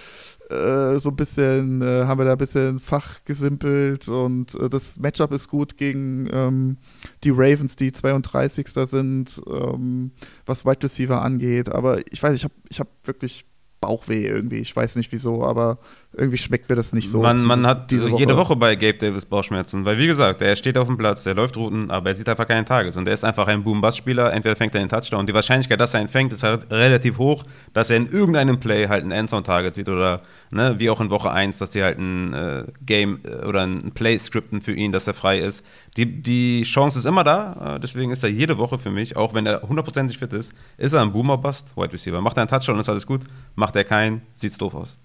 äh, 0.49 0.99
so 0.99 1.09
ein 1.09 1.15
bisschen, 1.15 1.81
äh, 1.81 2.03
haben 2.05 2.19
wir 2.19 2.25
da 2.25 2.33
ein 2.33 2.37
bisschen 2.37 2.79
Fach 2.79 3.23
gesimpelt 3.25 4.07
und 4.09 4.53
äh, 4.55 4.69
das 4.69 4.99
Matchup 4.99 5.31
ist 5.31 5.47
gut 5.47 5.77
gegen 5.77 6.29
ähm, 6.31 6.77
die 7.23 7.31
Ravens, 7.31 7.77
die 7.77 7.91
32. 7.91 8.67
sind, 8.67 9.41
ähm, 9.49 10.11
was 10.45 10.65
Wide 10.65 10.83
Receiver 10.83 11.21
angeht. 11.21 11.69
Aber 11.69 11.99
ich 12.11 12.21
weiß, 12.21 12.35
ich 12.35 12.43
habe 12.43 12.53
ich 12.69 12.79
hab 12.79 12.89
wirklich 13.05 13.45
Bauchweh 13.81 14.25
irgendwie. 14.25 14.59
Ich 14.59 14.75
weiß 14.75 14.95
nicht 14.95 15.11
wieso, 15.11 15.43
aber 15.43 15.77
irgendwie 16.13 16.37
schmeckt 16.37 16.69
mir 16.69 16.75
das 16.75 16.91
nicht 16.91 17.09
so. 17.09 17.21
Man, 17.21 17.41
man 17.41 17.65
hat 17.65 17.89
diese 17.89 18.11
Woche. 18.11 18.19
jede 18.19 18.35
Woche 18.35 18.57
bei 18.57 18.75
Gabe 18.75 18.97
Davis 18.97 19.25
Bauchschmerzen, 19.25 19.85
weil 19.85 19.97
wie 19.97 20.07
gesagt, 20.07 20.41
er 20.41 20.57
steht 20.57 20.77
auf 20.77 20.87
dem 20.87 20.97
Platz, 20.97 21.23
der 21.23 21.35
läuft 21.35 21.55
Routen, 21.55 21.89
aber 21.89 22.09
er 22.09 22.15
sieht 22.15 22.27
einfach 22.27 22.47
keinen 22.47 22.65
Tages 22.65 22.97
und 22.97 23.07
er 23.07 23.13
ist 23.13 23.23
einfach 23.23 23.47
ein 23.47 23.63
Boom-Bust-Spieler. 23.63 24.33
Entweder 24.33 24.57
fängt 24.57 24.75
er 24.75 24.81
den 24.81 24.89
Touchdown 24.89 25.21
und 25.21 25.29
die 25.29 25.33
Wahrscheinlichkeit, 25.33 25.79
dass 25.79 25.93
er 25.93 26.01
ihn 26.01 26.09
fängt, 26.09 26.33
ist 26.33 26.43
halt 26.43 26.69
relativ 26.69 27.17
hoch, 27.17 27.43
dass 27.73 27.89
er 27.89 27.97
in 27.97 28.11
irgendeinem 28.11 28.59
Play 28.59 28.89
halt 28.89 29.05
ein 29.05 29.11
Endzone-Target 29.11 29.75
sieht 29.75 29.87
oder 29.87 30.21
ne, 30.49 30.75
wie 30.79 30.89
auch 30.89 30.99
in 30.99 31.09
Woche 31.09 31.31
1, 31.31 31.59
dass 31.59 31.71
sie 31.71 31.81
halt 31.81 31.97
ein 31.97 32.33
äh, 32.33 32.63
Game 32.85 33.21
äh, 33.23 33.45
oder 33.45 33.61
ein 33.61 33.91
Play 33.93 34.17
skripten 34.19 34.59
für 34.59 34.73
ihn, 34.73 34.91
dass 34.91 35.07
er 35.07 35.13
frei 35.13 35.39
ist. 35.39 35.63
Die, 35.95 36.21
die 36.21 36.63
Chance 36.63 36.99
ist 36.99 37.05
immer 37.05 37.23
da, 37.23 37.75
äh, 37.75 37.79
deswegen 37.79 38.11
ist 38.11 38.21
er 38.21 38.29
jede 38.29 38.57
Woche 38.57 38.77
für 38.77 38.91
mich, 38.91 39.15
auch 39.15 39.33
wenn 39.33 39.45
er 39.45 39.61
hundertprozentig 39.61 40.17
fit 40.17 40.33
ist, 40.33 40.51
ist 40.77 40.91
er 40.91 41.01
ein 41.01 41.13
Boomer-Bust, 41.13 41.77
Wide 41.77 41.93
Receiver. 41.93 42.19
Macht 42.19 42.37
er 42.37 42.41
einen 42.41 42.49
Touchdown, 42.49 42.79
ist 42.79 42.89
alles 42.89 43.07
gut. 43.07 43.21
Macht 43.55 43.77
er 43.77 43.85
keinen, 43.85 44.21
sieht's 44.35 44.57
doof 44.57 44.75
aus. 44.75 44.97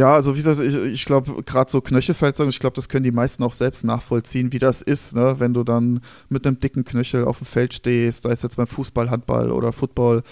Ja, 0.00 0.14
also 0.14 0.32
wie 0.32 0.38
gesagt, 0.38 0.60
ich, 0.60 0.74
ich 0.74 1.04
glaube, 1.04 1.42
gerade 1.42 1.70
so 1.70 1.82
Knöchelverletzungen, 1.82 2.48
ich 2.48 2.58
glaube, 2.58 2.74
das 2.74 2.88
können 2.88 3.04
die 3.04 3.10
meisten 3.10 3.42
auch 3.42 3.52
selbst 3.52 3.84
nachvollziehen, 3.84 4.50
wie 4.50 4.58
das 4.58 4.80
ist, 4.80 5.14
ne? 5.14 5.34
wenn 5.36 5.52
du 5.52 5.62
dann 5.62 6.00
mit 6.30 6.46
einem 6.46 6.58
dicken 6.58 6.86
Knöchel 6.86 7.26
auf 7.26 7.36
dem 7.36 7.46
Feld 7.46 7.74
stehst, 7.74 8.22
sei 8.22 8.30
es 8.30 8.40
jetzt 8.40 8.56
beim 8.56 8.66
Fußball, 8.66 9.10
Handball 9.10 9.50
oder 9.50 9.74
Football. 9.74 10.22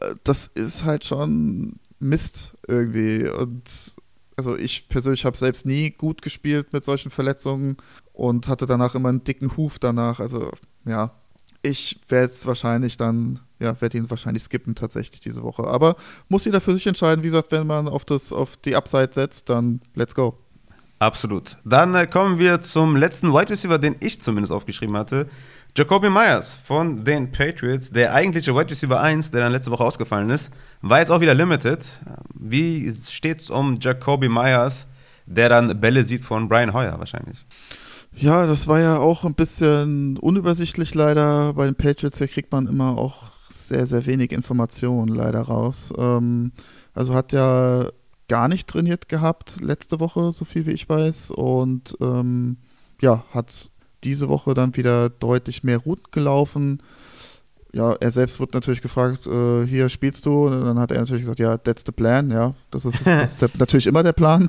Äh, 0.00 0.14
das 0.24 0.46
ist 0.54 0.86
halt 0.86 1.04
schon 1.04 1.74
Mist 1.98 2.54
irgendwie. 2.66 3.28
Und 3.28 3.70
also 4.36 4.56
ich 4.56 4.88
persönlich 4.88 5.26
habe 5.26 5.36
selbst 5.36 5.66
nie 5.66 5.90
gut 5.90 6.22
gespielt 6.22 6.72
mit 6.72 6.82
solchen 6.82 7.10
Verletzungen 7.10 7.76
und 8.14 8.48
hatte 8.48 8.64
danach 8.64 8.94
immer 8.94 9.10
einen 9.10 9.22
dicken 9.22 9.54
Huf 9.58 9.78
danach. 9.78 10.18
Also 10.18 10.50
ja, 10.86 11.12
ich 11.64 11.98
werde 12.08 12.30
es 12.30 12.46
wahrscheinlich 12.46 12.96
dann, 12.96 13.40
ja, 13.58 13.80
werde 13.80 13.96
ihn 13.96 14.10
wahrscheinlich 14.10 14.42
skippen 14.42 14.74
tatsächlich 14.74 15.20
diese 15.20 15.42
Woche. 15.42 15.64
Aber 15.64 15.96
muss 16.28 16.44
jeder 16.44 16.60
für 16.60 16.74
sich 16.74 16.86
entscheiden. 16.86 17.24
Wie 17.24 17.28
gesagt, 17.28 17.50
wenn 17.52 17.66
man 17.66 17.88
auf, 17.88 18.04
das, 18.04 18.32
auf 18.32 18.56
die 18.58 18.76
Upside 18.76 19.10
setzt, 19.12 19.48
dann 19.48 19.80
let's 19.94 20.14
go. 20.14 20.38
Absolut. 20.98 21.56
Dann 21.64 21.94
äh, 21.94 22.06
kommen 22.06 22.38
wir 22.38 22.60
zum 22.60 22.96
letzten 22.96 23.32
Wide 23.32 23.50
Receiver, 23.50 23.78
den 23.78 23.96
ich 24.00 24.20
zumindest 24.20 24.52
aufgeschrieben 24.52 24.96
hatte. 24.96 25.28
Jacoby 25.76 26.10
Myers 26.10 26.54
von 26.54 27.04
den 27.04 27.32
Patriots, 27.32 27.90
der 27.90 28.12
eigentliche 28.12 28.54
Wide 28.54 28.70
Receiver 28.70 29.00
1, 29.00 29.30
der 29.30 29.40
dann 29.40 29.52
letzte 29.52 29.70
Woche 29.70 29.84
ausgefallen 29.84 30.30
ist, 30.30 30.50
war 30.82 31.00
jetzt 31.00 31.10
auch 31.10 31.20
wieder 31.20 31.34
limited. 31.34 31.84
Wie 32.34 32.94
steht 33.10 33.40
es 33.40 33.50
um 33.50 33.78
Jacoby 33.80 34.28
Myers, 34.28 34.86
der 35.26 35.48
dann 35.48 35.80
Bälle 35.80 36.04
sieht 36.04 36.24
von 36.24 36.46
Brian 36.46 36.72
Hoyer 36.74 36.98
wahrscheinlich? 36.98 37.44
Ja, 38.16 38.46
das 38.46 38.68
war 38.68 38.80
ja 38.80 38.98
auch 38.98 39.24
ein 39.24 39.34
bisschen 39.34 40.16
unübersichtlich 40.18 40.94
leider. 40.94 41.52
Bei 41.54 41.66
den 41.66 41.74
Patriots, 41.74 42.18
hier 42.18 42.28
kriegt 42.28 42.52
man 42.52 42.68
immer 42.68 42.96
auch 42.96 43.24
sehr, 43.50 43.86
sehr 43.86 44.06
wenig 44.06 44.30
Informationen 44.32 45.14
leider 45.14 45.42
raus. 45.42 45.92
Ähm, 45.98 46.52
also 46.94 47.14
hat 47.14 47.32
ja 47.32 47.88
gar 48.28 48.48
nicht 48.48 48.68
trainiert 48.68 49.08
gehabt 49.08 49.60
letzte 49.60 49.98
Woche, 50.00 50.32
so 50.32 50.44
viel 50.44 50.66
wie 50.66 50.72
ich 50.72 50.88
weiß. 50.88 51.32
Und 51.32 51.96
ähm, 52.00 52.58
ja, 53.00 53.24
hat 53.32 53.70
diese 54.04 54.28
Woche 54.28 54.54
dann 54.54 54.76
wieder 54.76 55.10
deutlich 55.10 55.64
mehr 55.64 55.78
Routen 55.78 56.10
gelaufen 56.12 56.82
ja, 57.74 57.92
er 57.94 58.10
selbst 58.12 58.38
wurde 58.38 58.52
natürlich 58.54 58.80
gefragt, 58.80 59.26
äh, 59.26 59.66
hier 59.66 59.88
spielst 59.88 60.24
du? 60.26 60.46
Und 60.46 60.64
dann 60.64 60.78
hat 60.78 60.92
er 60.92 61.00
natürlich 61.00 61.22
gesagt, 61.22 61.40
ja, 61.40 61.58
that's 61.58 61.82
the 61.84 61.90
plan, 61.90 62.30
ja. 62.30 62.54
Das 62.70 62.84
ist, 62.84 63.04
das 63.04 63.32
ist 63.32 63.42
der, 63.42 63.50
natürlich 63.58 63.88
immer 63.88 64.04
der 64.04 64.12
Plan. 64.12 64.48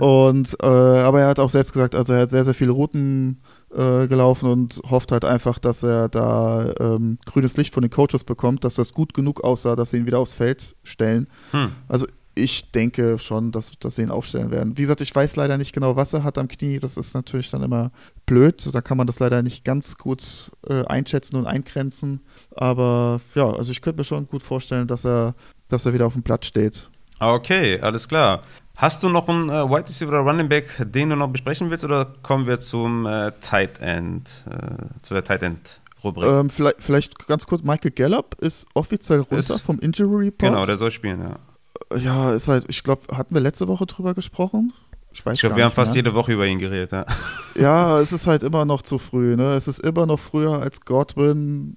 Und 0.00 0.56
äh, 0.62 0.66
aber 0.66 1.20
er 1.20 1.28
hat 1.28 1.40
auch 1.40 1.50
selbst 1.50 1.72
gesagt, 1.72 1.96
also 1.96 2.12
er 2.12 2.22
hat 2.22 2.30
sehr, 2.30 2.44
sehr 2.44 2.54
viele 2.54 2.70
Routen 2.70 3.40
äh, 3.74 4.06
gelaufen 4.06 4.48
und 4.48 4.80
hofft 4.88 5.10
halt 5.10 5.24
einfach, 5.24 5.58
dass 5.58 5.82
er 5.82 6.08
da 6.08 6.72
ähm, 6.78 7.18
grünes 7.26 7.56
Licht 7.56 7.74
von 7.74 7.82
den 7.82 7.90
Coaches 7.90 8.22
bekommt, 8.22 8.64
dass 8.64 8.76
das 8.76 8.94
gut 8.94 9.14
genug 9.14 9.42
aussah, 9.42 9.74
dass 9.74 9.90
sie 9.90 9.96
ihn 9.96 10.06
wieder 10.06 10.20
aufs 10.20 10.32
Feld 10.32 10.76
stellen. 10.84 11.26
Hm. 11.50 11.72
Also 11.88 12.06
ich 12.34 12.70
denke 12.72 13.18
schon, 13.18 13.52
dass, 13.52 13.72
dass 13.78 13.96
sie 13.96 14.02
ihn 14.02 14.10
aufstellen 14.10 14.50
werden. 14.50 14.76
Wie 14.76 14.82
gesagt, 14.82 15.00
ich 15.00 15.14
weiß 15.14 15.36
leider 15.36 15.58
nicht 15.58 15.72
genau, 15.72 15.96
was 15.96 16.12
er 16.12 16.24
hat 16.24 16.38
am 16.38 16.48
Knie. 16.48 16.78
Das 16.78 16.96
ist 16.96 17.14
natürlich 17.14 17.50
dann 17.50 17.62
immer 17.62 17.90
blöd. 18.26 18.68
Da 18.72 18.80
kann 18.80 18.96
man 18.96 19.06
das 19.06 19.20
leider 19.20 19.42
nicht 19.42 19.64
ganz 19.64 19.96
gut 19.96 20.50
äh, 20.68 20.84
einschätzen 20.86 21.36
und 21.36 21.46
eingrenzen. 21.46 22.20
Aber 22.56 23.20
ja, 23.34 23.50
also 23.50 23.72
ich 23.72 23.80
könnte 23.80 24.00
mir 24.00 24.04
schon 24.04 24.26
gut 24.26 24.42
vorstellen, 24.42 24.86
dass 24.86 25.04
er, 25.04 25.34
dass 25.68 25.86
er 25.86 25.94
wieder 25.94 26.06
auf 26.06 26.14
dem 26.14 26.22
Platz 26.22 26.46
steht. 26.46 26.88
Okay, 27.20 27.80
alles 27.80 28.08
klar. 28.08 28.42
Hast 28.76 29.02
du 29.04 29.08
noch 29.08 29.28
einen 29.28 29.48
äh, 29.48 29.70
Wide 29.70 29.88
Receiver 29.88 30.08
oder 30.08 30.20
Running 30.20 30.48
Back, 30.48 30.70
den 30.80 31.10
du 31.10 31.16
noch 31.16 31.28
besprechen 31.28 31.70
willst, 31.70 31.84
oder 31.84 32.12
kommen 32.22 32.46
wir 32.46 32.58
zum 32.58 33.06
äh, 33.06 33.30
Tight 33.40 33.80
End, 33.80 34.28
äh, 34.50 35.00
zu 35.02 35.14
der 35.14 35.22
Tight 35.22 35.44
End 35.44 35.80
Rubrik? 36.02 36.28
Ähm, 36.28 36.50
vielleicht, 36.50 36.82
vielleicht 36.82 37.26
ganz 37.28 37.46
kurz, 37.46 37.62
Michael 37.62 37.92
Gallup 37.92 38.34
ist 38.40 38.66
offiziell 38.74 39.20
runter 39.20 39.54
ist, 39.54 39.62
vom 39.62 39.78
Injury 39.78 40.26
Report. 40.26 40.52
Genau, 40.52 40.66
der 40.66 40.76
soll 40.76 40.90
spielen, 40.90 41.20
ja 41.20 41.38
ja, 41.96 42.32
ist 42.32 42.48
halt, 42.48 42.64
ich 42.68 42.82
glaube, 42.82 43.16
hatten 43.16 43.34
wir 43.34 43.40
letzte 43.40 43.68
Woche 43.68 43.86
drüber 43.86 44.14
gesprochen? 44.14 44.72
Ich 45.12 45.24
weiß 45.24 45.34
Ich 45.34 45.40
glaube, 45.40 45.56
wir 45.56 45.64
haben 45.64 45.72
fast 45.72 45.90
mehr. 45.92 45.96
jede 46.02 46.14
Woche 46.14 46.32
über 46.32 46.46
ihn 46.46 46.58
geredet, 46.58 46.90
ja. 46.92 47.06
Ja, 47.56 48.00
es 48.00 48.10
ist 48.10 48.26
halt 48.26 48.42
immer 48.42 48.64
noch 48.64 48.82
zu 48.82 48.98
früh, 48.98 49.36
ne? 49.36 49.54
Es 49.54 49.68
ist 49.68 49.78
immer 49.78 50.06
noch 50.06 50.18
früher 50.18 50.60
als 50.60 50.80
Godwin 50.80 51.74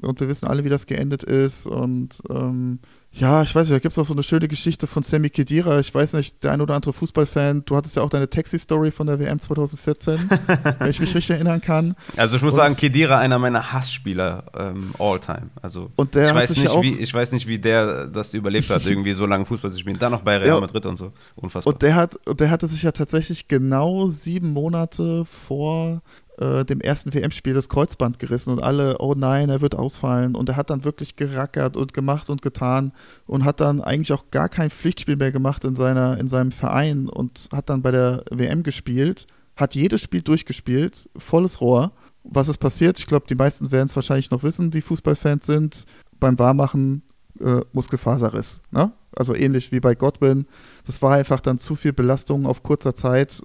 und 0.00 0.20
wir 0.20 0.28
wissen 0.28 0.46
alle, 0.48 0.64
wie 0.64 0.70
das 0.70 0.86
geendet 0.86 1.22
ist 1.24 1.66
und 1.66 2.22
ähm, 2.30 2.78
ja, 3.12 3.42
ich 3.42 3.52
weiß 3.52 3.66
nicht, 3.68 3.74
da 3.74 3.80
gibt 3.80 3.92
es 3.92 3.98
auch 3.98 4.04
so 4.04 4.14
eine 4.14 4.22
schöne 4.22 4.46
Geschichte 4.46 4.86
von 4.86 5.02
Sammy 5.02 5.30
Kedira. 5.30 5.80
Ich 5.80 5.92
weiß 5.92 6.12
nicht, 6.12 6.44
der 6.44 6.52
ein 6.52 6.60
oder 6.60 6.76
andere 6.76 6.92
Fußballfan, 6.92 7.64
du 7.66 7.76
hattest 7.76 7.96
ja 7.96 8.02
auch 8.02 8.08
deine 8.08 8.30
Taxi-Story 8.30 8.92
von 8.92 9.08
der 9.08 9.18
WM 9.18 9.40
2014, 9.40 10.30
wenn 10.78 10.90
ich 10.90 11.00
mich 11.00 11.14
richtig 11.14 11.30
erinnern 11.30 11.60
kann. 11.60 11.96
Also 12.16 12.36
ich 12.36 12.42
muss 12.42 12.52
und, 12.52 12.58
sagen, 12.58 12.76
Kedira 12.76 13.18
einer 13.18 13.40
meiner 13.40 13.72
Hassspieler 13.72 14.44
ähm, 14.56 14.94
all 14.98 15.18
time. 15.18 15.50
Also 15.60 15.90
und 15.96 16.14
der 16.14 16.28
ich, 16.28 16.34
weiß 16.34 16.50
nicht, 16.50 16.64
ja 16.64 16.70
auch, 16.70 16.82
wie, 16.82 16.98
ich 16.98 17.12
weiß 17.12 17.32
nicht, 17.32 17.48
wie 17.48 17.58
der 17.58 18.06
das 18.06 18.32
überlebt 18.32 18.70
hat, 18.70 18.86
irgendwie 18.86 19.12
so 19.12 19.26
lange 19.26 19.44
Fußball 19.44 19.72
zu 19.72 19.78
spielen. 19.78 19.98
Dann 19.98 20.12
noch 20.12 20.22
bei 20.22 20.36
Real 20.36 20.48
ja, 20.48 20.60
Madrid 20.60 20.86
und 20.86 20.96
so. 20.96 21.12
Unfassbar. 21.34 21.72
Und 21.72 21.82
der, 21.82 21.96
hat, 21.96 22.14
der 22.28 22.48
hatte 22.48 22.68
sich 22.68 22.82
ja 22.82 22.92
tatsächlich 22.92 23.48
genau 23.48 24.08
sieben 24.08 24.52
Monate 24.52 25.24
vor 25.24 26.00
äh, 26.40 26.64
dem 26.64 26.80
ersten 26.80 27.12
WM-Spiel 27.12 27.54
das 27.54 27.68
Kreuzband 27.68 28.18
gerissen 28.18 28.50
und 28.50 28.62
alle, 28.62 28.98
oh 28.98 29.14
nein, 29.16 29.50
er 29.50 29.60
wird 29.60 29.74
ausfallen. 29.74 30.34
Und 30.34 30.48
er 30.48 30.56
hat 30.56 30.70
dann 30.70 30.84
wirklich 30.84 31.16
gerackert 31.16 31.76
und 31.76 31.92
gemacht 31.92 32.30
und 32.30 32.42
getan 32.42 32.92
und 33.26 33.44
hat 33.44 33.60
dann 33.60 33.80
eigentlich 33.80 34.12
auch 34.12 34.30
gar 34.30 34.48
kein 34.48 34.70
Pflichtspiel 34.70 35.16
mehr 35.16 35.32
gemacht 35.32 35.64
in, 35.64 35.76
seiner, 35.76 36.18
in 36.18 36.28
seinem 36.28 36.52
Verein 36.52 37.08
und 37.08 37.48
hat 37.52 37.68
dann 37.68 37.82
bei 37.82 37.90
der 37.90 38.24
WM 38.30 38.62
gespielt, 38.62 39.26
hat 39.56 39.74
jedes 39.74 40.00
Spiel 40.00 40.22
durchgespielt, 40.22 41.08
volles 41.16 41.60
Rohr. 41.60 41.92
Was 42.24 42.48
ist 42.48 42.58
passiert? 42.58 42.98
Ich 42.98 43.06
glaube, 43.06 43.26
die 43.28 43.34
meisten 43.34 43.70
werden 43.70 43.86
es 43.86 43.96
wahrscheinlich 43.96 44.30
noch 44.30 44.42
wissen, 44.42 44.70
die 44.70 44.82
Fußballfans 44.82 45.46
sind. 45.46 45.84
Beim 46.18 46.38
Warmachen 46.38 47.02
äh, 47.40 47.60
Muskelfaserriss. 47.72 48.62
Ne? 48.70 48.92
Also 49.14 49.34
ähnlich 49.34 49.72
wie 49.72 49.80
bei 49.80 49.94
Godwin. 49.94 50.46
Das 50.86 51.02
war 51.02 51.14
einfach 51.14 51.40
dann 51.40 51.58
zu 51.58 51.76
viel 51.76 51.92
Belastung 51.92 52.46
auf 52.46 52.62
kurzer 52.62 52.94
Zeit 52.94 53.42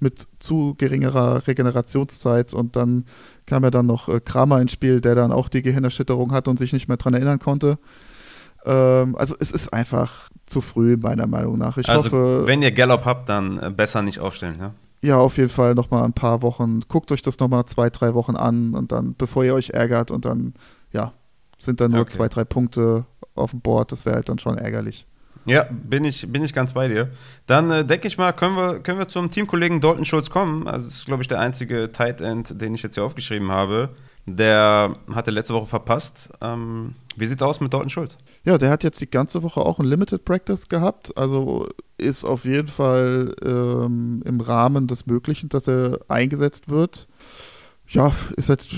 mit 0.00 0.26
zu 0.38 0.74
geringerer 0.78 1.46
Regenerationszeit 1.46 2.54
und 2.54 2.76
dann 2.76 3.04
kam 3.46 3.64
ja 3.64 3.70
dann 3.70 3.86
noch 3.86 4.08
äh, 4.08 4.20
Kramer 4.20 4.60
ins 4.60 4.72
Spiel, 4.72 5.00
der 5.00 5.14
dann 5.14 5.32
auch 5.32 5.48
die 5.48 5.62
Gehirnerschütterung 5.62 6.32
hat 6.32 6.48
und 6.48 6.58
sich 6.58 6.72
nicht 6.72 6.88
mehr 6.88 6.96
daran 6.96 7.14
erinnern 7.14 7.38
konnte. 7.38 7.78
Ähm, 8.64 9.16
also 9.16 9.34
es 9.38 9.50
ist 9.50 9.72
einfach 9.72 10.30
zu 10.46 10.60
früh, 10.60 10.96
meiner 10.96 11.26
Meinung 11.26 11.58
nach. 11.58 11.78
Ich 11.78 11.88
also, 11.88 12.04
hoffe. 12.04 12.42
Wenn 12.46 12.62
ihr 12.62 12.72
Gallop 12.72 13.04
habt, 13.04 13.28
dann 13.28 13.58
äh, 13.58 13.70
besser 13.70 14.02
nicht 14.02 14.20
aufstellen, 14.20 14.56
ja? 14.58 14.72
Ja, 15.00 15.18
auf 15.18 15.36
jeden 15.36 15.48
Fall 15.48 15.74
nochmal 15.74 16.04
ein 16.04 16.12
paar 16.12 16.42
Wochen. 16.42 16.80
Guckt 16.88 17.12
euch 17.12 17.22
das 17.22 17.38
nochmal 17.38 17.66
zwei, 17.66 17.88
drei 17.88 18.14
Wochen 18.14 18.34
an 18.34 18.74
und 18.74 18.90
dann, 18.90 19.14
bevor 19.16 19.44
ihr 19.44 19.54
euch 19.54 19.70
ärgert 19.70 20.10
und 20.10 20.24
dann, 20.24 20.54
ja, 20.92 21.12
sind 21.56 21.80
dann 21.80 21.92
nur 21.92 22.00
okay. 22.00 22.14
zwei, 22.14 22.28
drei 22.28 22.44
Punkte 22.44 23.04
auf 23.36 23.52
dem 23.52 23.60
Board. 23.60 23.92
Das 23.92 24.06
wäre 24.06 24.16
halt 24.16 24.28
dann 24.28 24.40
schon 24.40 24.58
ärgerlich. 24.58 25.06
Ja, 25.48 25.66
bin 25.70 26.04
ich, 26.04 26.30
bin 26.30 26.44
ich 26.44 26.52
ganz 26.52 26.74
bei 26.74 26.88
dir. 26.88 27.10
Dann 27.46 27.70
äh, 27.70 27.84
denke 27.84 28.06
ich 28.06 28.18
mal, 28.18 28.32
können 28.32 28.56
wir, 28.56 28.80
können 28.80 28.98
wir 28.98 29.08
zum 29.08 29.30
Teamkollegen 29.30 29.80
Dalton 29.80 30.04
Schulz 30.04 30.30
kommen. 30.30 30.68
Also, 30.68 30.86
das 30.86 30.96
ist, 30.96 31.06
glaube 31.06 31.22
ich, 31.22 31.28
der 31.28 31.40
einzige 31.40 31.90
Tight 31.90 32.20
End, 32.20 32.60
den 32.60 32.74
ich 32.74 32.82
jetzt 32.82 32.94
hier 32.94 33.04
aufgeschrieben 33.04 33.50
habe. 33.50 33.90
Der 34.26 34.94
hatte 35.14 35.30
letzte 35.30 35.54
Woche 35.54 35.66
verpasst. 35.66 36.28
Ähm, 36.42 36.94
wie 37.16 37.26
sieht's 37.26 37.42
aus 37.42 37.60
mit 37.60 37.72
Dalton 37.72 37.88
Schulz? 37.88 38.18
Ja, 38.44 38.58
der 38.58 38.70
hat 38.70 38.84
jetzt 38.84 39.00
die 39.00 39.10
ganze 39.10 39.42
Woche 39.42 39.60
auch 39.60 39.78
ein 39.78 39.86
Limited 39.86 40.24
Practice 40.24 40.68
gehabt. 40.68 41.16
Also 41.16 41.66
ist 41.96 42.24
auf 42.24 42.44
jeden 42.44 42.68
Fall 42.68 43.34
ähm, 43.44 44.22
im 44.24 44.40
Rahmen 44.40 44.86
des 44.86 45.06
Möglichen, 45.06 45.48
dass 45.48 45.66
er 45.66 45.98
eingesetzt 46.08 46.68
wird. 46.68 47.08
Ja, 47.88 48.12
ist 48.36 48.50
jetzt 48.50 48.68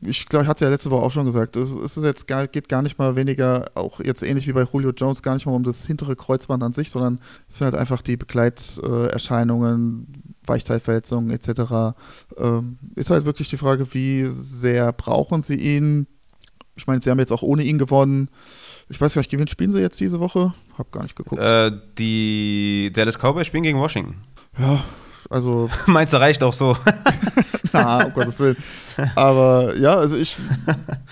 ich 0.00 0.26
glaube, 0.26 0.44
ich 0.44 0.48
hatte 0.48 0.64
ja 0.64 0.70
letzte 0.70 0.90
Woche 0.90 1.02
auch 1.02 1.12
schon 1.12 1.26
gesagt, 1.26 1.56
es, 1.56 1.72
ist 1.72 1.96
jetzt 1.96 2.28
gar, 2.28 2.46
geht 2.46 2.68
gar 2.68 2.82
nicht 2.82 2.98
mal 2.98 3.16
weniger, 3.16 3.70
auch 3.74 4.00
jetzt 4.00 4.22
ähnlich 4.22 4.46
wie 4.46 4.52
bei 4.52 4.64
Julio 4.70 4.90
Jones, 4.90 5.22
gar 5.22 5.34
nicht 5.34 5.46
mal 5.46 5.52
um 5.52 5.64
das 5.64 5.86
hintere 5.86 6.14
Kreuzband 6.14 6.62
an 6.62 6.72
sich, 6.72 6.90
sondern 6.90 7.20
es 7.50 7.58
sind 7.58 7.66
halt 7.66 7.74
einfach 7.74 8.02
die 8.02 8.16
Begleiterscheinungen, 8.16 10.06
Weichteilverletzungen 10.46 11.30
etc. 11.30 11.96
Ähm, 12.38 12.78
ist 12.94 13.10
halt 13.10 13.24
wirklich 13.24 13.50
die 13.50 13.58
Frage, 13.58 13.92
wie 13.92 14.24
sehr 14.24 14.92
brauchen 14.92 15.42
sie 15.42 15.56
ihn? 15.56 16.06
Ich 16.76 16.86
meine, 16.86 17.02
sie 17.02 17.10
haben 17.10 17.18
jetzt 17.18 17.32
auch 17.32 17.42
ohne 17.42 17.64
ihn 17.64 17.78
gewonnen. 17.78 18.28
Ich 18.88 19.00
weiß 19.00 19.14
gar 19.14 19.20
nicht, 19.20 19.30
gewinnt 19.30 19.50
spielen 19.50 19.72
sie 19.72 19.80
jetzt 19.80 20.00
diese 20.00 20.20
Woche? 20.20 20.54
Hab 20.78 20.92
gar 20.92 21.02
nicht 21.02 21.16
geguckt. 21.16 21.42
Äh, 21.42 21.72
die 21.98 22.92
Dallas 22.94 23.18
Cowboys 23.18 23.48
spielen 23.48 23.64
gegen 23.64 23.78
Washington. 23.78 24.14
Ja, 24.58 24.82
also. 25.30 25.70
Meinst 25.86 26.12
du, 26.12 26.18
reicht 26.18 26.42
auch 26.42 26.52
so? 26.52 26.76
Na, 27.72 28.06
um 28.06 28.12
Gottes 28.12 28.38
Willen. 28.38 28.56
Aber 29.14 29.76
ja, 29.76 29.94
also 29.94 30.16
ich 30.16 30.36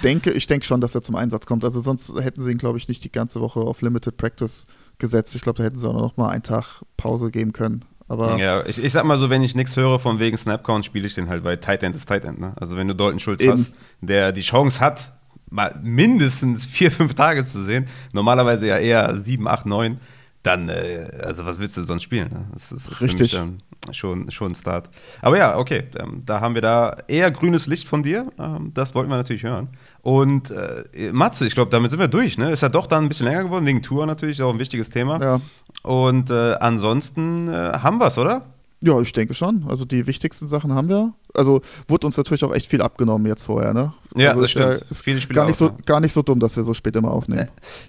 denke, 0.03 0.31
ich 0.33 0.47
denke 0.47 0.67
schon, 0.67 0.81
dass 0.81 0.95
er 0.95 1.03
zum 1.03 1.17
Einsatz 1.17 1.47
kommt. 1.47 1.65
Also 1.65 1.81
sonst 1.81 2.15
hätten 2.21 2.43
sie 2.43 2.53
ihn, 2.53 2.59
glaube 2.59 2.79
ich, 2.79 2.89
nicht 2.89 3.05
die 3.05 3.13
ganze 3.13 3.41
Woche 3.41 3.61
auf 3.61 3.83
Limited 3.83 4.17
Practice 4.17 4.67
gesetzt. 4.99 5.35
Ich 5.37 5.43
glaube, 5.43 5.59
da 5.59 5.65
hätten 5.65 5.79
sie 5.79 5.89
auch 5.89 5.95
noch 5.95 6.17
mal 6.17 6.29
einen 6.29 6.43
Tag 6.43 6.83
Pause 6.97 7.31
geben 7.31 7.53
können. 7.53 7.85
Aber 8.09 8.39
ja, 8.39 8.65
ich, 8.67 8.83
ich 8.83 8.93
sag 8.93 9.05
mal 9.05 9.19
so, 9.19 9.31
wenn 9.31 9.43
ich 9.43 9.55
nichts 9.55 9.77
höre 9.77 9.99
von 9.99 10.19
wegen 10.19 10.37
Snapcount, 10.37 10.85
spiele 10.85 11.07
ich 11.07 11.15
den 11.15 11.29
halt, 11.29 11.43
weil 11.45 11.59
Tight 11.59 11.83
End 11.83 11.97
ist 11.97 12.07
Tight 12.07 12.25
End. 12.25 12.41
Ne? 12.41 12.53
Also 12.57 12.77
wenn 12.77 12.87
du 12.89 12.95
Dalton 12.95 13.19
Schulz 13.19 13.43
eben. 13.43 13.53
hast, 13.53 13.73
der 14.01 14.33
die 14.33 14.43
Chance 14.43 14.81
hat, 14.81 15.13
mal 15.51 15.79
mindestens 15.83 16.65
vier, 16.65 16.93
fünf 16.93 17.15
Tage 17.15 17.45
zu 17.45 17.65
sehen, 17.65 17.87
normalerweise 18.13 18.67
ja 18.67 18.79
eher 18.79 19.17
sieben, 19.19 19.49
acht, 19.49 19.67
neun, 19.67 19.99
dann, 20.43 20.69
äh, 20.69 21.09
also 21.23 21.45
was 21.47 21.59
willst 21.59 21.77
du 21.77 21.83
sonst 21.83 22.05
spielen? 22.05 22.29
Ne? 22.33 22.47
Das 22.53 22.71
ist 22.71 23.01
Richtig. 23.01 23.33
Mich, 23.33 23.35
ähm, 23.35 23.59
schon, 23.93 24.31
schon 24.31 24.53
ein 24.53 24.55
Start. 24.55 24.89
Aber 25.23 25.39
ja, 25.39 25.57
okay, 25.57 25.85
ähm, 25.99 26.23
da 26.25 26.41
haben 26.41 26.55
wir 26.55 26.63
da 26.63 26.97
eher 27.09 27.31
grünes 27.31 27.67
Licht 27.67 27.87
von 27.87 28.03
dir. 28.03 28.27
Ähm, 28.39 28.73
das 28.75 28.95
wollten 28.95 29.11
wir 29.11 29.17
natürlich 29.17 29.43
hören. 29.43 29.69
Und 30.03 30.51
äh, 30.51 31.13
Matze, 31.13 31.47
ich 31.47 31.55
glaube, 31.55 31.71
damit 31.71 31.91
sind 31.91 32.01
wir 32.01 32.09
durch. 32.09 32.39
Ne? 32.39 32.51
Ist 32.51 32.63
ja 32.63 32.69
doch 32.69 32.87
dann 32.87 33.05
ein 33.05 33.09
bisschen 33.09 33.27
länger 33.27 33.45
geworden, 33.45 33.67
wegen 33.67 33.83
Tour 33.83 34.07
natürlich, 34.07 34.43
auch 34.43 34.53
ein 34.53 34.59
wichtiges 34.59 34.91
Thema. 34.91 35.21
Ja. 35.21 35.41
Und 35.83 36.31
äh, 36.31 36.55
ansonsten 36.55 37.49
äh, 37.49 37.73
haben 37.83 37.99
wir 37.99 38.07
es, 38.07 38.19
oder? 38.19 38.43
Ja, 38.83 39.01
ich 39.01 39.13
denke 39.13 39.35
schon. 39.35 39.65
Also 39.69 39.85
die 39.85 40.07
wichtigsten 40.07 40.49
Sachen 40.49 40.73
haben 40.75 40.89
wir. 40.89 41.13
Also 41.35 41.63
wurde 41.89 42.07
uns 42.07 42.17
natürlich 42.17 42.45
auch 42.45 42.55
echt 42.55 42.69
viel 42.69 42.83
abgenommen 42.83 43.27
jetzt 43.27 43.45
vorher, 43.45 43.73
ne? 43.73 43.93
Ja, 44.17 44.31
also 44.31 44.43
das 44.43 44.51
stimmt. 44.51 44.67
Ja, 44.67 44.91
ist 44.91 45.03
Viele 45.03 45.21
Spiele 45.21 45.37
gar, 45.37 45.47
nicht 45.47 45.57
so, 45.57 45.71
gar 45.85 46.01
nicht 46.01 46.13
so 46.13 46.23
dumm, 46.23 46.41
dass 46.41 46.57
wir 46.57 46.63
so 46.63 46.75
spät 46.75 46.97
immer 46.97 47.11
aufnehmen. 47.11 47.49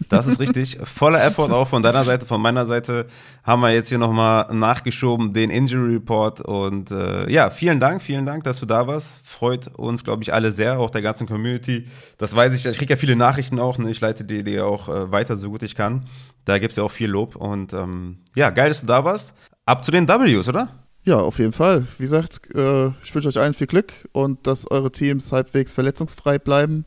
Das 0.09 0.27
ist 0.27 0.39
richtig. 0.39 0.77
Voller 0.83 1.23
Effort 1.23 1.51
auch 1.51 1.67
von 1.67 1.81
deiner 1.81 2.03
Seite, 2.03 2.25
von 2.25 2.41
meiner 2.41 2.65
Seite 2.65 3.07
haben 3.43 3.61
wir 3.61 3.71
jetzt 3.71 3.89
hier 3.89 3.97
nochmal 3.97 4.53
nachgeschoben, 4.53 5.33
den 5.33 5.49
Injury 5.49 5.93
Report. 5.93 6.41
Und 6.41 6.91
äh, 6.91 7.31
ja, 7.31 7.49
vielen 7.49 7.79
Dank, 7.79 8.01
vielen 8.01 8.25
Dank, 8.25 8.43
dass 8.43 8.59
du 8.59 8.65
da 8.65 8.87
warst. 8.87 9.19
Freut 9.23 9.67
uns, 9.75 10.03
glaube 10.03 10.23
ich, 10.23 10.33
alle 10.33 10.51
sehr, 10.51 10.79
auch 10.79 10.89
der 10.89 11.01
ganzen 11.01 11.27
Community. 11.27 11.87
Das 12.17 12.35
weiß 12.35 12.53
ich, 12.55 12.65
ich 12.65 12.77
kriege 12.77 12.93
ja 12.93 12.97
viele 12.97 13.15
Nachrichten 13.15 13.59
auch. 13.59 13.77
Ne? 13.77 13.89
Ich 13.89 14.01
leite 14.01 14.23
die, 14.23 14.43
die 14.43 14.59
auch 14.59 14.89
äh, 14.89 15.11
weiter, 15.11 15.37
so 15.37 15.49
gut 15.49 15.63
ich 15.63 15.75
kann. 15.75 16.05
Da 16.45 16.59
gibt 16.59 16.71
es 16.71 16.77
ja 16.77 16.83
auch 16.83 16.91
viel 16.91 17.09
Lob. 17.09 17.35
Und 17.35 17.73
ähm, 17.73 18.19
ja, 18.35 18.49
geil, 18.49 18.69
dass 18.69 18.81
du 18.81 18.87
da 18.87 19.03
warst. 19.03 19.33
Ab 19.65 19.83
zu 19.83 19.91
den 19.91 20.07
Ws, 20.07 20.47
oder? 20.47 20.69
Ja, 21.07 21.21
auf 21.21 21.39
jeden 21.39 21.53
Fall. 21.53 21.87
Wie 21.97 22.03
gesagt, 22.03 22.53
äh, 22.53 22.87
ich 23.01 23.15
wünsche 23.15 23.29
euch 23.29 23.39
allen 23.39 23.53
viel 23.53 23.67
Glück 23.67 23.93
und 24.11 24.45
dass 24.45 24.69
eure 24.69 24.91
Teams 24.91 25.31
halbwegs 25.31 25.73
verletzungsfrei 25.73 26.37
bleiben. 26.37 26.83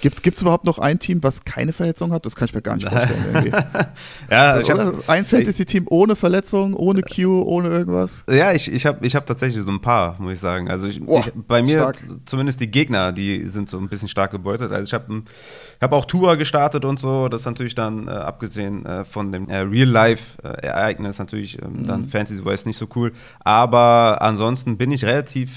Gibt 0.00 0.36
es 0.36 0.42
überhaupt 0.42 0.64
noch 0.64 0.78
ein 0.78 0.98
Team, 0.98 1.22
was 1.22 1.44
keine 1.44 1.72
Verletzung 1.72 2.12
hat? 2.12 2.24
Das 2.26 2.36
kann 2.36 2.46
ich 2.46 2.54
mir 2.54 2.62
gar 2.62 2.76
nicht 2.76 2.88
vorstellen. 2.88 3.24
Irgendwie. 3.34 3.50
ja, 4.30 4.50
also 4.52 4.72
hab, 4.72 5.08
ein 5.08 5.24
Fantasy-Team 5.24 5.86
ohne 5.90 6.16
Verletzung, 6.16 6.74
ohne 6.74 7.02
Q, 7.02 7.42
ohne 7.42 7.68
irgendwas? 7.68 8.24
Ja, 8.28 8.52
ich, 8.52 8.70
ich 8.70 8.86
habe 8.86 9.04
ich 9.04 9.16
hab 9.16 9.26
tatsächlich 9.26 9.62
so 9.62 9.70
ein 9.70 9.80
paar, 9.80 10.16
muss 10.20 10.34
ich 10.34 10.40
sagen. 10.40 10.70
Also 10.70 10.86
ich, 10.86 11.00
oh, 11.04 11.20
ich, 11.20 11.32
bei 11.34 11.62
mir 11.62 11.80
stark. 11.80 11.96
zumindest 12.24 12.60
die 12.60 12.70
Gegner, 12.70 13.12
die 13.12 13.48
sind 13.48 13.68
so 13.68 13.78
ein 13.78 13.88
bisschen 13.88 14.08
stark 14.08 14.30
gebeutet. 14.30 14.72
Also 14.72 14.84
ich 14.84 14.94
habe 14.94 15.22
hab 15.80 15.92
auch 15.92 16.04
Tour 16.04 16.36
gestartet 16.36 16.84
und 16.84 17.00
so. 17.00 17.28
Das 17.28 17.42
ist 17.42 17.46
natürlich 17.46 17.74
dann, 17.74 18.08
äh, 18.08 18.10
abgesehen 18.10 18.86
äh, 18.86 19.04
von 19.04 19.32
dem 19.32 19.48
äh, 19.48 19.58
Real-Life-Ereignis, 19.58 21.18
natürlich 21.18 21.60
ähm, 21.60 21.72
mhm. 21.72 21.86
dann 21.86 22.04
Fantasy-wise 22.06 22.66
nicht 22.66 22.78
so 22.78 22.86
cool. 22.94 23.12
Aber 23.40 24.18
ansonsten 24.20 24.76
bin 24.76 24.90
ich 24.92 25.04
relativ 25.04 25.50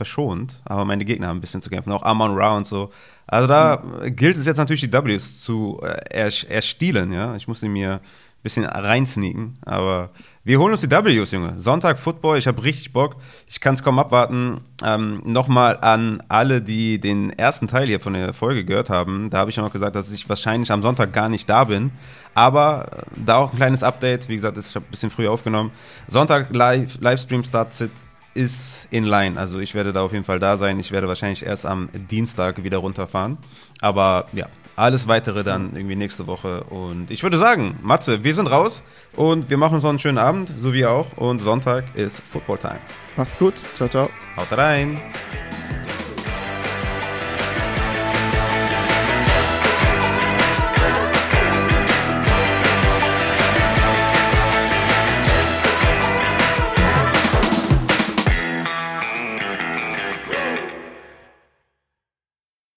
verschont, 0.00 0.58
aber 0.64 0.86
meine 0.86 1.04
Gegner 1.04 1.28
haben 1.28 1.36
ein 1.36 1.40
bisschen 1.42 1.60
zu 1.60 1.68
kämpfen. 1.68 1.92
Auch 1.92 2.02
Amon 2.02 2.34
Ra 2.34 2.56
und 2.56 2.66
so. 2.66 2.90
Also 3.30 3.46
da 3.46 3.80
mhm. 3.82 4.16
gilt 4.16 4.36
es 4.36 4.46
jetzt 4.46 4.56
natürlich 4.56 4.80
die 4.80 4.92
Ws 4.92 5.42
zu 5.42 5.80
äh, 5.82 6.30
erstielen, 6.48 7.12
ja. 7.12 7.36
Ich 7.36 7.46
muss 7.46 7.60
sie 7.60 7.68
mir 7.68 7.94
ein 7.94 8.42
bisschen 8.42 8.64
reinsneaken, 8.64 9.56
aber 9.64 10.10
wir 10.42 10.58
holen 10.58 10.72
uns 10.72 10.80
die 10.80 10.90
Ws, 10.90 11.30
Junge. 11.30 11.54
Sonntag 11.60 11.98
Football, 11.98 12.38
ich 12.38 12.48
habe 12.48 12.60
richtig 12.64 12.92
Bock. 12.92 13.16
Ich 13.46 13.60
kann 13.60 13.74
es 13.74 13.84
kaum 13.84 14.00
abwarten. 14.00 14.62
Ähm, 14.82 15.22
Nochmal 15.24 15.78
an 15.80 16.20
alle, 16.28 16.60
die 16.60 16.98
den 16.98 17.30
ersten 17.30 17.68
Teil 17.68 17.86
hier 17.86 18.00
von 18.00 18.14
der 18.14 18.34
Folge 18.34 18.64
gehört 18.64 18.90
haben. 18.90 19.30
Da 19.30 19.38
habe 19.38 19.50
ich 19.50 19.56
ja 19.56 19.62
noch 19.62 19.72
gesagt, 19.72 19.94
dass 19.94 20.10
ich 20.10 20.28
wahrscheinlich 20.28 20.72
am 20.72 20.82
Sonntag 20.82 21.12
gar 21.12 21.28
nicht 21.28 21.48
da 21.48 21.64
bin. 21.64 21.92
Aber 22.34 22.86
äh, 22.90 23.02
da 23.24 23.36
auch 23.36 23.52
ein 23.52 23.56
kleines 23.56 23.84
Update. 23.84 24.28
Wie 24.28 24.34
gesagt, 24.34 24.58
ich 24.58 24.74
habe 24.74 24.84
ein 24.86 24.90
bisschen 24.90 25.10
früher 25.10 25.30
aufgenommen. 25.30 25.70
Sonntag 26.08 26.52
live, 26.52 26.98
Livestream 27.00 27.44
startet 27.44 27.92
ist 28.34 28.88
in 28.90 29.04
line. 29.04 29.38
Also 29.38 29.58
ich 29.58 29.74
werde 29.74 29.92
da 29.92 30.02
auf 30.02 30.12
jeden 30.12 30.24
Fall 30.24 30.38
da 30.38 30.56
sein. 30.56 30.78
Ich 30.78 30.92
werde 30.92 31.08
wahrscheinlich 31.08 31.44
erst 31.44 31.66
am 31.66 31.88
Dienstag 31.92 32.62
wieder 32.62 32.78
runterfahren. 32.78 33.38
Aber 33.80 34.26
ja, 34.32 34.46
alles 34.76 35.08
weitere 35.08 35.44
dann 35.44 35.74
irgendwie 35.74 35.96
nächste 35.96 36.26
Woche. 36.26 36.64
Und 36.64 37.10
ich 37.10 37.22
würde 37.22 37.38
sagen, 37.38 37.78
Matze, 37.82 38.24
wir 38.24 38.34
sind 38.34 38.50
raus 38.50 38.82
und 39.16 39.50
wir 39.50 39.58
machen 39.58 39.74
uns 39.74 39.82
noch 39.82 39.90
einen 39.90 39.98
schönen 39.98 40.18
Abend, 40.18 40.52
so 40.60 40.72
wie 40.72 40.86
auch. 40.86 41.06
Und 41.16 41.40
Sonntag 41.40 41.84
ist 41.94 42.20
Football 42.32 42.58
Time. 42.58 42.80
Macht's 43.16 43.38
gut. 43.38 43.54
Ciao, 43.74 43.88
ciao. 43.88 44.08
Haut 44.36 44.56
rein. 44.56 45.00